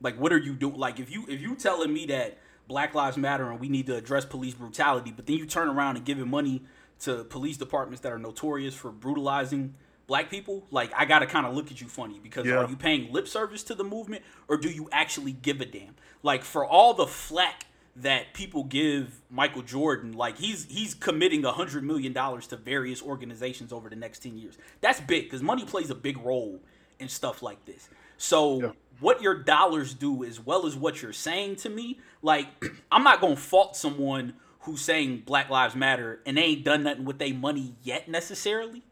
Like 0.00 0.18
what 0.18 0.32
are 0.32 0.38
you 0.38 0.54
doing? 0.54 0.76
Like 0.76 0.98
if 0.98 1.10
you 1.10 1.24
if 1.28 1.40
you 1.40 1.54
telling 1.54 1.92
me 1.92 2.06
that 2.06 2.38
Black 2.66 2.94
Lives 2.94 3.16
Matter 3.16 3.50
and 3.50 3.60
we 3.60 3.68
need 3.68 3.86
to 3.86 3.96
address 3.96 4.24
police 4.24 4.54
brutality, 4.54 5.12
but 5.14 5.26
then 5.26 5.36
you 5.36 5.46
turn 5.46 5.68
around 5.68 5.96
and 5.96 6.04
giving 6.04 6.28
money 6.28 6.62
to 7.00 7.24
police 7.24 7.56
departments 7.56 8.00
that 8.02 8.12
are 8.12 8.18
notorious 8.18 8.74
for 8.74 8.90
brutalizing 8.90 9.74
black 10.06 10.30
people, 10.30 10.66
like 10.70 10.92
I 10.96 11.04
gotta 11.04 11.26
kind 11.26 11.46
of 11.46 11.54
look 11.54 11.70
at 11.70 11.80
you 11.80 11.88
funny 11.88 12.20
because 12.22 12.46
Yeah. 12.46 12.56
are 12.64 12.68
you 12.68 12.76
paying 12.76 13.12
lip 13.12 13.26
service 13.28 13.62
to 13.64 13.74
the 13.74 13.84
movement 13.84 14.22
or 14.48 14.56
do 14.56 14.68
you 14.70 14.88
actually 14.92 15.32
give 15.32 15.60
a 15.60 15.66
damn? 15.66 15.94
Like 16.22 16.44
for 16.44 16.64
all 16.64 16.94
the 16.94 17.06
flack 17.06 17.66
that 17.96 18.34
people 18.34 18.64
give 18.64 19.20
Michael 19.30 19.62
Jordan, 19.62 20.12
like 20.12 20.38
he's 20.38 20.64
he's 20.66 20.94
committing 20.94 21.44
a 21.44 21.52
hundred 21.52 21.84
million 21.84 22.12
dollars 22.12 22.46
to 22.48 22.56
various 22.56 23.02
organizations 23.02 23.72
over 23.72 23.88
the 23.88 23.96
next 23.96 24.20
ten 24.22 24.36
years. 24.36 24.58
That's 24.80 25.00
big 25.00 25.24
because 25.24 25.42
money 25.42 25.64
plays 25.64 25.90
a 25.90 25.94
big 25.94 26.18
role 26.18 26.60
in 26.98 27.08
stuff 27.08 27.42
like 27.42 27.64
this. 27.64 27.88
So 28.18 28.60
Yeah. 28.60 28.70
what 29.00 29.22
your 29.22 29.34
dollars 29.42 29.94
do 29.94 30.24
as 30.24 30.40
well 30.40 30.66
as 30.66 30.76
what 30.76 31.02
you're 31.02 31.12
saying 31.12 31.56
to 31.56 31.68
me, 31.68 31.98
like 32.22 32.48
I'm 32.92 33.04
not 33.04 33.20
gonna 33.20 33.36
fault 33.36 33.76
someone 33.76 34.34
who's 34.60 34.80
saying 34.80 35.22
Black 35.26 35.50
Lives 35.50 35.74
Matter 35.76 36.20
and 36.26 36.36
they 36.36 36.42
ain't 36.42 36.64
done 36.64 36.82
nothing 36.84 37.04
with 37.04 37.18
their 37.18 37.34
money 37.34 37.74
yet 37.82 38.08
necessarily. 38.08 38.82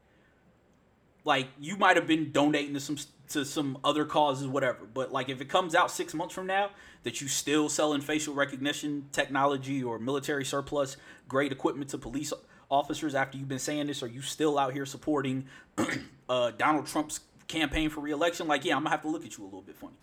Like 1.24 1.48
you 1.60 1.76
might 1.76 1.96
have 1.96 2.06
been 2.06 2.32
donating 2.32 2.74
to 2.74 2.80
some 2.80 2.96
to 3.30 3.44
some 3.44 3.78
other 3.84 4.04
causes, 4.04 4.46
whatever. 4.46 4.84
But 4.92 5.12
like 5.12 5.28
if 5.28 5.40
it 5.40 5.48
comes 5.48 5.74
out 5.74 5.90
six 5.90 6.14
months 6.14 6.34
from 6.34 6.46
now 6.46 6.70
that 7.04 7.20
you 7.20 7.28
still 7.28 7.68
selling 7.68 8.00
facial 8.00 8.34
recognition 8.34 9.08
technology 9.12 9.82
or 9.82 9.98
military 9.98 10.44
surplus 10.44 10.96
grade 11.28 11.52
equipment 11.52 11.90
to 11.90 11.98
police 11.98 12.32
officers 12.70 13.14
after 13.14 13.38
you've 13.38 13.48
been 13.48 13.58
saying 13.58 13.86
this, 13.86 14.02
are 14.02 14.08
you 14.08 14.22
still 14.22 14.58
out 14.58 14.72
here 14.72 14.86
supporting 14.86 15.46
uh, 16.28 16.50
Donald 16.56 16.86
Trump's 16.86 17.20
campaign 17.48 17.90
for 17.90 18.00
reelection, 18.00 18.48
like 18.48 18.64
yeah, 18.64 18.74
I'm 18.74 18.82
gonna 18.82 18.90
have 18.90 19.02
to 19.02 19.08
look 19.08 19.24
at 19.24 19.36
you 19.36 19.44
a 19.44 19.46
little 19.46 19.62
bit 19.62 19.76
funny. 19.76 19.94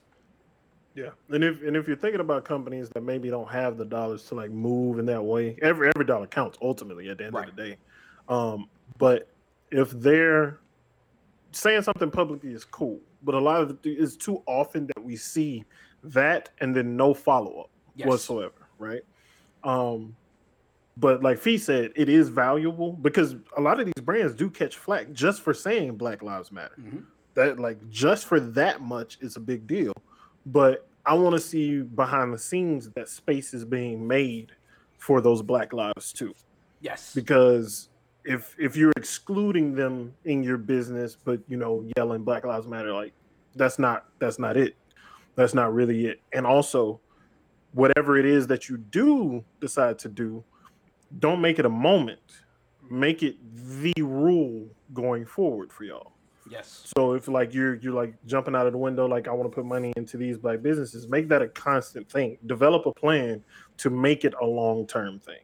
Yeah, 0.96 1.10
and 1.30 1.44
if 1.44 1.62
and 1.64 1.76
if 1.76 1.88
you're 1.88 1.98
thinking 1.98 2.20
about 2.20 2.46
companies 2.46 2.90
that 2.90 3.04
maybe 3.04 3.30
don't 3.30 3.50
have 3.50 3.78
the 3.78 3.86
dollars 3.86 4.24
to 4.26 4.36
like 4.36 4.52
move 4.52 5.00
in 5.00 5.06
that 5.08 5.24
way, 5.24 5.58
every 5.62 5.90
every 5.96 6.06
dollar 6.06 6.28
counts 6.28 6.58
ultimately 6.62 7.10
at 7.10 7.18
the 7.18 7.26
end 7.26 7.34
Right. 7.34 7.50
of 7.50 7.56
the 7.56 7.62
day. 7.62 7.78
Um, 8.28 8.70
but 8.98 9.28
if 9.72 9.92
they're 9.92 10.60
saying 11.52 11.82
something 11.84 12.12
publicly 12.12 12.52
is 12.54 12.64
cool, 12.66 13.00
but 13.24 13.36
a 13.36 13.40
lot 13.40 13.62
of 13.62 13.72
it 13.72 13.78
is 13.84 14.16
too 14.18 14.42
often 14.46 14.88
that 14.88 15.04
we 15.04 15.16
see 15.16 15.64
that 16.04 16.50
and 16.62 16.76
then 16.76 16.96
no 16.96 17.14
follow 17.14 17.62
up 17.62 17.70
Yes. 17.96 18.08
whatsoever, 18.08 18.68
right? 18.78 19.02
Um, 19.64 20.16
but 20.98 21.22
like 21.24 21.38
Fee 21.40 21.58
said, 21.58 21.92
it 21.96 22.08
is 22.10 22.30
valuable 22.30 22.94
because 22.94 23.36
a 23.58 23.62
lot 23.62 23.80
of 23.80 23.86
these 23.86 24.04
brands 24.04 24.34
do 24.34 24.50
catch 24.50 24.78
flack 24.78 25.12
just 25.12 25.42
for 25.42 25.54
saying 25.54 25.96
Black 25.98 26.22
Lives 26.22 26.52
Matter. 26.52 26.76
Mhm. 26.80 27.04
That 27.34 27.60
like 27.60 27.90
just 27.90 28.26
for 28.26 28.40
that 28.40 28.82
much 28.82 29.18
is 29.22 29.36
a 29.36 29.40
big 29.40 29.66
deal. 29.68 29.94
But 30.46 30.88
I 31.06 31.14
want 31.16 31.36
to 31.36 31.40
see 31.42 31.82
behind 31.82 32.34
the 32.34 32.38
scenes 32.38 32.90
that 32.96 33.10
space 33.10 33.54
is 33.54 33.66
being 33.66 34.08
made 34.08 34.52
for 34.98 35.22
those 35.22 35.42
Black 35.42 35.74
lives 35.74 36.12
too 36.14 36.34
Yes. 36.82 37.14
because 37.16 37.89
if 38.26 38.56
if 38.60 38.76
you're 38.76 38.92
excluding 38.98 39.74
them 39.74 40.14
in 40.26 40.44
your 40.44 40.58
business 40.58 41.16
but 41.24 41.40
you 41.48 41.58
know 41.58 41.86
yelling 41.98 42.24
black 42.24 42.46
lives 42.46 42.68
matter 42.68 42.94
like 42.94 43.14
that's 43.56 43.80
not 43.80 44.06
that's 44.20 44.40
not 44.40 44.58
it 44.58 44.76
that's 45.36 45.54
not 45.54 45.74
really 45.74 46.06
it 46.06 46.22
and 46.34 46.46
also 46.46 47.00
whatever 47.74 48.18
it 48.18 48.26
is 48.26 48.48
that 48.48 48.68
you 48.68 48.78
do 48.78 49.44
decide 49.62 49.98
to 49.98 50.10
do 50.10 50.44
don't 51.20 51.42
make 51.42 51.60
it 51.60 51.66
a 51.66 51.70
moment 51.70 52.20
make 52.90 53.24
it 53.24 53.38
the 53.82 53.94
rule 54.02 54.68
going 54.94 55.26
forward 55.26 55.72
for 55.72 55.84
y'all 55.84 56.14
Yes. 56.50 56.92
so 56.98 57.14
if 57.14 57.28
like 57.28 57.54
you're 57.54 57.76
you're 57.76 57.94
like 57.94 58.16
jumping 58.26 58.56
out 58.56 58.66
of 58.66 58.72
the 58.72 58.80
window, 58.80 59.06
like 59.08 59.28
I 59.28 59.32
want 59.32 59.52
to 59.52 59.56
put 59.56 59.66
money 59.66 59.94
into 59.96 60.18
these 60.18 60.38
black 60.38 60.64
businesses, 60.64 61.08
make 61.08 61.30
that 61.30 61.44
a 61.44 61.48
constant 61.48 62.10
thing. 62.10 62.40
Develop 62.48 62.88
a 62.88 62.94
plan 62.94 63.44
to 63.78 63.92
make 63.92 64.26
it 64.26 64.34
a 64.42 64.46
long 64.46 64.88
term 64.88 65.20
thing. 65.20 65.42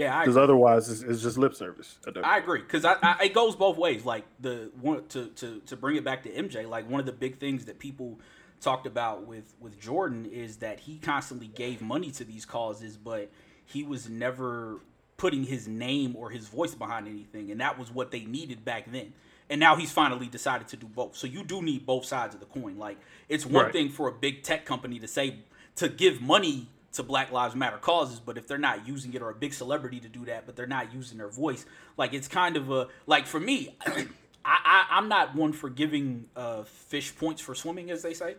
Yeah, 0.00 0.20
Because 0.20 0.36
otherwise, 0.36 0.88
it's, 0.88 1.02
it's 1.02 1.22
just 1.22 1.36
lip 1.36 1.54
service. 1.54 1.98
that 2.04 2.24
I 2.24 2.38
agree 2.38 2.60
because 2.60 2.84
I, 2.84 2.96
I, 3.02 3.24
it 3.24 3.34
goes 3.34 3.54
both 3.56 3.76
ways. 3.76 4.04
Like 4.04 4.24
the 4.40 4.70
one 4.80 5.04
to, 5.08 5.26
to 5.26 5.60
to 5.66 5.76
bring 5.76 5.96
it 5.96 6.04
back 6.04 6.22
to 6.22 6.30
MJ, 6.30 6.68
like 6.68 6.88
one 6.88 7.00
of 7.00 7.06
the 7.06 7.12
big 7.12 7.38
things 7.38 7.66
that 7.66 7.78
people 7.78 8.18
talked 8.60 8.86
about 8.86 9.26
with 9.26 9.54
with 9.60 9.78
Jordan 9.80 10.24
is 10.26 10.56
that 10.58 10.80
he 10.80 10.98
constantly 10.98 11.48
gave 11.48 11.82
money 11.82 12.10
to 12.12 12.24
these 12.24 12.44
causes, 12.46 12.96
but 12.96 13.30
he 13.66 13.82
was 13.82 14.08
never 14.08 14.80
putting 15.16 15.44
his 15.44 15.68
name 15.68 16.16
or 16.16 16.30
his 16.30 16.48
voice 16.48 16.74
behind 16.74 17.06
anything, 17.06 17.50
and 17.50 17.60
that 17.60 17.78
was 17.78 17.90
what 17.92 18.10
they 18.10 18.20
needed 18.24 18.64
back 18.64 18.90
then. 18.90 19.12
And 19.50 19.60
now 19.60 19.76
he's 19.76 19.90
finally 19.92 20.28
decided 20.28 20.68
to 20.68 20.76
do 20.76 20.86
both. 20.86 21.16
So 21.16 21.26
you 21.26 21.42
do 21.42 21.60
need 21.60 21.84
both 21.84 22.04
sides 22.06 22.34
of 22.34 22.40
the 22.40 22.46
coin. 22.46 22.78
Like 22.78 22.98
it's 23.28 23.44
one 23.44 23.64
Right. 23.64 23.72
thing 23.72 23.88
for 23.90 24.08
a 24.08 24.12
big 24.12 24.44
tech 24.44 24.64
company 24.64 24.98
to 25.00 25.08
say 25.08 25.40
to 25.76 25.88
give 25.88 26.22
money 26.22 26.68
to 26.92 27.02
Black 27.02 27.30
Lives 27.30 27.54
Matter 27.54 27.76
causes, 27.78 28.18
but 28.20 28.36
if 28.36 28.46
they're 28.48 28.58
not 28.58 28.86
using 28.86 29.14
it, 29.14 29.22
or 29.22 29.30
a 29.30 29.34
big 29.34 29.54
celebrity 29.54 30.00
to 30.00 30.08
do 30.08 30.24
that, 30.24 30.44
but 30.46 30.56
they're 30.56 30.66
not 30.66 30.92
using 30.92 31.18
their 31.18 31.28
voice, 31.28 31.64
like 31.96 32.12
it's 32.12 32.28
kind 32.28 32.56
of 32.56 32.70
a 32.70 32.88
like 33.06 33.26
for 33.26 33.38
me, 33.40 33.76
I, 33.86 34.06
I 34.44 34.86
I'm 34.90 35.08
not 35.08 35.34
one 35.34 35.52
for 35.52 35.70
giving 35.70 36.26
uh, 36.34 36.62
fish 36.64 37.14
points 37.16 37.40
for 37.40 37.54
swimming, 37.54 37.90
as 37.90 38.02
they 38.02 38.14
say, 38.14 38.36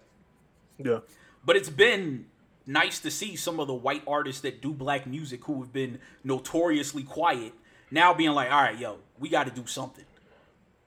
Yeah. 0.77 0.99
but 1.45 1.55
it's 1.55 1.69
been 1.69 2.25
nice 2.65 2.99
to 2.99 3.11
see 3.11 3.35
some 3.35 3.59
of 3.59 3.67
the 3.67 3.73
white 3.73 4.03
artists 4.05 4.41
that 4.41 4.61
do 4.61 4.73
black 4.73 5.07
music 5.07 5.43
who 5.45 5.61
have 5.61 5.71
been 5.73 5.99
notoriously 6.23 7.03
quiet 7.03 7.53
now 7.89 8.13
being 8.13 8.31
like, 8.31 8.51
all 8.51 8.61
right, 8.61 8.77
yo, 8.77 8.99
we 9.19 9.29
got 9.29 9.45
to 9.47 9.51
do 9.51 9.65
something. 9.67 10.05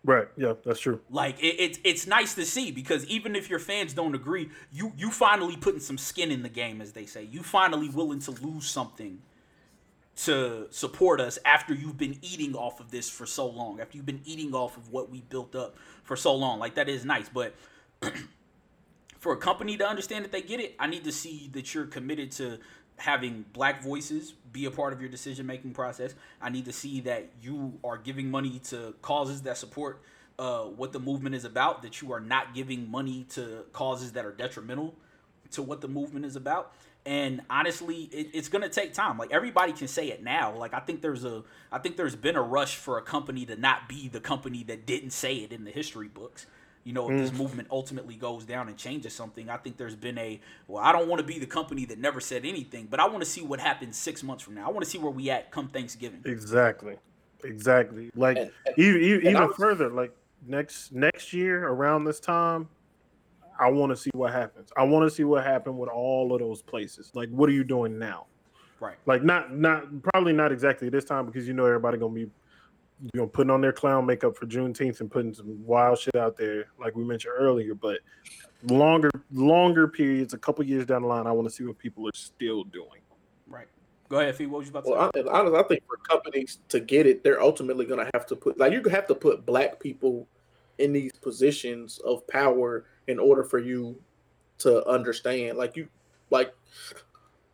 Right. 0.05 0.29
Yeah, 0.37 0.53
that's 0.65 0.81
true. 0.81 1.01
Like 1.11 1.43
it, 1.43 1.57
it's 1.59 1.79
it's 1.83 2.07
nice 2.07 2.35
to 2.35 2.45
see 2.45 2.71
because 2.71 3.07
even 3.07 3.35
if 3.35 3.49
your 3.49 3.59
fans 3.59 3.95
don't 3.95 4.15
agree, 4.15 4.51
you 4.71 4.93
you 4.99 5.11
finally 5.11 5.57
putting 5.57 5.81
some 5.81 5.97
skin 5.97 6.31
in 6.31 6.43
the 6.43 6.51
game, 6.51 6.83
as 6.83 6.93
they 6.93 7.07
say. 7.07 7.25
You 7.25 7.43
finally 7.43 7.89
willing 7.89 8.21
to 8.21 8.31
lose 8.31 8.69
something 8.69 9.23
to 10.17 10.67
support 10.71 11.21
us 11.21 11.39
after 11.45 11.75
you've 11.75 11.97
been 11.97 12.19
eating 12.21 12.55
off 12.55 12.81
of 12.81 12.91
this 12.91 13.09
for 13.09 13.25
so 13.25 13.47
long. 13.47 13.81
After 13.81 13.97
you've 13.97 14.07
been 14.07 14.21
eating 14.27 14.55
off 14.55 14.77
of 14.77 14.93
what 14.93 15.11
we 15.11 15.23
built 15.23 15.57
up 15.57 15.77
for 16.03 16.17
so 16.17 16.35
long, 16.35 16.59
like 16.59 16.75
that 16.75 16.89
is 16.89 17.07
nice. 17.07 17.31
But 17.31 17.55
for 19.19 19.33
a 19.33 19.39
company 19.39 19.79
to 19.79 19.89
understand 19.89 20.25
that 20.25 20.33
they 20.33 20.43
get 20.43 20.61
it, 20.61 20.77
I 20.79 20.87
need 20.87 21.05
to 21.05 21.13
see 21.13 21.49
that 21.55 21.75
you're 21.75 21.87
committed 21.87 22.31
to 22.33 22.59
having 22.97 23.47
black 23.55 23.83
voices 23.83 24.35
be 24.55 24.65
a 24.65 24.71
part 24.71 24.95
of 24.95 25.01
your 25.03 25.11
decision 25.11 25.45
making 25.47 25.75
process. 25.75 26.15
I 26.41 26.49
need 26.49 26.65
to 26.65 26.73
see 26.73 27.03
that 27.03 27.29
you 27.43 27.79
are 27.85 27.99
giving 27.99 28.31
money 28.31 28.61
to 28.71 28.95
causes 29.03 29.43
that 29.43 29.59
support 29.59 30.01
uh, 30.39 30.63
what 30.63 30.93
the 30.93 31.01
movement 31.01 31.35
is 31.35 31.45
about, 31.45 31.83
that 31.83 32.01
you 32.01 32.13
are 32.13 32.21
not 32.21 32.55
giving 32.55 32.91
money 32.91 33.27
to 33.31 33.65
causes 33.75 34.13
that 34.13 34.25
are 34.25 34.33
detrimental 34.33 34.95
to 35.51 35.63
what 35.63 35.83
the 35.83 35.89
movement 35.89 36.25
is 36.25 36.37
about. 36.37 36.73
And 37.05 37.43
honestly, 37.51 38.09
it, 38.13 38.31
it's 38.33 38.49
gonna 38.49 38.69
take 38.69 38.95
time. 38.95 39.19
Like 39.19 39.33
everybody 39.33 39.73
can 39.73 39.89
say 39.89 40.09
it 40.09 40.23
now. 40.23 40.57
Like 40.57 40.73
I 40.73 40.81
think 40.81 41.03
there's 41.03 41.25
a, 41.25 41.43
I 41.71 41.79
think 41.79 41.97
there's 41.97 42.17
been 42.17 42.37
a 42.37 42.43
rush 42.43 42.77
for 42.77 42.97
a 42.97 43.03
company 43.03 43.45
to 43.47 43.57
not 43.57 43.89
be 43.89 44.09
the 44.09 44.21
company 44.21 44.63
that 44.65 44.87
didn't 44.87 45.11
say 45.11 45.37
it 45.37 45.53
in 45.53 45.65
the 45.65 45.71
history 45.71 46.09
books. 46.09 46.47
You 46.85 46.93
know, 46.93 47.11
if 47.11 47.18
this 47.18 47.30
mm. 47.30 47.39
movement 47.39 47.68
ultimately 47.70 48.14
goes 48.14 48.45
down 48.45 48.68
and 48.68 48.76
changes 48.76 49.14
something, 49.14 49.49
I 49.49 49.57
think 49.57 49.78
there's 49.78 49.97
been 49.97 50.18
a, 50.18 50.39
well, 50.68 50.85
I 50.85 50.93
don't 50.93 51.09
want 51.09 51.20
to 51.20 51.26
be 51.26 51.39
the 51.39 51.47
company 51.47 51.87
that 51.87 51.99
never 51.99 52.20
said 52.20 52.45
anything, 52.45 52.89
but 52.91 53.01
I 53.01 53.07
want 53.09 53.20
to 53.20 53.28
see 53.28 53.41
what 53.41 53.59
happens 53.59 53.97
six 53.97 54.22
months 54.22 54.45
from 54.45 54.55
now. 54.55 54.66
I 54.66 54.70
want 54.70 54.85
to 54.85 54.91
see 54.91 54.99
where 54.99 55.11
we 55.11 55.30
at 55.30 55.51
come 55.51 55.68
Thanksgiving. 55.68 56.20
Exactly. 56.26 56.97
Exactly. 57.43 58.11
Like 58.14 58.37
And- 58.37 58.51
and- 58.66 58.78
even, 58.78 59.26
even 59.26 59.35
was- 59.35 59.57
further, 59.57 59.89
like 59.89 60.14
next 60.47 60.93
next 60.93 61.32
year 61.32 61.66
around 61.66 62.05
this 62.05 62.20
time, 62.20 62.68
I 63.59 63.70
want 63.70 63.91
to 63.91 63.97
see 63.97 64.11
what 64.12 64.32
happens. 64.32 64.70
I 64.76 64.82
want 64.85 65.09
to 65.09 65.14
see 65.14 65.24
what 65.24 65.45
happened 65.45 65.78
with 65.78 65.89
all 65.89 66.35
of 66.35 66.41
those 66.41 66.61
places. 66.61 67.12
Like, 67.14 67.30
what 67.30 67.49
are 67.49 67.53
you 67.53 67.64
doing 67.64 67.99
now? 67.99 68.26
Right. 68.80 68.97
Like, 69.07 69.22
not 69.22 69.55
not 69.55 70.03
probably 70.03 70.32
not 70.32 70.53
exactly 70.53 70.89
this 70.89 71.05
time 71.05 71.24
because 71.26 71.47
you 71.47 71.55
know 71.55 71.64
everybody 71.64 71.97
gonna 71.97 72.12
be 72.12 72.30
you 73.13 73.21
know 73.21 73.27
putting 73.27 73.51
on 73.51 73.61
their 73.61 73.73
clown 73.73 74.07
makeup 74.07 74.37
for 74.37 74.47
Juneteenth 74.47 75.01
and 75.01 75.11
putting 75.11 75.35
some 75.35 75.65
wild 75.67 75.99
shit 75.99 76.17
out 76.17 76.37
there, 76.37 76.67
like 76.81 76.97
we 76.97 77.05
mentioned 77.05 77.35
earlier. 77.37 77.75
But 77.75 78.01
longer 78.65 79.11
longer 79.31 79.87
periods, 79.87 80.33
a 80.33 80.39
couple 80.39 80.65
years 80.65 80.87
down 80.87 81.03
the 81.03 81.09
line, 81.09 81.27
I 81.27 81.33
want 81.33 81.49
to 81.49 81.55
see 81.55 81.65
what 81.65 81.79
people 81.79 82.09
are 82.09 82.15
still 82.15 82.65
doing. 82.65 83.03
Right. 83.47 83.67
Go 84.09 84.21
ahead, 84.21 84.37
Fee. 84.37 84.47
What 84.47 84.61
was 84.61 84.69
you 84.69 84.71
about 84.71 84.85
to 84.85 84.91
say? 85.13 85.23
Well, 85.23 85.35
I, 85.35 85.39
honestly, 85.39 85.59
I 85.59 85.63
think 85.65 85.83
for 85.87 85.97
companies 85.99 86.59
to 86.69 86.81
get 86.81 87.07
it, 87.07 87.23
they're 87.23 87.43
ultimately 87.43 87.85
going 87.85 88.05
to 88.05 88.11
have 88.15 88.27
to 88.27 88.37
put 88.37 88.59
like 88.59 88.73
you 88.73 88.83
have 88.85 89.07
to 89.09 89.15
put 89.15 89.45
black 89.45 89.81
people 89.81 90.27
in 90.79 90.93
these 90.93 91.13
positions 91.13 91.99
of 91.99 92.27
power 92.27 92.87
in 93.07 93.19
order 93.19 93.45
for 93.45 93.59
you 93.59 94.01
to 94.59 94.87
understand. 94.89 95.59
Like 95.59 95.77
you, 95.77 95.89
like 96.31 96.55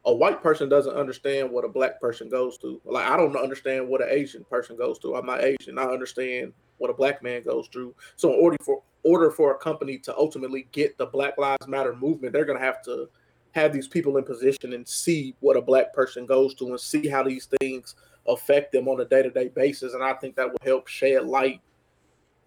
a 0.06 0.12
white 0.14 0.42
person 0.42 0.68
doesn't 0.68 0.94
understand 0.96 1.50
what 1.50 1.64
a 1.64 1.68
black 1.68 2.00
person 2.00 2.28
goes 2.28 2.56
through. 2.56 2.80
Like 2.84 3.06
I 3.06 3.16
don't 3.16 3.36
understand 3.36 3.88
what 3.88 4.02
an 4.02 4.08
Asian 4.10 4.44
person 4.44 4.76
goes 4.76 4.98
through. 4.98 5.16
I'm 5.16 5.26
not 5.26 5.42
Asian. 5.44 5.78
I 5.78 5.84
understand 5.84 6.52
what 6.78 6.90
a 6.90 6.94
black 6.94 7.22
man 7.22 7.42
goes 7.42 7.68
through. 7.68 7.94
So 8.16 8.32
in 8.32 8.40
order 8.40 8.56
for 8.62 8.82
order 9.02 9.30
for 9.30 9.52
a 9.52 9.58
company 9.58 9.98
to 9.98 10.16
ultimately 10.16 10.68
get 10.72 10.96
the 10.98 11.06
Black 11.06 11.36
Lives 11.38 11.66
Matter 11.66 11.94
movement, 11.94 12.32
they're 12.32 12.44
going 12.44 12.58
to 12.58 12.64
have 12.64 12.82
to 12.84 13.08
have 13.52 13.72
these 13.72 13.88
people 13.88 14.16
in 14.16 14.24
position 14.24 14.72
and 14.72 14.86
see 14.86 15.34
what 15.40 15.56
a 15.56 15.62
black 15.62 15.92
person 15.92 16.24
goes 16.26 16.54
through 16.54 16.70
and 16.70 16.80
see 16.80 17.08
how 17.08 17.22
these 17.22 17.46
things 17.60 17.96
affect 18.28 18.72
them 18.72 18.88
on 18.88 19.00
a 19.00 19.04
day-to-day 19.04 19.48
basis 19.48 19.94
and 19.94 20.04
i 20.04 20.12
think 20.14 20.36
that 20.36 20.46
will 20.48 20.58
help 20.62 20.86
shed 20.86 21.24
light 21.24 21.60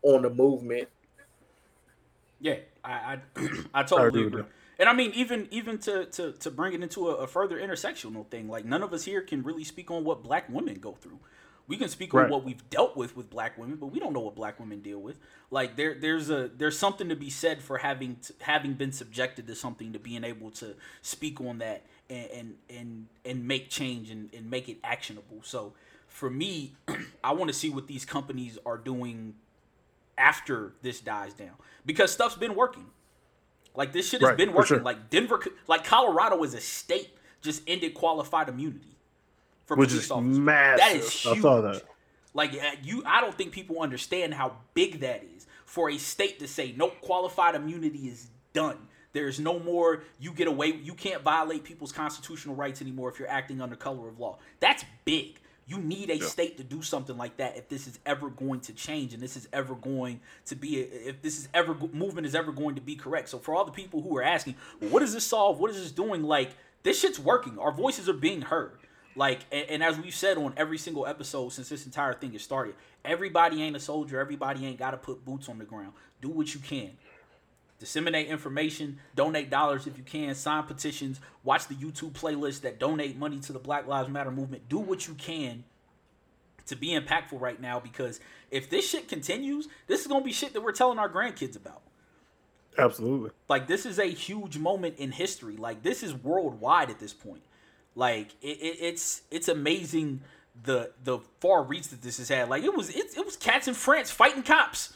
on 0.03 0.21
the 0.21 0.29
movement 0.29 0.87
Yeah, 2.39 2.57
I 2.83 2.91
I, 2.91 3.19
I 3.73 3.83
I 3.83 3.83
totally 3.83 4.07
agree 4.07 4.23
with 4.25 4.33
agree. 4.33 4.43
you. 4.43 4.47
And 4.79 4.89
I 4.89 4.93
mean, 4.93 5.11
even 5.13 5.47
even 5.51 5.77
to 5.79 6.05
to 6.05 6.31
to 6.33 6.51
bring 6.51 6.73
it 6.73 6.81
into 6.81 7.09
a, 7.09 7.15
a 7.15 7.27
further 7.27 7.59
intersectional 7.59 8.27
thing, 8.27 8.47
like 8.47 8.65
none 8.65 8.83
of 8.83 8.93
us 8.93 9.05
here 9.05 9.21
can 9.21 9.43
really 9.43 9.63
speak 9.63 9.91
on 9.91 10.03
what 10.03 10.23
black 10.23 10.49
women 10.49 10.75
go 10.75 10.93
through. 10.93 11.19
We 11.65 11.77
can 11.77 11.87
speak 11.87 12.13
on 12.13 12.29
what 12.29 12.43
we've 12.43 12.69
dealt 12.69 12.97
with 12.97 13.15
with 13.15 13.29
black 13.29 13.57
women, 13.57 13.77
but 13.77 13.87
we 13.87 13.99
don't 13.99 14.11
know 14.11 14.19
what 14.19 14.35
black 14.35 14.59
women 14.59 14.81
deal 14.81 14.99
with. 14.99 15.17
Like 15.49 15.77
there 15.77 15.93
there's 15.93 16.29
a 16.29 16.49
there's 16.57 16.77
something 16.77 17.07
to 17.09 17.15
be 17.15 17.29
said 17.29 17.61
for 17.61 17.77
having 17.77 18.17
t- 18.17 18.33
having 18.41 18.73
been 18.73 18.91
subjected 18.91 19.47
to 19.47 19.55
something 19.55 19.93
to 19.93 19.99
being 19.99 20.23
able 20.25 20.51
to 20.51 20.75
speak 21.01 21.39
on 21.39 21.59
that 21.59 21.85
and 22.09 22.27
and 22.31 22.55
and, 22.69 23.07
and 23.23 23.47
make 23.47 23.69
change 23.69 24.09
and, 24.09 24.29
and 24.33 24.49
make 24.49 24.67
it 24.67 24.77
actionable. 24.83 25.39
So 25.43 25.73
for 26.07 26.29
me, 26.29 26.73
I 27.23 27.31
want 27.31 27.49
to 27.49 27.53
see 27.53 27.69
what 27.69 27.87
these 27.87 28.03
companies 28.03 28.57
are 28.65 28.77
doing 28.77 29.35
after 30.17 30.73
this 30.81 30.99
dies 30.99 31.33
down 31.33 31.55
because 31.85 32.11
stuff's 32.11 32.35
been 32.35 32.55
working. 32.55 32.87
Like 33.75 33.91
this 33.93 34.09
shit 34.09 34.21
has 34.21 34.29
Right, 34.29 34.37
been 34.37 34.53
working. 34.53 34.77
sure. 34.77 34.79
Like 34.81 35.09
Denver, 35.09 35.43
like 35.67 35.83
Colorado 35.83 36.43
as 36.43 36.53
a 36.53 36.61
state 36.61 37.09
just 37.41 37.61
ended 37.67 37.93
qualified 37.93 38.49
immunity 38.49 38.97
for 39.65 39.75
Which 39.75 39.89
police 39.89 40.05
is 40.05 40.11
officers. 40.11 40.39
massive. 40.39 40.79
That 40.79 40.95
is 40.95 41.25
I 41.25 41.29
huge. 41.33 41.41
saw 41.41 41.61
that. 41.61 41.83
Like 42.33 42.53
uh, 42.53 42.71
you, 42.83 43.03
I 43.05 43.21
don't 43.21 43.35
think 43.35 43.51
people 43.51 43.79
understand 43.81 44.33
how 44.33 44.57
big 44.73 44.99
that 45.01 45.23
is 45.35 45.45
for 45.65 45.89
a 45.89 45.97
state 45.97 46.39
to 46.39 46.47
say 46.47 46.73
nope, 46.77 46.93
qualified 47.01 47.55
immunity 47.55 48.07
is 48.07 48.27
done. 48.53 48.77
There's 49.13 49.39
no 49.39 49.59
more. 49.59 50.03
You 50.19 50.31
get 50.31 50.47
away. 50.47 50.67
You 50.83 50.93
can't 50.95 51.21
violate 51.21 51.63
people's 51.63 51.91
constitutional 51.91 52.55
rights 52.55 52.81
anymore 52.81 53.09
if 53.11 53.19
you're 53.19 53.29
acting 53.29 53.61
under 53.61 53.75
color 53.75 54.07
of 54.07 54.19
law. 54.19 54.39
That's 54.59 54.83
big. 55.05 55.39
You 55.65 55.77
need 55.77 56.09
a 56.09 56.19
state 56.21 56.57
to 56.57 56.63
do 56.63 56.81
something 56.81 57.17
like 57.17 57.37
that 57.37 57.57
if 57.57 57.69
this 57.69 57.87
is 57.87 57.97
ever 58.05 58.29
going 58.29 58.59
to 58.61 58.73
change 58.73 59.13
and 59.13 59.23
this 59.23 59.37
is 59.37 59.47
ever 59.53 59.75
going 59.75 60.19
to 60.45 60.55
be 60.55 60.79
if 60.79 61.21
this 61.21 61.39
is 61.39 61.47
ever 61.53 61.73
movement 61.93 62.27
is 62.27 62.35
ever 62.35 62.51
going 62.51 62.75
to 62.75 62.81
be 62.81 62.95
correct. 62.95 63.29
So 63.29 63.39
for 63.39 63.55
all 63.55 63.63
the 63.63 63.71
people 63.71 64.01
who 64.01 64.17
are 64.17 64.23
asking, 64.23 64.55
well, 64.81 64.89
what 64.89 64.99
does 64.99 65.13
this 65.13 65.23
solve? 65.23 65.59
What 65.59 65.71
is 65.71 65.77
this 65.77 65.91
doing? 65.91 66.23
Like 66.23 66.51
this 66.83 66.99
shit's 66.99 67.19
working. 67.19 67.57
Our 67.59 67.71
voices 67.71 68.09
are 68.09 68.13
being 68.13 68.41
heard. 68.41 68.77
Like, 69.15 69.41
and, 69.51 69.69
and 69.69 69.83
as 69.83 69.97
we've 69.97 70.13
said 70.13 70.37
on 70.37 70.53
every 70.57 70.77
single 70.77 71.05
episode 71.05 71.49
since 71.49 71.69
this 71.69 71.85
entire 71.85 72.13
thing 72.13 72.33
has 72.33 72.41
started, 72.41 72.75
everybody 73.05 73.61
ain't 73.61 73.75
a 73.75 73.79
soldier. 73.79 74.19
Everybody 74.19 74.65
ain't 74.65 74.79
got 74.79 74.91
to 74.91 74.97
put 74.97 75.23
boots 75.23 75.49
on 75.49 75.59
the 75.59 75.65
ground. 75.65 75.93
Do 76.21 76.29
what 76.29 76.53
you 76.53 76.59
can. 76.59 76.91
Disseminate 77.83 78.27
information, 78.27 78.97
donate 79.13 79.49
dollars 79.49 79.87
if 79.87 79.97
you 79.97 80.05
can, 80.05 80.33
sign 80.35 80.63
petitions, 80.63 81.19
watch 81.43 81.67
the 81.67 81.75
YouTube 81.75 82.13
playlist 82.13 82.61
that 82.61 82.79
donate 82.79 83.17
money 83.17 83.39
to 83.39 83.51
the 83.51 83.59
Black 83.59 83.87
Lives 83.87 84.07
Matter 84.07 84.31
movement. 84.31 84.69
Do 84.69 84.79
what 84.79 85.05
you 85.05 85.15
can 85.15 85.65
to 86.67 86.77
be 86.77 86.91
impactful 86.97 87.41
right 87.41 87.59
now 87.59 87.81
because 87.81 88.21
if 88.51 88.69
this 88.69 88.89
shit 88.89 89.09
continues, 89.09 89.67
this 89.87 89.99
is 89.99 90.07
gonna 90.07 90.23
be 90.23 90.31
shit 90.31 90.53
that 90.53 90.61
we're 90.61 90.71
telling 90.71 90.97
our 90.97 91.09
grandkids 91.09 91.57
about. 91.57 91.81
Absolutely. 92.77 93.31
Like 93.49 93.67
this 93.67 93.85
is 93.85 93.99
a 93.99 94.05
huge 94.05 94.57
moment 94.57 94.95
in 94.97 95.11
history. 95.11 95.57
Like 95.57 95.83
this 95.83 96.03
is 96.03 96.13
worldwide 96.13 96.89
at 96.89 96.99
this 96.99 97.11
point. 97.11 97.43
Like 97.95 98.29
it, 98.41 98.59
it, 98.61 98.77
it's 98.79 99.23
it's 99.29 99.49
amazing 99.49 100.21
the 100.63 100.91
the 101.03 101.19
far 101.41 101.63
reach 101.63 101.89
that 101.89 102.01
this 102.01 102.17
has 102.19 102.29
had. 102.29 102.47
Like 102.47 102.63
it 102.63 102.73
was 102.73 102.89
it, 102.91 103.17
it 103.17 103.25
was 103.25 103.35
cats 103.35 103.67
in 103.67 103.73
France 103.73 104.09
fighting 104.09 104.43
cops 104.43 104.95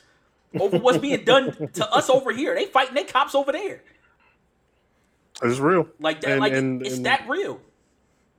over 0.59 0.77
what's 0.79 0.97
being 0.97 1.23
done 1.25 1.51
to 1.73 1.91
us 1.93 2.09
over 2.09 2.31
here. 2.31 2.55
They 2.55 2.65
fighting 2.65 2.95
their 2.95 3.05
cops 3.05 3.35
over 3.35 3.51
there. 3.51 3.81
It's 5.43 5.59
real. 5.59 5.87
Like 5.99 6.21
that. 6.21 6.31
And- 6.31 6.41
like 6.41 6.53
and- 6.53 6.85
it's 6.85 6.97
and- 6.97 7.05
that 7.05 7.25
real. 7.27 7.61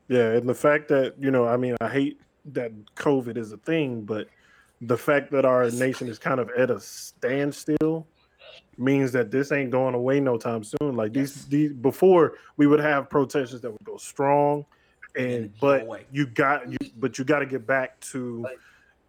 Yeah, 0.09 0.33
and 0.33 0.49
the 0.49 0.55
fact 0.55 0.89
that 0.89 1.15
you 1.19 1.31
know, 1.31 1.47
I 1.47 1.57
mean, 1.59 1.77
I 1.81 1.89
hate 1.89 2.21
that 2.47 2.73
COVID 2.97 3.37
is 3.37 3.53
a 3.53 3.59
thing, 3.59 4.03
but 4.03 4.29
the 4.81 4.97
fact 4.97 5.31
that 5.33 5.45
our 5.45 5.71
nation 5.71 6.09
is 6.09 6.19
kind 6.19 6.41
of 6.41 6.51
at 6.57 6.71
a 6.71 6.81
standstill 6.81 8.07
means 8.79 9.13
that 9.13 9.31
this 9.31 9.53
ain't 9.53 9.71
going 9.71 9.95
away 9.95 10.19
no 10.21 10.39
time 10.39 10.65
soon. 10.65 10.97
Like 10.97 11.13
these, 11.13 11.37
Yes. 11.37 11.45
these 11.47 11.73
before 11.75 12.35
we 12.57 12.67
would 12.67 12.81
have 12.81 13.11
protesters 13.11 13.61
that 13.61 13.71
would 13.71 13.85
go 13.85 13.97
strong, 13.99 14.65
then 15.15 15.31
and 15.31 15.61
but 15.61 15.83
away. 15.83 16.07
you 16.11 16.27
got 16.27 16.71
you, 16.71 16.79
but 16.97 17.19
you 17.19 17.25
got 17.25 17.41
to 17.41 17.47
get 17.47 17.67
back 17.67 18.01
to 18.01 18.47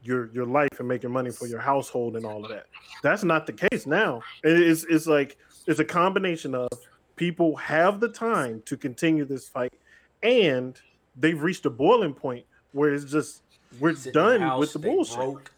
your 0.04 0.30
your 0.34 0.46
life 0.46 0.80
and 0.80 0.88
making 0.88 1.12
money 1.12 1.32
for 1.32 1.48
your 1.48 1.60
household 1.60 2.16
and 2.16 2.26
all 2.26 2.44
of 2.44 2.50
that. 2.50 2.68
That's 3.04 3.24
not 3.24 3.46
the 3.46 3.54
case 3.54 3.86
now. 3.86 4.22
It's 4.44 4.86
it's 4.86 5.08
like 5.08 5.38
it's 5.68 5.80
a 5.80 5.86
combination 5.86 6.56
of 6.56 6.70
people 7.16 7.56
have 7.58 8.00
the 8.00 8.10
time 8.10 8.62
to 8.66 8.78
continue 8.78 9.26
this 9.26 9.48
fight, 9.48 9.74
and 10.24 10.80
they've 11.16 11.42
reached 11.42 11.66
a 11.66 11.70
boiling 11.70 12.14
point 12.14 12.46
where 12.72 12.94
it's 12.94 13.06
just 13.06 13.42
we're 13.80 13.94
sit 13.94 14.08
in 14.08 14.14
the 14.14 14.20
done 14.20 14.42
house, 14.42 14.60
with 14.60 14.74
the 14.74 14.80
bullshit. 14.80 15.16
broke. 15.16 15.52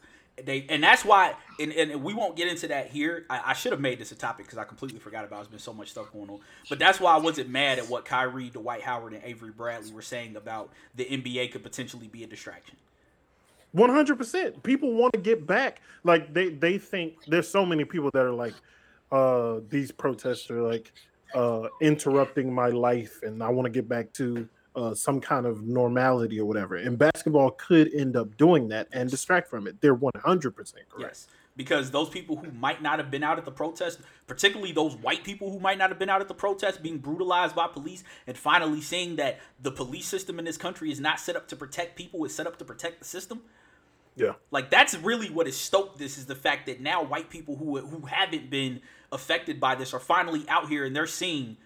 They 0.44 0.66
and 0.70 0.84
that's 0.84 1.06
why, 1.06 1.36
and, 1.60 1.72
and 1.74 2.04
we 2.04 2.16
won't 2.16 2.36
get 2.36 2.48
into 2.48 2.68
that 2.70 2.90
here. 2.90 3.26
I, 3.30 3.42
I 3.48 3.54
should 3.54 3.74
have 3.74 3.82
made 3.82 4.00
this 4.00 4.12
a 4.12 4.16
topic 4.16 4.46
because 4.46 4.58
I 4.58 4.64
completely 4.64 4.98
forgot 4.98 5.24
about. 5.24 5.36
it. 5.36 5.40
There's 5.40 5.48
been 5.50 5.60
so 5.60 5.74
much 5.74 5.92
stuff 5.92 6.12
going 6.12 6.30
on, 6.30 6.40
but 6.68 6.80
that's 6.80 7.00
why 7.00 7.14
I 7.14 7.20
wasn't 7.20 7.50
mad 7.50 7.78
at 7.78 7.88
what 7.90 8.06
Kyrie, 8.06 8.50
Dwight 8.50 8.82
Howard, 8.82 9.14
and 9.14 9.24
Avery 9.24 9.52
Bradley 9.52 9.92
were 9.92 10.02
saying 10.02 10.36
about 10.36 10.72
the 10.96 11.06
NBA 11.06 11.52
could 11.52 11.62
potentially 11.62 12.08
be 12.08 12.24
a 12.24 12.28
distraction. 12.28 12.78
One 13.74 13.90
hundred 13.90 14.18
percent. 14.18 14.62
People 14.64 14.94
want 14.94 15.14
to 15.14 15.20
get 15.20 15.48
back. 15.48 15.82
Like 16.04 16.34
they 16.34 16.50
they 16.50 16.78
think 16.78 17.24
there's 17.28 17.48
so 17.48 17.66
many 17.66 17.86
people 17.86 18.10
that 18.14 18.26
are 18.26 18.34
like, 18.34 18.54
uh, 19.12 19.62
these 19.70 19.92
protests 19.92 20.52
are 20.52 20.62
like 20.62 20.92
uh 21.34 21.70
interrupting 21.80 22.54
my 22.54 22.68
life, 22.68 23.22
and 23.24 23.42
I 23.42 23.48
want 23.48 23.66
to 23.66 23.70
get 23.70 23.88
back 23.88 24.12
to 24.14 24.50
uh 24.76 24.94
some 24.94 25.22
kind 25.22 25.46
of 25.46 25.64
normality 25.64 26.38
or 26.40 26.46
whatever. 26.46 26.76
And 26.76 26.98
basketball 26.98 27.52
could 27.52 27.94
end 27.94 28.18
up 28.18 28.36
doing 28.36 28.68
that 28.70 28.90
and 28.92 29.10
distract 29.10 29.50
from 29.50 29.68
it. 29.68 29.80
They're 29.80 29.94
one 29.94 30.12
hundred 30.18 30.56
percent 30.58 30.90
correct. 30.90 31.10
Yes, 31.10 31.28
because 31.56 31.92
those 31.92 32.10
people 32.10 32.36
who 32.36 32.52
might 32.52 32.82
not 32.82 33.00
have 33.00 33.10
been 33.10 33.24
out 33.24 33.38
at 33.38 33.46
the 33.46 33.52
protest, 33.52 34.02
particularly 34.28 34.74
those 34.74 34.98
white 34.98 35.24
people 35.24 35.50
who 35.50 35.62
might 35.62 35.78
not 35.78 35.90
have 35.90 36.00
been 36.00 36.10
out 36.10 36.20
at 36.20 36.28
the 36.28 36.34
protest, 36.34 36.84
being 36.84 36.98
brutalized 36.98 37.56
by 37.56 37.68
police, 37.68 38.04
and 38.28 38.38
finally 38.38 38.82
seeing 38.82 39.16
that 39.16 39.40
the 39.62 39.72
police 39.72 40.08
system 40.08 40.40
in 40.40 40.44
this 40.44 40.58
country 40.58 40.92
is 40.92 41.00
not 41.00 41.22
set 41.22 41.38
up 41.38 41.48
to 41.48 41.56
protect 41.56 41.96
people; 41.96 42.26
it's 42.26 42.36
set 42.36 42.48
up 42.48 42.58
to 42.58 42.66
protect 42.66 43.00
the 43.00 43.06
system. 43.06 43.44
Yeah. 44.16 44.34
Like 44.52 44.70
that's 44.70 44.94
really 44.96 45.30
what 45.30 45.46
has 45.48 45.56
stoked 45.56 45.98
this 45.98 46.18
is 46.18 46.26
the 46.26 46.36
fact 46.36 46.66
that 46.68 46.82
now 46.82 47.04
white 47.04 47.30
people 47.30 47.56
who 47.56 47.78
who 47.80 48.06
haven't 48.08 48.50
been 48.50 48.82
affected 49.12 49.60
by 49.60 49.76
this 49.76 49.94
are 49.94 50.00
finally 50.00 50.46
out 50.50 50.70
here 50.70 50.86
and 50.86 50.96
they're 50.96 51.08
seeing 51.08 51.58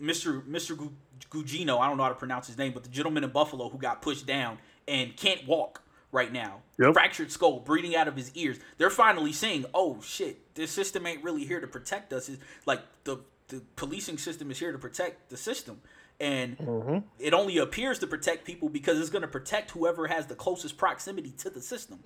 Mr. 0.00 0.42
Mr. 0.46 0.76
Gu- 0.76 0.92
Gugino, 1.30 1.78
I 1.80 1.88
don't 1.88 1.96
know 1.96 2.04
how 2.04 2.08
to 2.10 2.14
pronounce 2.14 2.46
his 2.46 2.56
name, 2.56 2.72
but 2.72 2.84
the 2.84 2.88
gentleman 2.88 3.24
in 3.24 3.30
Buffalo 3.30 3.68
who 3.68 3.78
got 3.78 4.00
pushed 4.02 4.26
down 4.26 4.58
and 4.86 5.16
can't 5.16 5.46
walk 5.46 5.82
right 6.12 6.32
now, 6.32 6.62
Yep. 6.78 6.94
fractured 6.94 7.30
skull, 7.32 7.60
bleeding 7.60 7.94
out 7.96 8.08
of 8.08 8.16
his 8.16 8.30
ears. 8.34 8.58
They're 8.78 8.88
finally 8.88 9.32
saying, 9.32 9.66
"Oh 9.74 10.00
shit, 10.00 10.54
this 10.54 10.70
system 10.70 11.06
ain't 11.06 11.22
really 11.22 11.44
here 11.44 11.60
to 11.60 11.66
protect 11.66 12.12
us. 12.12 12.28
It's 12.28 12.42
like 12.66 12.80
the 13.04 13.18
the 13.48 13.62
policing 13.76 14.18
system 14.18 14.50
is 14.50 14.58
here 14.58 14.72
to 14.72 14.78
protect 14.78 15.28
the 15.30 15.36
system." 15.36 15.80
And 16.20 16.58
Mhm. 16.58 17.04
it 17.18 17.32
only 17.32 17.58
appears 17.58 17.98
to 18.00 18.06
protect 18.06 18.44
people 18.44 18.68
because 18.68 18.98
it's 18.98 19.10
going 19.10 19.22
to 19.22 19.28
protect 19.28 19.70
whoever 19.72 20.08
has 20.08 20.26
the 20.26 20.34
closest 20.34 20.76
proximity 20.76 21.30
to 21.38 21.50
the 21.50 21.60
system, 21.62 22.02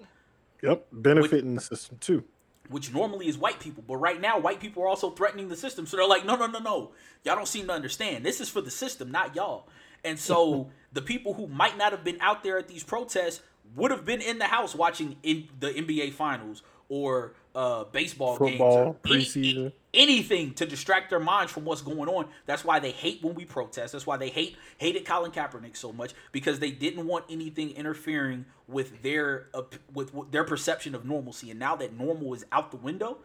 Yep. 0.63 0.87
Benefiting 0.93 1.55
the 1.55 1.61
system 1.61 1.99
too. 1.99 2.25
which 2.69 2.93
normally 2.93 3.27
is 3.27 3.37
white 3.37 3.59
people. 3.59 3.83
But 3.87 3.97
right 3.97 4.21
now, 4.21 4.39
white 4.39 4.61
people 4.61 4.83
are 4.85 4.87
also 4.87 5.11
threatening 5.11 5.49
the 5.49 5.57
system. 5.57 5.85
So 5.85 5.97
they're 5.97 6.07
like, 6.07 6.25
no, 6.25 6.37
no, 6.37 6.47
no, 6.47 6.59
no. 6.61 6.93
Y'all 7.25 7.35
don't 7.37 7.49
seem 7.49 7.67
to 7.67 7.73
understand. 7.73 8.25
This 8.25 8.41
is 8.41 8.49
for 8.49 8.61
the 8.63 8.71
system, 8.71 9.11
not 9.11 9.35
y'all. 9.35 9.69
And 10.05 10.19
so 10.19 10.71
the 10.93 11.03
people 11.03 11.35
who 11.35 11.49
might 11.49 11.77
not 11.77 11.91
have 11.93 12.05
been 12.05 12.19
out 12.21 12.43
there 12.45 12.57
at 12.59 12.69
these 12.69 12.85
protests 12.85 13.43
would 13.75 13.91
have 13.91 14.05
been 14.05 14.21
in 14.23 14.39
the 14.39 14.47
house 14.47 14.75
watching 14.75 15.17
in 15.23 15.49
the 15.59 15.71
NBA 15.77 16.13
finals 16.13 16.63
or 16.89 17.35
uh, 17.55 17.85
baseball 17.85 18.37
Football, 18.37 18.99
games, 19.05 19.37
any- 19.37 19.73
anything 19.93 20.55
to 20.55 20.67
distract 20.67 21.11
their 21.11 21.21
minds 21.21 21.53
from 21.53 21.65
what's 21.65 21.83
going 21.83 22.09
on. 22.09 22.27
That's 22.47 22.65
why 22.65 22.79
they 22.79 22.93
hate 22.93 23.23
when 23.23 23.35
we 23.35 23.45
protest. 23.45 23.93
That's 23.93 24.07
why 24.07 24.17
they 24.17 24.31
hate 24.31 24.57
hated 24.79 25.05
Colin 25.05 25.33
Kaepernick 25.33 25.77
so 25.77 25.93
much 25.93 26.15
because 26.33 26.59
they 26.59 26.71
didn't 26.71 27.07
want 27.07 27.27
anything 27.29 27.71
interfering 27.73 28.47
with 28.69 29.03
their 29.03 29.49
op- 29.55 29.75
with, 29.93 30.15
with 30.15 30.31
their 30.31 30.45
perception 30.45 30.95
of 30.95 31.05
normalcy. 31.05 31.51
And 31.51 31.61
now 31.61 31.77
that 31.77 31.99
normal 31.99 32.33
is 32.35 32.45
out 32.53 32.71
the 32.71 32.79
window, 32.79 33.19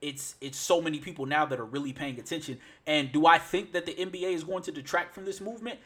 it's 0.00 0.36
it's 0.40 0.58
so 0.58 0.80
many 0.80 0.98
people 0.98 1.26
now 1.26 1.46
that 1.46 1.58
are 1.58 1.64
really 1.64 1.92
paying 1.92 2.18
attention. 2.20 2.58
And 2.86 3.10
do 3.10 3.26
I 3.26 3.38
think 3.38 3.72
that 3.72 3.86
the 3.86 3.94
NBA 3.94 4.32
is 4.32 4.44
going 4.44 4.62
to 4.64 4.72
detract 4.72 5.14
from 5.14 5.24
this 5.24 5.40
movement? 5.40 5.78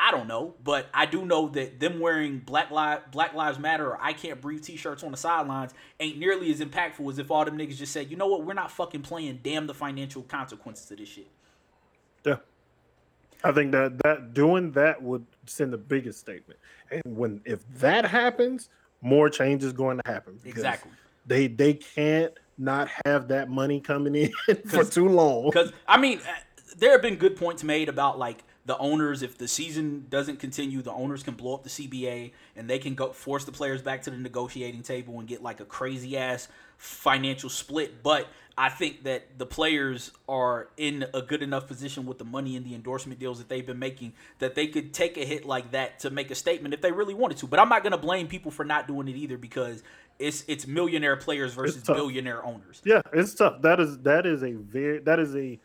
I 0.00 0.10
don't 0.12 0.26
know, 0.26 0.54
but 0.64 0.88
I 0.94 1.04
do 1.04 1.26
know 1.26 1.48
that 1.50 1.78
them 1.78 2.00
wearing 2.00 2.38
Black 2.38 2.70
Lives 2.70 3.02
Black 3.12 3.34
Lives 3.34 3.58
Matter 3.58 3.86
or 3.86 3.98
I 4.00 4.14
Can't 4.14 4.40
Breathe 4.40 4.62
T-shirts 4.62 5.02
on 5.02 5.10
the 5.10 5.16
sidelines 5.18 5.74
ain't 6.00 6.18
nearly 6.18 6.50
as 6.50 6.60
impactful 6.60 7.10
as 7.10 7.18
if 7.18 7.30
all 7.30 7.44
them 7.44 7.58
niggas 7.58 7.76
just 7.76 7.92
said, 7.92 8.10
you 8.10 8.16
know 8.16 8.26
what, 8.26 8.44
we're 8.44 8.54
not 8.54 8.70
fucking 8.70 9.02
playing. 9.02 9.40
Damn 9.42 9.66
the 9.66 9.74
financial 9.74 10.22
consequences 10.22 10.90
of 10.90 10.96
this 10.96 11.08
shit. 11.08 11.28
Yeah. 12.24 12.36
I 13.44 13.52
think 13.52 13.72
that 13.72 13.98
that 14.02 14.32
doing 14.32 14.72
that 14.72 15.02
would 15.02 15.26
send 15.46 15.72
the 15.72 15.78
biggest 15.78 16.18
statement. 16.18 16.58
And 16.90 17.02
when 17.04 17.42
if 17.44 17.60
that 17.78 18.06
happens, 18.06 18.70
more 19.02 19.28
change 19.28 19.64
is 19.64 19.74
going 19.74 19.98
to 19.98 20.10
happen. 20.10 20.38
Exactly. 20.44 20.92
They 21.26 21.46
they 21.46 21.74
can't 21.74 22.32
not 22.56 22.88
have 23.04 23.28
that 23.28 23.48
money 23.48 23.80
coming 23.80 24.14
in 24.14 24.32
for 24.66 24.84
too 24.84 25.08
long. 25.08 25.46
Because 25.46 25.72
I 25.86 25.98
mean, 25.98 26.20
uh, 26.20 26.32
there 26.78 26.92
have 26.92 27.02
been 27.02 27.16
good 27.16 27.36
points 27.36 27.62
made 27.62 27.88
about 27.88 28.18
like 28.18 28.44
the 28.66 28.76
owners. 28.78 29.22
If 29.22 29.38
the 29.38 29.48
season 29.48 30.06
doesn't 30.10 30.38
continue, 30.38 30.82
the 30.82 30.92
owners 30.92 31.22
can 31.22 31.34
blow 31.34 31.54
up 31.54 31.62
the 31.62 31.70
CBA 31.70 32.32
and 32.56 32.68
they 32.68 32.78
can 32.78 32.94
go 32.94 33.12
force 33.12 33.44
the 33.44 33.52
players 33.52 33.82
back 33.82 34.02
to 34.02 34.10
the 34.10 34.16
negotiating 34.16 34.82
table 34.82 35.18
and 35.18 35.28
get 35.28 35.42
like 35.42 35.60
a 35.60 35.64
crazy 35.64 36.16
ass 36.16 36.48
financial 36.76 37.50
split. 37.50 38.02
But 38.02 38.28
I 38.56 38.68
think 38.68 39.04
that 39.04 39.38
the 39.38 39.46
players 39.46 40.10
are 40.28 40.68
in 40.76 41.06
a 41.14 41.22
good 41.22 41.42
enough 41.42 41.66
position 41.66 42.04
with 42.06 42.18
the 42.18 42.24
money 42.24 42.56
and 42.56 42.66
the 42.66 42.74
endorsement 42.74 43.18
deals 43.18 43.38
that 43.38 43.48
they've 43.48 43.66
been 43.66 43.78
making 43.78 44.12
that 44.38 44.54
they 44.54 44.66
could 44.66 44.92
take 44.92 45.16
a 45.16 45.24
hit 45.24 45.46
like 45.46 45.70
that 45.72 46.00
to 46.00 46.10
make 46.10 46.30
a 46.30 46.34
statement 46.34 46.74
if 46.74 46.82
they 46.82 46.92
really 46.92 47.14
wanted 47.14 47.38
to. 47.38 47.46
But 47.46 47.58
I'm 47.58 47.68
not 47.68 47.82
gonna 47.82 47.98
blame 47.98 48.28
people 48.28 48.50
for 48.50 48.64
not 48.64 48.86
doing 48.86 49.08
it 49.08 49.16
either 49.16 49.38
because 49.38 49.82
it's 50.18 50.44
it's 50.46 50.66
millionaire 50.66 51.16
players 51.16 51.54
versus 51.54 51.82
billionaire 51.82 52.44
owners. 52.44 52.82
Yeah, 52.84 53.00
it's 53.12 53.34
tough. 53.34 53.62
That 53.62 53.80
is 53.80 53.98
that 54.00 54.26
is 54.26 54.42
a 54.42 54.52
very 54.52 54.98
that 55.00 55.18
is 55.18 55.34
a 55.34 55.58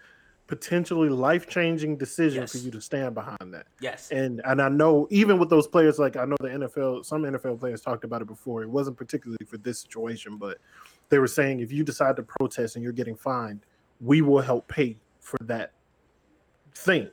potentially 0.48 1.10
life 1.10 1.48
changing 1.48 1.98
decision 1.98 2.42
Yes. 2.44 2.52
for 2.52 2.60
you 2.60 2.70
to 2.72 2.80
stand 2.82 3.16
behind 3.16 3.54
that. 3.54 3.68
Yes. 3.82 4.12
And 4.12 4.42
and 4.46 4.62
I 4.62 4.70
know 4.70 5.08
even 5.10 5.40
with 5.40 5.50
those 5.50 5.68
players, 5.68 5.98
like 5.98 6.18
I 6.18 6.26
know 6.26 6.36
the 6.40 6.50
NFL, 6.50 7.06
some 7.06 7.24
NFL 7.24 7.60
players 7.60 7.82
talked 7.82 8.04
about 8.04 8.22
it 8.22 8.28
before. 8.28 8.62
It 8.62 8.70
wasn't 8.70 8.98
particularly 8.98 9.46
for 9.48 9.58
this 9.58 9.80
situation, 9.80 10.38
but 10.38 10.58
they 11.10 11.20
were 11.20 11.28
saying 11.28 11.60
if 11.62 11.72
you 11.72 11.84
decide 11.84 12.16
to 12.18 12.24
protest 12.24 12.76
and 12.76 12.84
you're 12.84 12.94
getting 12.94 13.16
fined, 13.16 13.62
we 14.02 14.22
will 14.22 14.42
help 14.42 14.68
pay 14.68 14.98
for 15.20 15.38
that 15.42 15.72
thing. 16.76 17.10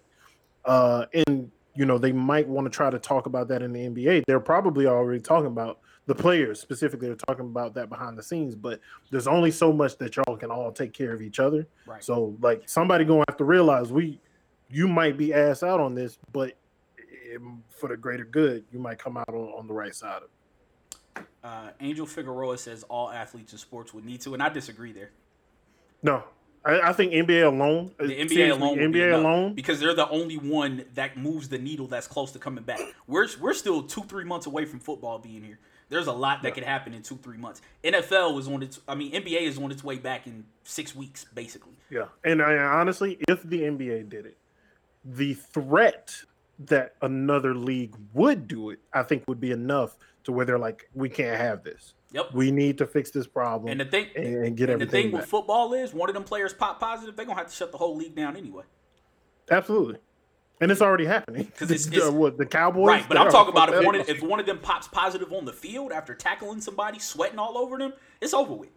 Uh, 0.64 1.06
and 1.26 1.50
you 1.74 1.86
know 1.86 1.96
they 1.98 2.12
might 2.12 2.46
want 2.46 2.66
to 2.66 2.70
try 2.70 2.90
to 2.90 2.98
talk 2.98 3.26
about 3.26 3.48
that 3.48 3.62
in 3.62 3.72
the 3.72 3.80
NBA. 3.88 4.24
They're 4.26 4.40
probably 4.40 4.86
already 4.86 5.20
talking 5.20 5.46
about 5.46 5.78
the 6.06 6.14
players 6.14 6.60
specifically 6.60 7.08
are 7.08 7.16
talking 7.16 7.46
about 7.46 7.74
that 7.74 7.88
behind 7.88 8.18
the 8.18 8.22
scenes. 8.22 8.54
But 8.54 8.80
there's 9.10 9.26
only 9.26 9.50
so 9.50 9.72
much 9.72 9.98
that 9.98 10.16
y'all 10.16 10.36
can 10.36 10.50
all 10.50 10.72
take 10.72 10.92
care 10.92 11.12
of 11.12 11.22
each 11.22 11.38
other. 11.38 11.66
Right. 11.86 12.02
So 12.02 12.36
like 12.40 12.62
somebody 12.66 13.04
gonna 13.04 13.24
have 13.28 13.36
to 13.38 13.44
realize 13.44 13.92
we, 13.92 14.20
you 14.68 14.88
might 14.88 15.16
be 15.16 15.32
ass 15.32 15.62
out 15.62 15.80
on 15.80 15.94
this, 15.94 16.18
but 16.32 16.56
it, 16.98 17.40
for 17.70 17.88
the 17.88 17.96
greater 17.96 18.24
good, 18.24 18.64
you 18.72 18.78
might 18.78 18.98
come 18.98 19.16
out 19.16 19.28
on, 19.28 19.48
on 19.58 19.66
the 19.66 19.74
right 19.74 19.94
side 19.94 20.22
of 20.22 20.22
it. 20.24 21.26
Uh, 21.44 21.70
Angel 21.80 22.06
Figueroa 22.06 22.56
says 22.56 22.84
all 22.84 23.10
athletes 23.10 23.52
in 23.52 23.58
sports 23.58 23.92
would 23.92 24.04
need 24.04 24.20
to, 24.20 24.34
and 24.34 24.42
I 24.42 24.48
disagree 24.48 24.92
there. 24.92 25.10
No, 26.02 26.22
I, 26.64 26.80
I 26.80 26.92
think 26.92 27.12
NBA 27.12 27.46
alone. 27.46 27.92
The 27.98 28.04
NBA 28.04 28.52
alone, 28.52 28.78
would 28.78 28.92
be 28.92 29.00
NBA 29.00 29.14
alone. 29.14 29.54
because 29.54 29.80
they're 29.80 29.94
the 29.94 30.08
only 30.08 30.36
one 30.36 30.84
that 30.94 31.16
moves 31.16 31.48
the 31.48 31.58
needle 31.58 31.86
that's 31.88 32.06
close 32.06 32.32
to 32.32 32.38
coming 32.38 32.64
back. 32.64 32.80
We're 33.06 33.28
we're 33.40 33.54
still 33.54 33.82
two 33.82 34.02
three 34.02 34.24
months 34.24 34.46
away 34.46 34.64
from 34.64 34.78
football 34.78 35.18
being 35.18 35.42
here. 35.42 35.58
There's 35.93 36.06
a 36.06 36.12
lot 36.12 36.43
that 36.43 36.48
Yeah. 36.48 36.55
could 36.55 36.64
happen 36.64 36.94
in 36.94 37.02
two 37.02 37.16
three 37.16 37.36
months. 37.36 37.60
NFL 37.85 38.35
was 38.35 38.48
on 38.48 38.62
its. 38.62 38.81
I 38.89 38.94
mean, 38.94 39.12
NBA 39.12 39.43
is 39.43 39.59
on 39.59 39.70
its 39.70 39.85
way 39.85 39.97
back 39.97 40.27
in 40.27 40.47
six 40.64 40.97
weeks, 40.97 41.27
basically. 41.35 41.74
Yeah, 41.90 42.06
and 42.24 42.43
I, 42.43 42.56
honestly, 42.56 43.19
if 43.28 43.43
the 43.43 43.62
NBA 43.62 44.09
did 44.09 44.27
it, 44.27 44.39
the 45.05 45.35
threat 45.35 46.14
that 46.59 46.94
another 47.02 47.55
league 47.55 47.94
would 48.14 48.48
do 48.48 48.70
it, 48.70 48.78
I 48.93 49.02
think, 49.02 49.28
would 49.28 49.40
be 49.40 49.51
enough 49.51 49.97
to 50.24 50.32
where 50.32 50.47
they're 50.47 50.59
like, 50.59 50.89
we 50.94 51.09
can't 51.09 51.36
have 51.36 51.64
this. 51.64 51.94
Yep. 52.12 52.35
We 52.35 52.51
need 52.52 52.78
to 52.78 52.86
fix 52.86 53.10
this 53.10 53.27
problem 53.27 53.70
And 53.73 53.81
the 53.81 53.85
thing, 53.86 54.09
and, 54.14 54.27
and 54.27 54.56
get 54.56 54.70
and 54.70 54.81
the 54.81 54.85
everything 54.85 55.10
thing 55.10 55.12
with 55.12 55.24
football 55.27 55.73
is, 55.73 55.93
one 55.94 56.09
of 56.09 56.14
them 56.14 56.24
players 56.24 56.52
pop 56.52 56.78
positive, 56.78 57.16
they're 57.16 57.24
gonna 57.27 57.39
have 57.39 57.48
to 57.48 57.55
shut 57.55 57.73
the 57.73 57.78
whole 57.78 57.97
league 57.97 58.14
down 58.14 58.36
anyway. 58.36 58.64
Absolutely, 59.51 59.97
and 60.60 60.70
it's 60.70 60.82
already 60.82 61.04
happening 61.06 61.44
because 61.52 61.70
it's- 61.70 61.86
the- 61.86 61.96
it's- 61.96 62.10
what 62.12 62.38
the 62.38 62.46
Cowboys? 62.46 62.86
Right, 62.88 63.04
but 63.08 63.16
I'm 63.16 63.30
talking 63.30 63.52
about 63.52 63.72
if 63.72 63.84
one, 63.84 63.94
of, 63.94 64.08
if 64.08 64.22
one 64.22 64.40
of 64.40 64.46
them 64.46 64.58
pops 64.58 64.88
positive 64.88 65.32
on 65.32 65.44
the 65.44 65.52
field 65.52 65.92
after 65.92 66.14
tackling 66.14 66.60
somebody, 66.60 66.98
sweating 66.98 67.38
all 67.38 67.56
over 67.58 67.78
them, 67.78 67.92
it's 68.20 68.34
over 68.34 68.54
with. 68.54 68.70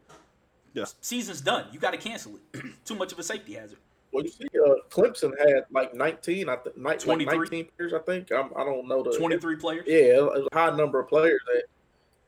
Yeah. 0.73 0.85
Season's 1.01 1.41
done. 1.41 1.65
You 1.71 1.79
got 1.79 1.91
to 1.91 1.97
cancel 1.97 2.37
it. 2.53 2.63
Too 2.85 2.95
much 2.95 3.13
of 3.13 3.19
a 3.19 3.23
safety 3.23 3.53
hazard. 3.53 3.77
Well, 4.11 4.23
you 4.23 4.29
see, 4.29 4.47
uh, 4.65 4.75
Clemson 4.89 5.31
had 5.39 5.65
like 5.71 5.93
19, 5.93 6.47
I 6.49 6.55
think, 6.57 6.75
like 6.79 6.99
23? 6.99 7.37
19 7.37 7.67
players, 7.77 7.93
I 7.93 7.99
think. 7.99 8.31
I'm, 8.31 8.49
I 8.57 8.63
don't 8.63 8.87
know 8.87 9.03
the 9.03 9.17
23 9.17 9.55
players. 9.57 9.83
Yeah, 9.87 10.27
a 10.33 10.53
high 10.53 10.75
number 10.75 10.99
of 10.99 11.07
players 11.09 11.41
that 11.53 11.63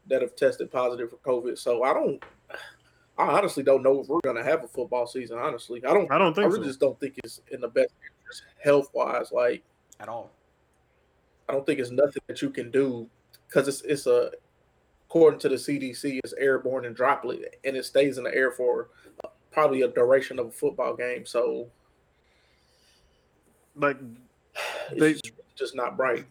that 0.09 0.21
have 0.21 0.35
tested 0.37 0.71
positive 0.71 1.09
for 1.09 1.17
COVID. 1.17 1.57
So 1.57 1.83
I 1.83 1.93
don't, 1.93 2.23
I 3.17 3.23
honestly 3.27 3.63
don't 3.63 3.83
know 3.83 3.99
if 4.01 4.07
we're 4.07 4.19
gonna 4.21 4.43
have 4.43 4.63
a 4.63 4.67
football 4.67 5.07
season. 5.07 5.37
Honestly, 5.37 5.83
I 5.85 5.93
don't. 5.93 6.09
I 6.11 6.17
don't 6.17 6.31
I 6.31 6.35
think 6.35 6.51
really 6.53 6.63
so. 6.63 6.67
just 6.67 6.79
don't 6.79 6.99
think 6.99 7.15
it's 7.23 7.41
in 7.51 7.59
the 7.61 7.67
best 7.67 7.93
interest 8.27 8.43
health 8.63 8.89
wise. 8.93 9.31
Like 9.31 9.63
At 9.99 10.09
all. 10.09 10.31
I 11.49 11.53
don't 11.53 11.65
think 11.65 11.79
it's 11.79 11.91
nothing 11.91 12.21
that 12.27 12.41
you 12.41 12.49
can 12.49 12.71
do 12.71 13.07
because 13.47 13.67
it's 13.67 13.81
it's 13.81 14.05
a 14.07 14.31
according 15.07 15.39
to 15.39 15.49
the 15.49 15.55
CDC, 15.55 16.19
it's 16.23 16.33
airborne 16.33 16.83
and 16.85 16.93
droplet, 16.95 17.55
and 17.63 17.77
it 17.77 17.85
stays 17.85 18.17
in 18.17 18.25
the 18.25 18.35
air 18.35 18.51
for 18.51 18.89
uh, 19.23 19.29
probably 19.51 19.83
a 19.83 19.87
duration 19.87 20.37
of 20.39 20.47
a 20.47 20.51
football 20.51 20.93
game. 20.95 21.25
So 21.25 21.67
Like 23.75 23.97
it's 24.91 24.99
They- 24.99 25.13
just, 25.13 25.31
just 25.55 25.75
not 25.75 25.95
bright. 25.97 26.25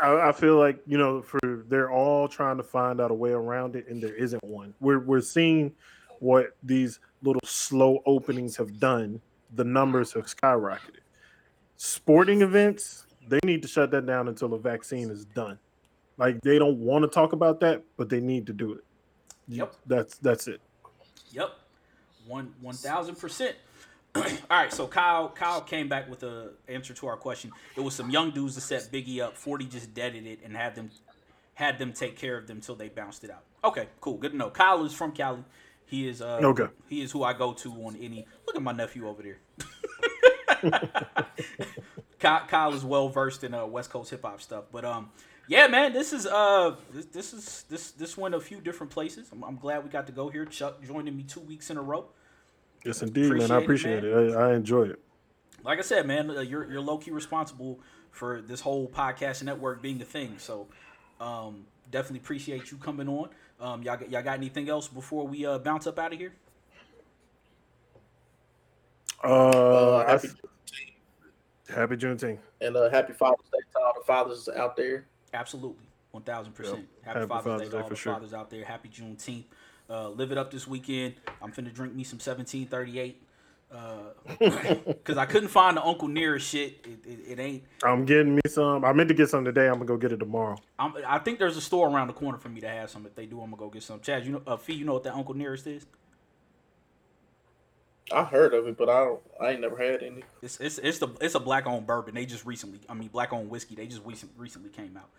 I, 0.00 0.28
I 0.28 0.32
feel 0.32 0.58
like 0.58 0.78
you 0.86 0.98
know, 0.98 1.22
for 1.22 1.38
they're 1.68 1.90
all 1.90 2.28
trying 2.28 2.58
to 2.58 2.62
find 2.62 3.00
out 3.00 3.10
a 3.10 3.14
way 3.14 3.30
around 3.30 3.76
it, 3.76 3.88
and 3.88 4.02
there 4.02 4.14
isn't 4.14 4.44
one. 4.44 4.74
We're 4.80 4.98
we're 4.98 5.22
seeing 5.22 5.72
what 6.20 6.54
these 6.62 6.98
little 7.22 7.40
slow 7.44 8.02
openings 8.04 8.56
have 8.56 8.78
done. 8.78 9.22
The 9.54 9.64
numbers 9.64 10.12
have 10.12 10.26
skyrocketed. 10.26 11.00
Sporting 11.76 12.42
events, 12.42 13.06
they 13.28 13.38
need 13.44 13.62
to 13.62 13.68
shut 13.68 13.90
that 13.90 14.06
down 14.06 14.28
until 14.28 14.54
a 14.54 14.58
vaccine 14.58 15.10
is 15.10 15.24
done. 15.24 15.58
Like 16.16 16.40
they 16.40 16.58
don't 16.58 16.78
want 16.78 17.04
to 17.04 17.08
talk 17.08 17.32
about 17.32 17.60
that, 17.60 17.82
but 17.96 18.08
they 18.08 18.20
need 18.20 18.46
to 18.46 18.52
do 18.52 18.72
it. 18.72 18.84
Yep. 19.48 19.74
That's 19.86 20.18
that's 20.18 20.48
it. 20.48 20.60
Yep. 21.32 21.50
One 22.26 22.54
one 22.60 22.74
thousand 22.74 23.16
percent. 23.16 23.56
All 24.16 24.22
right, 24.50 24.72
so 24.72 24.86
Kyle 24.86 25.28
Kyle 25.28 25.60
came 25.60 25.88
back 25.88 26.08
with 26.08 26.22
a 26.22 26.52
answer 26.68 26.94
to 26.94 27.06
our 27.06 27.16
question. 27.16 27.52
It 27.76 27.80
was 27.80 27.94
some 27.94 28.08
young 28.10 28.30
dudes 28.30 28.54
that 28.54 28.62
set 28.62 28.90
Biggie 28.90 29.20
up. 29.20 29.36
Forty 29.36 29.66
just 29.66 29.92
deaded 29.92 30.26
it 30.26 30.40
and 30.42 30.56
had 30.56 30.74
them 30.74 30.90
had 31.54 31.78
them 31.78 31.92
take 31.92 32.16
care 32.16 32.38
of 32.38 32.46
them 32.46 32.60
till 32.60 32.74
they 32.74 32.88
bounced 32.88 33.24
it 33.24 33.30
out. 33.30 33.42
Okay, 33.62 33.88
cool, 34.00 34.16
good 34.16 34.32
to 34.32 34.36
know. 34.36 34.48
Kyle 34.48 34.84
is 34.84 34.94
from 34.94 35.12
Cali. 35.12 35.44
He 35.84 36.08
is 36.08 36.22
uh 36.22 36.40
Okay. 36.42 36.66
he 36.88 37.02
is 37.02 37.12
who 37.12 37.22
I 37.22 37.34
go 37.34 37.52
to 37.52 37.72
on 37.84 37.96
any. 37.96 38.26
Look 38.46 38.56
at 38.56 38.62
my 38.62 38.72
nephew 38.72 39.06
over 39.06 39.22
there. 39.22 39.38
Kyle, 42.18 42.46
Kyle 42.46 42.74
is 42.74 42.84
well 42.84 43.08
versed 43.08 43.44
in 43.44 43.54
uh, 43.54 43.66
West 43.66 43.90
Coast 43.90 44.10
hip 44.10 44.22
hop 44.22 44.40
stuff, 44.40 44.64
but 44.72 44.84
um, 44.84 45.10
yeah, 45.48 45.66
man, 45.68 45.92
this 45.92 46.12
is 46.12 46.26
uh, 46.26 46.76
this, 46.92 47.06
this 47.06 47.32
is 47.34 47.64
this 47.68 47.90
this 47.92 48.16
went 48.16 48.34
a 48.34 48.40
few 48.40 48.60
different 48.60 48.90
places. 48.92 49.28
I'm, 49.32 49.42
I'm 49.44 49.56
glad 49.56 49.84
we 49.84 49.90
got 49.90 50.06
to 50.06 50.12
go 50.12 50.28
here. 50.28 50.44
Chuck 50.44 50.82
joining 50.82 51.16
me 51.16 51.22
two 51.22 51.40
weeks 51.40 51.70
in 51.70 51.76
a 51.76 51.82
row. 51.82 52.06
Yes, 52.84 53.02
indeed, 53.02 53.34
man. 53.34 53.50
I 53.50 53.58
Appreciate 53.58 53.98
appreciate 53.98 54.04
it, 54.04 54.30
it. 54.30 54.36
I, 54.36 54.50
I 54.50 54.54
enjoy 54.54 54.84
it. 54.84 55.00
Like 55.64 55.78
I 55.78 55.82
said, 55.82 56.06
man, 56.06 56.30
uh, 56.30 56.40
you're 56.40 56.70
you're 56.70 56.80
low 56.80 56.98
key 56.98 57.10
responsible 57.10 57.80
for 58.10 58.40
this 58.40 58.60
whole 58.60 58.88
podcast 58.88 59.42
network 59.42 59.82
being 59.82 60.00
a 60.00 60.04
thing. 60.04 60.36
So, 60.38 60.68
um, 61.20 61.66
definitely 61.90 62.20
appreciate 62.20 62.70
you 62.70 62.78
coming 62.78 63.08
on. 63.08 63.28
Um, 63.60 63.82
y'all 63.82 63.96
got- 63.96 64.10
y'all 64.10 64.22
got 64.22 64.38
anything 64.38 64.68
else 64.68 64.88
before 64.88 65.26
we 65.26 65.44
uh 65.46 65.58
bounce 65.58 65.86
up 65.86 65.98
out 65.98 66.12
of 66.12 66.18
here? 66.18 66.32
Uh, 69.24 69.28
Uh, 69.28 70.04
I 70.08 70.18
happy 71.68 71.96
Juneteenth. 71.96 72.38
and 72.60 72.76
uh, 72.76 72.90
happy 72.90 73.12
Father's 73.12 73.46
Day 73.52 73.58
to 73.74 73.80
all 73.80 73.92
the 73.98 74.04
fathers 74.04 74.48
out 74.56 74.76
there. 74.76 75.06
Absolutely, 75.34 75.86
one 76.10 76.22
thousand 76.22 76.52
percent. 76.54 76.86
Happy, 77.02 77.18
Happy 77.20 77.28
Father's, 77.28 77.44
Father's 77.44 77.60
Day 77.60 77.64
to 77.66 77.70
Day 77.70 77.76
all 77.78 77.82
for 77.84 77.90
the 77.90 77.96
sure. 77.96 78.12
fathers 78.14 78.34
out 78.34 78.50
there. 78.50 78.64
Happy 78.64 78.88
Juneteenth. 78.88 79.44
Uh, 79.88 80.08
live 80.10 80.32
it 80.32 80.38
up 80.38 80.50
this 80.50 80.66
weekend. 80.66 81.14
I'm 81.40 81.52
finna 81.52 81.72
drink 81.72 81.94
me 81.94 82.02
some 82.04 82.18
1738. 82.18 83.22
Because 83.68 85.16
I 85.18 85.26
couldn't 85.26 85.48
find 85.48 85.76
the 85.76 85.84
Uncle 85.84 86.08
Nearest 86.08 86.48
shit. 86.48 86.84
It, 86.84 87.04
it, 87.04 87.32
it 87.32 87.40
ain't. 87.40 87.64
I'm 87.84 88.04
getting 88.04 88.36
me 88.36 88.40
some. 88.46 88.84
I 88.84 88.92
meant 88.92 89.08
to 89.08 89.14
get 89.14 89.28
some 89.28 89.44
today. 89.44 89.66
I'm 89.66 89.74
gonna 89.74 89.86
go 89.86 89.96
get 89.96 90.12
it 90.12 90.18
tomorrow. 90.18 90.56
I'm, 90.78 90.94
I 91.06 91.18
think 91.18 91.38
there's 91.38 91.56
a 91.56 91.60
store 91.60 91.88
around 91.88 92.06
the 92.06 92.12
corner 92.12 92.38
for 92.38 92.48
me 92.48 92.60
to 92.60 92.68
have 92.68 92.90
some. 92.90 93.06
If 93.06 93.14
they 93.16 93.26
do, 93.26 93.40
I'm 93.40 93.50
gonna 93.50 93.56
go 93.60 93.68
get 93.68 93.82
some. 93.82 94.00
Chad, 94.00 94.24
you 94.24 94.32
know, 94.32 94.42
uh, 94.46 94.56
Fee, 94.56 94.74
you 94.74 94.84
know 94.84 94.94
what 94.94 95.02
that 95.04 95.14
Uncle 95.14 95.34
Nearest 95.34 95.66
is? 95.66 95.84
I 98.12 98.24
heard 98.24 98.54
of 98.54 98.68
it, 98.68 98.76
but 98.76 98.88
I 98.88 99.04
don't. 99.04 99.20
I 99.40 99.50
ain't 99.50 99.60
never 99.60 99.76
had 99.76 100.02
any. 100.02 100.22
It's 100.42 100.60
it's 100.60 100.78
it's 100.78 100.98
the 100.98 101.08
it's 101.20 101.34
a 101.34 101.40
black 101.40 101.66
owned 101.66 101.86
bourbon. 101.86 102.14
They 102.14 102.26
just 102.26 102.46
recently, 102.46 102.80
I 102.88 102.94
mean, 102.94 103.08
black 103.08 103.32
owned 103.32 103.50
whiskey. 103.50 103.74
They 103.74 103.86
just 103.86 104.02
recent, 104.04 104.32
recently 104.36 104.70
came 104.70 104.96
out. 104.96 105.10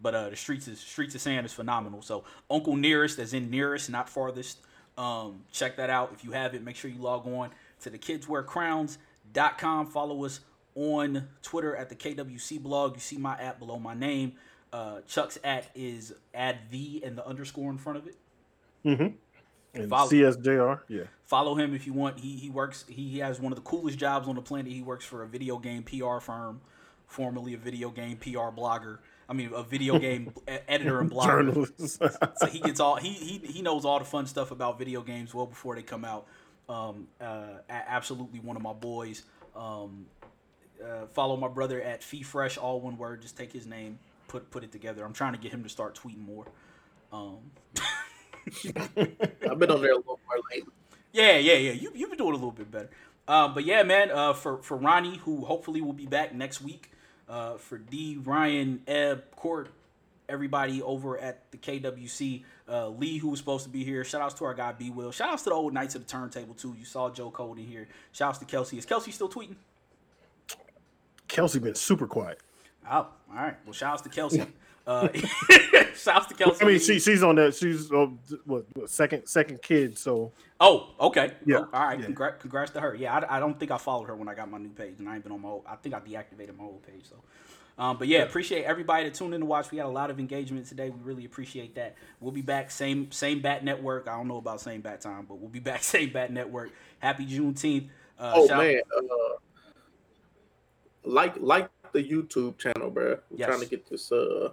But 0.00 0.14
uh, 0.14 0.30
the 0.30 0.36
streets 0.36 0.68
is 0.68 0.78
streets 0.78 1.14
of 1.14 1.22
sand 1.22 1.46
is 1.46 1.52
phenomenal. 1.52 2.02
So 2.02 2.24
Uncle 2.50 2.76
Nearest, 2.76 3.18
as 3.18 3.32
in 3.32 3.50
nearest, 3.50 3.88
not 3.88 4.08
farthest. 4.08 4.58
Um, 4.98 5.44
check 5.52 5.76
that 5.76 5.88
out. 5.90 6.10
If 6.12 6.24
you 6.24 6.32
have 6.32 6.54
it, 6.54 6.62
make 6.62 6.76
sure 6.76 6.90
you 6.90 7.00
log 7.00 7.26
on 7.26 7.50
to 7.80 7.90
the 7.90 7.98
kidswearcrowns.com. 7.98 9.86
Follow 9.86 10.24
us 10.24 10.40
on 10.74 11.28
Twitter 11.42 11.74
at 11.74 11.88
the 11.88 11.94
KWC 11.94 12.62
blog. 12.62 12.94
You 12.94 13.00
see 13.00 13.16
my 13.16 13.38
at 13.40 13.58
below 13.58 13.78
my 13.78 13.94
name. 13.94 14.34
Uh, 14.72 15.00
Chuck's 15.06 15.38
at 15.42 15.70
is 15.74 16.12
add 16.34 16.58
the 16.70 17.02
and 17.04 17.16
the 17.16 17.26
underscore 17.26 17.70
in 17.70 17.78
front 17.78 17.98
of 17.98 18.06
it. 18.06 18.16
Mm-hmm. 18.84 19.16
And 19.78 19.90
Follow- 19.90 20.10
CSJR, 20.10 20.80
yeah. 20.88 21.02
Follow 21.24 21.54
him 21.54 21.74
if 21.74 21.86
you 21.86 21.92
want. 21.92 22.18
He 22.20 22.36
he 22.36 22.50
works. 22.50 22.84
He, 22.88 23.08
he 23.08 23.18
has 23.18 23.40
one 23.40 23.52
of 23.52 23.56
the 23.56 23.62
coolest 23.62 23.98
jobs 23.98 24.28
on 24.28 24.36
the 24.36 24.42
planet. 24.42 24.70
He 24.72 24.82
works 24.82 25.04
for 25.04 25.22
a 25.22 25.26
video 25.26 25.58
game 25.58 25.82
PR 25.82 26.18
firm, 26.20 26.60
formerly 27.06 27.54
a 27.54 27.58
video 27.58 27.90
game 27.90 28.16
PR 28.16 28.50
blogger. 28.54 28.98
I 29.28 29.32
mean, 29.32 29.50
a 29.54 29.62
video 29.62 29.98
game 30.08 30.32
editor 30.68 31.00
and 31.00 31.10
blogger. 31.10 31.26
Journalists. 31.26 31.98
So 32.36 32.46
he 32.46 32.60
gets 32.60 32.78
all 32.78 32.96
he, 32.96 33.10
he 33.10 33.38
he 33.38 33.62
knows 33.62 33.84
all 33.84 33.98
the 33.98 34.04
fun 34.04 34.26
stuff 34.26 34.50
about 34.52 34.78
video 34.78 35.00
games 35.02 35.34
well 35.34 35.46
before 35.46 35.74
they 35.74 35.82
come 35.82 36.04
out. 36.04 36.26
Um, 36.68 37.08
uh, 37.20 37.58
absolutely 37.68 38.40
one 38.40 38.56
of 38.56 38.62
my 38.62 38.72
boys. 38.72 39.22
Um, 39.54 40.06
uh, 40.84 41.06
follow 41.06 41.36
my 41.36 41.48
brother 41.48 41.80
at 41.80 42.02
Fee 42.02 42.22
Fresh, 42.22 42.58
all 42.58 42.80
one 42.80 42.98
word. 42.98 43.22
Just 43.22 43.36
take 43.36 43.52
his 43.52 43.66
name, 43.66 43.98
put 44.28 44.50
put 44.50 44.62
it 44.62 44.72
together. 44.72 45.04
I'm 45.04 45.12
trying 45.12 45.32
to 45.32 45.38
get 45.38 45.52
him 45.52 45.62
to 45.62 45.68
start 45.68 45.98
tweeting 46.00 46.24
more. 46.24 46.46
Um, 47.12 47.38
I've 48.46 49.58
been 49.58 49.70
on 49.70 49.82
there 49.82 49.92
a 49.92 49.96
little 49.96 50.20
more 50.26 50.38
lately. 50.52 50.72
Yeah, 51.12 51.38
yeah, 51.38 51.54
yeah. 51.54 51.72
You 51.72 51.92
you've 51.94 52.10
been 52.10 52.18
doing 52.18 52.32
a 52.32 52.36
little 52.36 52.52
bit 52.52 52.70
better. 52.70 52.90
Um, 53.28 53.54
but 53.54 53.64
yeah, 53.64 53.82
man. 53.82 54.10
Uh, 54.10 54.32
for 54.32 54.62
for 54.62 54.76
Ronnie, 54.76 55.18
who 55.18 55.44
hopefully 55.44 55.80
will 55.80 55.92
be 55.92 56.06
back 56.06 56.34
next 56.34 56.60
week. 56.60 56.90
Uh, 57.28 57.56
for 57.56 57.78
D, 57.78 58.18
Ryan, 58.22 58.82
Eb, 58.86 59.34
Court, 59.34 59.68
everybody 60.28 60.80
over 60.80 61.18
at 61.18 61.50
the 61.50 61.58
KWC. 61.58 62.44
Uh, 62.68 62.88
Lee, 62.90 63.18
who 63.18 63.28
was 63.28 63.38
supposed 63.38 63.64
to 63.64 63.70
be 63.70 63.82
here. 63.82 64.04
Shout 64.04 64.20
outs 64.20 64.34
to 64.34 64.44
our 64.44 64.54
guy 64.54 64.72
B 64.72 64.90
Will. 64.90 65.10
Shout 65.10 65.30
outs 65.30 65.42
to 65.44 65.50
the 65.50 65.54
old 65.54 65.72
Knights 65.72 65.94
of 65.94 66.06
the 66.06 66.10
Turntable 66.10 66.54
too. 66.54 66.74
You 66.78 66.84
saw 66.84 67.10
Joe 67.10 67.30
Code 67.30 67.58
in 67.58 67.66
here. 67.66 67.88
Shout 68.12 68.28
outs 68.30 68.38
to 68.38 68.44
Kelsey. 68.44 68.78
Is 68.78 68.86
Kelsey 68.86 69.10
still 69.10 69.28
tweeting? 69.28 69.56
Kelsey 71.28 71.58
been 71.58 71.74
super 71.74 72.06
quiet. 72.06 72.40
Oh, 72.88 72.94
all 72.94 73.12
right. 73.30 73.56
Well, 73.64 73.72
shout 73.72 73.94
outs 73.94 74.02
to 74.02 74.08
Kelsey. 74.08 74.46
Uh, 74.86 75.08
shout 75.96 76.16
outs 76.16 76.26
to 76.28 76.34
Kelsey. 76.34 76.64
I 76.64 76.68
mean, 76.68 76.78
she 76.78 76.98
she's 77.00 77.22
on 77.22 77.34
that. 77.36 77.54
She's 77.54 77.90
uh, 77.90 78.06
what, 78.44 78.66
what 78.74 78.88
second 78.90 79.26
second 79.26 79.60
kid. 79.62 79.98
So 79.98 80.32
Oh, 80.60 80.90
okay. 81.00 81.32
Yeah, 81.44 81.58
Oh, 81.58 81.68
all 81.72 81.84
right. 81.86 81.98
yeah. 81.98 82.06
Congrats, 82.06 82.40
congrats 82.40 82.70
to 82.72 82.80
her. 82.80 82.94
Yeah, 82.94 83.14
I, 83.18 83.36
I 83.36 83.40
don't 83.40 83.58
think 83.58 83.70
I 83.70 83.78
followed 83.78 84.04
her 84.06 84.14
when 84.16 84.28
I 84.28 84.34
got 84.34 84.50
my 84.50 84.58
new 84.58 84.70
page, 84.70 84.94
and 85.00 85.08
I 85.08 85.14
ain't 85.16 85.22
been 85.24 85.32
on 85.32 85.42
my. 85.42 85.48
Old, 85.50 85.64
I 85.68 85.76
think 85.76 85.94
I 85.94 86.00
deactivated 86.00 86.56
my 86.56 86.64
old 86.64 86.82
page. 86.86 87.04
So, 87.10 87.16
um, 87.78 87.98
but 87.98 88.08
yeah, 88.08 88.22
appreciate 88.22 88.64
everybody 88.64 89.04
that 89.04 89.14
tuned 89.14 89.34
in 89.34 89.40
to 89.40 89.46
watch. 89.46 89.70
We 89.70 89.78
had 89.78 89.86
a 89.86 89.90
lot 89.90 90.10
of 90.10 90.18
engagement 90.18 90.66
today. 90.66 90.88
We 90.88 90.98
really 91.02 91.24
appreciate 91.26 91.74
that. 91.74 91.96
We'll 92.20 92.32
be 92.32 92.40
back 92.42 92.70
same 92.70 93.10
same 93.12 93.42
bat 93.42 93.64
network. 93.64 94.08
I 94.08 94.16
don't 94.16 94.28
know 94.28 94.38
about 94.38 94.60
same 94.62 94.80
bat 94.80 95.00
time, 95.02 95.26
but 95.28 95.38
we'll 95.38 95.50
be 95.50 95.58
back 95.60 95.82
same 95.94 96.10
bat 96.12 96.32
network. 96.32 96.70
Happy 97.00 97.26
Juneteenth. 97.26 97.88
Uh, 98.18 98.32
Oh 98.36 98.46
shout- 98.48 98.58
man, 98.58 98.80
uh, 98.96 99.02
like 101.04 101.34
like 101.38 101.68
the 101.92 102.02
YouTube 102.02 102.56
channel, 102.58 102.90
bro. 102.90 103.18
We're 103.30 103.38
Yes. 103.38 103.48
trying 103.48 103.60
to 103.60 103.66
get 103.66 103.88
this 103.90 104.10
uh 104.12 104.52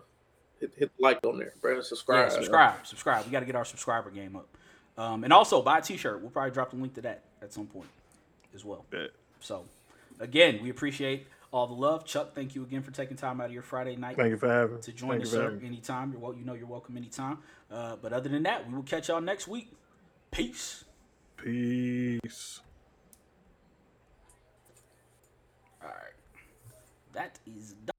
hit, 0.64 0.74
hit 0.78 0.92
like 1.00 1.20
on 1.26 1.38
there, 1.38 1.54
bro. 1.62 1.82
Subscribe. 1.82 2.30
Yeah, 2.30 2.36
subscribe, 2.36 2.88
subscribe. 2.88 3.26
We 3.26 3.32
got 3.32 3.42
to 3.42 3.46
get 3.46 3.56
our 3.56 3.66
subscriber 3.66 4.10
game 4.10 4.36
up. 4.36 4.48
Um, 4.98 5.24
and 5.24 5.34
also 5.34 5.62
buy 5.62 5.80
a 5.80 5.82
T-shirt. 5.82 6.22
We'll 6.22 6.30
probably 6.30 6.52
drop 6.52 6.70
the 6.72 6.78
link 6.78 6.94
to 6.96 7.02
that 7.02 7.24
at 7.42 7.52
some 7.52 7.66
point. 7.68 7.88
as 8.54 8.64
well. 8.64 8.86
Bet. 8.92 9.10
So, 9.40 9.66
again, 10.20 10.60
we 10.62 10.70
appreciate 10.70 11.28
all 11.52 11.68
the 11.68 11.74
love. 11.74 12.06
Chuck, 12.06 12.34
thank 12.36 12.56
you 12.56 12.64
again 12.64 12.82
for 12.84 12.92
taking 12.92 13.18
time 13.18 13.42
out 13.42 13.48
of 13.48 13.54
your 13.54 13.64
Friday 13.64 13.96
night 13.96 14.16
Thank 14.16 14.30
you 14.30 14.38
for 14.38 14.48
having 14.50 14.80
to 14.80 14.92
join 14.92 15.12
Thank 15.12 15.24
us, 15.24 15.32
sir. 15.32 15.60
Anytime. 15.64 16.12
You're 16.12 16.22
wel- 16.22 16.36
you 16.36 16.46
know 16.46 16.54
you're 16.54 16.68
welcome 16.68 16.96
anytime. 16.98 17.40
Uh, 17.72 17.96
but 17.96 18.14
other 18.14 18.30
than 18.30 18.44
that, 18.44 18.68
we 18.68 18.76
will 18.76 18.84
catch 18.84 19.10
y'all 19.10 19.22
next 19.22 19.48
week. 19.48 19.72
Peace. 20.32 20.86
Peace. 21.38 22.60
All 25.82 25.90
right. 25.90 26.14
That 27.14 27.40
is 27.46 27.74
done. 27.74 27.92